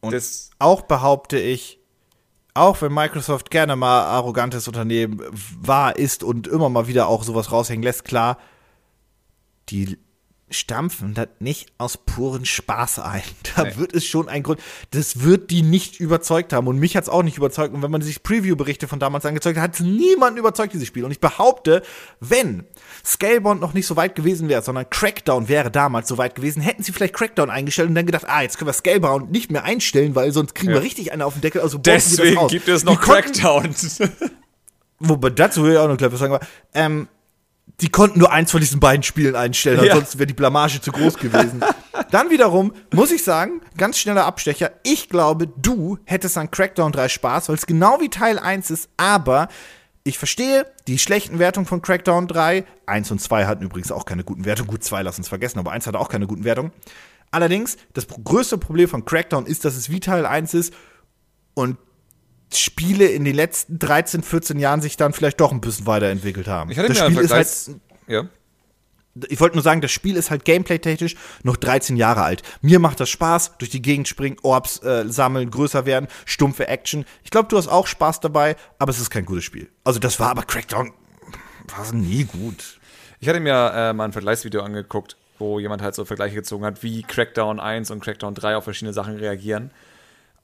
Und 0.00 0.12
das 0.12 0.50
auch 0.58 0.82
behaupte 0.82 1.38
ich, 1.38 1.79
auch 2.54 2.80
wenn 2.82 2.92
Microsoft 2.92 3.50
gerne 3.50 3.76
mal 3.76 4.04
arrogantes 4.04 4.66
Unternehmen 4.68 5.20
war, 5.60 5.96
ist 5.96 6.22
und 6.22 6.46
immer 6.46 6.68
mal 6.68 6.86
wieder 6.86 7.08
auch 7.08 7.22
sowas 7.22 7.52
raushängen 7.52 7.82
lässt, 7.82 8.04
klar, 8.04 8.38
die 9.68 9.98
stampfen 10.50 11.14
das 11.14 11.28
nicht 11.38 11.72
aus 11.78 11.96
puren 11.96 12.44
Spaß 12.44 12.98
ein. 13.00 13.22
Da 13.56 13.64
nee. 13.64 13.76
wird 13.76 13.94
es 13.94 14.06
schon 14.06 14.28
ein 14.28 14.44
Grund. 14.44 14.60
Das 14.92 15.22
wird 15.22 15.50
die 15.50 15.62
nicht 15.62 15.98
überzeugt 15.98 16.52
haben. 16.52 16.68
Und 16.68 16.78
mich 16.78 16.96
hat 16.96 17.04
es 17.04 17.08
auch 17.08 17.24
nicht 17.24 17.36
überzeugt. 17.36 17.74
Und 17.74 17.82
wenn 17.82 17.90
man 17.90 18.00
sich 18.00 18.22
Preview-Berichte 18.22 18.86
von 18.86 19.00
damals 19.00 19.26
angezeigt 19.26 19.56
hat, 19.58 19.64
hat 19.64 19.74
es 19.74 19.80
niemanden 19.80 20.38
überzeugt, 20.38 20.72
dieses 20.72 20.86
Spiel. 20.86 21.04
Und 21.04 21.10
ich 21.10 21.18
behaupte, 21.18 21.82
wenn 22.20 22.64
Scalebound 23.04 23.60
noch 23.60 23.74
nicht 23.74 23.86
so 23.86 23.96
weit 23.96 24.14
gewesen 24.14 24.48
wäre, 24.48 24.62
sondern 24.62 24.88
Crackdown 24.88 25.48
wäre 25.48 25.70
damals 25.70 26.08
so 26.08 26.16
weit 26.16 26.36
gewesen, 26.36 26.62
hätten 26.62 26.82
sie 26.82 26.92
vielleicht 26.92 27.14
Crackdown 27.14 27.50
eingestellt 27.50 27.88
und 27.88 27.96
dann 27.96 28.06
gedacht, 28.06 28.26
ah, 28.28 28.42
jetzt 28.42 28.56
können 28.56 28.68
wir 28.68 28.72
Scalebound 28.72 29.32
nicht 29.32 29.50
mehr 29.50 29.64
einstellen, 29.64 30.14
weil 30.14 30.30
sonst 30.32 30.54
kriegen 30.54 30.70
ja. 30.70 30.76
wir 30.76 30.82
richtig 30.82 31.12
einen 31.12 31.22
auf 31.22 31.34
den 31.34 31.40
Deckel. 31.40 31.60
Also 31.60 31.78
Deswegen 31.78 32.46
gibt 32.46 32.68
es 32.68 32.84
noch 32.84 33.00
Crackdown. 33.00 33.74
Wobei 35.00 35.30
dazu 35.30 35.64
will 35.64 35.72
ich 35.72 35.78
auch 35.78 35.88
noch 35.88 35.96
gleich 35.96 36.12
was 36.12 36.20
sagen. 36.20 36.34
Aber, 36.34 36.46
ähm, 36.74 37.08
die 37.80 37.88
konnten 37.88 38.18
nur 38.18 38.32
eins 38.32 38.50
von 38.50 38.60
diesen 38.60 38.80
beiden 38.80 39.02
Spielen 39.02 39.34
einstellen, 39.34 39.82
ja. 39.84 39.92
ansonsten 39.92 40.18
wäre 40.18 40.26
die 40.26 40.34
Blamage 40.34 40.80
zu 40.80 40.92
groß 40.92 41.16
gewesen. 41.16 41.62
Dann 42.10 42.30
wiederum 42.30 42.72
muss 42.92 43.10
ich 43.10 43.24
sagen, 43.24 43.60
ganz 43.76 43.98
schneller 43.98 44.26
Abstecher, 44.26 44.72
ich 44.82 45.08
glaube, 45.08 45.46
du 45.46 45.98
hättest 46.04 46.36
an 46.36 46.50
Crackdown 46.50 46.92
3 46.92 47.08
Spaß, 47.08 47.48
weil 47.48 47.56
es 47.56 47.66
genau 47.66 48.00
wie 48.00 48.08
Teil 48.08 48.38
1 48.38 48.70
ist, 48.70 48.88
aber 48.96 49.48
ich 50.02 50.18
verstehe 50.18 50.66
die 50.88 50.98
schlechten 50.98 51.38
Wertungen 51.38 51.66
von 51.66 51.82
Crackdown 51.82 52.26
3. 52.26 52.64
1 52.86 53.10
und 53.10 53.20
2 53.20 53.46
hatten 53.46 53.64
übrigens 53.64 53.92
auch 53.92 54.04
keine 54.04 54.24
guten 54.24 54.44
Wertungen. 54.44 54.70
Gut, 54.70 54.82
2 54.82 55.02
lassen 55.02 55.20
uns 55.20 55.28
vergessen, 55.28 55.58
aber 55.58 55.72
1 55.72 55.86
hatte 55.86 55.98
auch 55.98 56.08
keine 56.08 56.26
guten 56.26 56.44
Wertungen. 56.44 56.72
Allerdings, 57.30 57.76
das 57.92 58.06
größte 58.08 58.58
Problem 58.58 58.88
von 58.88 59.04
Crackdown 59.04 59.46
ist, 59.46 59.64
dass 59.64 59.76
es 59.76 59.90
wie 59.90 60.00
Teil 60.00 60.26
1 60.26 60.54
ist 60.54 60.74
und 61.54 61.76
Spiele 62.54 63.06
in 63.06 63.24
den 63.24 63.34
letzten 63.34 63.78
13, 63.78 64.22
14 64.22 64.58
Jahren 64.58 64.80
sich 64.80 64.96
dann 64.96 65.12
vielleicht 65.12 65.40
doch 65.40 65.52
ein 65.52 65.60
bisschen 65.60 65.86
weiterentwickelt 65.86 66.48
haben. 66.48 66.70
Ich 66.70 66.78
hatte 66.78 66.88
das 66.88 67.00
mir 67.00 67.10
Spiel 67.10 67.24
ist 67.24 67.32
halt, 67.32 67.80
ja. 68.06 68.24
Ich 69.28 69.40
wollte 69.40 69.56
nur 69.56 69.62
sagen, 69.62 69.80
das 69.80 69.90
Spiel 69.90 70.16
ist 70.16 70.30
halt 70.30 70.44
gameplay-technisch 70.44 71.16
noch 71.42 71.56
13 71.56 71.96
Jahre 71.96 72.22
alt. 72.22 72.42
Mir 72.62 72.78
macht 72.78 73.00
das 73.00 73.10
Spaß, 73.10 73.58
durch 73.58 73.70
die 73.70 73.82
Gegend 73.82 74.06
springen, 74.06 74.36
Orbs 74.42 74.82
äh, 74.82 75.04
sammeln, 75.08 75.50
größer 75.50 75.84
werden, 75.84 76.06
stumpfe 76.26 76.68
Action. 76.68 77.04
Ich 77.24 77.30
glaube, 77.30 77.48
du 77.48 77.58
hast 77.58 77.66
auch 77.66 77.88
Spaß 77.88 78.20
dabei, 78.20 78.56
aber 78.78 78.90
es 78.90 79.00
ist 79.00 79.10
kein 79.10 79.24
gutes 79.26 79.44
Spiel. 79.44 79.68
Also 79.82 79.98
das 79.98 80.20
war 80.20 80.30
aber 80.30 80.42
Crackdown 80.42 80.92
war 81.76 81.92
nie 81.92 82.24
gut. 82.24 82.78
Ich 83.20 83.28
hatte 83.28 83.40
mir 83.40 83.72
äh, 83.74 83.92
mal 83.92 84.06
ein 84.06 84.12
Vergleichsvideo 84.12 84.62
angeguckt, 84.62 85.16
wo 85.38 85.58
jemand 85.58 85.82
halt 85.82 85.94
so 85.94 86.04
Vergleiche 86.04 86.36
gezogen 86.36 86.64
hat, 86.64 86.82
wie 86.82 87.02
Crackdown 87.02 87.60
1 87.60 87.90
und 87.90 88.02
Crackdown 88.02 88.34
3 88.34 88.56
auf 88.56 88.64
verschiedene 88.64 88.92
Sachen 88.92 89.16
reagieren. 89.16 89.70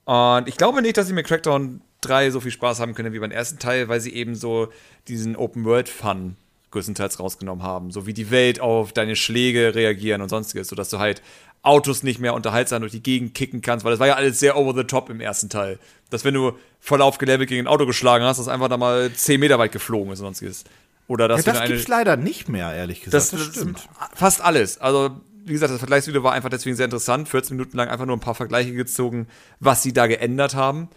Und 0.05 0.49
ich 0.49 0.57
glaube 0.57 0.83
nicht, 0.83 0.97
dass 0.97 1.09
ich 1.09 1.15
mit 1.15 1.27
Crackdown 1.27 1.81
3 2.07 2.31
so 2.31 2.41
viel 2.41 2.51
Spaß 2.51 2.81
haben 2.81 2.95
könnte 2.95 3.13
wie 3.13 3.19
beim 3.19 3.31
ersten 3.31 3.59
Teil, 3.59 3.89
weil 3.89 4.01
sie 4.01 4.15
eben 4.15 4.35
so 4.35 4.69
diesen 5.09 5.37
Open-World-Fun 5.37 6.37
größtenteils 6.71 7.21
rausgenommen 7.21 7.65
haben. 7.65 7.91
So 7.91 8.07
wie 8.07 8.13
die 8.13 8.31
Welt 8.31 8.61
auf 8.61 8.93
deine 8.93 9.17
Schläge 9.17 9.75
reagieren 9.75 10.21
und 10.21 10.29
sonstiges, 10.29 10.69
sodass 10.69 10.91
du 10.91 10.99
halt 10.99 11.23
Autos 11.63 12.03
nicht 12.03 12.21
mehr 12.21 12.35
unterhaltsam 12.35 12.81
durch 12.81 12.93
die 12.93 13.03
Gegend 13.03 13.35
kicken 13.35 13.61
kannst, 13.61 13.85
weil 13.85 13.91
das 13.91 13.99
war 13.99 14.07
ja 14.07 14.15
alles 14.15 14.39
sehr 14.39 14.57
over 14.57 14.73
the 14.75 14.85
top 14.85 15.11
im 15.11 15.21
ersten 15.21 15.49
Teil. 15.49 15.79
Dass 16.11 16.25
wenn 16.25 16.35
du 16.35 16.53
voll 16.79 17.03
aufgelevelt 17.03 17.49
gegen 17.49 17.65
ein 17.65 17.67
Auto 17.67 17.87
geschlagen 17.87 18.25
hast, 18.25 18.39
das 18.39 18.47
einfach 18.47 18.69
da 18.69 18.77
mal 18.77 19.13
10 19.13 19.41
Meter 19.41 19.59
weit 19.59 19.73
geflogen 19.73 20.13
ist 20.13 20.21
und 20.21 20.27
sonstiges. 20.27 20.65
Oder 21.09 21.29
dass 21.29 21.45
ja, 21.45 21.53
das 21.53 21.65
gibt's 21.65 21.89
leider 21.89 22.17
nicht 22.17 22.49
mehr, 22.49 22.73
ehrlich 22.73 23.03
gesagt. 23.03 23.15
Das, 23.15 23.31
das 23.31 23.47
stimmt. 23.47 23.89
Fast 24.15 24.41
alles. 24.43 24.79
Also, 24.79 25.11
wie 25.45 25.53
gesagt, 25.53 25.73
das 25.73 25.79
Vergleichsvideo 25.79 26.23
war 26.23 26.33
einfach 26.33 26.51
deswegen 26.51 26.77
sehr 26.77 26.85
interessant. 26.85 27.29
14 27.29 27.57
Minuten 27.57 27.77
lang 27.77 27.89
einfach 27.89 28.07
nur 28.07 28.17
ein 28.17 28.21
paar 28.21 28.35
Vergleiche 28.35 28.73
gezogen, 28.73 29.29
was 29.61 29.83
sie 29.83 29.93
da 29.93 30.07
geändert 30.07 30.55
haben. 30.55 30.89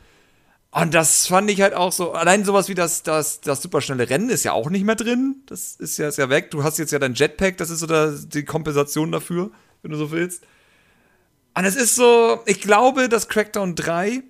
Und 0.72 0.94
das 0.94 1.28
fand 1.28 1.50
ich 1.50 1.62
halt 1.62 1.74
auch 1.74 1.92
so. 1.92 2.12
Allein 2.12 2.46
sowas 2.46 2.70
wie 2.70 2.76
das, 2.76 3.02
das, 3.02 3.42
das 3.42 3.62
superschnelle 3.62 4.10
Rennen 4.10 4.30
ist 4.30 4.44
ja 4.44 4.54
auch 4.54 4.70
nicht 4.70 4.86
mehr 4.86 4.96
drin. 4.96 5.38
Das 5.48 5.76
ist 5.76 5.98
ja, 5.98 6.08
ist 6.08 6.18
ja 6.18 6.30
weg. 6.30 6.52
Du 6.52 6.64
hast 6.64 6.78
jetzt 6.78 6.92
ja 6.92 7.00
dein 7.00 7.16
Jetpack, 7.16 7.58
das 7.58 7.72
ist 7.72 7.80
so 7.80 7.88
der, 7.88 8.12
die 8.12 8.46
Kompensation 8.46 9.12
dafür, 9.12 9.50
wenn 9.82 9.92
du 9.92 9.98
so 9.98 10.12
willst. 10.12 10.44
Und 11.56 11.66
es 11.66 11.76
ist 11.76 11.96
so, 11.96 12.40
ich 12.46 12.62
glaube, 12.62 13.10
dass 13.10 13.28
Crackdown 13.28 13.76
3 13.76 14.22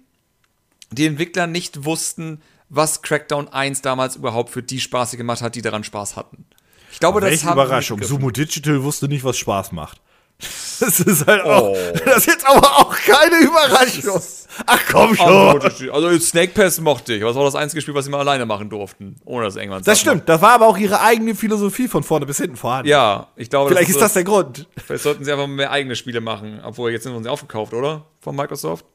die 0.92 1.06
Entwickler 1.06 1.46
nicht 1.46 1.84
wussten, 1.84 2.42
was 2.70 3.02
Crackdown 3.02 3.50
1 3.50 3.82
damals 3.82 4.16
überhaupt 4.16 4.50
für 4.50 4.64
die 4.64 4.80
Spaß 4.80 5.12
gemacht 5.12 5.42
hat, 5.42 5.56
die 5.56 5.62
daran 5.62 5.84
Spaß 5.84 6.16
hatten. 6.16 6.46
Ich 6.92 7.00
glaube, 7.00 7.20
das 7.20 7.44
haben 7.44 7.54
Überraschung. 7.54 8.02
Sumo 8.02 8.32
Digital 8.32 8.82
wusste 8.84 9.08
nicht, 9.08 9.24
was 9.24 9.38
Spaß 9.38 9.74
macht. 9.74 10.00
Das 10.80 11.00
ist 11.02 11.28
halt 11.28 11.44
auch. 11.44 11.76
Oh. 11.76 11.78
Das 12.06 12.20
ist 12.20 12.28
jetzt 12.28 12.48
aber 12.48 12.66
auch 12.78 12.96
keine 12.96 13.38
Überraschung. 13.44 14.22
Ach 14.66 14.80
komm 14.90 15.16
schon. 15.16 15.92
Also 15.92 16.20
Snake 16.20 16.54
Pass 16.54 16.80
mochte 16.80 17.16
ich. 17.16 17.24
Was 17.24 17.36
war 17.36 17.44
das 17.44 17.56
einzige 17.56 17.82
Spiel, 17.82 17.94
was 17.94 18.06
sie 18.06 18.12
mal 18.12 18.20
alleine 18.20 18.46
machen 18.46 18.70
durften, 18.70 19.18
ohne 19.26 19.46
dass 19.46 19.58
irgendwann. 19.58 19.84
Das 19.84 20.00
stimmt. 20.00 20.18
Macht. 20.18 20.30
Das 20.30 20.42
war 20.42 20.52
aber 20.52 20.68
auch 20.68 20.78
ihre 20.78 21.02
eigene 21.02 21.36
Philosophie 21.36 21.88
von 21.88 22.04
vorne 22.04 22.26
bis 22.26 22.38
hinten 22.38 22.56
vorhanden. 22.56 22.88
Ja, 22.88 23.28
ich 23.36 23.50
glaube. 23.50 23.70
Vielleicht 23.70 23.90
das 23.90 23.96
ist, 23.96 24.02
das 24.02 24.14
der 24.14 24.24
Grund. 24.24 24.68
Vielleicht 24.78 25.04
sollten 25.04 25.26
sie 25.26 25.32
einfach 25.32 25.48
mehr 25.48 25.72
eigene 25.72 25.96
Spiele 25.96 26.22
machen. 26.22 26.62
Obwohl 26.64 26.92
jetzt 26.92 27.04
sind 27.04 27.24
sie 27.24 27.30
aufgekauft, 27.30 27.74
oder? 27.74 28.06
Von 28.22 28.36
Microsoft. 28.36 28.86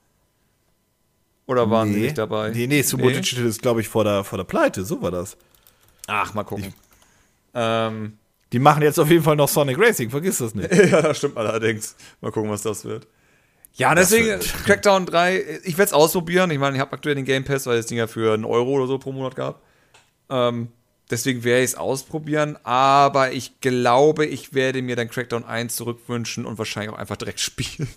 Oder 1.47 1.71
waren 1.71 1.89
nee. 1.89 1.95
sie 1.95 2.01
nicht 2.01 2.19
dabei? 2.19 2.51
Nee, 2.51 2.67
nee, 2.67 2.81
Sumo 2.81 3.07
nee. 3.07 3.13
Digital 3.13 3.45
ist, 3.45 3.61
glaube 3.61 3.83
ich, 3.83 3.89
vor 3.89 4.05
der, 4.05 4.25
vor 4.25 4.39
der 4.39 4.45
Pleite. 4.45 4.85
So 4.85 5.03
war 5.03 5.11
das. 5.11 5.37
Ach, 6.07 6.33
mal 6.33 6.45
gucken. 6.45 6.69
Ich, 6.69 6.75
ähm, 7.55 8.19
die 8.55 8.61
machen 8.61 8.85
jetzt 8.85 9.01
auf 9.01 9.11
jeden 9.11 9.25
Fall 9.25 9.35
noch 9.35 9.49
Sonic 9.49 9.77
Racing, 9.77 10.11
vergiss 10.11 10.39
das 10.39 10.55
nicht. 10.55 10.73
ja, 10.91 11.03
das 11.03 11.19
stimmt 11.19 11.37
allerdings. 11.37 11.97
Mal 12.21 12.31
gucken, 12.31 12.51
was 12.51 12.63
das 12.63 12.85
wird. 12.85 13.09
Ja, 13.73 13.97
deswegen, 13.97 14.39
Crackdown 14.65 15.07
3, 15.07 15.61
ich 15.65 15.77
werde 15.77 15.89
es 15.89 15.93
ausprobieren. 15.93 16.53
Ich 16.53 16.61
meine, 16.61 16.77
ich 16.77 16.81
habe 16.81 16.93
aktuell 16.93 17.17
den 17.17 17.25
Game 17.25 17.43
Pass, 17.43 17.67
weil 17.67 17.79
das 17.79 17.87
Ding 17.87 17.99
ja 17.99 18.07
für 18.07 18.33
einen 18.33 18.45
Euro 18.45 18.71
oder 18.71 18.87
so 18.87 18.97
pro 18.99 19.11
Monat 19.11 19.35
gab. 19.35 19.61
Ähm, 20.31 20.69
deswegen 21.11 21.43
werde 21.43 21.65
ich 21.65 21.73
es 21.73 21.75
ausprobieren, 21.75 22.57
aber 22.63 23.33
ich 23.33 23.61
glaube, 23.61 24.25
ich 24.25 24.55
werde 24.55 24.83
mir 24.83 24.95
dann 24.95 25.11
Crackdown 25.11 25.45
1 25.45 25.75
zurückwünschen 25.75 26.47
und 26.47 26.57
wahrscheinlich 26.57 26.95
auch 26.95 26.99
einfach 26.99 27.17
direkt 27.17 27.41
spielen. 27.41 27.89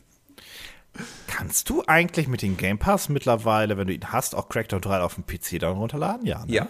Kannst 1.28 1.70
du 1.70 1.84
eigentlich 1.86 2.28
mit 2.28 2.42
dem 2.42 2.58
Game 2.58 2.80
Pass 2.80 3.10
mittlerweile, 3.10 3.78
wenn 3.78 3.86
du 3.86 3.94
ihn 3.94 4.12
hast, 4.12 4.34
auch 4.34 4.50
Crackdown 4.50 4.82
3 4.82 5.02
auf 5.02 5.14
dem 5.14 5.28
PC 5.28 5.60
dann 5.60 5.78
runterladen? 5.78 6.26
Ja. 6.26 6.44
Ne? 6.48 6.52
Ja. 6.52 6.68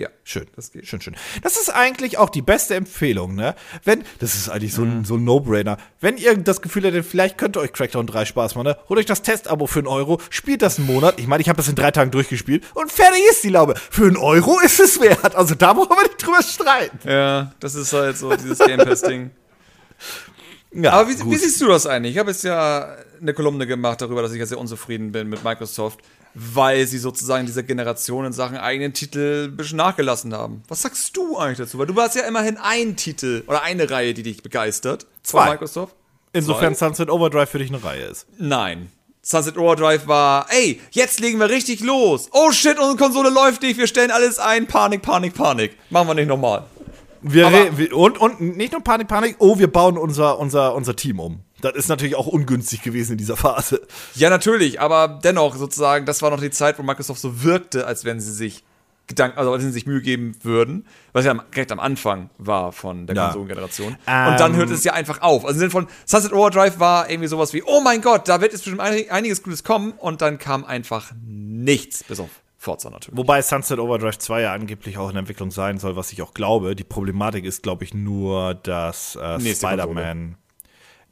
Ja, 0.00 0.08
schön. 0.24 0.46
Das 0.56 0.72
geht. 0.72 0.86
Schön, 0.86 1.02
schön. 1.02 1.14
Das 1.42 1.60
ist 1.60 1.68
eigentlich 1.68 2.16
auch 2.16 2.30
die 2.30 2.40
beste 2.40 2.74
Empfehlung, 2.74 3.34
ne? 3.34 3.54
Wenn, 3.84 4.02
das 4.18 4.34
ist 4.34 4.48
eigentlich 4.48 4.72
so 4.72 4.80
ein, 4.80 5.00
mhm. 5.00 5.04
so 5.04 5.16
ein 5.16 5.24
No-Brainer. 5.24 5.76
Wenn 6.00 6.16
ihr 6.16 6.34
das 6.38 6.62
Gefühl 6.62 6.84
hättet, 6.84 7.04
vielleicht 7.04 7.36
könnte 7.36 7.60
euch 7.60 7.70
Crackdown 7.74 8.06
3 8.06 8.24
Spaß 8.24 8.54
machen, 8.54 8.68
ne? 8.68 8.78
Holt 8.88 8.98
euch 8.98 9.04
das 9.04 9.20
Testabo 9.20 9.66
für 9.66 9.80
einen 9.80 9.88
Euro, 9.88 10.18
spielt 10.30 10.62
das 10.62 10.78
einen 10.78 10.86
Monat. 10.86 11.20
Ich 11.20 11.26
meine, 11.26 11.42
ich 11.42 11.50
habe 11.50 11.58
das 11.58 11.68
in 11.68 11.74
drei 11.74 11.90
Tagen 11.90 12.10
durchgespielt 12.10 12.64
und 12.72 12.90
fertig 12.90 13.20
ist 13.28 13.44
die 13.44 13.50
Laube. 13.50 13.74
Für 13.76 14.06
einen 14.06 14.16
Euro 14.16 14.58
ist 14.60 14.80
es 14.80 14.98
wert. 15.02 15.36
Also 15.36 15.54
da 15.54 15.74
brauchen 15.74 15.90
wir 15.90 16.04
nicht 16.04 16.24
drüber 16.24 16.42
streiten. 16.42 16.98
Ja, 17.06 17.52
das 17.60 17.74
ist 17.74 17.92
halt 17.92 18.16
so 18.16 18.34
dieses 18.34 18.58
Game 18.58 18.78
Pass-Ding. 18.78 19.32
Ja, 20.72 20.92
Aber 20.92 21.10
wie, 21.10 21.30
wie, 21.30 21.36
siehst 21.36 21.60
du 21.60 21.66
das 21.66 21.86
eigentlich? 21.86 22.14
Ich 22.14 22.18
habe 22.18 22.30
jetzt 22.30 22.44
ja 22.44 22.96
eine 23.20 23.34
Kolumne 23.34 23.66
gemacht 23.66 24.00
darüber, 24.00 24.22
dass 24.22 24.32
ich 24.32 24.38
ja 24.38 24.46
sehr 24.46 24.58
unzufrieden 24.58 25.12
bin 25.12 25.28
mit 25.28 25.44
Microsoft, 25.44 26.00
weil 26.34 26.86
sie 26.86 26.98
sozusagen 26.98 27.46
dieser 27.46 27.62
Generation 27.62 28.24
in 28.24 28.32
Sachen 28.32 28.56
eigenen 28.56 28.92
Titel 28.92 29.48
ein 29.48 29.56
bisschen 29.56 29.76
nachgelassen 29.76 30.34
haben. 30.34 30.62
Was 30.68 30.82
sagst 30.82 31.16
du 31.16 31.36
eigentlich 31.36 31.58
dazu? 31.58 31.78
Weil 31.78 31.86
du 31.86 31.96
warst 31.96 32.16
ja 32.16 32.22
immerhin 32.22 32.56
ein 32.56 32.96
Titel 32.96 33.42
oder 33.46 33.62
eine 33.62 33.90
Reihe, 33.90 34.14
die 34.14 34.22
dich 34.22 34.42
begeistert. 34.42 35.06
Zwei. 35.22 35.42
Von 35.42 35.50
Microsoft. 35.52 35.94
Insofern 36.32 36.74
Zwei. 36.74 36.86
Sunset 36.86 37.10
Overdrive 37.10 37.50
für 37.50 37.58
dich 37.58 37.70
eine 37.70 37.82
Reihe 37.82 38.04
ist. 38.04 38.26
Nein. 38.38 38.90
Sunset 39.22 39.58
Overdrive 39.58 40.06
war, 40.06 40.46
ey, 40.50 40.80
jetzt 40.92 41.20
legen 41.20 41.38
wir 41.38 41.50
richtig 41.50 41.80
los. 41.80 42.28
Oh 42.32 42.52
shit, 42.52 42.78
unsere 42.78 42.96
Konsole 42.96 43.28
läuft 43.28 43.62
nicht, 43.62 43.78
wir 43.78 43.86
stellen 43.86 44.10
alles 44.10 44.38
ein. 44.38 44.66
Panik, 44.66 45.02
Panik, 45.02 45.34
Panik. 45.34 45.76
Machen 45.90 46.08
wir 46.08 46.14
nicht 46.14 46.28
nochmal. 46.28 46.64
Wir, 47.22 47.76
wir, 47.76 47.94
und, 47.94 48.18
und 48.18 48.40
nicht 48.40 48.72
nur 48.72 48.82
Panik, 48.82 49.08
Panik, 49.08 49.36
oh, 49.40 49.58
wir 49.58 49.70
bauen 49.70 49.98
unser, 49.98 50.38
unser, 50.38 50.74
unser 50.74 50.96
Team 50.96 51.20
um. 51.20 51.40
Das 51.60 51.74
ist 51.74 51.88
natürlich 51.88 52.14
auch 52.14 52.26
ungünstig 52.26 52.82
gewesen 52.82 53.12
in 53.12 53.18
dieser 53.18 53.36
Phase. 53.36 53.82
Ja, 54.14 54.30
natürlich, 54.30 54.80
aber 54.80 55.20
dennoch 55.22 55.56
sozusagen, 55.56 56.06
das 56.06 56.22
war 56.22 56.30
noch 56.30 56.40
die 56.40 56.50
Zeit, 56.50 56.78
wo 56.78 56.82
Microsoft 56.82 57.20
so 57.20 57.42
wirkte, 57.42 57.86
als 57.86 58.04
wenn 58.04 58.20
sie 58.20 58.32
sich 58.32 58.64
Gedanken, 59.10 59.38
also 59.38 59.52
als 59.52 59.62
wenn 59.62 59.70
sie 59.70 59.74
sich 59.74 59.86
Mühe 59.86 60.00
geben 60.00 60.36
würden, 60.42 60.86
was 61.12 61.24
ja 61.24 61.34
direkt 61.34 61.72
am 61.72 61.80
Anfang 61.80 62.30
war 62.38 62.70
von 62.70 63.06
der 63.06 63.16
ja. 63.16 63.24
Konsolengeneration. 63.26 63.96
Ähm. 64.06 64.28
Und 64.28 64.40
dann 64.40 64.54
hört 64.54 64.70
es 64.70 64.84
ja 64.84 64.92
einfach 64.92 65.20
auf. 65.20 65.44
Also 65.44 65.54
im 65.54 65.58
Sinne 65.58 65.70
von 65.70 65.88
Sunset 66.06 66.32
Overdrive 66.32 66.78
war 66.78 67.10
irgendwie 67.10 67.26
sowas 67.26 67.52
wie, 67.52 67.62
oh 67.64 67.80
mein 67.80 68.02
Gott, 68.02 68.28
da 68.28 68.40
wird 68.40 68.52
jetzt 68.52 68.64
bestimmt 68.64 68.80
einiges 68.80 69.42
Gutes 69.42 69.64
kommen 69.64 69.92
und 69.98 70.22
dann 70.22 70.38
kam 70.38 70.64
einfach 70.64 71.10
nichts, 71.26 72.04
bis 72.04 72.20
auf 72.20 72.30
Forza 72.56 72.90
natürlich. 72.90 73.16
Wobei 73.18 73.42
Sunset 73.42 73.80
Overdrive 73.80 74.18
2 74.18 74.42
ja 74.42 74.52
angeblich 74.52 74.96
auch 74.98 75.10
in 75.10 75.16
Entwicklung 75.16 75.50
sein 75.50 75.78
soll, 75.78 75.96
was 75.96 76.12
ich 76.12 76.22
auch 76.22 76.32
glaube. 76.32 76.76
Die 76.76 76.84
Problematik 76.84 77.44
ist, 77.44 77.62
glaube 77.62 77.84
ich, 77.84 77.94
nur, 77.94 78.54
dass 78.54 79.16
äh, 79.16 79.40
Spider-Man. 79.40 80.36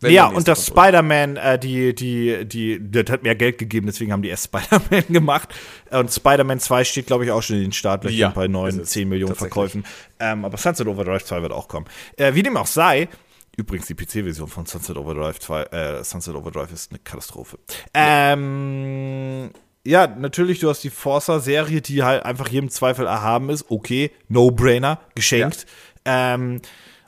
Ja, 0.02 0.28
und 0.28 0.46
das 0.46 0.66
Spider-Man, 0.66 1.36
äh, 1.36 1.58
die, 1.58 1.94
die, 1.94 2.44
die, 2.44 2.78
das 2.80 3.10
hat 3.10 3.22
mehr 3.24 3.34
Geld 3.34 3.58
gegeben, 3.58 3.86
deswegen 3.86 4.12
haben 4.12 4.22
die 4.22 4.28
erst 4.28 4.44
Spider-Man 4.54 5.04
gemacht. 5.08 5.48
Und 5.90 6.12
Spider-Man 6.12 6.60
2 6.60 6.84
steht, 6.84 7.06
glaube 7.06 7.24
ich, 7.24 7.30
auch 7.30 7.42
schon 7.42 7.56
in 7.56 7.62
den 7.62 7.72
Startlöchern 7.72 8.18
ja, 8.18 8.28
bei 8.30 8.46
9, 8.46 8.84
10 8.84 9.08
Millionen 9.08 9.34
Verkäufen. 9.34 9.84
Ähm, 10.20 10.44
aber 10.44 10.56
Sunset 10.56 10.86
Overdrive 10.86 11.24
2 11.24 11.42
wird 11.42 11.52
auch 11.52 11.68
kommen. 11.68 11.86
Äh, 12.16 12.34
wie 12.34 12.42
dem 12.42 12.56
auch 12.56 12.66
sei, 12.66 13.08
Übrigens, 13.56 13.88
die 13.88 13.94
PC-Version 13.94 14.46
von 14.46 14.66
Sunset 14.66 14.96
Overdrive 14.96 15.40
2, 15.40 15.62
äh, 15.64 16.04
Sunset 16.04 16.36
Overdrive 16.36 16.72
ist 16.72 16.92
eine 16.92 17.00
Katastrophe. 17.00 17.58
Ja. 17.92 18.34
Ähm, 18.34 19.50
ja, 19.84 20.06
natürlich, 20.06 20.60
du 20.60 20.68
hast 20.68 20.84
die 20.84 20.90
Forza-Serie, 20.90 21.80
die 21.80 22.04
halt 22.04 22.24
einfach 22.24 22.46
jedem 22.46 22.68
Zweifel 22.68 23.06
erhaben 23.06 23.50
ist. 23.50 23.68
Okay, 23.68 24.12
No-Brainer, 24.28 25.00
geschenkt. 25.16 25.66
Ja. 26.06 26.34
Ähm, 26.34 26.62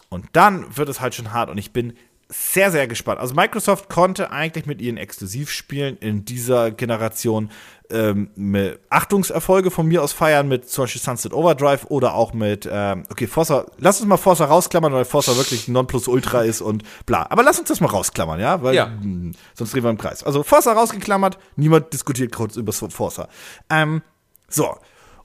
und 0.09 0.27
dann 0.33 0.77
wird 0.77 0.89
es 0.89 1.01
halt 1.01 1.15
schon 1.15 1.33
hart 1.33 1.51
und 1.51 1.59
ich 1.59 1.73
bin 1.73 1.93
sehr, 2.31 2.71
sehr 2.71 2.87
gespannt. 2.87 3.21
Also 3.21 3.35
Microsoft 3.35 3.89
konnte 3.89 4.31
eigentlich 4.31 4.65
mit 4.65 4.81
ihren 4.81 4.97
Exklusivspielen 4.97 5.99
in 5.99 6.25
dieser 6.25 6.71
Generation 6.71 7.51
ähm, 7.91 8.31
mit 8.37 8.79
Achtungserfolge 8.89 9.73
von 9.73 9.87
mir 9.87 10.03
aus 10.03 10.13
feiern, 10.13 10.47
mit 10.47 10.71
zum 10.71 10.85
Beispiel 10.85 11.03
Sunset 11.03 11.33
Overdrive 11.33 11.87
oder 11.87 12.15
auch 12.15 12.33
mit, 12.33 12.69
ähm, 12.71 13.03
okay, 13.11 13.27
Forza, 13.27 13.67
lass 13.79 14.01
uns 14.01 14.09
mal 14.09 14.17
Forza 14.17 14.45
rausklammern, 14.45 14.93
weil 14.93 15.05
Forza 15.05 15.37
wirklich 15.37 15.67
Nonplusultra 15.67 16.43
ist 16.45 16.61
und 16.61 16.85
bla. 17.05 17.27
Aber 17.31 17.43
lass 17.43 17.59
uns 17.59 17.69
das 17.69 17.81
mal 17.81 17.89
rausklammern, 17.89 18.39
ja, 18.39 18.63
weil 18.63 18.77
ja. 18.77 18.87
Mh, 18.87 19.33
sonst 19.55 19.75
drehen 19.75 19.83
wir 19.83 19.91
im 19.91 19.99
Kreis. 19.99 20.23
Also 20.23 20.45
Forza 20.45 20.73
rausgeklammert, 20.73 21.37
niemand 21.57 21.93
diskutiert 21.93 22.33
kurz 22.33 22.57
über 22.57 22.73
Forza. 22.73 23.29
Ähm, 23.69 24.03
so, 24.49 24.77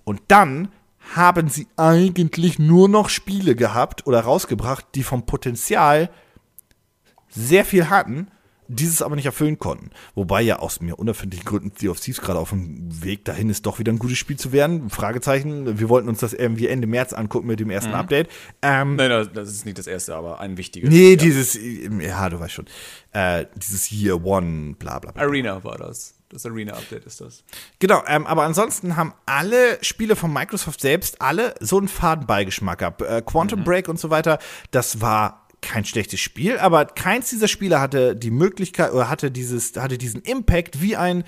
und 0.04 0.22
dann 0.28 0.70
haben 1.16 1.50
sie 1.50 1.68
eigentlich 1.78 2.58
nur 2.58 2.90
noch 2.90 3.10
Spiele 3.10 3.56
gehabt 3.56 4.08
oder 4.08 4.22
rausgebracht, 4.22 4.86
die 4.96 5.04
vom 5.04 5.28
Potenzial 5.28 6.10
sehr 7.36 7.66
viel 7.66 7.90
hatten, 7.90 8.28
dieses 8.68 9.02
aber 9.02 9.16
nicht 9.16 9.26
erfüllen 9.26 9.60
konnten. 9.60 9.92
Wobei 10.16 10.42
ja 10.42 10.58
aus 10.58 10.82
mir 10.82 10.98
unerfindlichen 10.98 11.46
Gründen 11.46 11.72
Sea 11.78 11.92
of 11.92 12.00
Thieves 12.00 12.22
gerade 12.22 12.40
auf 12.40 12.50
dem 12.50 13.04
Weg 13.04 13.26
dahin 13.26 13.50
ist, 13.50 13.66
doch 13.66 13.80
wieder 13.80 13.92
ein 13.92 14.00
gutes 14.00 14.18
Spiel 14.18 14.38
zu 14.38 14.52
werden. 14.52 14.90
Fragezeichen. 14.90 15.80
Wir 15.80 15.90
wollten 15.90 16.10
uns 16.10 16.20
das 16.20 16.34
irgendwie 16.34 16.68
Ende 16.68 16.88
März 16.88 17.14
angucken 17.14 17.48
mit 17.48 17.60
dem 17.60 17.70
ersten 17.70 17.92
mhm. 17.92 17.98
Update. 17.98 18.30
Ähm, 18.62 18.96
Nein, 18.96 19.10
das 19.34 19.50
ist 19.50 19.66
nicht 19.66 19.78
das 19.78 19.88
erste, 19.88 20.16
aber 20.16 20.40
ein 20.40 20.58
wichtiges. 20.58 20.90
Nee, 20.90 21.12
ja. 21.12 21.16
dieses, 21.16 21.56
ja, 21.56 22.30
du 22.30 22.40
weißt 22.40 22.54
schon. 22.54 22.66
Äh, 23.12 23.46
dieses 23.56 23.92
Year 23.92 24.24
One, 24.24 24.76
bla 24.80 25.00
bla 25.00 25.12
bla. 25.12 25.22
Arena 25.22 25.64
war 25.64 25.78
das. 25.78 26.14
Das 26.30 26.44
Arena-Update 26.46 27.06
ist 27.06 27.22
das. 27.22 27.44
Genau, 27.78 28.04
ähm, 28.08 28.26
aber 28.26 28.44
ansonsten 28.44 28.98
haben 28.98 29.14
alle 29.28 29.78
Spiele 29.82 30.16
von 30.16 30.34
Microsoft 30.34 30.82
selbst 30.82 31.22
alle 31.22 31.54
so 31.60 31.78
einen 31.78 31.88
Fadenbeigeschmack 31.88 32.80
gehabt. 32.80 33.02
Äh, 33.04 33.22
Quantum 33.24 33.60
mhm. 33.60 33.64
Break 33.64 33.88
und 33.88 34.00
so 34.00 34.10
weiter, 34.10 34.40
das 34.72 35.02
war 35.02 35.45
kein 35.66 35.86
schlechtes 35.86 36.20
Spiel, 36.20 36.58
aber 36.58 36.86
keins 36.86 37.30
dieser 37.30 37.48
Spiele 37.48 37.80
hatte 37.80 38.16
die 38.16 38.32
Möglichkeit 38.32 38.94
oder 38.94 39.10
hatte 39.10 39.32
dieses, 39.32 39.76
hatte 39.76 39.98
diesen 39.98 40.22
Impact 40.22 40.82
wie 40.82 40.96
ein, 40.96 41.24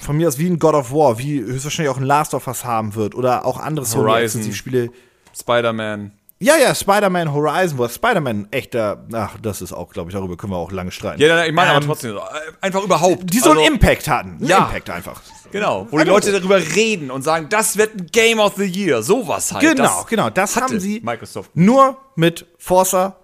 von 0.00 0.16
mir 0.16 0.28
aus 0.28 0.38
wie 0.38 0.48
ein 0.48 0.58
God 0.58 0.74
of 0.74 0.92
War, 0.92 1.18
wie 1.18 1.40
höchstwahrscheinlich 1.40 1.90
auch 1.94 1.98
ein 1.98 2.04
Last 2.04 2.34
of 2.34 2.46
Us 2.46 2.64
haben 2.64 2.94
wird 2.94 3.14
oder 3.14 3.44
auch 3.44 3.58
andere 3.58 3.86
Sony-Spiele. 3.86 4.90
Spider-Man. 5.38 6.12
Ja, 6.42 6.56
ja, 6.56 6.74
Spider-Man 6.74 7.32
Horizon, 7.32 7.78
wo 7.78 7.88
Spider-Man 7.88 8.48
echter, 8.50 9.04
ach, 9.12 9.36
das 9.40 9.62
ist 9.62 9.72
auch, 9.72 9.90
glaube 9.92 10.10
ich, 10.10 10.16
darüber 10.16 10.36
können 10.36 10.52
wir 10.52 10.56
auch 10.56 10.72
lange 10.72 10.90
streiten. 10.90 11.22
Ja, 11.22 11.44
ich 11.44 11.52
meine 11.52 11.70
ähm, 11.70 11.76
aber 11.76 11.86
trotzdem, 11.86 12.16
äh, 12.16 12.20
einfach 12.60 12.82
überhaupt. 12.82 13.32
Die 13.32 13.38
so 13.38 13.50
also, 13.50 13.60
einen 13.60 13.74
Impact 13.74 14.08
hatten. 14.08 14.38
Einen 14.40 14.46
ja. 14.46 14.58
Impact 14.58 14.90
einfach. 14.90 15.22
Genau, 15.52 15.86
wo 15.90 15.98
die 15.98 16.04
Leute 16.04 16.32
darüber 16.32 16.58
reden 16.58 17.10
und 17.10 17.22
sagen, 17.22 17.46
das 17.48 17.76
wird 17.76 17.94
ein 17.94 18.06
Game 18.10 18.40
of 18.40 18.54
the 18.56 18.64
Year, 18.64 19.02
sowas 19.02 19.52
halt. 19.52 19.62
Genau, 19.62 19.98
das 19.98 20.06
genau, 20.06 20.30
das 20.30 20.56
haben 20.56 20.80
sie 20.80 21.00
Microsoft. 21.04 21.50
nur 21.54 21.98
mit 22.16 22.46
Forza. 22.58 23.16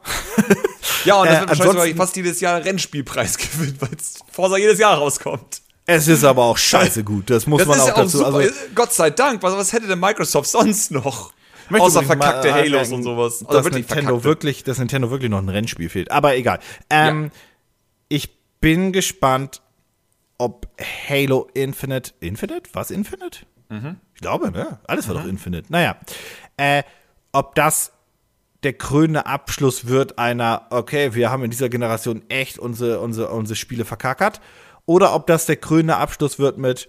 ja, 1.04 1.20
und 1.20 1.26
das 1.26 1.40
wird 1.40 1.50
äh, 1.50 1.64
wahrscheinlich 1.66 1.96
fast 1.96 2.14
jedes 2.16 2.40
Jahr 2.40 2.62
Rennspielpreis 2.62 3.38
gewinnt, 3.38 3.80
weil 3.80 3.90
Forza 4.30 4.58
jedes 4.58 4.78
Jahr 4.78 4.98
rauskommt. 4.98 5.62
Es 5.86 6.06
ist 6.06 6.22
aber 6.22 6.44
auch 6.44 6.58
scheiße 6.58 7.02
gut, 7.02 7.30
das 7.30 7.46
muss 7.46 7.60
das 7.60 7.68
man 7.68 7.80
auch, 7.80 7.88
auch 7.88 7.94
dazu. 7.94 8.18
Super. 8.18 8.34
Also, 8.34 8.50
Gott 8.74 8.92
sei 8.92 9.08
Dank, 9.10 9.42
was, 9.42 9.54
was 9.54 9.72
hätte 9.72 9.86
denn 9.86 9.98
Microsoft 9.98 10.50
sonst 10.50 10.90
noch? 10.90 11.32
Außer 11.70 12.02
verkackte 12.02 12.50
mal, 12.50 12.62
Halos 12.62 12.92
und 12.92 13.02
sowas. 13.02 13.44
Also 13.44 13.52
dass 13.52 13.64
wirklich 13.64 13.88
Nintendo 13.88 14.24
wirklich, 14.24 14.64
dass 14.64 14.78
Nintendo 14.78 15.10
wirklich 15.10 15.30
noch 15.30 15.38
ein 15.38 15.48
Rennspiel 15.48 15.88
fehlt. 15.88 16.10
Aber 16.10 16.36
egal. 16.36 16.58
Ähm, 16.90 17.24
ja. 17.24 17.30
Ich 18.08 18.38
bin 18.60 18.92
gespannt, 18.92 19.62
ob 20.38 20.68
Halo 21.08 21.48
Infinite. 21.54 22.12
Infinite? 22.20 22.70
Was 22.72 22.90
Infinite? 22.90 23.40
Mhm. 23.68 23.96
Ich 24.14 24.20
glaube, 24.20 24.50
ne? 24.50 24.78
Alles 24.86 25.08
war 25.08 25.16
mhm. 25.16 25.20
doch 25.20 25.28
Infinite. 25.28 25.70
Naja. 25.70 25.96
Äh, 26.56 26.82
ob 27.32 27.54
das 27.54 27.92
der 28.62 28.72
krönende 28.72 29.26
Abschluss 29.26 29.86
wird 29.86 30.18
einer, 30.18 30.66
okay, 30.70 31.14
wir 31.14 31.30
haben 31.30 31.44
in 31.44 31.50
dieser 31.50 31.68
Generation 31.68 32.22
echt 32.28 32.58
unsere, 32.58 33.00
unsere, 33.00 33.30
unsere 33.30 33.56
Spiele 33.56 33.84
verkackert. 33.84 34.40
Oder 34.86 35.14
ob 35.14 35.26
das 35.26 35.46
der 35.46 35.56
krönende 35.56 35.96
Abschluss 35.96 36.38
wird 36.38 36.58
mit, 36.58 36.88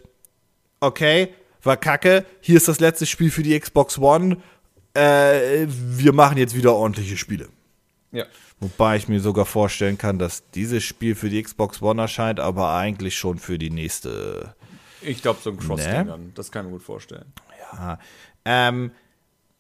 okay, 0.80 1.34
war 1.62 1.78
kacke, 1.78 2.26
hier 2.40 2.58
ist 2.58 2.68
das 2.68 2.80
letzte 2.80 3.06
Spiel 3.06 3.30
für 3.30 3.44
die 3.44 3.60
Xbox 3.60 3.98
One, 4.00 4.38
äh, 4.94 5.68
wir 5.68 6.14
machen 6.14 6.38
jetzt 6.38 6.56
wieder 6.56 6.74
ordentliche 6.74 7.18
Spiele. 7.18 7.50
Ja. 8.12 8.26
Wobei 8.60 8.98
ich 8.98 9.08
mir 9.08 9.20
sogar 9.20 9.46
vorstellen 9.46 9.98
kann, 9.98 10.20
dass 10.20 10.50
dieses 10.52 10.84
Spiel 10.84 11.16
für 11.16 11.30
die 11.30 11.42
Xbox 11.42 11.82
One 11.82 12.02
erscheint, 12.02 12.40
aber 12.40 12.74
eigentlich 12.74 13.18
schon 13.18 13.40
für 13.40 13.58
die 13.58 13.70
nächste. 13.70 14.56
Ich 15.02 15.22
glaube, 15.22 15.40
so 15.42 15.52
ein 15.52 15.58
Cross-Ding 15.58 16.06
ne? 16.06 16.20
Das 16.36 16.52
kann 16.52 16.66
ich 16.66 16.72
mir 16.72 16.78
gut 16.78 16.86
vorstellen. 16.86 17.32
Ja. 17.72 18.00
Ähm, 18.44 18.92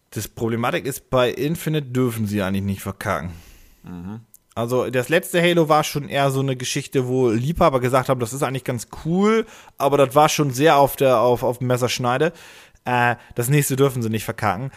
das 0.09 0.27
Problematik 0.27 0.85
ist, 0.85 1.09
bei 1.09 1.29
Infinite 1.29 1.87
dürfen 1.87 2.25
sie 2.25 2.41
eigentlich 2.41 2.63
nicht 2.63 2.81
verkacken. 2.81 3.31
Mhm. 3.83 4.21
Also 4.55 4.89
das 4.89 5.07
letzte 5.07 5.41
Halo 5.41 5.69
war 5.69 5.85
schon 5.85 6.09
eher 6.09 6.31
so 6.31 6.41
eine 6.41 6.57
Geschichte, 6.57 7.07
wo 7.07 7.29
Liebhaber 7.29 7.79
gesagt 7.79 8.09
haben, 8.09 8.19
das 8.19 8.33
ist 8.33 8.43
eigentlich 8.43 8.65
ganz 8.65 8.87
cool, 9.05 9.45
aber 9.77 9.95
das 9.97 10.15
war 10.15 10.27
schon 10.27 10.51
sehr 10.51 10.75
auf 10.75 10.97
der 10.97 11.19
auf, 11.19 11.43
auf 11.43 11.61
Messerschneide. 11.61 12.33
Äh, 12.83 13.15
das 13.35 13.47
nächste 13.47 13.77
dürfen 13.77 14.01
sie 14.01 14.09
nicht 14.09 14.25
verkacken 14.25 14.71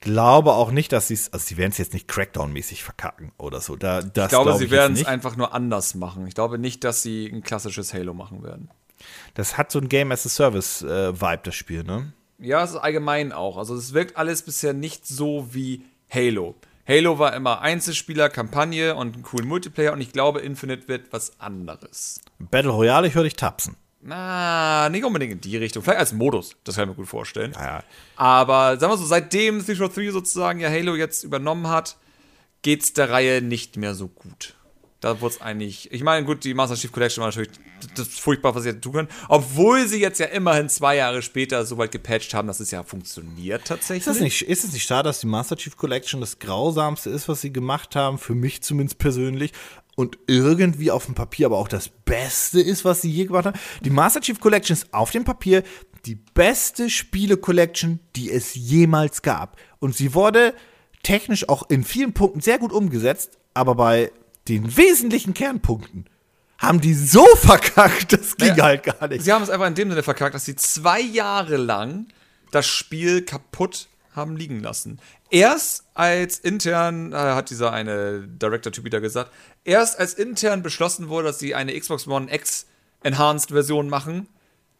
glaube 0.00 0.52
auch 0.52 0.70
nicht, 0.70 0.92
dass 0.92 1.08
sie 1.08 1.14
es, 1.14 1.32
also 1.32 1.44
sie 1.44 1.56
werden 1.56 1.70
es 1.70 1.78
jetzt 1.78 1.92
nicht 1.92 2.08
Crackdown-mäßig 2.08 2.82
verkacken 2.82 3.32
oder 3.38 3.60
so. 3.60 3.76
Da, 3.76 4.02
das 4.02 4.26
ich 4.26 4.30
glaube, 4.30 4.50
glaub 4.50 4.58
sie 4.58 4.70
werden 4.70 4.96
es 4.96 5.04
einfach 5.04 5.36
nur 5.36 5.54
anders 5.54 5.94
machen. 5.94 6.26
Ich 6.26 6.34
glaube 6.34 6.58
nicht, 6.58 6.84
dass 6.84 7.02
sie 7.02 7.26
ein 7.26 7.42
klassisches 7.42 7.94
Halo 7.94 8.14
machen 8.14 8.42
werden. 8.42 8.70
Das 9.34 9.56
hat 9.56 9.70
so 9.70 9.78
ein 9.78 9.88
Game 9.88 10.10
as 10.12 10.26
a 10.26 10.28
Service-Vibe, 10.28 11.32
äh, 11.32 11.38
das 11.42 11.54
Spiel, 11.54 11.84
ne? 11.84 12.12
Ja, 12.38 12.62
es 12.62 12.70
ist 12.70 12.76
allgemein 12.76 13.32
auch. 13.32 13.56
Also 13.56 13.74
es 13.74 13.94
wirkt 13.94 14.16
alles 14.16 14.42
bisher 14.42 14.72
nicht 14.72 15.06
so 15.06 15.48
wie 15.52 15.84
Halo. 16.10 16.54
Halo 16.86 17.18
war 17.18 17.34
immer 17.34 17.60
Einzelspieler, 17.60 18.30
Kampagne 18.30 18.94
und 18.94 19.14
einen 19.14 19.22
coolen 19.22 19.46
Multiplayer 19.46 19.92
und 19.92 20.00
ich 20.00 20.12
glaube, 20.12 20.40
Infinite 20.40 20.88
wird 20.88 21.12
was 21.12 21.38
anderes. 21.40 22.20
Battle 22.38 22.70
Royale, 22.70 23.08
ich 23.08 23.14
höre 23.14 23.24
dich 23.24 23.36
tapsen. 23.36 23.76
Na, 24.00 24.88
nicht 24.90 25.04
unbedingt 25.04 25.32
in 25.32 25.40
die 25.40 25.56
Richtung. 25.56 25.82
Vielleicht 25.82 25.98
als 25.98 26.12
Modus, 26.12 26.54
das 26.64 26.76
kann 26.76 26.84
ich 26.84 26.90
mir 26.90 26.94
gut 26.94 27.08
vorstellen. 27.08 27.52
Ja, 27.52 27.66
ja. 27.66 27.84
Aber 28.16 28.78
sagen 28.78 28.92
wir 28.92 28.96
so, 28.96 29.04
seitdem 29.04 29.56
343 29.56 30.12
sozusagen 30.12 30.60
ja 30.60 30.70
Halo 30.70 30.94
jetzt 30.94 31.24
übernommen 31.24 31.68
hat, 31.68 31.96
geht 32.62 32.82
es 32.82 32.92
der 32.92 33.10
Reihe 33.10 33.42
nicht 33.42 33.76
mehr 33.76 33.94
so 33.94 34.08
gut. 34.08 34.54
Da 35.00 35.20
wurde 35.20 35.36
es 35.36 35.40
eigentlich. 35.40 35.92
Ich 35.92 36.02
meine, 36.02 36.26
gut, 36.26 36.42
die 36.42 36.54
Master 36.54 36.74
Chief 36.74 36.90
Collection 36.90 37.22
war 37.22 37.28
natürlich 37.28 37.50
das 37.94 38.08
furchtbar, 38.08 38.54
was 38.54 38.64
sie 38.64 38.70
hätten 38.70 38.80
tun 38.80 38.92
können. 38.94 39.08
Obwohl 39.28 39.86
sie 39.86 40.00
jetzt 40.00 40.18
ja 40.18 40.26
immerhin 40.26 40.68
zwei 40.68 40.96
Jahre 40.96 41.22
später 41.22 41.64
so 41.64 41.78
weit 41.78 41.92
gepatcht 41.92 42.34
haben, 42.34 42.48
dass 42.48 42.58
es 42.58 42.72
ja 42.72 42.82
funktioniert 42.82 43.64
tatsächlich. 43.64 44.08
Ist 44.08 44.16
es 44.16 44.20
nicht, 44.20 44.42
ist 44.42 44.64
es 44.64 44.72
nicht 44.72 44.86
schade, 44.86 45.08
dass 45.08 45.20
die 45.20 45.28
Master 45.28 45.56
Chief 45.56 45.76
Collection 45.76 46.20
das 46.20 46.40
Grausamste 46.40 47.10
ist, 47.10 47.28
was 47.28 47.40
sie 47.40 47.52
gemacht 47.52 47.94
haben? 47.94 48.18
Für 48.18 48.34
mich 48.34 48.62
zumindest 48.62 48.98
persönlich 48.98 49.52
und 49.98 50.16
irgendwie 50.28 50.92
auf 50.92 51.06
dem 51.06 51.16
Papier 51.16 51.46
aber 51.46 51.58
auch 51.58 51.66
das 51.66 51.88
Beste 51.88 52.60
ist, 52.60 52.84
was 52.84 53.02
sie 53.02 53.10
je 53.10 53.24
gemacht 53.24 53.46
haben. 53.46 53.58
Die 53.80 53.90
Master 53.90 54.20
Chief 54.20 54.38
Collection 54.38 54.74
ist 54.76 54.94
auf 54.94 55.10
dem 55.10 55.24
Papier 55.24 55.64
die 56.06 56.14
beste 56.14 56.88
Spiele-Collection, 56.88 57.98
die 58.14 58.30
es 58.30 58.54
jemals 58.54 59.22
gab. 59.22 59.56
Und 59.80 59.96
sie 59.96 60.14
wurde 60.14 60.54
technisch 61.02 61.48
auch 61.48 61.68
in 61.68 61.82
vielen 61.82 62.12
Punkten 62.12 62.40
sehr 62.40 62.60
gut 62.60 62.70
umgesetzt, 62.70 63.38
aber 63.54 63.74
bei 63.74 64.12
den 64.46 64.76
wesentlichen 64.76 65.34
Kernpunkten 65.34 66.04
haben 66.58 66.80
die 66.80 66.94
so 66.94 67.26
verkackt, 67.34 68.12
das 68.12 68.36
ging 68.36 68.50
naja, 68.50 68.64
halt 68.66 68.84
gar 68.84 69.08
nicht. 69.08 69.24
Sie 69.24 69.32
haben 69.32 69.42
es 69.42 69.50
einfach 69.50 69.66
in 69.66 69.74
dem 69.74 69.90
Sinne 69.90 70.04
verkackt, 70.04 70.36
dass 70.36 70.44
sie 70.44 70.54
zwei 70.54 71.00
Jahre 71.00 71.56
lang 71.56 72.06
das 72.52 72.68
Spiel 72.68 73.22
kaputt 73.22 73.88
haben 74.14 74.36
liegen 74.36 74.60
lassen. 74.60 75.00
Erst 75.30 75.84
als 75.94 76.38
intern, 76.38 77.12
äh, 77.12 77.16
hat 77.16 77.50
dieser 77.50 77.72
eine 77.72 78.26
Director-Typ 78.26 78.84
wieder 78.84 79.00
gesagt, 79.00 79.30
erst 79.64 79.98
als 79.98 80.14
intern 80.14 80.62
beschlossen 80.62 81.08
wurde, 81.08 81.28
dass 81.28 81.38
sie 81.38 81.54
eine 81.54 81.78
Xbox 81.78 82.06
One 82.06 82.32
X 82.32 82.66
Enhanced 83.02 83.50
Version 83.50 83.88
machen, 83.88 84.28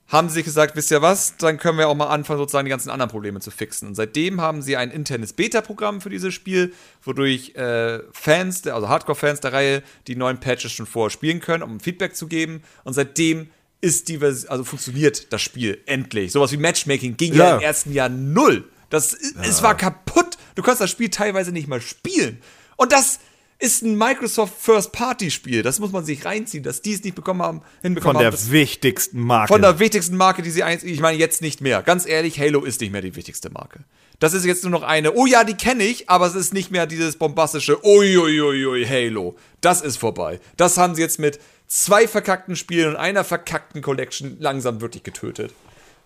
haben 0.08 0.28
sie 0.28 0.36
sich 0.36 0.44
gesagt, 0.44 0.74
wisst 0.74 0.90
ihr 0.90 1.02
was, 1.02 1.36
dann 1.36 1.58
können 1.58 1.76
wir 1.76 1.86
auch 1.88 1.94
mal 1.94 2.06
anfangen, 2.06 2.38
sozusagen 2.38 2.64
die 2.64 2.70
ganzen 2.70 2.88
anderen 2.88 3.10
Probleme 3.10 3.40
zu 3.40 3.50
fixen. 3.50 3.88
Und 3.88 3.94
seitdem 3.94 4.40
haben 4.40 4.62
sie 4.62 4.76
ein 4.76 4.90
internes 4.90 5.34
Beta-Programm 5.34 6.00
für 6.00 6.08
dieses 6.08 6.32
Spiel, 6.32 6.72
wodurch 7.02 7.54
äh, 7.56 8.00
Fans, 8.12 8.66
also 8.66 8.88
Hardcore-Fans 8.88 9.40
der 9.40 9.52
Reihe, 9.52 9.82
die 10.06 10.16
neuen 10.16 10.40
Patches 10.40 10.72
schon 10.72 10.86
vorher 10.86 11.10
spielen 11.10 11.40
können, 11.40 11.62
um 11.62 11.78
Feedback 11.78 12.16
zu 12.16 12.26
geben. 12.26 12.62
Und 12.84 12.94
seitdem 12.94 13.50
ist 13.82 14.08
die, 14.08 14.18
also 14.22 14.64
funktioniert 14.64 15.30
das 15.30 15.42
Spiel 15.42 15.78
endlich. 15.84 16.32
Sowas 16.32 16.52
wie 16.52 16.56
Matchmaking 16.56 17.18
ging 17.18 17.34
ja, 17.34 17.50
ja 17.50 17.56
im 17.56 17.62
ersten 17.62 17.92
Jahr 17.92 18.08
null. 18.08 18.64
Das, 18.90 19.12
ja. 19.12 19.42
Es 19.42 19.62
war 19.62 19.76
kaputt. 19.76 20.36
Du 20.54 20.62
kannst 20.62 20.80
das 20.80 20.90
Spiel 20.90 21.10
teilweise 21.10 21.52
nicht 21.52 21.68
mal 21.68 21.80
spielen. 21.80 22.40
Und 22.76 22.92
das 22.92 23.18
ist 23.58 23.82
ein 23.82 23.96
Microsoft 23.96 24.54
First-Party-Spiel. 24.60 25.62
Das 25.62 25.80
muss 25.80 25.90
man 25.90 26.04
sich 26.04 26.24
reinziehen, 26.24 26.62
dass 26.62 26.80
die 26.80 26.92
es 26.92 27.02
nicht 27.02 27.16
bekommen 27.16 27.42
haben, 27.42 27.62
hinbekommen 27.82 28.14
Von 28.14 28.22
der 28.22 28.32
haben, 28.32 28.50
wichtigsten 28.52 29.20
Marke. 29.20 29.52
Von 29.52 29.62
der 29.62 29.78
wichtigsten 29.80 30.16
Marke, 30.16 30.42
die 30.42 30.50
sie 30.50 30.62
ein, 30.62 30.78
ich 30.82 31.00
meine 31.00 31.18
jetzt 31.18 31.42
nicht 31.42 31.60
mehr. 31.60 31.82
Ganz 31.82 32.06
ehrlich, 32.06 32.38
Halo 32.38 32.64
ist 32.64 32.80
nicht 32.80 32.92
mehr 32.92 33.02
die 33.02 33.16
wichtigste 33.16 33.50
Marke. 33.50 33.80
Das 34.20 34.32
ist 34.32 34.44
jetzt 34.44 34.62
nur 34.64 34.70
noch 34.70 34.82
eine, 34.82 35.12
oh 35.14 35.26
ja, 35.26 35.44
die 35.44 35.54
kenne 35.54 35.84
ich, 35.84 36.08
aber 36.08 36.26
es 36.26 36.34
ist 36.34 36.52
nicht 36.52 36.70
mehr 36.70 36.86
dieses 36.86 37.16
bombastische, 37.16 37.84
uiuiui, 37.84 38.84
Halo. 38.84 39.36
Das 39.60 39.80
ist 39.80 39.96
vorbei. 39.96 40.40
Das 40.56 40.76
haben 40.76 40.94
sie 40.94 41.02
jetzt 41.02 41.18
mit 41.18 41.40
zwei 41.66 42.08
verkackten 42.08 42.56
Spielen 42.56 42.90
und 42.90 42.96
einer 42.96 43.24
verkackten 43.24 43.82
Collection 43.82 44.36
langsam 44.40 44.80
wirklich 44.80 45.02
getötet. 45.02 45.52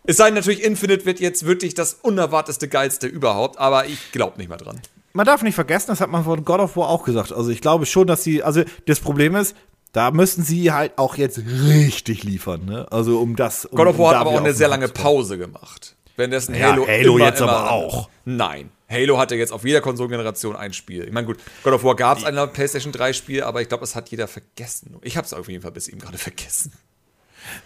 Es 0.05 0.17
sei 0.17 0.27
denn 0.27 0.35
natürlich, 0.35 0.65
Infinite 0.65 1.05
wird 1.05 1.21
jetzt 1.21 1.47
wirklich 1.47 1.75
das 1.75 1.95
unerwartetste 1.95 2.69
Geilste 2.69 3.07
überhaupt, 3.07 3.59
aber 3.59 3.87
ich 3.87 4.11
glaube 4.11 4.39
nicht 4.39 4.49
mehr 4.49 4.59
dran. 4.59 4.81
Man 5.13 5.27
darf 5.27 5.43
nicht 5.43 5.55
vergessen, 5.55 5.89
das 5.89 6.01
hat 6.01 6.11
man 6.11 6.25
von 6.25 6.45
God 6.45 6.61
of 6.61 6.77
War 6.77 6.89
auch 6.89 7.05
gesagt. 7.05 7.33
Also 7.33 7.51
ich 7.51 7.61
glaube 7.61 7.87
schon, 7.87 8.07
dass 8.07 8.25
sie, 8.25 8.43
also 8.43 8.65
das 8.87 8.99
Problem 8.99 9.37
ist, 9.37 9.55
da 9.93 10.11
müssen 10.11 10.43
sie 10.43 10.73
halt 10.73 10.97
auch 10.97 11.17
jetzt 11.17 11.39
richtig 11.39 12.25
liefern, 12.25 12.65
ne? 12.65 12.87
Also 12.91 13.21
um 13.21 13.37
das. 13.37 13.67
Um, 13.67 13.77
God 13.77 13.89
of 13.89 13.99
War 13.99 14.05
um 14.05 14.11
hat 14.11 14.21
aber 14.23 14.31
auch 14.31 14.41
eine 14.41 14.55
sehr 14.55 14.69
lange 14.69 14.89
Pause 14.89 15.39
gemacht. 15.39 15.97
Währenddessen 16.17 16.55
ja, 16.55 16.73
Halo, 16.73 16.87
Halo 16.87 17.17
immer, 17.17 17.27
jetzt 17.27 17.41
immer, 17.41 17.53
aber 17.53 17.71
auch. 17.71 18.09
Nein. 18.25 18.71
Halo 18.91 19.19
hatte 19.19 19.37
jetzt 19.37 19.53
auf 19.53 19.65
jeder 19.65 19.81
Konsolengeneration 19.81 20.57
ein 20.57 20.73
Spiel. 20.73 21.05
Ich 21.05 21.13
meine, 21.13 21.27
gut, 21.27 21.39
God 21.63 21.75
of 21.75 21.85
War 21.85 21.95
gab 21.95 22.19
es 22.19 22.25
ein 22.25 22.53
PlayStation 22.53 22.93
3 22.93 23.13
Spiel, 23.13 23.43
aber 23.43 23.63
ich 23.63 23.69
glaube, 23.69 23.85
es 23.85 23.95
hat 23.95 24.11
jeder 24.11 24.29
vergessen. 24.29 24.97
Ich 25.03 25.17
habe 25.17 25.27
es 25.27 25.33
auf 25.33 25.49
jeden 25.49 25.63
Fall 25.63 25.73
bis 25.73 25.89
eben 25.89 25.99
gerade 25.99 26.19
vergessen. 26.19 26.73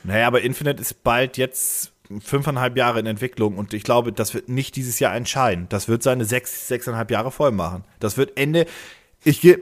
Naja, 0.04 0.26
aber 0.26 0.42
Infinite 0.42 0.80
ist 0.80 1.02
bald 1.02 1.36
jetzt 1.36 1.92
fünfeinhalb 2.20 2.76
Jahre 2.76 3.00
in 3.00 3.06
Entwicklung 3.06 3.56
und 3.56 3.74
ich 3.74 3.82
glaube, 3.82 4.12
das 4.12 4.34
wird 4.34 4.48
nicht 4.48 4.76
dieses 4.76 4.98
Jahr 4.98 5.14
entscheiden. 5.14 5.66
Das 5.68 5.88
wird 5.88 6.02
seine 6.02 6.24
sechs, 6.24 6.68
sechseinhalb 6.68 7.10
Jahre 7.10 7.30
voll 7.30 7.52
machen. 7.52 7.84
Das 8.00 8.16
wird 8.16 8.36
Ende. 8.36 8.66
Ich 9.24 9.40
gehe. 9.40 9.58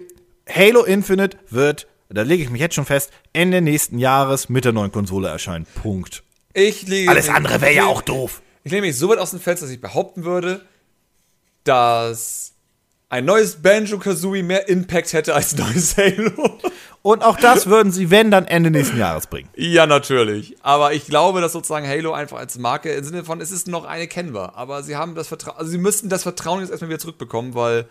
Halo 0.47 0.84
Infinite 0.84 1.38
wird 1.49 1.86
da 2.14 2.22
lege 2.22 2.42
ich 2.42 2.51
mich 2.51 2.61
jetzt 2.61 2.74
schon 2.74 2.84
fest, 2.84 3.11
Ende 3.32 3.61
nächsten 3.61 3.99
Jahres 3.99 4.49
mit 4.49 4.64
der 4.64 4.72
neuen 4.72 4.92
Konsole 4.92 5.28
erscheinen. 5.28 5.66
Punkt. 5.82 6.22
Ich 6.53 6.86
lege 6.86 7.11
Alles 7.11 7.28
andere 7.28 7.61
wäre 7.61 7.74
ja 7.74 7.86
auch 7.86 8.03
doof. 8.03 8.42
Ich 8.62 8.72
nehme 8.72 8.86
mich 8.86 8.97
so 8.97 9.09
weit 9.09 9.18
aus 9.18 9.30
dem 9.30 9.40
Fenster, 9.40 9.66
dass 9.66 9.74
ich 9.74 9.80
behaupten 9.80 10.24
würde, 10.24 10.64
dass 11.64 12.53
ein 13.09 13.24
neues 13.24 13.57
Banjo-Kazooie 13.62 14.42
mehr 14.42 14.68
Impact 14.68 15.12
hätte 15.12 15.34
als 15.34 15.55
ein 15.55 15.66
neues 15.66 15.97
Halo. 15.97 16.59
Und 17.05 17.23
auch 17.23 17.37
das 17.37 17.67
würden 17.67 17.93
sie, 17.93 18.11
wenn, 18.11 18.31
dann 18.31 18.47
Ende 18.47 18.71
nächsten 18.71 18.97
Jahres 18.97 19.27
bringen. 19.27 19.51
Ja, 19.55 19.87
natürlich. 19.87 20.57
Aber 20.63 20.95
ich 20.95 21.05
glaube, 21.05 21.43
dass 21.43 21.53
sozusagen 21.53 21.87
Halo 21.87 22.15
einfach 22.15 22.39
als 22.39 22.57
Marke 22.57 22.91
im 22.93 23.05
Sinne 23.05 23.25
von, 23.25 23.43
es 23.43 23.51
ist 23.51 23.69
noch 23.69 23.85
eine 23.85 24.09
kennbar. 24.09 24.55
Aber 24.57 24.83
sie 24.83 24.97
haben 24.97 25.15
das 25.15 25.29
Vertrauen, 25.29 25.59
also 25.59 25.71
sie 25.71 25.77
müssten 25.77 26.09
das 26.09 26.23
Vertrauen 26.23 26.61
jetzt 26.61 26.71
erstmal 26.71 26.89
wieder 26.89 26.99
zurückbekommen, 26.99 27.55
weil 27.55 27.87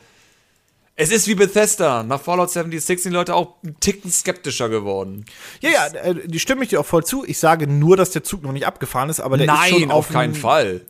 es 0.95 1.11
ist 1.11 1.27
wie 1.27 1.35
Bethesda. 1.35 2.01
Nach 2.01 2.19
Fallout 2.19 2.49
76 2.49 3.03
sind 3.03 3.11
die 3.11 3.15
Leute 3.15 3.35
auch 3.35 3.57
einen 3.63 3.79
Ticken 3.79 4.09
skeptischer 4.09 4.69
geworden. 4.69 5.25
Ja, 5.61 5.69
ja, 5.69 5.85
äh, 5.99 6.15
die 6.27 6.39
stimme 6.39 6.63
ich 6.63 6.69
dir 6.69 6.79
auch 6.79 6.85
voll 6.87 7.05
zu. 7.05 7.23
Ich 7.23 7.37
sage 7.37 7.67
nur, 7.67 7.95
dass 7.95 8.09
der 8.09 8.23
Zug 8.23 8.41
noch 8.41 8.51
nicht 8.51 8.65
abgefahren 8.65 9.11
ist, 9.11 9.19
aber 9.19 9.37
der 9.37 9.45
Nein, 9.45 9.73
ist 9.75 9.79
schon 9.79 9.91
auf 9.91 10.09
keinen 10.09 10.33
Fall. 10.33 10.81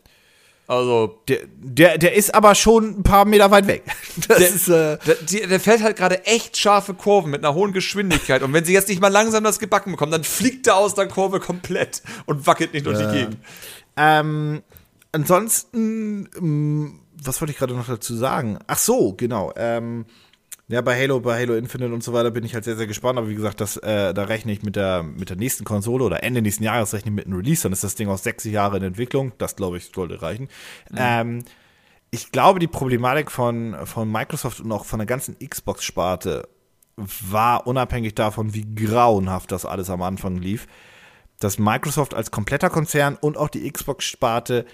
Also. 0.68 1.20
Der, 1.28 1.39
der, 1.57 1.97
der 1.97 2.14
ist 2.14 2.34
aber 2.34 2.55
schon 2.55 2.99
ein 2.99 3.03
paar 3.03 3.26
Meter 3.26 3.51
weit 3.51 3.68
weg. 3.68 3.84
Das 4.28 4.38
der, 4.38 4.47
ist, 4.47 4.68
äh 4.68 4.97
der, 5.32 5.47
der, 5.47 5.59
fährt 5.59 5.82
halt 5.82 5.97
gerade 5.97 6.26
echt 6.26 6.57
scharfe 6.57 6.93
Kurven 6.93 7.32
mit 7.32 7.43
einer 7.43 7.55
hohen 7.55 7.74
Geschwindigkeit. 7.74 8.43
Und 8.43 8.53
wenn 8.53 8.64
sie 8.64 8.74
jetzt 8.74 8.89
nicht 8.89 9.01
mal 9.01 9.07
langsam 9.07 9.43
das 9.43 9.59
gebacken 9.59 9.91
bekommen, 9.91 10.11
dann 10.11 10.24
fliegt 10.24 10.68
er 10.68 10.78
aus 10.78 10.93
der 10.93 11.07
Kurve 11.07 11.39
komplett 11.39 12.03
und 12.26 12.45
wackelt 12.45 12.74
nicht 12.74 12.86
durch 12.86 12.99
äh, 12.99 13.05
die 13.07 13.18
Gegend. 13.18 13.38
Ähm, 13.97 14.61
ansonsten. 15.11 16.30
Ähm, 16.38 16.99
was 17.26 17.39
wollte 17.41 17.51
ich 17.53 17.57
gerade 17.57 17.74
noch 17.74 17.88
dazu 17.88 18.16
sagen? 18.16 18.59
Ach 18.68 18.78
so, 18.78 19.14
genau. 19.14 19.53
Ähm, 19.55 20.05
ja, 20.70 20.82
bei 20.82 20.99
Halo, 20.99 21.20
bei 21.20 21.39
Halo 21.39 21.55
Infinite 21.55 21.93
und 21.93 22.03
so 22.03 22.14
weiter 22.14 22.32
bin 22.32 22.45
ich 22.45 22.53
halt 22.53 22.64
sehr, 22.64 22.78
sehr 22.78 22.88
gespannt. 22.88 23.18
Aber 23.18 23.30
wie 23.30 23.36
gesagt, 23.36 23.59
das, 23.59 23.78
äh, 23.78 24.14
da 24.14 24.24
rechne 24.24 24.51
ich 24.51 24.64
mit 24.64 24.76
der, 24.76 25.03
mit 25.03 25.30
der 25.30 25.38
nächsten 25.38 25.66
Konsole 25.66 26.05
oder 26.05 26.24
Ende 26.24 26.41
nächsten 26.41 26.64
Jahres 26.64 26.93
rechne 26.93 27.11
ich 27.11 27.16
mit 27.16 27.26
einem 27.26 27.36
Release. 27.36 27.64
Dann 27.64 27.74
ist 27.74 27.84
das 27.84 27.95
Ding 27.95 28.07
aus 28.07 28.24
sechs 28.24 28.43
Jahren 28.45 28.78
in 28.78 28.84
Entwicklung. 28.84 29.34
Das, 29.38 29.55
glaube 29.55 29.78
ich, 29.78 29.91
sollte 29.93 30.22
reichen. 30.22 30.47
Mhm. 30.89 30.97
Ähm, 30.97 31.45
ich 32.11 32.32
glaube, 32.32 32.59
die 32.59 32.68
Problematik 32.68 33.32
von, 33.32 33.76
von 33.86 34.09
Microsoft 34.09 34.61
und 34.61 34.72
auch 34.72 34.86
von 34.86 34.99
der 34.99 35.07
ganzen 35.07 35.38
Xbox-Sparte 35.39 36.47
war 36.95 37.66
unabhängig 37.68 38.16
davon, 38.16 38.53
wie 38.53 38.76
grauenhaft 38.76 39.51
das 39.51 39.66
alles 39.66 39.89
am 39.89 40.01
Anfang 40.01 40.38
lief, 40.38 40.68
dass 41.39 41.57
Microsoft 41.57 42.14
als 42.14 42.32
kompletter 42.32 42.70
Konzern 42.70 43.18
und 43.20 43.38
auch 43.38 43.49
die 43.49 43.70
Xbox-Sparte 43.70 44.66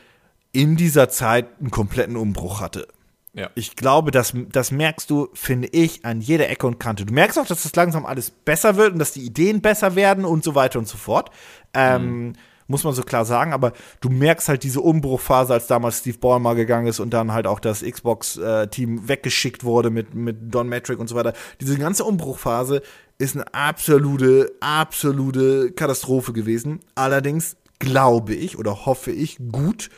in 0.51 0.75
dieser 0.75 1.09
Zeit 1.09 1.47
einen 1.59 1.71
kompletten 1.71 2.17
Umbruch 2.17 2.59
hatte. 2.59 2.87
Ja. 3.33 3.49
Ich 3.55 3.75
glaube, 3.75 4.11
das, 4.11 4.33
das 4.51 4.71
merkst 4.71 5.09
du, 5.09 5.29
finde 5.33 5.67
ich, 5.71 6.03
an 6.03 6.19
jeder 6.19 6.49
Ecke 6.49 6.65
und 6.65 6.79
Kante. 6.79 7.05
Du 7.05 7.13
merkst 7.13 7.37
auch, 7.37 7.45
dass 7.45 7.63
das 7.63 7.75
langsam 7.75 8.05
alles 8.05 8.31
besser 8.31 8.75
wird 8.75 8.93
und 8.93 8.99
dass 8.99 9.11
die 9.11 9.21
Ideen 9.21 9.61
besser 9.61 9.95
werden 9.95 10.25
und 10.25 10.43
so 10.43 10.55
weiter 10.55 10.79
und 10.79 10.87
so 10.87 10.97
fort. 10.97 11.29
Ähm, 11.73 12.27
mhm. 12.27 12.33
Muss 12.67 12.83
man 12.83 12.93
so 12.93 13.01
klar 13.01 13.25
sagen, 13.25 13.51
aber 13.51 13.73
du 13.99 14.09
merkst 14.09 14.47
halt 14.47 14.63
diese 14.63 14.81
Umbruchphase, 14.81 15.53
als 15.53 15.65
damals 15.65 15.99
Steve 15.99 16.19
Ballmer 16.19 16.53
gegangen 16.53 16.85
ist 16.85 16.99
und 16.99 17.11
dann 17.11 17.31
halt 17.31 17.47
auch 17.47 17.59
das 17.59 17.81
Xbox-Team 17.81 18.97
äh, 18.97 19.07
weggeschickt 19.07 19.63
wurde 19.63 19.89
mit, 19.89 20.13
mit 20.13 20.53
Don 20.53 20.69
Metric 20.69 20.99
und 20.99 21.07
so 21.07 21.15
weiter. 21.15 21.33
Diese 21.59 21.77
ganze 21.79 22.03
Umbruchphase 22.03 22.83
ist 23.17 23.35
eine 23.35 23.51
absolute, 23.53 24.51
absolute 24.59 25.71
Katastrophe 25.71 26.31
gewesen. 26.31 26.79
Allerdings 26.93 27.57
glaube 27.79 28.35
ich 28.35 28.57
oder 28.57 28.85
hoffe 28.85 29.11
ich 29.11 29.37
gut, 29.51 29.89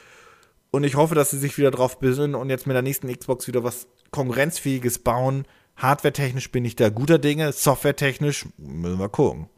und 0.72 0.84
ich 0.84 0.96
hoffe, 0.96 1.16
dass 1.16 1.32
sie 1.32 1.38
sich 1.38 1.58
wieder 1.58 1.72
drauf 1.72 2.00
besinnen 2.00 2.36
und 2.36 2.50
jetzt 2.50 2.66
mit 2.66 2.76
der 2.76 2.82
nächsten 2.82 3.14
Xbox 3.14 3.48
wieder 3.48 3.64
was 3.64 3.88
Konkurrenzfähiges 4.12 5.00
bauen. 5.00 5.46
Hardware-technisch 5.76 6.52
bin 6.52 6.66
ich 6.66 6.76
da 6.76 6.90
guter 6.90 7.20
Dinge, 7.20 7.52
software-technisch 7.52 8.48
müssen 8.58 9.00
wir 9.00 9.10
gucken. 9.10 9.50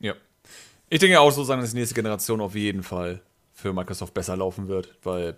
Ja. 0.00 0.14
Ich 0.88 1.00
denke 1.00 1.20
auch 1.20 1.30
so 1.30 1.44
sagen, 1.44 1.60
dass 1.60 1.70
die 1.72 1.78
nächste 1.78 1.94
Generation 1.94 2.40
auf 2.40 2.54
jeden 2.54 2.82
Fall 2.82 3.22
für 3.52 3.72
Microsoft 3.72 4.14
besser 4.14 4.36
laufen 4.36 4.68
wird, 4.68 4.96
weil 5.02 5.36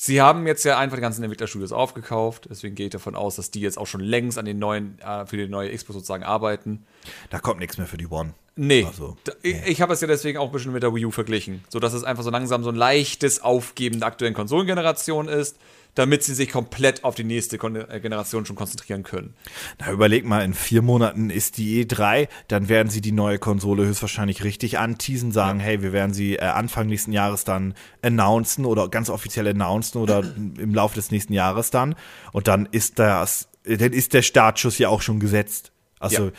sie 0.00 0.20
haben 0.20 0.46
jetzt 0.46 0.64
ja 0.64 0.78
einfach 0.78 0.96
die 0.96 1.02
ganzen 1.02 1.24
Entwicklerstudios 1.24 1.72
aufgekauft, 1.72 2.46
deswegen 2.48 2.76
gehe 2.76 2.86
ich 2.86 2.92
davon 2.92 3.16
aus, 3.16 3.34
dass 3.36 3.50
die 3.50 3.60
jetzt 3.60 3.76
auch 3.76 3.86
schon 3.86 4.00
längst 4.00 4.38
an 4.38 4.44
den 4.44 4.58
neuen, 4.58 4.98
äh, 5.00 5.26
für 5.26 5.36
die 5.36 5.48
neue 5.48 5.74
Xbox 5.74 5.94
sozusagen 5.94 6.22
arbeiten. 6.22 6.86
Da 7.30 7.40
kommt 7.40 7.58
nichts 7.58 7.78
mehr 7.78 7.88
für 7.88 7.98
die 7.98 8.06
One. 8.06 8.32
Nee. 8.54 8.84
Also, 8.84 9.16
nee. 9.42 9.50
Ich, 9.50 9.66
ich 9.66 9.82
habe 9.82 9.92
es 9.92 10.00
ja 10.00 10.06
deswegen 10.06 10.38
auch 10.38 10.46
ein 10.46 10.52
bisschen 10.52 10.72
mit 10.72 10.84
der 10.84 10.94
Wii 10.94 11.06
U 11.06 11.10
verglichen. 11.10 11.64
So 11.68 11.80
dass 11.80 11.94
es 11.94 12.04
einfach 12.04 12.22
so 12.22 12.30
langsam 12.30 12.62
so 12.62 12.70
ein 12.70 12.76
leichtes 12.76 13.42
Aufgeben 13.42 13.98
der 13.98 14.06
aktuellen 14.06 14.34
Konsolengeneration 14.34 15.28
ist, 15.28 15.56
damit 15.94 16.22
sie 16.22 16.34
sich 16.34 16.50
komplett 16.50 17.04
auf 17.04 17.14
die 17.14 17.24
nächste 17.24 17.56
äh, 17.56 18.00
Generation 18.00 18.46
schon 18.46 18.56
konzentrieren 18.56 19.02
können. 19.02 19.34
Na, 19.78 19.90
überleg 19.90 20.24
mal, 20.24 20.44
in 20.44 20.54
vier 20.54 20.82
Monaten 20.82 21.30
ist 21.30 21.58
die 21.58 21.84
E3, 21.84 22.28
dann 22.48 22.68
werden 22.68 22.88
sie 22.88 23.00
die 23.00 23.12
neue 23.12 23.38
Konsole 23.38 23.84
höchstwahrscheinlich 23.86 24.44
richtig 24.44 24.78
anteasen, 24.78 25.32
sagen, 25.32 25.60
ja. 25.60 25.66
hey, 25.66 25.82
wir 25.82 25.92
werden 25.92 26.12
sie 26.12 26.36
äh, 26.36 26.42
Anfang 26.42 26.86
nächsten 26.86 27.12
Jahres 27.12 27.44
dann 27.44 27.74
announcen 28.02 28.64
oder 28.64 28.88
ganz 28.88 29.10
offiziell 29.10 29.48
announcen 29.48 29.98
oder 30.00 30.20
im 30.58 30.74
Laufe 30.74 30.94
des 30.94 31.10
nächsten 31.10 31.32
Jahres 31.32 31.70
dann. 31.70 31.94
Und 32.32 32.48
dann 32.48 32.66
ist 32.70 32.98
das, 32.98 33.48
dann 33.64 33.92
ist 33.92 34.14
der 34.14 34.22
Startschuss 34.22 34.78
ja 34.78 34.88
auch 34.88 35.02
schon 35.02 35.20
gesetzt. 35.20 35.72
Also 36.00 36.26
ja 36.26 36.32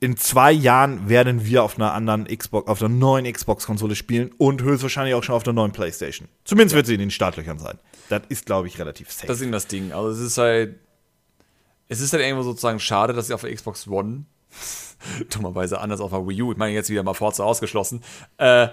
in 0.00 0.16
zwei 0.16 0.52
Jahren 0.52 1.08
werden 1.08 1.44
wir 1.44 1.64
auf 1.64 1.76
einer 1.76 1.92
anderen 1.92 2.26
Xbox, 2.26 2.68
auf 2.68 2.80
einer 2.80 2.88
neuen 2.88 3.30
Xbox-Konsole 3.30 3.96
spielen 3.96 4.30
und 4.38 4.62
höchstwahrscheinlich 4.62 5.14
auch 5.14 5.24
schon 5.24 5.34
auf 5.34 5.42
der 5.42 5.52
neuen 5.52 5.72
PlayStation. 5.72 6.28
Zumindest 6.44 6.76
wird 6.76 6.86
sie 6.86 6.94
in 6.94 7.00
den 7.00 7.10
Startlöchern 7.10 7.58
sein. 7.58 7.78
Das 8.08 8.22
ist, 8.28 8.46
glaube 8.46 8.68
ich, 8.68 8.78
relativ 8.78 9.10
safe. 9.10 9.26
Das 9.26 9.38
ist 9.38 9.42
eben 9.42 9.52
das 9.52 9.66
Ding. 9.66 9.92
Also 9.92 10.10
es 10.10 10.20
ist 10.20 10.38
halt, 10.38 10.76
es 11.88 12.00
ist 12.00 12.12
halt 12.12 12.22
irgendwo 12.22 12.44
sozusagen 12.44 12.78
schade, 12.78 13.12
dass 13.12 13.26
sie 13.26 13.34
auf 13.34 13.40
der 13.40 13.52
Xbox 13.52 13.88
One, 13.88 14.26
dummerweise 15.30 15.80
anders 15.80 16.00
auf 16.00 16.12
der 16.12 16.26
Wii 16.26 16.42
U, 16.42 16.52
ich 16.52 16.58
meine 16.58 16.72
jetzt 16.72 16.90
wieder 16.90 17.02
mal 17.02 17.14
Forza 17.14 17.42
ausgeschlossen, 17.42 18.02
äh, 18.38 18.68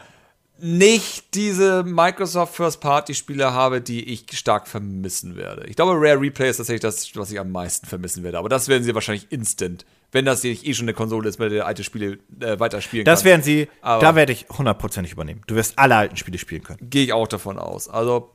nicht 0.58 1.34
diese 1.34 1.84
Microsoft 1.84 2.56
First-Party-Spiele 2.56 3.52
habe, 3.52 3.82
die 3.82 4.06
ich 4.06 4.26
stark 4.34 4.68
vermissen 4.68 5.36
werde. 5.36 5.68
Ich 5.68 5.76
glaube, 5.76 5.94
Rare 5.94 6.22
Replay 6.22 6.50
ist 6.50 6.58
tatsächlich 6.58 6.82
das, 6.82 7.14
was 7.16 7.32
ich 7.32 7.40
am 7.40 7.52
meisten 7.52 7.88
vermissen 7.88 8.24
werde. 8.24 8.38
Aber 8.38 8.48
das 8.48 8.70
werden 8.70 8.84
sie 8.84 8.96
wahrscheinlich 8.96 9.32
instant 9.32 9.86
wenn 10.16 10.24
das 10.24 10.44
nicht 10.44 10.66
eh 10.66 10.74
schon 10.74 10.86
eine 10.86 10.94
Konsole 10.94 11.28
ist, 11.28 11.40
mit 11.40 11.52
der 11.52 11.68
alte 11.68 11.84
Spiele 11.84 12.20
äh, 12.40 12.58
weiterspielen 12.58 13.04
Das 13.04 13.26
werden 13.26 13.44
sie, 13.44 13.68
Aber 13.82 14.02
da 14.02 14.16
werde 14.16 14.32
ich 14.32 14.46
hundertprozentig 14.50 15.12
übernehmen. 15.12 15.42
Du 15.46 15.56
wirst 15.56 15.78
alle 15.78 15.98
alten 15.98 16.16
Spiele 16.16 16.38
spielen 16.38 16.64
können. 16.64 16.80
Gehe 16.90 17.04
ich 17.04 17.12
auch 17.12 17.28
davon 17.28 17.60
aus. 17.60 17.90
Also, 17.90 18.32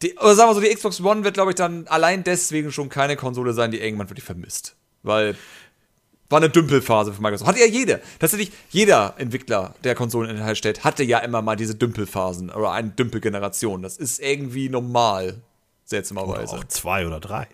die, 0.00 0.14
oder 0.14 0.36
sagen 0.36 0.48
wir 0.50 0.54
so, 0.54 0.60
die 0.60 0.72
Xbox 0.72 1.00
One 1.00 1.24
wird, 1.24 1.34
glaube 1.34 1.50
ich, 1.50 1.56
dann 1.56 1.88
allein 1.88 2.22
deswegen 2.22 2.70
schon 2.70 2.88
keine 2.88 3.16
Konsole 3.16 3.52
sein, 3.52 3.72
die 3.72 3.80
irgendwann 3.80 4.08
wirklich 4.08 4.24
vermisst. 4.24 4.76
Weil 5.02 5.34
war 6.30 6.36
eine 6.36 6.50
Dümpelphase 6.50 7.12
für 7.12 7.20
Microsoft. 7.20 7.48
Hatte 7.48 7.60
ja 7.60 7.66
jeder. 7.66 7.98
Tatsächlich 8.20 8.52
jeder 8.70 9.14
Entwickler, 9.16 9.74
der 9.82 9.96
Konsoleninhalt 9.96 10.56
stellt, 10.56 10.84
hatte 10.84 11.02
ja 11.02 11.18
immer 11.18 11.42
mal 11.42 11.56
diese 11.56 11.74
Dümpelphasen 11.74 12.50
oder 12.50 12.70
eine 12.70 12.90
Dümpelgeneration. 12.90 13.82
Das 13.82 13.96
ist 13.96 14.20
irgendwie 14.20 14.68
normal, 14.68 15.40
seltsamerweise. 15.84 16.52
Oder 16.52 16.62
auch 16.62 16.68
zwei 16.68 17.06
oder 17.06 17.18
drei. 17.18 17.48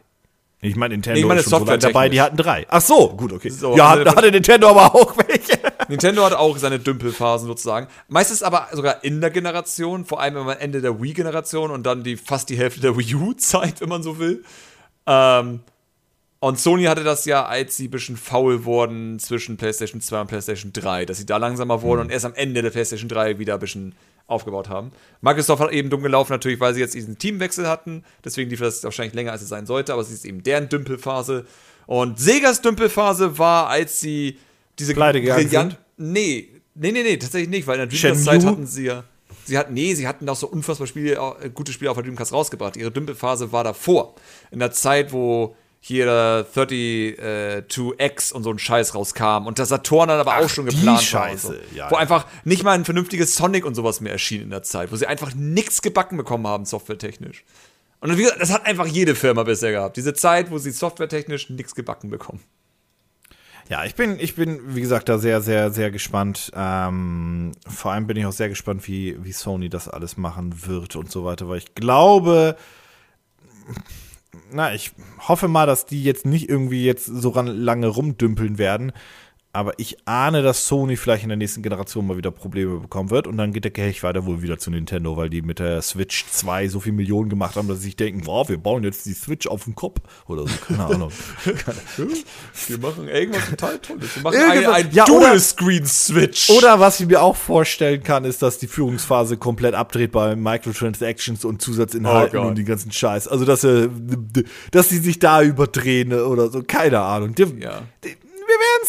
Ich 0.65 0.77
meine, 0.77 0.95
Nintendo 0.95 1.15
nee, 1.15 1.21
ich 1.21 1.27
meine, 1.27 1.41
ist 1.41 1.51
schon 1.51 1.67
so 1.67 1.77
dabei, 1.77 2.09
die 2.09 2.21
hatten 2.21 2.37
drei. 2.37 2.67
Ach 2.71 2.81
so, 2.81 3.11
gut, 3.11 3.33
okay. 3.33 3.51
So, 3.51 3.77
ja, 3.77 3.91
also, 3.91 4.17
hatte 4.17 4.31
Nintendo 4.31 4.71
aber 4.71 4.95
auch 4.95 5.15
welche. 5.19 5.59
Nintendo 5.89 6.25
hat 6.25 6.33
auch 6.33 6.57
seine 6.57 6.79
Dümpelphasen 6.79 7.47
sozusagen. 7.47 7.89
Meistens 8.09 8.43
aber 8.43 8.69
sogar 8.73 9.05
in 9.05 9.21
der 9.21 9.31
Generation, 9.31 10.07
vor 10.07 10.21
allem 10.21 10.37
am 10.37 10.49
Ende 10.49 10.81
der 10.81 11.03
Wii-Generation 11.03 11.71
und 11.71 11.85
dann 11.85 12.03
die 12.03 12.17
fast 12.17 12.49
die 12.49 12.57
Hälfte 12.57 12.81
der 12.81 12.97
Wii 12.97 13.15
U-Zeit, 13.15 13.81
wenn 13.81 13.91
man 13.91 14.03
so 14.03 14.19
will. 14.19 14.43
Ähm, 15.07 15.61
und 16.45 16.61
Sony 16.61 16.85
hatte 16.85 17.05
das 17.05 17.25
ja, 17.25 17.47
als 17.47 17.79
sie 17.79 17.89
ein 17.89 17.91
bisschen 17.91 18.19
faul 18.19 18.67
wurden 18.67 19.19
zwischen 19.19 19.57
PlayStation 19.57 20.03
2 20.03 20.21
und 20.21 20.27
PlayStation 20.27 20.75
3, 20.75 21.07
dass 21.07 21.17
sie 21.17 21.25
da 21.25 21.39
langsamer 21.39 21.81
wurden 21.81 22.01
mhm. 22.01 22.07
und 22.07 22.11
erst 22.11 22.27
am 22.27 22.35
Ende 22.35 22.61
der 22.61 22.69
PlayStation 22.69 23.09
3 23.09 23.39
wieder 23.39 23.55
ein 23.55 23.61
bisschen 23.61 23.95
aufgebaut 24.27 24.69
haben. 24.69 24.93
Microsoft 25.23 25.63
hat 25.63 25.73
eben 25.73 25.89
dumm 25.89 26.03
gelaufen, 26.03 26.33
natürlich, 26.33 26.61
weil 26.61 26.75
sie 26.75 26.81
jetzt 26.81 26.93
diesen 26.93 27.17
Teamwechsel 27.17 27.67
hatten. 27.67 28.05
Deswegen 28.27 28.51
lief 28.51 28.61
das 28.61 28.85
wahrscheinlich 28.85 29.15
länger, 29.15 29.33
als 29.33 29.41
es 29.41 29.49
sein 29.49 29.65
sollte. 29.65 29.95
Aber 29.95 30.03
es 30.03 30.11
ist 30.11 30.27
eben 30.27 30.43
deren 30.43 30.69
Dümpelphase. 30.69 31.47
Und 31.87 32.21
Segas 32.21 32.61
Dümpelphase 32.61 33.39
war, 33.39 33.69
als 33.69 34.01
sie 34.01 34.37
diese 34.79 34.93
Pleite 34.93 35.23
brillant. 35.23 35.79
Nee, 35.97 36.51
nee, 36.75 36.93
nee, 36.93 37.03
nee, 37.05 37.17
tatsächlich 37.17 37.49
nicht, 37.49 37.67
weil 37.67 37.81
in 37.81 37.89
der 37.89 37.99
Dreamcast-Zeit 37.99 38.45
hatten 38.45 38.67
sie 38.67 38.85
ja. 38.85 39.05
Sie 39.47 39.57
hatten, 39.57 39.73
nee, 39.73 39.95
sie 39.95 40.07
hatten 40.07 40.29
auch 40.29 40.37
so 40.37 40.47
unfassbar 40.47 40.87
Spiele, 40.87 41.15
äh, 41.15 41.49
gute 41.49 41.73
Spiele 41.73 41.91
auf 41.91 41.97
der 41.97 42.05
Dreamcast 42.05 42.35
rausgebracht. 42.35 42.77
Ihre 42.77 42.91
Dümpelphase 42.91 43.51
war 43.51 43.65
davor. 43.65 44.15
In 44.51 44.59
der 44.59 44.73
Zeit, 44.73 45.11
wo 45.13 45.57
hier 45.87 46.47
32X 46.55 48.33
und 48.33 48.43
so 48.43 48.51
ein 48.51 48.59
Scheiß 48.59 48.95
rauskam 48.95 49.47
und 49.47 49.59
der 49.59 49.67
Saturn 49.67 50.09
dann 50.09 50.19
aber 50.19 50.33
Ach, 50.33 50.45
auch 50.45 50.49
schon 50.49 50.65
geplant 50.65 51.03
Scheiße. 51.03 51.49
war. 51.49 51.55
So. 51.55 51.61
Ja, 51.77 51.91
wo 51.91 51.97
ja. 51.97 52.01
einfach 52.01 52.27
nicht 52.45 52.63
mal 52.63 52.73
ein 52.73 52.87
vernünftiges 52.87 53.37
Sonic 53.37 53.67
und 53.67 53.75
sowas 53.75 54.01
mehr 54.01 54.13
erschien 54.13 54.41
in 54.41 54.49
der 54.49 54.63
Zeit, 54.63 54.91
wo 54.93 54.97
sie 54.97 55.07
einfach 55.07 55.35
nichts 55.35 55.83
gebacken 55.83 56.17
bekommen 56.17 56.47
haben, 56.47 56.65
softwaretechnisch. 56.65 57.45
Und 58.01 58.17
wie 58.17 58.23
gesagt, 58.23 58.41
das 58.41 58.51
hat 58.51 58.65
einfach 58.65 58.87
jede 58.87 59.15
Firma 59.15 59.43
bisher 59.43 59.73
gehabt. 59.73 59.99
Diese 59.99 60.15
Zeit, 60.15 60.51
wo 60.51 60.57
sie 60.57 60.71
softwaretechnisch 60.71 61.51
nichts 61.51 61.75
gebacken 61.75 62.09
bekommen. 62.09 62.41
Ja, 63.69 63.85
ich 63.85 63.95
bin, 63.95 64.19
ich 64.19 64.37
bin, 64.37 64.75
wie 64.75 64.81
gesagt, 64.81 65.11
da 65.11 65.19
sehr, 65.19 65.43
sehr, 65.43 65.71
sehr 65.71 65.91
gespannt. 65.91 66.51
Ähm, 66.55 67.53
vor 67.67 67.93
allem 67.93 68.07
bin 68.07 68.17
ich 68.17 68.25
auch 68.25 68.33
sehr 68.33 68.49
gespannt, 68.49 68.89
wie, 68.89 69.23
wie 69.23 69.33
Sony 69.33 69.69
das 69.69 69.89
alles 69.89 70.17
machen 70.17 70.67
wird 70.67 70.97
und 70.97 71.11
so 71.11 71.27
weiter, 71.27 71.47
weil 71.47 71.59
ich 71.59 71.75
glaube, 71.75 72.57
na, 74.53 74.75
ich 74.75 74.93
hoffe 75.27 75.49
mal, 75.49 75.67
dass 75.67 75.87
die 75.87 76.03
jetzt 76.03 76.27
nicht 76.27 76.49
irgendwie 76.49 76.85
jetzt 76.85 77.07
so 77.07 77.33
lange 77.41 77.89
rumdümpeln 77.89 78.59
werden. 78.59 78.93
Aber 79.55 79.73
ich 79.79 79.97
ahne, 80.05 80.43
dass 80.43 80.67
Sony 80.67 80.97
vielleicht 80.97 81.23
in 81.23 81.29
der 81.29 81.39
nächsten 81.39 81.63
Generation 81.63 82.07
mal 82.07 82.17
wieder 82.17 82.33
Probleme 82.33 82.81
bekommen 82.81 83.11
wird 83.11 83.29
und 83.29 83.37
dann 83.37 83.53
geht 83.53 83.63
der 83.63 83.71
Kelch 83.71 84.03
weiter 84.03 84.27
wohl 84.27 84.43
wieder 84.43 84.59
zu 84.59 84.71
Nintendo, 84.71 85.17
weil 85.17 85.31
die 85.31 85.43
mit 85.43 85.61
der 85.61 85.81
Switch 85.81 86.27
2 86.27 86.69
so 86.69 86.81
viel 86.81 86.93
Millionen 86.93 87.29
gemacht 87.29 87.55
haben, 87.55 87.69
dass 87.69 87.79
sie 87.79 87.85
sich 87.85 87.97
denken, 87.97 88.27
wow, 88.27 88.49
wir 88.49 88.59
bauen 88.59 88.83
jetzt 88.83 89.07
die 89.07 89.13
Switch 89.13 89.47
auf 89.47 89.65
den 89.65 89.77
Kopf 89.77 90.01
oder 90.27 90.43
so, 90.43 90.55
keine 90.67 90.85
Ahnung. 90.95 91.13
wir 92.67 92.79
machen 92.79 93.09
irgendwas 93.09 93.49
total 93.51 93.79
Tolles. 93.79 94.17
Wir 94.17 94.23
machen 94.25 94.39
ein, 94.39 94.67
ein 94.67 94.89
ja, 94.91 95.05
Dual-Screen-Switch. 95.05 96.51
Oder 96.51 96.81
was 96.81 96.99
ich 96.99 97.07
mir 97.07 97.23
auch 97.23 97.37
vorstellen 97.37 98.03
kann, 98.03 98.25
ist, 98.25 98.43
dass 98.43 98.59
die 98.59 98.67
Führungsphase 98.67 99.37
komplett 99.37 99.75
abdreht 99.75 100.11
bei 100.11 100.35
Microtransactions 100.35 101.45
und 101.45 101.63
Zusatzinhalten 101.63 102.41
oh 102.41 102.49
und 102.49 102.59
die 102.59 102.65
ganzen 102.65 102.91
Scheiß. 102.91 103.29
Also, 103.29 103.45
dass, 103.45 103.63
er, 103.63 103.89
dass 104.73 104.89
sie 104.89 104.99
sich 104.99 105.21
da 105.21 105.43
überdrehen 105.43 106.13
oder 106.13 106.51
so, 106.51 106.63
keine 106.63 107.01
Ahnung. 107.01 107.37
Die, 107.37 107.45
ja. 107.61 107.83
Die, 108.03 108.17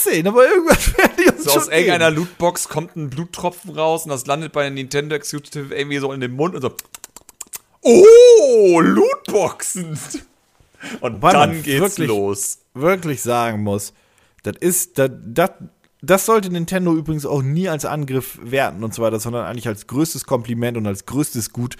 sehen, 0.04 0.28
aber 0.28 0.48
irgendwas 0.48 0.98
werden 0.98 1.12
die 1.18 1.30
uns 1.32 1.44
so 1.44 1.52
schon 1.52 1.62
aus 1.62 1.68
irgendeiner 1.70 2.12
Lootbox 2.12 2.70
kommt 2.70 2.96
ein 2.96 3.10
Bluttropfen 3.10 3.72
raus 3.72 4.04
und 4.04 4.10
das 4.10 4.26
landet 4.26 4.52
bei 4.52 4.64
der 4.64 4.72
Nintendo 4.72 5.16
Executive 5.16 5.74
irgendwie 5.74 5.98
so 5.98 6.12
in 6.12 6.22
den 6.22 6.34
Mund 6.34 6.56
und 6.56 6.62
so. 6.62 6.74
Oh, 7.82 8.80
Lootboxen! 8.82 9.98
Und 11.02 11.22
Weil 11.22 11.34
dann 11.34 11.64
geht's 11.64 11.80
wirklich, 11.80 12.08
los. 12.08 12.60
Wirklich 12.76 13.24
sagen 13.24 13.64
muss, 13.64 13.94
das 14.44 14.56
ist, 14.60 15.00
das, 15.00 15.10
das, 15.26 15.52
das 16.02 16.26
sollte 16.26 16.52
Nintendo 16.52 16.94
übrigens 16.94 17.26
auch 17.26 17.42
nie 17.42 17.70
als 17.70 17.86
Angriff 17.86 18.38
werten 18.42 18.84
und 18.84 18.94
so 18.94 19.02
weiter, 19.02 19.20
sondern 19.20 19.46
eigentlich 19.46 19.68
als 19.68 19.88
größtes 19.88 20.26
Kompliment 20.26 20.78
und 20.78 20.86
als 20.86 21.06
größtes 21.06 21.52
Gut. 21.52 21.78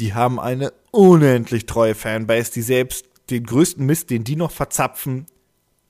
Die 0.00 0.14
haben 0.14 0.40
eine 0.40 0.72
unendlich 0.90 1.66
treue 1.66 1.94
Fanbase, 1.94 2.52
die 2.52 2.62
selbst 2.62 3.06
den 3.30 3.44
größten 3.44 3.84
Mist, 3.84 4.10
den 4.10 4.24
die 4.24 4.36
noch 4.36 4.50
verzapfen, 4.50 5.26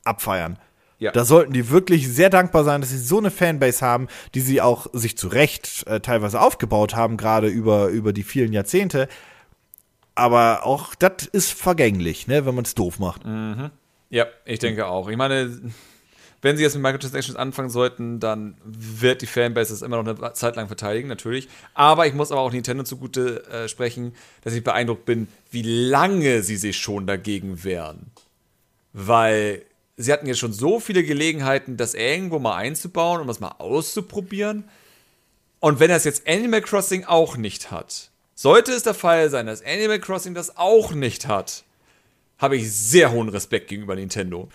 abfeiern. 0.05 0.59
Ja. 0.99 1.13
Da 1.13 1.25
sollten 1.25 1.53
die 1.53 1.71
wirklich 1.71 2.09
sehr 2.09 2.29
dankbar 2.29 2.65
sein, 2.65 2.81
dass 2.81 2.91
sie 2.91 2.99
so 2.99 3.19
eine 3.19 3.31
Fanbase 3.31 3.85
haben, 3.85 4.09
die 4.35 4.41
sie 4.41 4.61
auch 4.61 4.89
sich 4.93 5.17
zu 5.17 5.29
Recht 5.29 5.87
äh, 5.87 6.01
teilweise 6.01 6.41
aufgebaut 6.41 6.97
haben, 6.97 7.17
gerade 7.17 7.47
über, 7.47 7.89
über 7.89 8.13
die 8.13 8.25
vielen 8.25 8.53
Jahrzehnte. 8.53 9.09
Aber 10.17 10.67
auch 10.67 10.97
das 10.97 11.27
ist 11.31 11.53
vergänglich, 11.53 12.27
ne, 12.27 12.45
wenn 12.45 12.55
man 12.55 12.65
es 12.65 12.75
doof 12.75 12.99
macht. 12.99 13.25
Mhm. 13.25 13.71
Ja, 14.11 14.27
ich 14.45 14.59
denke 14.59 14.87
auch. 14.87 15.09
Ich 15.09 15.17
meine, 15.17 15.61
wenn 16.43 16.57
sie 16.57 16.65
jetzt 16.65 16.75
mit 16.75 16.83
Microtransactions 16.83 17.37
anfangen 17.37 17.71
sollten, 17.71 18.19
dann 18.19 18.57
wird 18.65 19.23
die 19.23 19.27
Fanbase 19.27 19.73
das 19.73 19.83
immer 19.83 20.03
noch 20.03 20.19
eine 20.19 20.33
Zeit 20.33 20.57
lang 20.57 20.67
verteidigen, 20.67 21.09
natürlich. 21.09 21.49
Aber 21.75 22.07
ich 22.09 22.15
muss 22.15 22.33
aber 22.33 22.41
auch 22.41 22.53
Nintendo 22.53 22.83
zugute 22.83 23.45
äh, 23.49 23.69
sprechen, 23.69 24.15
dass 24.43 24.55
ich 24.55 24.65
beeindruckt 24.65 25.05
bin, 25.05 25.29
wie 25.53 25.63
lange 25.63 26.43
sie 26.43 26.57
sich 26.57 26.77
schon 26.77 27.07
dagegen 27.07 27.63
wehren. 27.63 28.11
Weil 28.93 29.63
sie 29.99 30.13
hatten 30.13 30.27
jetzt 30.27 30.39
schon 30.39 30.53
so 30.53 30.81
viele 30.81 31.05
Gelegenheiten, 31.05 31.77
das 31.77 31.93
irgendwo 31.93 32.39
mal 32.39 32.57
einzubauen 32.57 33.17
und 33.17 33.23
um 33.23 33.29
das 33.29 33.41
mal 33.41 33.57
auszuprobieren. 33.59 34.65
Und 35.61 35.81
wenn 35.81 35.91
das 35.91 36.05
jetzt 36.05 36.27
Animal 36.27 36.63
Crossing 36.63 37.05
auch 37.05 37.37
nicht 37.37 37.71
hat, 37.71 38.11
sollte 38.35 38.73
es 38.73 38.85
der 38.85 38.95
Fall 38.95 39.29
sein, 39.29 39.47
dass 39.47 39.63
Animal 39.63 39.99
Crossing 39.99 40.33
das 40.35 40.57
auch 40.57 40.93
nicht 40.93 41.27
hat, 41.27 41.65
habe 42.39 42.57
ich 42.57 42.73
sehr 42.73 43.11
hohen 43.11 43.29
Respekt 43.29 43.69
gegenüber 43.69 43.97
Nintendo. 43.97 44.49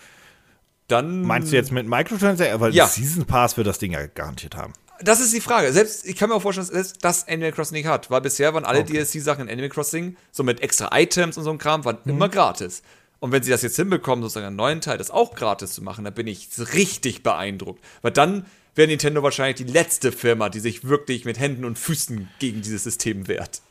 Dann. 0.88 1.22
Meinst 1.22 1.52
du 1.52 1.56
jetzt 1.56 1.72
mit 1.72 1.86
Microtransactions? 1.86 2.60
Weil 2.60 2.74
ja. 2.74 2.86
Season 2.86 3.26
Pass 3.26 3.56
wird 3.58 3.66
das 3.66 3.78
Ding 3.78 3.92
ja 3.92 4.06
garantiert 4.06 4.56
haben. 4.56 4.72
Das 5.00 5.20
ist 5.20 5.34
die 5.34 5.40
Frage. 5.40 5.72
Selbst, 5.72 6.06
ich 6.06 6.16
kann 6.16 6.30
mir 6.30 6.36
auch 6.36 6.42
vorstellen, 6.42 6.68
dass 6.72 6.94
das 6.94 7.28
Animal 7.28 7.52
Crossing 7.52 7.76
nicht 7.76 7.86
hat, 7.86 8.10
weil 8.10 8.22
bisher 8.22 8.54
waren 8.54 8.64
alle 8.64 8.80
okay. 8.80 9.04
DLC-Sachen 9.04 9.48
in 9.48 9.52
Animal 9.52 9.68
Crossing, 9.68 10.16
so 10.30 10.42
mit 10.42 10.62
extra 10.62 10.96
Items 10.98 11.36
und 11.36 11.44
so 11.44 11.50
ein 11.50 11.58
Kram, 11.58 11.84
waren 11.84 11.98
mhm. 12.04 12.12
immer 12.12 12.28
gratis. 12.30 12.82
Und 13.24 13.32
wenn 13.32 13.42
sie 13.42 13.50
das 13.50 13.62
jetzt 13.62 13.76
hinbekommen, 13.76 14.22
sozusagen 14.22 14.48
einen 14.48 14.56
neuen 14.56 14.82
Teil, 14.82 14.98
das 14.98 15.10
auch 15.10 15.34
gratis 15.34 15.72
zu 15.72 15.82
machen, 15.82 16.04
dann 16.04 16.12
bin 16.12 16.26
ich 16.26 16.46
richtig 16.74 17.22
beeindruckt. 17.22 17.82
Weil 18.02 18.10
dann 18.10 18.44
wäre 18.74 18.86
Nintendo 18.86 19.22
wahrscheinlich 19.22 19.56
die 19.56 19.72
letzte 19.72 20.12
Firma, 20.12 20.50
die 20.50 20.60
sich 20.60 20.84
wirklich 20.84 21.24
mit 21.24 21.40
Händen 21.40 21.64
und 21.64 21.78
Füßen 21.78 22.28
gegen 22.38 22.60
dieses 22.60 22.84
System 22.84 23.26
wehrt. 23.26 23.62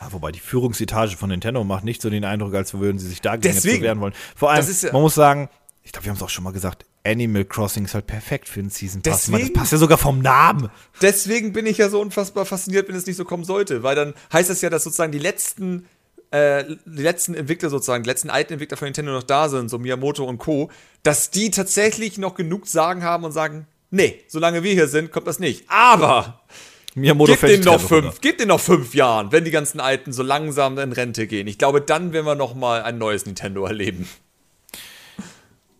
Ja, 0.00 0.10
wobei 0.10 0.32
die 0.32 0.40
Führungsetage 0.40 1.18
von 1.18 1.28
Nintendo 1.28 1.64
macht 1.64 1.84
nicht 1.84 2.00
so 2.00 2.08
den 2.08 2.24
Eindruck, 2.24 2.54
als 2.54 2.72
würden 2.72 2.98
sie 2.98 3.08
sich 3.08 3.20
dagegen 3.20 3.54
Deswegen, 3.54 3.82
wehren 3.82 4.00
wollen. 4.00 4.14
Vor 4.34 4.50
allem, 4.50 4.66
ja 4.66 4.92
man 4.94 5.02
muss 5.02 5.14
sagen, 5.14 5.50
ich 5.82 5.92
glaube, 5.92 6.06
wir 6.06 6.10
haben 6.10 6.16
es 6.16 6.22
auch 6.22 6.30
schon 6.30 6.44
mal 6.44 6.54
gesagt, 6.54 6.86
Animal 7.04 7.44
Crossing 7.44 7.84
ist 7.84 7.92
halt 7.92 8.06
perfekt 8.06 8.48
für 8.48 8.60
einen 8.60 8.70
Season 8.70 9.02
Pass. 9.02 9.26
Deswegen, 9.26 9.32
meine, 9.32 9.50
das 9.50 9.52
passt 9.52 9.72
ja 9.72 9.78
sogar 9.78 9.98
vom 9.98 10.22
Namen. 10.22 10.70
Deswegen 11.02 11.52
bin 11.52 11.66
ich 11.66 11.76
ja 11.76 11.90
so 11.90 12.00
unfassbar 12.00 12.46
fasziniert, 12.46 12.88
wenn 12.88 12.96
es 12.96 13.04
nicht 13.04 13.16
so 13.16 13.26
kommen 13.26 13.44
sollte, 13.44 13.82
weil 13.82 13.96
dann 13.96 14.14
heißt 14.32 14.48
es 14.48 14.62
ja, 14.62 14.70
dass 14.70 14.84
sozusagen 14.84 15.12
die 15.12 15.18
letzten 15.18 15.86
äh, 16.30 16.64
die 16.84 17.02
letzten 17.02 17.34
Entwickler 17.34 17.70
sozusagen, 17.70 18.02
die 18.04 18.10
letzten 18.10 18.30
alten 18.30 18.54
Entwickler 18.54 18.76
von 18.76 18.86
Nintendo 18.86 19.12
noch 19.12 19.22
da 19.22 19.48
sind, 19.48 19.68
so 19.68 19.78
Miyamoto 19.78 20.24
und 20.24 20.38
Co., 20.38 20.70
dass 21.02 21.30
die 21.30 21.50
tatsächlich 21.50 22.18
noch 22.18 22.34
genug 22.34 22.66
sagen 22.66 23.02
haben 23.02 23.24
und 23.24 23.32
sagen, 23.32 23.66
nee, 23.90 24.22
solange 24.28 24.62
wir 24.62 24.72
hier 24.72 24.88
sind, 24.88 25.10
kommt 25.10 25.26
das 25.26 25.38
nicht. 25.38 25.64
Aber 25.68 26.42
Miyamoto 26.94 27.32
gib 27.32 27.40
den 27.48 27.60
noch 27.62 27.80
fünf, 27.80 28.20
gib 28.20 28.38
den 28.38 28.48
noch 28.48 28.60
fünf 28.60 28.94
Jahren, 28.94 29.32
wenn 29.32 29.44
die 29.44 29.50
ganzen 29.50 29.80
Alten 29.80 30.12
so 30.12 30.22
langsam 30.22 30.78
in 30.78 30.92
Rente 30.92 31.26
gehen. 31.26 31.46
Ich 31.46 31.58
glaube, 31.58 31.80
dann 31.80 32.12
werden 32.12 32.26
wir 32.26 32.34
noch 32.34 32.54
mal 32.54 32.82
ein 32.82 32.98
neues 32.98 33.24
Nintendo 33.24 33.64
erleben. 33.64 34.08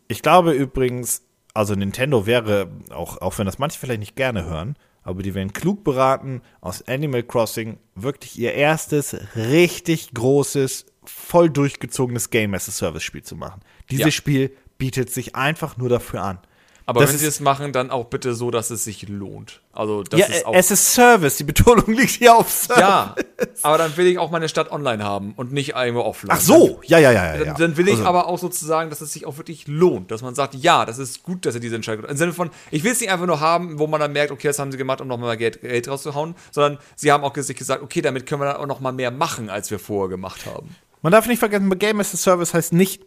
Ich 0.06 0.22
glaube 0.22 0.52
übrigens, 0.52 1.22
also 1.52 1.74
Nintendo 1.74 2.24
wäre, 2.24 2.70
auch, 2.90 3.20
auch 3.20 3.38
wenn 3.38 3.46
das 3.46 3.58
manche 3.58 3.78
vielleicht 3.78 4.00
nicht 4.00 4.16
gerne 4.16 4.44
hören, 4.46 4.76
aber 5.08 5.22
die 5.22 5.34
werden 5.34 5.54
klug 5.54 5.84
beraten, 5.84 6.42
aus 6.60 6.86
Animal 6.86 7.22
Crossing 7.22 7.78
wirklich 7.94 8.38
ihr 8.38 8.52
erstes 8.52 9.16
richtig 9.34 10.12
großes, 10.12 10.84
voll 11.02 11.48
durchgezogenes 11.48 12.28
Game 12.28 12.52
as 12.52 12.68
a 12.68 12.72
Service 12.72 13.04
Spiel 13.04 13.22
zu 13.22 13.34
machen. 13.34 13.62
Dieses 13.90 14.04
ja. 14.04 14.10
Spiel 14.10 14.54
bietet 14.76 15.08
sich 15.08 15.34
einfach 15.34 15.78
nur 15.78 15.88
dafür 15.88 16.22
an. 16.22 16.40
Aber 16.88 17.02
das 17.02 17.10
wenn 17.10 17.18
sie 17.18 17.26
es 17.26 17.40
machen, 17.40 17.74
dann 17.74 17.90
auch 17.90 18.06
bitte 18.06 18.32
so, 18.32 18.50
dass 18.50 18.70
es 18.70 18.82
sich 18.82 19.10
lohnt. 19.10 19.60
Also, 19.72 20.04
das 20.04 20.20
ja, 20.20 20.26
ist 20.26 20.46
auch 20.46 20.54
es 20.54 20.70
ist 20.70 20.94
Service. 20.94 21.36
Die 21.36 21.44
Betonung 21.44 21.84
liegt 21.94 22.12
hier 22.12 22.34
auf 22.34 22.50
Service. 22.50 22.80
Ja, 22.80 23.14
aber 23.60 23.76
dann 23.76 23.94
will 23.98 24.06
ich 24.06 24.18
auch 24.18 24.30
meine 24.30 24.48
Stadt 24.48 24.72
online 24.72 25.04
haben 25.04 25.34
und 25.36 25.52
nicht 25.52 25.74
irgendwo 25.74 26.00
offline. 26.00 26.30
Ach 26.34 26.40
so, 26.40 26.80
ja, 26.86 26.98
ja, 26.98 27.12
ja. 27.12 27.36
ja, 27.36 27.44
Dann, 27.44 27.56
dann, 27.56 27.76
will 27.76 27.88
ich 27.88 27.96
also. 27.96 28.06
aber 28.06 28.26
auch 28.26 28.38
sozusagen, 28.38 28.88
dass 28.88 29.02
es 29.02 29.12
sich 29.12 29.26
auch 29.26 29.36
wirklich 29.36 29.68
lohnt. 29.68 30.10
Dass 30.10 30.22
man 30.22 30.34
sagt, 30.34 30.54
ja, 30.54 30.86
das 30.86 30.96
ist 30.96 31.24
gut, 31.24 31.44
dass 31.44 31.54
er 31.54 31.60
diese 31.60 31.76
Entscheidung. 31.76 32.06
Im 32.06 32.16
Sinne 32.16 32.32
von, 32.32 32.48
ich 32.70 32.82
will 32.84 32.92
es 32.92 33.00
nicht 33.02 33.10
einfach 33.10 33.26
nur 33.26 33.40
haben, 33.40 33.78
wo 33.78 33.86
man 33.86 34.00
dann 34.00 34.12
merkt, 34.12 34.32
okay, 34.32 34.48
das 34.48 34.58
haben 34.58 34.72
sie 34.72 34.78
gemacht, 34.78 35.02
um 35.02 35.08
nochmal 35.08 35.36
Geld, 35.36 35.60
Geld 35.60 35.88
rauszuhauen, 35.88 36.36
sondern 36.52 36.78
sie 36.96 37.12
haben 37.12 37.22
auch 37.22 37.36
sich 37.36 37.54
gesagt, 37.54 37.82
okay, 37.82 38.00
damit 38.00 38.24
können 38.24 38.40
wir 38.40 38.46
dann 38.46 38.56
auch 38.56 38.66
nochmal 38.66 38.94
mehr 38.94 39.10
machen, 39.10 39.50
als 39.50 39.70
wir 39.70 39.78
vorher 39.78 40.08
gemacht 40.08 40.46
haben. 40.46 40.74
Man 41.02 41.12
darf 41.12 41.26
nicht 41.26 41.38
vergessen, 41.38 41.68
Game 41.78 42.00
as 42.00 42.14
a 42.14 42.16
Service 42.16 42.54
heißt 42.54 42.72
nicht 42.72 43.02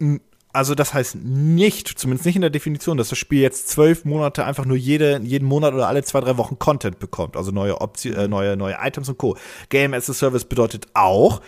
also 0.53 0.75
das 0.75 0.93
heißt 0.93 1.15
nicht, 1.15 1.87
zumindest 1.87 2.25
nicht 2.25 2.35
in 2.35 2.41
der 2.41 2.49
Definition, 2.49 2.97
dass 2.97 3.09
das 3.09 3.17
Spiel 3.17 3.41
jetzt 3.41 3.69
zwölf 3.69 4.05
Monate 4.05 4.45
einfach 4.45 4.65
nur 4.65 4.77
jede, 4.77 5.19
jeden 5.23 5.47
Monat 5.47 5.73
oder 5.73 5.87
alle 5.87 6.03
zwei, 6.03 6.19
drei 6.21 6.37
Wochen 6.37 6.59
Content 6.59 6.99
bekommt, 6.99 7.37
also 7.37 7.51
neue, 7.51 7.79
Option, 7.81 8.13
äh, 8.13 8.27
neue, 8.27 8.57
neue 8.57 8.77
Items 8.81 9.09
und 9.09 9.17
Co. 9.17 9.37
Game 9.69 9.93
as 9.93 10.09
a 10.09 10.13
Service 10.13 10.45
bedeutet 10.45 10.87
auch, 10.93 11.41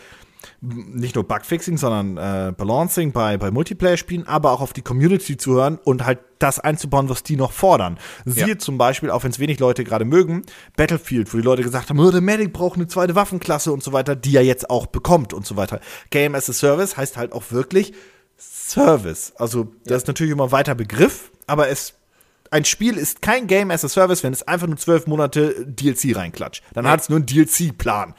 nicht 0.62 1.16
nur 1.16 1.26
Bugfixing, 1.26 1.78
sondern 1.78 2.18
äh, 2.18 2.52
Balancing 2.52 3.12
bei, 3.12 3.38
bei 3.38 3.52
Multiplayer-Spielen, 3.52 4.28
aber 4.28 4.52
auch 4.52 4.62
auf 4.62 4.74
die 4.74 4.82
Community 4.82 5.38
zu 5.38 5.54
hören 5.54 5.80
und 5.84 6.06
halt 6.06 6.20
das 6.40 6.60
einzubauen, 6.60 7.10
was 7.10 7.24
die 7.24 7.36
noch 7.36 7.52
fordern. 7.52 7.98
Siehe 8.26 8.48
ja. 8.48 8.58
zum 8.58 8.78
Beispiel, 8.78 9.10
auch 9.10 9.24
wenn 9.24 9.32
es 9.32 9.40
wenig 9.40 9.60
Leute 9.60 9.84
gerade 9.84 10.06
mögen, 10.06 10.44
Battlefield, 10.76 11.34
wo 11.34 11.38
die 11.38 11.44
Leute 11.44 11.64
gesagt 11.64 11.90
haben, 11.90 12.00
oh, 12.00 12.12
der 12.12 12.22
Medic 12.22 12.52
braucht 12.54 12.76
eine 12.76 12.88
zweite 12.88 13.16
Waffenklasse 13.16 13.72
und 13.72 13.84
so 13.84 13.94
weiter, 13.94 14.16
die 14.16 14.36
er 14.36 14.44
jetzt 14.44 14.70
auch 14.70 14.88
bekommt 14.88 15.34
und 15.34 15.46
so 15.46 15.56
weiter. 15.56 15.80
Game 16.10 16.36
as 16.36 16.50
a 16.50 16.54
Service 16.54 16.98
heißt 16.98 17.18
halt 17.18 17.32
auch 17.32 17.52
wirklich, 17.52 17.94
Service. 18.70 19.34
Also, 19.38 19.74
das 19.86 20.04
ist 20.04 20.08
natürlich 20.08 20.32
immer 20.32 20.46
ein 20.46 20.52
weiter 20.52 20.76
Begriff, 20.76 21.32
aber 21.48 21.70
es 21.70 21.96
ein 22.52 22.66
Spiel 22.66 22.98
ist 22.98 23.24
kein 23.24 23.48
Game 23.48 23.72
as 23.72 23.84
a 23.84 23.90
Service, 23.90 24.22
wenn 24.24 24.32
es 24.32 24.44
einfach 24.44 24.68
nur 24.68 24.78
zwölf 24.78 25.08
Monate 25.08 25.66
DLC 25.66 26.16
reinklatscht. 26.16 26.64
Dann 26.74 26.86
ja. 26.86 26.92
hat 26.92 27.02
es 27.02 27.10
nur 27.10 27.18
einen 27.18 27.26
DLC-Plan 27.26 28.14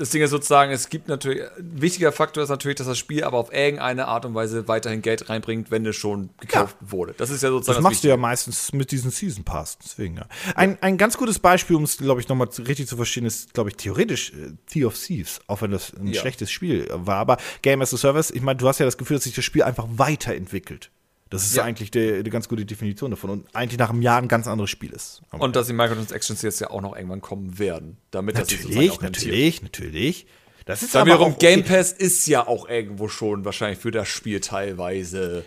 das 0.00 0.08
Ding 0.10 0.22
ist 0.22 0.30
sozusagen, 0.30 0.72
es 0.72 0.88
gibt 0.88 1.08
natürlich, 1.08 1.42
ein 1.42 1.82
wichtiger 1.82 2.10
Faktor 2.10 2.42
ist 2.42 2.48
natürlich, 2.48 2.78
dass 2.78 2.86
das 2.86 2.96
Spiel 2.96 3.22
aber 3.22 3.36
auf 3.36 3.52
irgendeine 3.52 4.08
Art 4.08 4.24
und 4.24 4.34
Weise 4.34 4.66
weiterhin 4.66 5.02
Geld 5.02 5.28
reinbringt, 5.28 5.70
wenn 5.70 5.84
es 5.84 5.94
schon 5.94 6.30
gekauft 6.40 6.76
ja. 6.80 6.90
wurde. 6.90 7.14
Das 7.18 7.28
ist 7.28 7.42
ja 7.42 7.50
sozusagen. 7.50 7.74
Das, 7.74 7.76
das 7.76 7.82
machst 7.82 7.96
Wichtige. 7.96 8.14
du 8.14 8.16
ja 8.16 8.20
meistens 8.20 8.72
mit 8.72 8.90
diesen 8.92 9.10
Season 9.10 9.44
Pass, 9.44 9.76
deswegen 9.78 10.16
ja. 10.16 10.26
Ein, 10.54 10.78
ein 10.80 10.96
ganz 10.96 11.18
gutes 11.18 11.38
Beispiel, 11.38 11.76
um 11.76 11.82
es, 11.84 11.98
glaube 11.98 12.18
ich, 12.18 12.28
nochmal 12.28 12.48
richtig 12.66 12.88
zu 12.88 12.96
verstehen, 12.96 13.26
ist, 13.26 13.52
glaube 13.52 13.68
ich, 13.68 13.76
theoretisch 13.76 14.32
äh, 14.32 14.52
Sea 14.66 14.86
of 14.86 14.98
Thieves, 14.98 15.40
auch 15.46 15.60
wenn 15.60 15.70
das 15.70 15.92
ein 15.92 16.06
ja. 16.06 16.20
schlechtes 16.20 16.50
Spiel 16.50 16.88
war. 16.90 17.16
Aber 17.16 17.36
Game 17.60 17.82
as 17.82 17.92
a 17.92 17.98
Service, 17.98 18.30
ich 18.30 18.40
meine, 18.40 18.56
du 18.56 18.66
hast 18.68 18.78
ja 18.78 18.86
das 18.86 18.96
Gefühl, 18.96 19.18
dass 19.18 19.24
sich 19.24 19.34
das 19.34 19.44
Spiel 19.44 19.62
einfach 19.62 19.86
weiterentwickelt. 19.90 20.90
Das 21.30 21.44
ist 21.44 21.56
ja. 21.56 21.62
eigentlich 21.62 21.94
eine 21.94 22.24
ganz 22.24 22.48
gute 22.48 22.66
Definition 22.66 23.12
davon 23.12 23.30
und 23.30 23.54
eigentlich 23.54 23.78
nach 23.78 23.90
einem 23.90 24.02
Jahr 24.02 24.20
ein 24.20 24.26
ganz 24.26 24.48
anderes 24.48 24.68
Spiel 24.68 24.90
ist. 24.90 25.22
Aber 25.30 25.44
und 25.44 25.54
dass 25.54 25.68
die 25.68 25.72
Microtransactions 25.72 26.42
jetzt 26.42 26.60
ja 26.60 26.70
auch 26.70 26.80
noch 26.80 26.96
irgendwann 26.96 27.20
kommen 27.20 27.58
werden, 27.58 27.98
damit 28.10 28.34
natürlich, 28.34 28.88
das 28.88 29.00
natürlich, 29.00 29.62
natürlich. 29.62 30.26
Das 30.66 30.82
ist 30.82 30.94
Dann 30.94 31.02
aber 31.02 31.12
wiederum, 31.12 31.38
Game 31.38 31.64
Pass 31.64 31.92
ist 31.92 32.26
ja 32.26 32.46
auch 32.46 32.68
irgendwo 32.68 33.08
schon 33.08 33.44
wahrscheinlich 33.44 33.78
für 33.78 33.92
das 33.92 34.08
Spiel 34.08 34.40
teilweise 34.40 35.44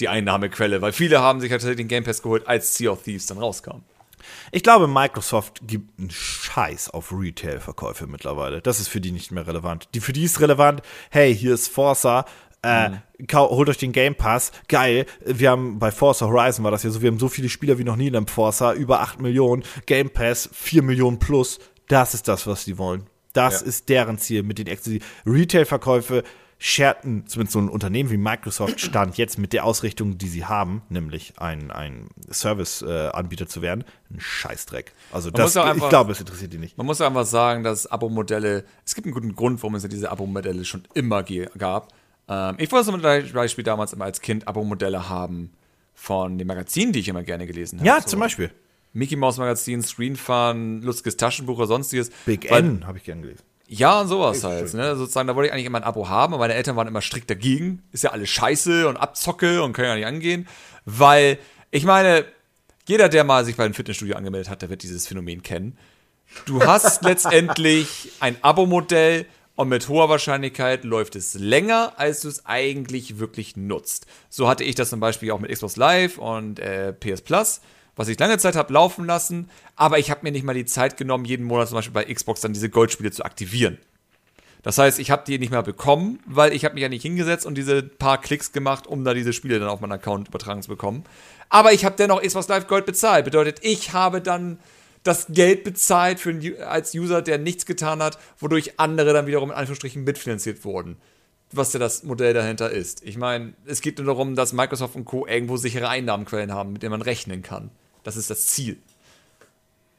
die 0.00 0.08
Einnahmequelle, 0.08 0.80
weil 0.80 0.92
viele 0.92 1.20
haben 1.20 1.40
sich 1.40 1.50
tatsächlich 1.50 1.76
den 1.76 1.88
Game 1.88 2.04
Pass 2.04 2.22
geholt, 2.22 2.46
als 2.46 2.74
Sea 2.74 2.90
of 2.90 3.02
Thieves 3.02 3.26
dann 3.26 3.38
rauskam. 3.38 3.82
Ich 4.50 4.62
glaube, 4.62 4.88
Microsoft 4.88 5.60
gibt 5.66 5.98
einen 5.98 6.10
Scheiß 6.10 6.90
auf 6.90 7.12
Retail-Verkäufe 7.12 8.06
mittlerweile. 8.06 8.60
Das 8.60 8.80
ist 8.80 8.88
für 8.88 9.00
die 9.00 9.12
nicht 9.12 9.30
mehr 9.30 9.46
relevant. 9.46 9.88
Die, 9.94 10.00
für 10.00 10.12
die 10.12 10.24
ist 10.24 10.40
relevant, 10.40 10.82
hey, 11.10 11.34
hier 11.34 11.54
ist 11.54 11.68
Forza, 11.68 12.24
Äh, 12.62 12.90
mhm. 12.90 12.98
holt 13.32 13.68
euch 13.68 13.78
den 13.78 13.92
Game 13.92 14.14
Pass. 14.14 14.52
Geil. 14.68 15.06
Wir 15.24 15.50
haben 15.50 15.78
bei 15.78 15.90
Forza 15.90 16.26
Horizon 16.26 16.64
war 16.64 16.70
das 16.70 16.82
ja 16.82 16.90
so, 16.90 17.02
wir 17.02 17.10
haben 17.10 17.18
so 17.18 17.28
viele 17.28 17.48
Spieler 17.48 17.78
wie 17.78 17.84
noch 17.84 17.96
nie 17.96 18.08
in 18.08 18.16
einem 18.16 18.26
Forza, 18.26 18.72
über 18.72 19.00
8 19.00 19.20
Millionen. 19.20 19.62
Game 19.86 20.10
Pass 20.10 20.48
4 20.52 20.82
Millionen 20.82 21.18
plus. 21.18 21.58
Das 21.88 22.14
ist 22.14 22.28
das, 22.28 22.46
was 22.46 22.64
die 22.64 22.78
wollen. 22.78 23.06
Das 23.32 23.60
ja. 23.60 23.66
ist 23.66 23.88
deren 23.88 24.18
Ziel 24.18 24.42
mit 24.42 24.58
den 24.58 24.66
Exklusiv. 24.66 25.04
Retail-Verkäufe 25.26 26.24
scherten, 26.58 27.26
zumindest 27.26 27.52
so 27.52 27.58
ein 27.58 27.68
Unternehmen 27.68 28.10
wie 28.10 28.16
Microsoft 28.16 28.80
stand 28.80 29.18
jetzt 29.18 29.38
mit 29.38 29.52
der 29.52 29.64
Ausrichtung, 29.64 30.16
die 30.16 30.28
sie 30.28 30.46
haben, 30.46 30.82
nämlich 30.88 31.34
ein, 31.36 31.70
ein 31.70 32.08
Service-Anbieter 32.30 33.44
äh, 33.44 33.48
zu 33.48 33.60
werden, 33.60 33.84
ein 34.10 34.20
Scheißdreck. 34.20 34.92
Also 35.12 35.30
das, 35.30 35.56
einfach, 35.56 35.84
ich 35.84 35.88
glaube, 35.90 36.12
es 36.12 36.20
interessiert 36.20 36.52
die 36.52 36.58
nicht. 36.58 36.78
Man 36.78 36.86
muss 36.86 37.00
einfach 37.00 37.26
sagen, 37.26 37.62
dass 37.62 37.86
Abo-Modelle, 37.86 38.64
es 38.86 38.94
gibt 38.94 39.06
einen 39.06 39.14
guten 39.14 39.34
Grund, 39.34 39.62
warum 39.62 39.74
es 39.74 39.82
ja 39.82 39.88
diese 39.88 40.10
Abo-Modelle 40.10 40.64
schon 40.64 40.84
immer 40.94 41.22
gab. 41.22 41.92
Ähm, 42.28 42.56
ich 42.58 42.70
wollte 42.72 42.90
zum 42.90 43.00
Beispiel 43.00 43.64
damals 43.64 43.92
immer 43.92 44.04
als 44.04 44.20
Kind 44.20 44.48
Abo-Modelle 44.48 45.08
haben 45.08 45.52
von 45.94 46.38
den 46.38 46.46
Magazinen, 46.46 46.92
die 46.92 47.00
ich 47.00 47.08
immer 47.08 47.22
gerne 47.22 47.46
gelesen 47.46 47.78
habe. 47.78 47.88
Ja, 47.88 48.00
so. 48.00 48.08
zum 48.08 48.20
Beispiel. 48.20 48.50
Mickey 48.92 49.16
Mouse 49.16 49.36
Magazin, 49.36 49.82
Screen 49.82 50.16
Fun, 50.16 50.82
lustiges 50.82 51.16
Taschenbuch 51.16 51.58
oder 51.58 51.66
sonstiges. 51.66 52.10
Big 52.24 52.50
Weil, 52.50 52.64
N 52.64 52.86
habe 52.86 52.98
ich 52.98 53.04
gern 53.04 53.22
gelesen. 53.22 53.42
Ja, 53.68 54.00
und 54.00 54.08
sowas 54.08 54.44
halt. 54.44 54.72
Ne? 54.74 54.96
Sozusagen, 54.96 55.26
da 55.26 55.34
wollte 55.34 55.48
ich 55.48 55.52
eigentlich 55.52 55.66
immer 55.66 55.78
ein 55.78 55.84
Abo 55.84 56.08
haben, 56.08 56.34
aber 56.34 56.44
meine 56.44 56.54
Eltern 56.54 56.76
waren 56.76 56.86
immer 56.86 57.00
strikt 57.00 57.28
dagegen. 57.28 57.82
Ist 57.92 58.04
ja 58.04 58.10
alles 58.10 58.30
scheiße 58.30 58.88
und 58.88 58.96
Abzocke 58.96 59.62
und 59.62 59.72
können 59.72 59.88
ja 59.88 59.94
nicht 59.96 60.06
angehen. 60.06 60.48
Weil, 60.84 61.38
ich 61.70 61.84
meine, 61.84 62.24
jeder, 62.86 63.08
der 63.08 63.24
mal 63.24 63.44
sich 63.44 63.56
bei 63.56 63.64
einem 63.64 63.74
Fitnessstudio 63.74 64.16
angemeldet 64.16 64.48
hat, 64.48 64.62
der 64.62 64.70
wird 64.70 64.82
dieses 64.82 65.06
Phänomen 65.06 65.42
kennen. 65.42 65.76
Du 66.44 66.62
hast 66.62 67.02
letztendlich 67.04 68.12
ein 68.20 68.36
Abo-Modell 68.40 69.26
und 69.56 69.68
mit 69.68 69.88
hoher 69.88 70.08
Wahrscheinlichkeit 70.08 70.84
läuft 70.84 71.16
es 71.16 71.34
länger, 71.34 71.94
als 71.96 72.20
du 72.20 72.28
es 72.28 72.46
eigentlich 72.46 73.18
wirklich 73.18 73.56
nutzt. 73.56 74.06
So 74.30 74.48
hatte 74.48 74.64
ich 74.64 74.74
das 74.76 74.90
zum 74.90 75.00
Beispiel 75.00 75.32
auch 75.32 75.40
mit 75.40 75.50
Xbox 75.50 75.76
Live 75.76 76.18
und 76.18 76.60
äh, 76.60 76.92
PS 76.92 77.22
Plus 77.22 77.60
was 77.96 78.08
ich 78.08 78.18
lange 78.18 78.38
Zeit 78.38 78.54
habe 78.56 78.72
laufen 78.72 79.06
lassen, 79.06 79.50
aber 79.74 79.98
ich 79.98 80.10
habe 80.10 80.20
mir 80.22 80.30
nicht 80.30 80.44
mal 80.44 80.54
die 80.54 80.66
Zeit 80.66 80.96
genommen, 80.98 81.24
jeden 81.24 81.46
Monat 81.46 81.68
zum 81.68 81.76
Beispiel 81.76 81.94
bei 81.94 82.04
Xbox 82.04 82.42
dann 82.42 82.52
diese 82.52 82.68
Goldspiele 82.68 83.10
zu 83.10 83.24
aktivieren. 83.24 83.78
Das 84.62 84.78
heißt, 84.78 84.98
ich 84.98 85.10
habe 85.10 85.22
die 85.26 85.38
nicht 85.38 85.50
mehr 85.50 85.62
bekommen, 85.62 86.20
weil 86.26 86.52
ich 86.52 86.64
habe 86.64 86.74
mich 86.74 86.82
ja 86.82 86.88
nicht 86.88 87.02
hingesetzt 87.02 87.46
und 87.46 87.54
diese 87.54 87.82
paar 87.82 88.20
Klicks 88.20 88.52
gemacht, 88.52 88.86
um 88.86 89.04
da 89.04 89.14
diese 89.14 89.32
Spiele 89.32 89.58
dann 89.58 89.68
auf 89.68 89.80
meinen 89.80 89.92
Account 89.92 90.28
übertragen 90.28 90.60
zu 90.60 90.68
bekommen. 90.68 91.04
Aber 91.48 91.72
ich 91.72 91.84
habe 91.84 91.94
dennoch 91.96 92.20
Xbox 92.20 92.48
Live 92.48 92.66
Gold 92.66 92.84
bezahlt. 92.84 93.24
Bedeutet, 93.24 93.60
ich 93.62 93.92
habe 93.92 94.20
dann 94.20 94.58
das 95.06 95.26
Geld 95.28 95.64
bezahlt 95.64 96.20
für 96.20 96.30
einen, 96.30 96.62
als 96.62 96.94
User, 96.94 97.22
der 97.22 97.38
nichts 97.38 97.66
getan 97.66 98.02
hat, 98.02 98.18
wodurch 98.38 98.78
andere 98.78 99.12
dann 99.12 99.26
wiederum 99.26 99.50
in 99.50 99.56
Anführungsstrichen 99.56 100.04
mitfinanziert 100.04 100.64
wurden. 100.64 100.96
Was 101.52 101.72
ja 101.72 101.78
das 101.78 102.02
Modell 102.02 102.34
dahinter 102.34 102.70
ist. 102.70 103.04
Ich 103.04 103.16
meine, 103.16 103.54
es 103.66 103.80
geht 103.80 103.98
nur 103.98 104.06
darum, 104.06 104.34
dass 104.34 104.52
Microsoft 104.52 104.96
und 104.96 105.04
Co. 105.04 105.26
irgendwo 105.26 105.56
sichere 105.56 105.88
Einnahmenquellen 105.88 106.52
haben, 106.52 106.72
mit 106.72 106.82
denen 106.82 106.90
man 106.90 107.02
rechnen 107.02 107.42
kann. 107.42 107.70
Das 108.02 108.16
ist 108.16 108.30
das 108.30 108.46
Ziel. 108.46 108.78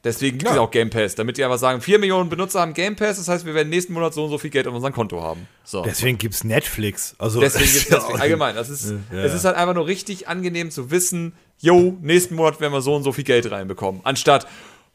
Deswegen 0.04 0.38
gibt 0.38 0.52
es 0.52 0.58
auch 0.58 0.72
Game 0.72 0.90
Pass, 0.90 1.16
damit 1.16 1.38
die 1.38 1.44
aber 1.44 1.58
sagen, 1.58 1.82
4 1.82 2.00
Millionen 2.00 2.30
Benutzer 2.30 2.62
haben 2.62 2.74
Game 2.74 2.96
Pass, 2.96 3.18
das 3.18 3.28
heißt, 3.28 3.46
wir 3.46 3.54
werden 3.54 3.70
nächsten 3.70 3.94
Monat 3.94 4.14
so 4.14 4.24
und 4.24 4.30
so 4.30 4.38
viel 4.38 4.52
Geld 4.52 4.68
auf 4.68 4.74
unserem 4.74 4.94
Konto 4.94 5.22
haben. 5.22 5.48
So. 5.64 5.82
Deswegen 5.82 6.18
gibt 6.18 6.36
es 6.36 6.44
Netflix. 6.44 7.16
Also 7.18 7.40
Deswegen 7.40 7.66
gibt 7.74 7.86
es 7.86 7.90
Netflix. 7.90 8.22
Allgemein, 8.22 8.56
das 8.56 8.70
ist, 8.70 8.94
ja. 9.12 9.18
es 9.24 9.34
ist 9.34 9.44
halt 9.44 9.58
einfach 9.58 9.74
nur 9.74 9.88
richtig 9.88 10.28
angenehm 10.28 10.72
zu 10.72 10.92
wissen, 10.92 11.34
yo, 11.60 11.98
nächsten 12.02 12.36
Monat 12.36 12.62
werden 12.62 12.72
wir 12.72 12.82
so 12.82 12.96
und 12.96 13.04
so 13.04 13.12
viel 13.12 13.24
Geld 13.24 13.50
reinbekommen. 13.50 14.02
Anstatt, 14.04 14.48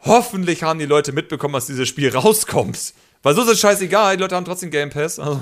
hoffentlich 0.03 0.63
haben 0.63 0.79
die 0.79 0.87
Leute 0.87 1.13
mitbekommen, 1.13 1.55
dass 1.55 1.67
dieses 1.67 1.89
Spiel 1.89 2.15
rauskommt. 2.15 2.95
Weil 3.23 3.35
so 3.35 3.43
ist 3.43 3.49
es 3.49 3.61
scheißegal, 3.61 4.17
die 4.17 4.23
Leute 4.23 4.37
haben 4.37 4.45
trotzdem 4.45 4.71
Game 4.71 4.91
Pass. 4.91 5.19
Also. 5.19 5.41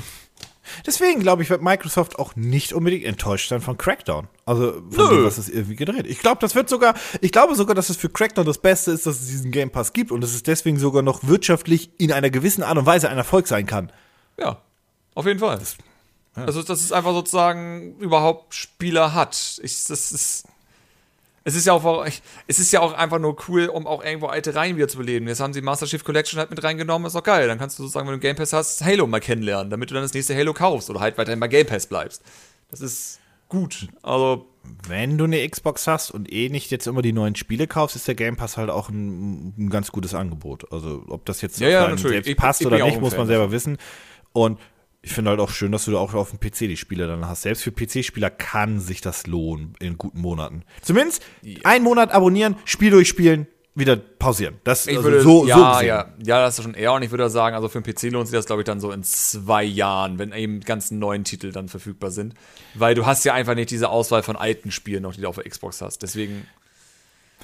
Deswegen 0.86 1.20
glaube 1.20 1.42
ich, 1.42 1.50
wird 1.50 1.62
Microsoft 1.62 2.18
auch 2.18 2.36
nicht 2.36 2.72
unbedingt 2.72 3.04
enttäuscht 3.04 3.48
sein 3.48 3.60
von 3.60 3.76
Crackdown. 3.76 4.28
Also 4.44 4.72
von 4.90 5.08
Nö. 5.08 5.08
dem, 5.08 5.24
was 5.24 5.38
es 5.38 5.48
irgendwie 5.48 5.76
gedreht. 5.76 6.06
Ich 6.06 6.20
glaube, 6.20 6.40
das 6.40 6.54
wird 6.54 6.68
sogar, 6.68 6.94
ich 7.20 7.32
glaube 7.32 7.54
sogar, 7.54 7.74
dass 7.74 7.90
es 7.90 7.96
für 7.96 8.08
Crackdown 8.08 8.44
das 8.44 8.58
Beste 8.58 8.92
ist, 8.92 9.06
dass 9.06 9.20
es 9.20 9.26
diesen 9.26 9.50
Game 9.50 9.70
Pass 9.70 9.92
gibt 9.92 10.12
und 10.12 10.20
dass 10.20 10.32
es 10.32 10.42
deswegen 10.42 10.78
sogar 10.78 11.02
noch 11.02 11.24
wirtschaftlich 11.24 11.90
in 11.98 12.12
einer 12.12 12.30
gewissen 12.30 12.62
Art 12.62 12.78
und 12.78 12.86
Weise 12.86 13.08
ein 13.08 13.16
Erfolg 13.16 13.48
sein 13.48 13.66
kann. 13.66 13.90
Ja, 14.38 14.60
auf 15.14 15.26
jeden 15.26 15.40
Fall. 15.40 15.58
Das, 15.58 15.76
ja. 16.36 16.44
Also, 16.44 16.62
dass 16.62 16.80
es 16.80 16.92
einfach 16.92 17.12
sozusagen 17.12 17.96
überhaupt 17.98 18.54
Spieler 18.54 19.14
hat. 19.14 19.60
Ich, 19.62 19.84
das 19.86 20.12
ist 20.12 20.44
es 21.44 21.54
ist 21.54 21.66
ja 21.66 21.72
auch, 21.72 22.06
es 22.46 22.58
ist 22.58 22.72
ja 22.72 22.80
auch 22.80 22.92
einfach 22.92 23.18
nur 23.18 23.36
cool, 23.48 23.66
um 23.66 23.86
auch 23.86 24.04
irgendwo 24.04 24.26
alte 24.26 24.54
Reihen 24.54 24.76
wieder 24.76 24.88
zu 24.88 24.98
beleben. 24.98 25.26
Jetzt 25.26 25.40
haben 25.40 25.52
sie 25.52 25.62
Master 25.62 25.86
Chief 25.86 26.04
Collection 26.04 26.38
halt 26.38 26.50
mit 26.50 26.62
reingenommen, 26.62 27.06
ist 27.06 27.16
auch 27.16 27.22
geil. 27.22 27.48
Dann 27.48 27.58
kannst 27.58 27.78
du 27.78 27.82
sozusagen, 27.82 28.06
wenn 28.06 28.14
du 28.14 28.20
Game 28.20 28.36
Pass 28.36 28.52
hast, 28.52 28.84
Halo 28.84 29.06
mal 29.06 29.20
kennenlernen, 29.20 29.70
damit 29.70 29.90
du 29.90 29.94
dann 29.94 30.02
das 30.02 30.12
nächste 30.12 30.36
Halo 30.36 30.52
kaufst 30.52 30.90
oder 30.90 31.00
halt 31.00 31.16
weiterhin 31.16 31.40
bei 31.40 31.48
Game 31.48 31.66
Pass 31.66 31.86
bleibst. 31.86 32.22
Das 32.70 32.80
ist 32.80 33.20
gut. 33.48 33.88
Also. 34.02 34.46
Wenn 34.86 35.16
du 35.16 35.24
eine 35.24 35.48
Xbox 35.48 35.86
hast 35.86 36.10
und 36.10 36.30
eh 36.30 36.50
nicht 36.50 36.70
jetzt 36.70 36.86
immer 36.86 37.00
die 37.00 37.14
neuen 37.14 37.34
Spiele 37.34 37.66
kaufst, 37.66 37.96
ist 37.96 38.06
der 38.06 38.14
Game 38.14 38.36
Pass 38.36 38.58
halt 38.58 38.68
auch 38.68 38.90
ein, 38.90 39.54
ein 39.56 39.70
ganz 39.70 39.90
gutes 39.90 40.12
Angebot. 40.12 40.70
Also, 40.70 41.02
ob 41.08 41.24
das 41.24 41.40
jetzt 41.40 41.58
ja, 41.60 41.68
ja, 41.70 41.96
selbst 41.96 42.36
passt 42.36 42.60
ich, 42.60 42.66
ich 42.66 42.72
oder 42.72 42.84
nicht, 42.84 43.00
muss 43.00 43.16
man 43.16 43.26
selber 43.26 43.50
wissen. 43.50 43.78
Und 44.34 44.58
ich 45.02 45.12
finde 45.12 45.30
halt 45.30 45.40
auch 45.40 45.50
schön, 45.50 45.72
dass 45.72 45.86
du 45.86 45.92
da 45.92 45.98
auch 45.98 46.12
auf 46.14 46.30
dem 46.30 46.40
PC 46.40 46.58
die 46.60 46.76
Spiele 46.76 47.06
dann 47.06 47.26
hast. 47.26 47.42
Selbst 47.42 47.62
für 47.62 47.72
PC-Spieler 47.72 48.30
kann 48.30 48.80
sich 48.80 49.00
das 49.00 49.26
lohnen 49.26 49.74
in 49.80 49.96
guten 49.96 50.20
Monaten. 50.20 50.62
Zumindest 50.82 51.22
ja. 51.42 51.58
einen 51.64 51.84
Monat 51.84 52.12
abonnieren, 52.12 52.56
Spiel 52.64 52.90
durchspielen, 52.90 53.46
wieder 53.74 53.96
pausieren. 53.96 54.56
Das 54.64 54.86
ich 54.86 54.98
also 54.98 55.08
würde, 55.08 55.22
so, 55.22 55.46
ja, 55.46 55.56
so 55.56 55.86
ja, 55.86 56.12
ja, 56.22 56.42
das 56.42 56.58
ist 56.58 56.64
schon 56.64 56.74
eher. 56.74 56.92
Und 56.92 57.02
ich 57.02 57.10
würde 57.10 57.30
sagen, 57.30 57.56
also 57.56 57.68
für 57.68 57.80
den 57.80 57.94
PC 57.94 58.12
lohnt 58.12 58.28
sich 58.28 58.36
das, 58.36 58.44
glaube 58.44 58.62
ich, 58.62 58.66
dann 58.66 58.80
so 58.80 58.92
in 58.92 59.02
zwei 59.02 59.64
Jahren, 59.64 60.18
wenn 60.18 60.32
eben 60.32 60.60
ganzen 60.60 60.98
neuen 60.98 61.24
Titel 61.24 61.50
dann 61.50 61.68
verfügbar 61.68 62.10
sind. 62.10 62.34
Weil 62.74 62.94
du 62.94 63.06
hast 63.06 63.24
ja 63.24 63.32
einfach 63.32 63.54
nicht 63.54 63.70
diese 63.70 63.88
Auswahl 63.88 64.22
von 64.22 64.36
alten 64.36 64.70
Spielen 64.70 65.02
noch, 65.02 65.14
die 65.14 65.22
du 65.22 65.28
auf 65.28 65.36
der 65.36 65.44
Xbox 65.44 65.80
hast. 65.80 66.02
Deswegen 66.02 66.46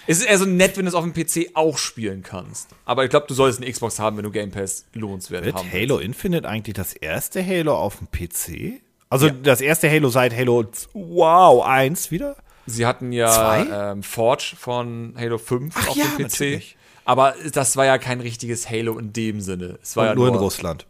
es 0.06 0.18
ist 0.18 0.26
eher 0.26 0.38
so 0.38 0.44
nett, 0.44 0.76
wenn 0.76 0.84
du 0.84 0.88
es 0.88 0.94
auf 0.94 1.04
dem 1.04 1.12
PC 1.12 1.50
auch 1.54 1.78
spielen 1.78 2.22
kannst. 2.22 2.68
Aber 2.84 3.04
ich 3.04 3.10
glaube, 3.10 3.26
du 3.26 3.34
solltest 3.34 3.60
eine 3.60 3.70
Xbox 3.70 3.98
haben, 3.98 4.16
wenn 4.16 4.24
du 4.24 4.30
Game 4.30 4.50
Pass 4.50 4.86
lohnenswert 4.92 5.44
Wird 5.44 5.56
haben 5.56 5.72
Halo 5.72 5.96
willst. 5.96 6.04
Infinite 6.04 6.48
eigentlich 6.48 6.74
das 6.74 6.92
erste 6.92 7.44
Halo 7.44 7.76
auf 7.76 7.98
dem 7.98 8.08
PC? 8.10 8.80
Also 9.08 9.28
ja. 9.28 9.32
das 9.42 9.60
erste 9.60 9.90
Halo 9.90 10.08
seit 10.08 10.34
Halo 10.34 10.64
Wow 10.92 11.64
1 11.64 12.10
wieder? 12.10 12.36
Sie 12.66 12.84
hatten 12.84 13.12
ja 13.12 13.92
ähm, 13.92 14.02
Forge 14.02 14.54
von 14.58 15.14
Halo 15.16 15.38
5 15.38 15.74
Ach 15.76 15.88
auf 15.88 15.96
ja, 15.96 16.04
dem 16.04 16.16
PC. 16.16 16.20
Natürlich. 16.22 16.76
Aber 17.04 17.34
das 17.52 17.76
war 17.76 17.84
ja 17.84 17.98
kein 17.98 18.20
richtiges 18.20 18.68
Halo 18.68 18.98
in 18.98 19.12
dem 19.12 19.40
Sinne. 19.40 19.78
Es 19.80 19.96
war 19.96 20.06
ja 20.06 20.14
nur, 20.14 20.26
nur 20.26 20.34
in 20.34 20.40
Russland. 20.40 20.86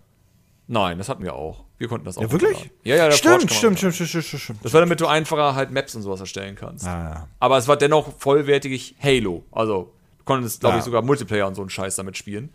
Nein, 0.66 0.96
das 0.96 1.10
hatten 1.10 1.22
wir 1.22 1.34
auch. 1.34 1.65
Wir 1.78 1.88
konnten 1.88 2.06
das 2.06 2.16
auch. 2.16 2.22
Ja, 2.22 2.32
wirklich? 2.32 2.70
Ja, 2.84 2.96
ja, 2.96 3.10
stimmt, 3.12 3.52
stimmt, 3.52 3.78
stimmt, 3.78 3.94
stimmt, 3.94 4.24
stimmt, 4.24 4.42
stimmt. 4.42 4.64
Das 4.64 4.72
war 4.72 4.80
damit 4.80 5.00
du 5.00 5.06
einfacher 5.06 5.54
halt 5.54 5.70
Maps 5.70 5.94
und 5.94 6.02
sowas 6.02 6.20
erstellen 6.20 6.56
kannst. 6.56 6.86
Ah, 6.86 7.10
ja. 7.14 7.28
Aber 7.38 7.58
es 7.58 7.68
war 7.68 7.76
dennoch 7.76 8.18
vollwertig 8.18 8.96
Halo. 9.02 9.44
Also, 9.52 9.92
du 10.18 10.24
konntest, 10.24 10.60
glaube 10.60 10.76
ja. 10.76 10.78
ich, 10.78 10.84
sogar 10.84 11.02
Multiplayer 11.02 11.46
und 11.46 11.54
so 11.54 11.60
einen 11.60 11.70
Scheiß 11.70 11.96
damit 11.96 12.16
spielen. 12.16 12.54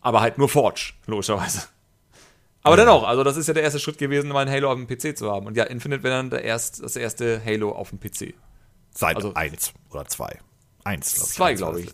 Aber 0.00 0.20
halt 0.20 0.36
nur 0.38 0.48
Forge, 0.48 0.92
logischerweise. 1.06 1.62
Aber 2.62 2.76
ja. 2.76 2.84
dennoch, 2.84 3.04
also 3.04 3.24
das 3.24 3.36
ist 3.36 3.46
ja 3.46 3.54
der 3.54 3.62
erste 3.62 3.78
Schritt 3.78 3.96
gewesen, 3.96 4.28
mal 4.28 4.46
ein 4.46 4.52
Halo 4.52 4.70
auf 4.70 4.76
dem 4.76 4.86
PC 4.86 5.16
zu 5.16 5.30
haben. 5.30 5.46
Und 5.46 5.56
ja, 5.56 5.64
Infinite 5.64 6.02
wäre 6.02 6.16
dann 6.16 6.28
der 6.28 6.44
erst, 6.44 6.82
das 6.82 6.96
erste 6.96 7.42
Halo 7.44 7.72
auf 7.72 7.90
dem 7.90 8.00
PC. 8.00 8.34
Seit 8.94 9.16
also, 9.16 9.32
eins 9.34 9.72
oder 9.90 10.04
zwei. 10.06 10.38
Eins, 10.84 11.14
glaube 11.14 11.26
ich. 11.26 11.32
Zwei, 11.32 11.54
glaube 11.54 11.80
ich. 11.80 11.88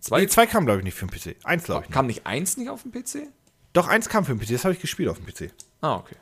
Zwei, 0.00 0.20
nee, 0.20 0.26
zwei 0.28 0.46
kam, 0.46 0.64
glaube 0.64 0.80
ich, 0.80 0.84
nicht 0.84 0.94
für 0.94 1.06
den 1.06 1.10
PC. 1.10 1.36
Eins, 1.44 1.64
glaube 1.64 1.84
ich. 1.86 1.90
Kam 1.90 2.06
nicht 2.06 2.26
eins 2.26 2.56
nicht 2.56 2.70
auf 2.70 2.82
dem 2.82 2.92
PC? 2.92 3.28
Doch, 3.72 3.88
eins 3.88 4.08
kam 4.08 4.24
für 4.24 4.34
den 4.34 4.40
PC. 4.40 4.52
Das 4.52 4.64
habe 4.64 4.74
ich 4.74 4.80
gespielt 4.80 5.08
auf 5.08 5.18
dem 5.18 5.26
PC. 5.26 5.52
Ah, 5.80 5.96
okay. 5.96 6.16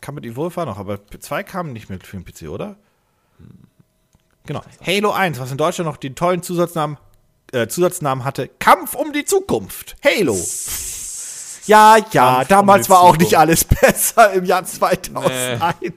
Kam 0.00 0.16
mit 0.16 0.24
Evolve 0.24 0.56
war 0.56 0.66
noch, 0.66 0.78
aber 0.78 0.98
2 1.06 1.42
kam 1.44 1.72
nicht 1.72 1.88
mit 1.88 2.06
für 2.06 2.16
den 2.16 2.24
PC, 2.24 2.48
oder? 2.48 2.76
Genau. 4.44 4.62
Halo 4.84 5.12
1, 5.12 5.38
was 5.38 5.52
in 5.52 5.58
Deutschland 5.58 5.88
noch 5.88 5.96
den 5.96 6.14
tollen 6.16 6.42
Zusatznamen, 6.42 6.96
äh, 7.52 7.68
Zusatznamen 7.68 8.24
hatte, 8.24 8.48
Kampf 8.58 8.94
um 8.94 9.12
die 9.12 9.24
Zukunft. 9.24 9.96
Halo. 10.04 10.36
Ja, 11.66 11.96
ja, 12.10 12.34
Kampf 12.34 12.48
damals 12.48 12.88
um 12.88 12.94
war 12.94 13.02
auch 13.02 13.16
nicht 13.16 13.38
alles 13.38 13.64
besser 13.80 14.32
im 14.32 14.44
Jahr 14.44 14.64
2001. 14.64 15.80
Nee. 15.80 15.92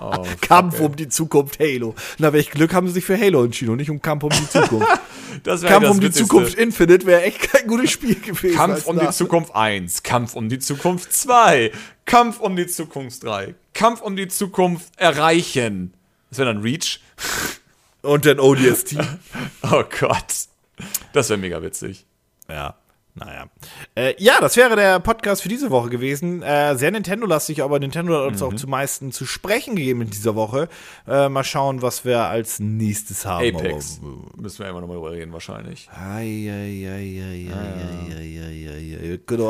Oh, 0.00 0.26
Kampf 0.40 0.80
um 0.80 0.96
die 0.96 1.08
Zukunft 1.08 1.58
Halo. 1.60 1.94
Na, 2.18 2.32
welch 2.32 2.50
Glück 2.50 2.74
haben 2.74 2.86
sie 2.86 2.94
sich 2.94 3.04
für 3.04 3.18
Halo 3.18 3.44
entschieden 3.44 3.72
und 3.72 3.78
nicht 3.78 3.90
um 3.90 4.00
Kampf 4.00 4.24
um 4.24 4.30
die 4.30 4.48
Zukunft. 4.48 4.88
Kampf 5.44 5.90
um 5.90 6.00
die 6.00 6.10
Zukunft 6.10 6.54
Infinite 6.54 7.06
wäre 7.06 7.22
echt 7.22 7.40
kein 7.40 7.66
gutes 7.66 7.90
Spiel 7.90 8.16
gewesen. 8.16 8.56
Kampf 8.56 8.86
um 8.86 8.98
die 8.98 9.10
Zukunft 9.10 9.54
1, 9.54 10.02
Kampf 10.02 10.34
um 10.34 10.48
die 10.48 10.58
Zukunft 10.58 11.12
2, 11.12 11.72
Kampf 12.04 12.40
um 12.40 12.56
die 12.56 12.66
Zukunft 12.66 13.24
3, 13.24 13.54
Kampf 13.74 14.02
um 14.02 14.16
die 14.16 14.28
Zukunft 14.28 14.88
erreichen. 14.96 15.94
Das 16.30 16.38
wäre 16.38 16.52
dann 16.52 16.62
Reach. 16.62 17.00
Und 18.02 18.26
dann 18.26 18.40
ODST. 18.40 18.96
oh 19.62 19.84
Gott. 20.00 20.48
Das 21.12 21.28
wäre 21.28 21.38
mega 21.38 21.62
witzig. 21.62 22.04
Ja. 22.48 22.74
Naja. 23.14 23.44
Äh, 23.94 24.14
ja, 24.18 24.40
das 24.40 24.56
wäre 24.56 24.74
der 24.74 24.98
Podcast 24.98 25.42
für 25.42 25.50
diese 25.50 25.70
Woche 25.70 25.90
gewesen. 25.90 26.42
Äh, 26.42 26.76
sehr 26.76 26.90
Nintendo-lastig, 26.90 27.62
aber 27.62 27.78
Nintendo 27.78 28.18
hat 28.18 28.28
uns 28.28 28.40
mhm. 28.40 28.46
auch 28.46 28.54
zu 28.54 28.66
meisten 28.66 29.12
zu 29.12 29.26
sprechen 29.26 29.76
gegeben 29.76 30.00
in 30.00 30.10
dieser 30.10 30.34
Woche. 30.34 30.68
Äh, 31.06 31.28
mal 31.28 31.44
schauen, 31.44 31.82
was 31.82 32.06
wir 32.06 32.20
als 32.20 32.58
nächstes 32.58 33.26
haben. 33.26 33.54
Apex. 33.54 34.00
Aber, 34.02 34.40
Müssen 34.40 34.60
wir 34.60 34.68
immer 34.70 34.80
nochmal 34.80 34.96
drüber 34.96 35.12
reden, 35.12 35.30
wahrscheinlich. 35.32 35.90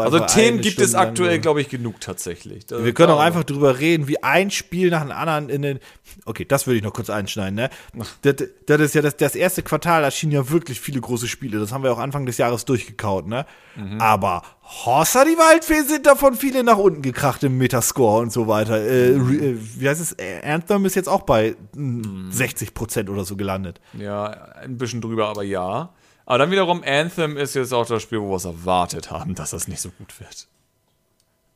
Also 0.00 0.18
Themen 0.26 0.60
gibt 0.60 0.80
es 0.80 0.96
aktuell, 0.96 1.38
glaube 1.38 1.60
ich, 1.60 1.68
genug 1.68 2.00
tatsächlich. 2.00 2.66
Das 2.66 2.82
wir 2.82 2.92
können 2.92 3.12
auch 3.12 3.20
einfach 3.20 3.44
drüber 3.44 3.78
reden, 3.78 4.08
wie 4.08 4.20
ein 4.24 4.50
Spiel 4.50 4.90
nach 4.90 5.02
dem 5.02 5.12
anderen 5.12 5.48
in 5.48 5.62
den. 5.62 5.78
Okay, 6.24 6.44
das 6.44 6.66
würde 6.66 6.78
ich 6.78 6.82
noch 6.82 6.92
kurz 6.92 7.10
einschneiden, 7.10 7.54
ne? 7.54 7.70
Das, 8.22 8.36
das 8.66 8.80
ist 8.80 8.94
ja 8.94 9.02
das, 9.02 9.16
das 9.16 9.34
erste 9.34 9.62
Quartal, 9.62 10.00
da 10.02 10.06
erschienen 10.06 10.32
ja 10.32 10.50
wirklich 10.50 10.80
viele 10.80 11.00
große 11.00 11.28
Spiele. 11.28 11.58
Das 11.58 11.72
haben 11.72 11.82
wir 11.82 11.92
auch 11.92 11.98
Anfang 11.98 12.26
des 12.26 12.38
Jahres 12.38 12.64
durchgekaut, 12.64 13.26
ne? 13.26 13.46
Mhm. 13.76 14.00
Aber 14.00 14.42
Horsa 14.62 15.24
die 15.24 15.36
Waldfee 15.36 15.82
sind 15.82 16.06
davon 16.06 16.34
viele 16.34 16.62
nach 16.62 16.76
unten 16.76 17.02
gekracht 17.02 17.42
im 17.42 17.58
Metascore 17.58 18.20
und 18.20 18.32
so 18.32 18.46
weiter. 18.46 18.78
Äh, 18.78 19.12
äh, 19.12 19.58
wie 19.58 19.88
heißt 19.88 20.00
es? 20.00 20.16
Anthem 20.44 20.84
ist 20.84 20.94
jetzt 20.94 21.08
auch 21.08 21.22
bei 21.22 21.56
mhm. 21.74 22.30
60% 22.32 23.08
oder 23.08 23.24
so 23.24 23.36
gelandet. 23.36 23.80
Ja, 23.94 24.26
ein 24.62 24.76
bisschen 24.76 25.00
drüber, 25.00 25.28
aber 25.28 25.42
ja. 25.42 25.90
Aber 26.26 26.38
dann 26.38 26.50
wiederum, 26.50 26.82
Anthem 26.84 27.36
ist 27.36 27.54
jetzt 27.54 27.72
auch 27.72 27.86
das 27.86 28.02
Spiel, 28.02 28.20
wo 28.20 28.30
wir 28.30 28.36
es 28.36 28.44
erwartet 28.44 29.10
haben, 29.10 29.34
dass 29.34 29.50
das 29.50 29.68
nicht 29.68 29.80
so 29.80 29.90
gut 29.90 30.18
wird. 30.20 30.46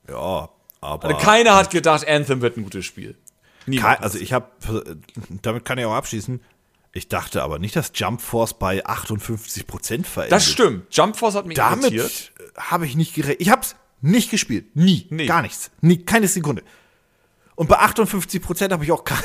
Ja, 0.08 0.48
aber. 0.80 1.08
Also 1.08 1.16
keiner 1.18 1.54
hat 1.54 1.70
gedacht, 1.70 2.06
Anthem 2.08 2.40
wird 2.40 2.56
ein 2.56 2.64
gutes 2.64 2.84
Spiel. 2.84 3.16
Niemand 3.66 4.00
also 4.00 4.18
ich 4.18 4.32
habe, 4.32 4.46
damit 5.42 5.64
kann 5.64 5.78
ich 5.78 5.84
auch 5.84 5.94
abschließen, 5.94 6.40
ich 6.96 7.08
dachte 7.08 7.42
aber 7.42 7.58
nicht, 7.58 7.76
dass 7.76 7.92
Jump 7.94 8.20
Force 8.20 8.58
bei 8.58 8.84
58 8.84 9.66
Prozent 9.66 10.06
verendet. 10.06 10.32
Das 10.32 10.46
stimmt. 10.46 10.86
Jump 10.94 11.16
Force 11.16 11.34
hat 11.34 11.46
mich 11.46 11.56
Damit 11.56 12.32
habe 12.56 12.86
ich 12.86 12.96
nicht 12.96 13.14
gerechnet. 13.14 13.40
Ich 13.40 13.50
habe 13.50 13.62
es 13.62 13.76
nicht 14.00 14.30
gespielt. 14.30 14.74
Nie. 14.74 15.06
Nee. 15.10 15.26
Gar 15.26 15.42
nichts. 15.42 15.70
Nie, 15.80 15.98
keine 15.98 16.28
Sekunde. 16.28 16.62
Und 17.56 17.68
bei 17.68 17.78
58 17.78 18.42
Prozent 18.42 18.72
habe 18.72 18.84
ich 18.84 18.92
auch 18.92 19.04
kein 19.04 19.18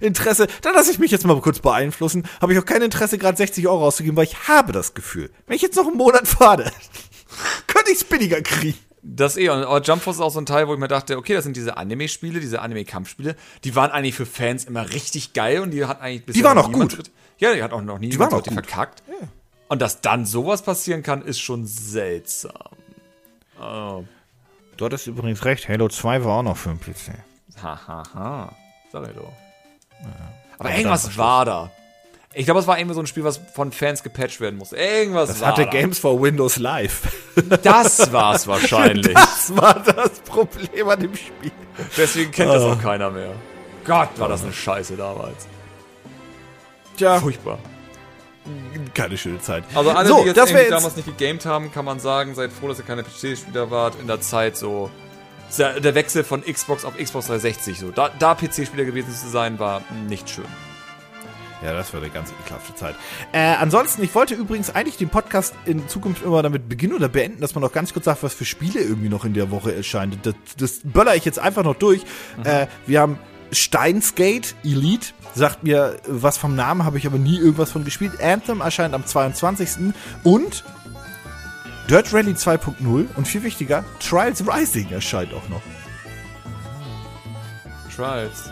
Interesse, 0.00 0.48
da 0.60 0.72
lasse 0.72 0.90
ich 0.90 0.98
mich 0.98 1.10
jetzt 1.10 1.24
mal 1.24 1.40
kurz 1.40 1.60
beeinflussen, 1.60 2.26
habe 2.40 2.52
ich 2.52 2.58
auch 2.58 2.64
kein 2.64 2.82
Interesse, 2.82 3.16
gerade 3.16 3.36
60 3.36 3.66
Euro 3.68 3.86
auszugeben, 3.86 4.16
weil 4.16 4.24
ich 4.24 4.48
habe 4.48 4.72
das 4.72 4.92
Gefühl, 4.94 5.30
wenn 5.46 5.56
ich 5.56 5.62
jetzt 5.62 5.76
noch 5.76 5.86
einen 5.86 5.96
Monat 5.96 6.26
fahre, 6.26 6.64
könnte 7.68 7.92
ich 7.92 7.98
es 7.98 8.04
billiger 8.04 8.42
kriegen. 8.42 8.78
Das 9.02 9.36
eh, 9.36 9.48
aber 9.48 9.80
Jump 9.82 10.02
Force 10.02 10.16
ist 10.16 10.22
auch 10.22 10.30
so 10.30 10.40
ein 10.40 10.46
Teil, 10.46 10.68
wo 10.68 10.74
ich 10.74 10.78
mir 10.78 10.88
dachte, 10.88 11.16
okay, 11.16 11.32
das 11.34 11.44
sind 11.44 11.56
diese 11.56 11.76
Anime-Spiele, 11.76 12.38
diese 12.40 12.60
Anime-Kampfspiele, 12.60 13.34
die 13.64 13.74
waren 13.74 13.90
eigentlich 13.90 14.14
für 14.14 14.26
Fans 14.26 14.64
immer 14.64 14.90
richtig 14.92 15.32
geil 15.32 15.60
und 15.60 15.70
die 15.70 15.84
hat 15.86 16.00
eigentlich 16.00 16.26
bisher 16.26 16.40
Die 16.40 16.44
waren 16.44 16.58
auch 16.58 16.70
gut. 16.70 16.92
Tritt, 16.92 17.10
ja, 17.38 17.54
die 17.54 17.62
hat 17.62 17.72
auch 17.72 17.80
noch 17.80 17.98
nie 17.98 18.10
die 18.10 18.18
waren 18.18 18.32
auch 18.32 18.42
gut. 18.42 18.52
verkackt. 18.52 19.02
Ja. 19.08 19.26
Und 19.68 19.80
dass 19.80 20.00
dann 20.00 20.26
sowas 20.26 20.62
passieren 20.62 21.02
kann, 21.02 21.22
ist 21.22 21.40
schon 21.40 21.64
seltsam. 21.66 22.52
Oh. 23.60 24.04
Du 24.76 24.84
hattest 24.84 25.06
übrigens 25.06 25.44
recht, 25.44 25.68
Halo 25.68 25.88
2 25.88 26.24
war 26.24 26.38
auch 26.38 26.42
noch 26.42 26.56
für 26.56 26.70
den 26.70 26.80
PC. 26.80 27.12
Hahaha. 27.62 27.86
Ha, 27.86 28.14
ha. 28.14 28.56
Sag 28.92 29.08
ich 29.08 29.14
doch. 29.14 29.32
Ja. 30.02 30.08
Aber, 30.58 30.68
aber 30.68 30.76
irgendwas 30.76 31.16
war 31.16 31.44
da. 31.44 31.70
Ich 32.32 32.44
glaube, 32.44 32.60
es 32.60 32.66
war 32.68 32.78
irgendwie 32.78 32.94
so 32.94 33.00
ein 33.00 33.08
Spiel, 33.08 33.24
was 33.24 33.38
von 33.38 33.72
Fans 33.72 34.04
gepatcht 34.04 34.40
werden 34.40 34.56
musste. 34.56 34.76
Irgendwas 34.76 35.30
das 35.30 35.44
hatte 35.44 35.64
da. 35.64 35.70
Games 35.70 35.98
for 35.98 36.20
Windows 36.20 36.56
Live. 36.58 37.02
Das 37.62 38.12
war 38.12 38.34
es 38.34 38.46
wahrscheinlich. 38.46 39.14
Das 39.14 39.56
war 39.56 39.80
das 39.80 40.20
Problem 40.20 40.88
an 40.88 41.00
dem 41.00 41.16
Spiel. 41.16 41.50
Deswegen 41.96 42.30
kennt 42.30 42.50
oh. 42.50 42.54
das 42.54 42.62
auch 42.62 42.80
keiner 42.80 43.10
mehr. 43.10 43.32
Gott, 43.84 44.10
war 44.18 44.28
das 44.28 44.44
eine 44.44 44.52
Scheiße 44.52 44.96
damals. 44.96 45.46
Tja. 46.96 47.18
Furchtbar. 47.18 47.58
Keine 48.94 49.16
schöne 49.16 49.40
Zeit. 49.40 49.64
Also 49.74 49.90
alle, 49.90 50.08
so, 50.08 50.20
die 50.20 50.28
jetzt, 50.28 50.50
jetzt 50.50 50.70
damals 50.70 50.96
nicht 50.96 51.06
gegamed 51.06 51.46
haben, 51.46 51.72
kann 51.72 51.84
man 51.84 51.98
sagen, 51.98 52.34
seid 52.34 52.52
froh, 52.52 52.68
dass 52.68 52.78
ihr 52.78 52.84
keine 52.84 53.02
PC-Spieler 53.02 53.70
wart. 53.70 53.94
In 54.00 54.06
der 54.06 54.20
Zeit 54.20 54.56
so 54.56 54.90
der 55.58 55.94
Wechsel 55.96 56.22
von 56.22 56.42
Xbox 56.42 56.84
auf 56.84 56.96
Xbox 56.96 57.26
360 57.26 57.78
so. 57.78 57.90
Da, 57.90 58.10
da 58.18 58.34
PC-Spieler 58.34 58.84
gewesen 58.84 59.12
zu 59.12 59.28
sein, 59.28 59.58
war 59.58 59.82
nicht 60.08 60.30
schön. 60.30 60.44
Ja, 61.62 61.74
das 61.74 61.92
war 61.92 62.00
eine 62.00 62.10
ganz 62.10 62.32
ekelhafte 62.42 62.74
Zeit. 62.74 62.94
Äh, 63.32 63.38
ansonsten, 63.38 64.02
ich 64.02 64.14
wollte 64.14 64.34
übrigens 64.34 64.74
eigentlich 64.74 64.96
den 64.96 65.10
Podcast 65.10 65.54
in 65.66 65.88
Zukunft 65.88 66.22
immer 66.22 66.42
damit 66.42 66.68
beginnen 66.68 66.94
oder 66.94 67.08
beenden, 67.08 67.40
dass 67.40 67.54
man 67.54 67.62
noch 67.62 67.72
ganz 67.72 67.92
kurz 67.92 68.06
sagt, 68.06 68.22
was 68.22 68.32
für 68.32 68.46
Spiele 68.46 68.80
irgendwie 68.80 69.10
noch 69.10 69.24
in 69.24 69.34
der 69.34 69.50
Woche 69.50 69.74
erscheinen. 69.74 70.18
Das, 70.22 70.34
das 70.56 70.80
böller 70.84 71.16
ich 71.16 71.24
jetzt 71.24 71.38
einfach 71.38 71.62
noch 71.62 71.76
durch. 71.76 72.02
Mhm. 72.38 72.46
Äh, 72.46 72.66
wir 72.86 73.00
haben 73.00 73.18
Steinsgate 73.52 74.54
Elite, 74.64 75.08
sagt 75.34 75.64
mir 75.64 75.98
was 76.06 76.38
vom 76.38 76.54
Namen, 76.54 76.84
habe 76.84 76.98
ich 76.98 77.06
aber 77.06 77.18
nie 77.18 77.36
irgendwas 77.36 77.70
von 77.70 77.84
gespielt. 77.84 78.20
Anthem 78.22 78.60
erscheint 78.60 78.94
am 78.94 79.04
22. 79.04 79.92
Und 80.24 80.64
Dirt 81.90 82.12
Rally 82.14 82.32
2.0 82.32 83.06
und 83.16 83.28
viel 83.28 83.42
wichtiger, 83.42 83.84
Trials 83.98 84.46
Rising 84.46 84.90
erscheint 84.90 85.34
auch 85.34 85.48
noch. 85.48 85.62
Trials. 87.94 88.50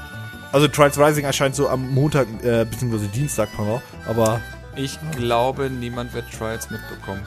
Also 0.52 0.66
Trials 0.68 0.98
Rising 0.98 1.24
erscheint 1.24 1.54
so 1.54 1.68
am 1.68 1.92
Montag 1.92 2.26
äh, 2.42 2.64
bzw. 2.64 3.06
Dienstag, 3.08 3.50
Pardon, 3.56 3.82
aber. 4.06 4.40
Ich 4.76 4.98
glaube, 5.16 5.68
niemand 5.68 6.14
wird 6.14 6.30
Trials 6.32 6.70
mitbekommen. 6.70 7.26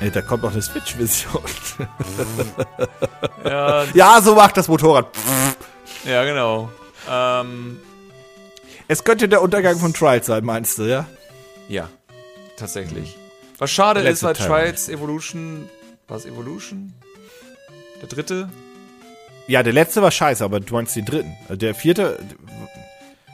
Ey, 0.00 0.10
da 0.10 0.22
kommt 0.22 0.42
noch 0.42 0.52
eine 0.52 0.62
Switch-Vision. 0.62 1.42
ja, 3.44 3.84
ja, 3.94 4.20
so 4.20 4.34
macht 4.34 4.56
das 4.56 4.68
Motorrad. 4.68 5.06
ja, 6.04 6.24
genau. 6.24 6.70
Ähm, 7.10 7.80
es 8.88 9.04
könnte 9.04 9.28
der 9.28 9.40
Untergang 9.42 9.78
von 9.78 9.92
Trials 9.92 10.26
sein, 10.26 10.44
meinst 10.44 10.78
du, 10.78 10.82
ja? 10.82 11.06
Ja, 11.68 11.88
tatsächlich. 12.56 13.16
Was 13.58 13.70
schade 13.70 14.00
ist, 14.00 14.22
weil 14.22 14.34
Trials 14.34 14.88
Evolution. 14.88 15.68
Was 16.08 16.26
Evolution? 16.26 16.92
Der 18.00 18.08
dritte? 18.08 18.50
Ja, 19.46 19.62
der 19.62 19.72
letzte 19.72 20.02
war 20.02 20.10
scheiße, 20.10 20.44
aber 20.44 20.60
du 20.60 20.74
meinst 20.74 20.96
den 20.96 21.04
dritten. 21.04 21.36
Äh, 21.48 21.56
der 21.56 21.74
vierte. 21.74 22.18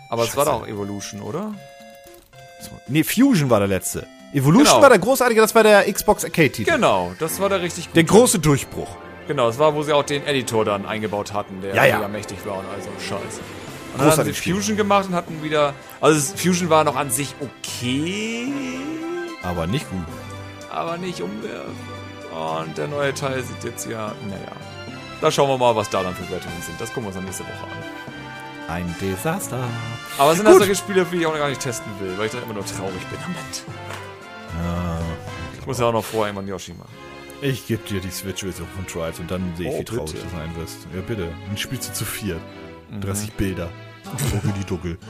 Aber 0.09 0.25
es 0.25 0.37
war 0.37 0.45
doch 0.45 0.67
Evolution, 0.67 1.23
oder? 1.23 1.55
Nee, 2.89 3.05
Fusion 3.05 3.49
war 3.49 3.61
der 3.61 3.69
letzte. 3.69 4.07
Evolution 4.33 4.67
genau. 4.67 4.83
war 4.83 4.91
der 4.91 4.99
großartige, 4.99 5.41
das 5.41 5.55
war 5.55 5.63
der 5.63 5.91
Xbox 5.93 6.25
Arcade-Titel. 6.25 6.71
Genau, 6.71 7.13
das 7.19 7.41
war 7.41 7.49
der 7.49 7.63
richtig 7.63 7.87
gute. 7.87 7.95
Der 7.95 8.05
große 8.05 8.39
Durchbruch. 8.39 8.89
Genau, 9.27 9.47
das 9.47 9.59
war, 9.59 9.75
wo 9.75 9.83
sie 9.83 9.93
auch 9.93 10.03
den 10.03 10.27
Editor 10.27 10.65
dann 10.65 10.87
eingebaut 10.87 11.33
hatten, 11.33 11.63
der 11.63 11.75
ja, 11.75 11.85
ja. 11.85 12.09
mächtig 12.09 12.39
war 12.45 12.59
und 12.59 12.67
also 12.75 12.89
Scheiße. 12.99 13.41
Und 13.93 14.01
dann 14.01 14.11
haben 14.11 14.25
sie 14.25 14.33
Fusion 14.33 14.77
gemacht 14.77 15.09
und 15.09 15.15
hatten 15.15 15.43
wieder. 15.43 15.75
Also 16.01 16.37
Fusion 16.37 16.71
war 16.71 16.85
noch 16.85 16.97
an 16.97 17.11
sich 17.11 17.35
okay. 17.41 18.53
Aber 19.43 19.67
nicht 19.67 19.89
gut. 19.91 20.07
Aber 20.71 20.97
nicht 20.97 21.21
um. 21.21 21.31
Und 21.31 22.79
der 22.79 22.89
neue 22.89 23.15
Teil 23.15 23.43
sieht 23.43 23.65
jetzt 23.65 23.89
ja. 23.89 24.13
Naja. 24.29 24.53
Da 25.21 25.31
schauen 25.31 25.49
wir 25.49 25.59
mal, 25.59 25.77
was 25.77 25.91
da 25.91 26.03
dann 26.03 26.15
für 26.15 26.29
Wertungen 26.31 26.63
sind. 26.63 26.81
Das 26.81 26.89
gucken 26.89 27.05
wir 27.05 27.09
uns 27.09 27.17
dann 27.17 27.25
nächste 27.25 27.45
Woche 27.45 27.65
an. 27.65 28.75
Ein 28.75 28.95
Desaster. 29.01 29.63
Aber 30.17 30.35
sind 30.35 30.45
das 30.45 30.57
solche 30.57 30.77
Spiele, 30.77 31.05
die 31.11 31.19
ich 31.19 31.27
auch 31.27 31.35
gar 31.35 31.49
nicht 31.49 31.61
testen 31.61 31.93
will, 32.01 32.17
weil 32.17 32.27
ich 32.27 32.33
dann 32.33 32.43
immer 32.43 32.55
nur 32.55 32.65
traurig 32.65 33.05
bin 33.11 33.19
am 33.19 33.35
Ende. 33.35 33.59
Ja. 34.63 34.99
Ich 35.59 35.67
muss 35.67 35.79
ja 35.79 35.87
auch 35.87 35.93
noch 35.93 36.05
vorher 36.05 36.31
immer 36.31 36.43
Yoshi 36.43 36.73
machen. 36.73 36.89
Ich 37.43 37.67
gebe 37.67 37.83
dir 37.89 38.01
die 38.01 38.11
Switch-Version 38.11 38.69
von 38.75 38.87
Trials 38.87 39.19
und 39.19 39.31
dann 39.31 39.55
sehe 39.57 39.69
ich, 39.69 39.75
oh, 39.75 39.81
wie 39.81 39.85
traurig 39.85 40.13
bitte. 40.13 40.25
du 40.25 40.37
sein 40.37 40.57
wirst. 40.57 40.77
Ja, 40.95 41.01
bitte. 41.01 41.29
Dann 41.47 41.57
spielst 41.57 41.89
du 41.89 41.93
zu 41.95 42.05
vier. 42.05 42.41
Mhm. 42.91 43.01
30 43.01 43.33
Bilder. 43.33 43.71
Duckel 44.33 44.53
die 44.59 44.65
Duckel. 44.65 44.99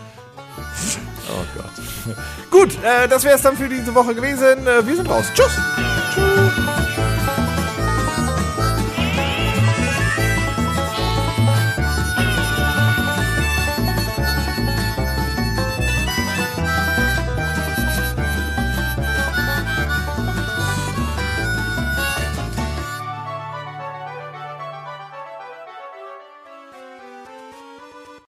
Oh 1.32 1.44
Gott. 1.56 2.16
Gut, 2.50 2.84
äh, 2.84 3.06
das 3.06 3.22
wäre 3.22 3.36
es 3.36 3.42
dann 3.42 3.56
für 3.56 3.68
diese 3.68 3.94
Woche 3.94 4.16
gewesen. 4.16 4.66
Äh, 4.66 4.84
wir 4.84 4.96
sind 4.96 5.08
raus. 5.08 5.26
Tschüss. 5.32 5.56
Tschüss. 6.12 6.99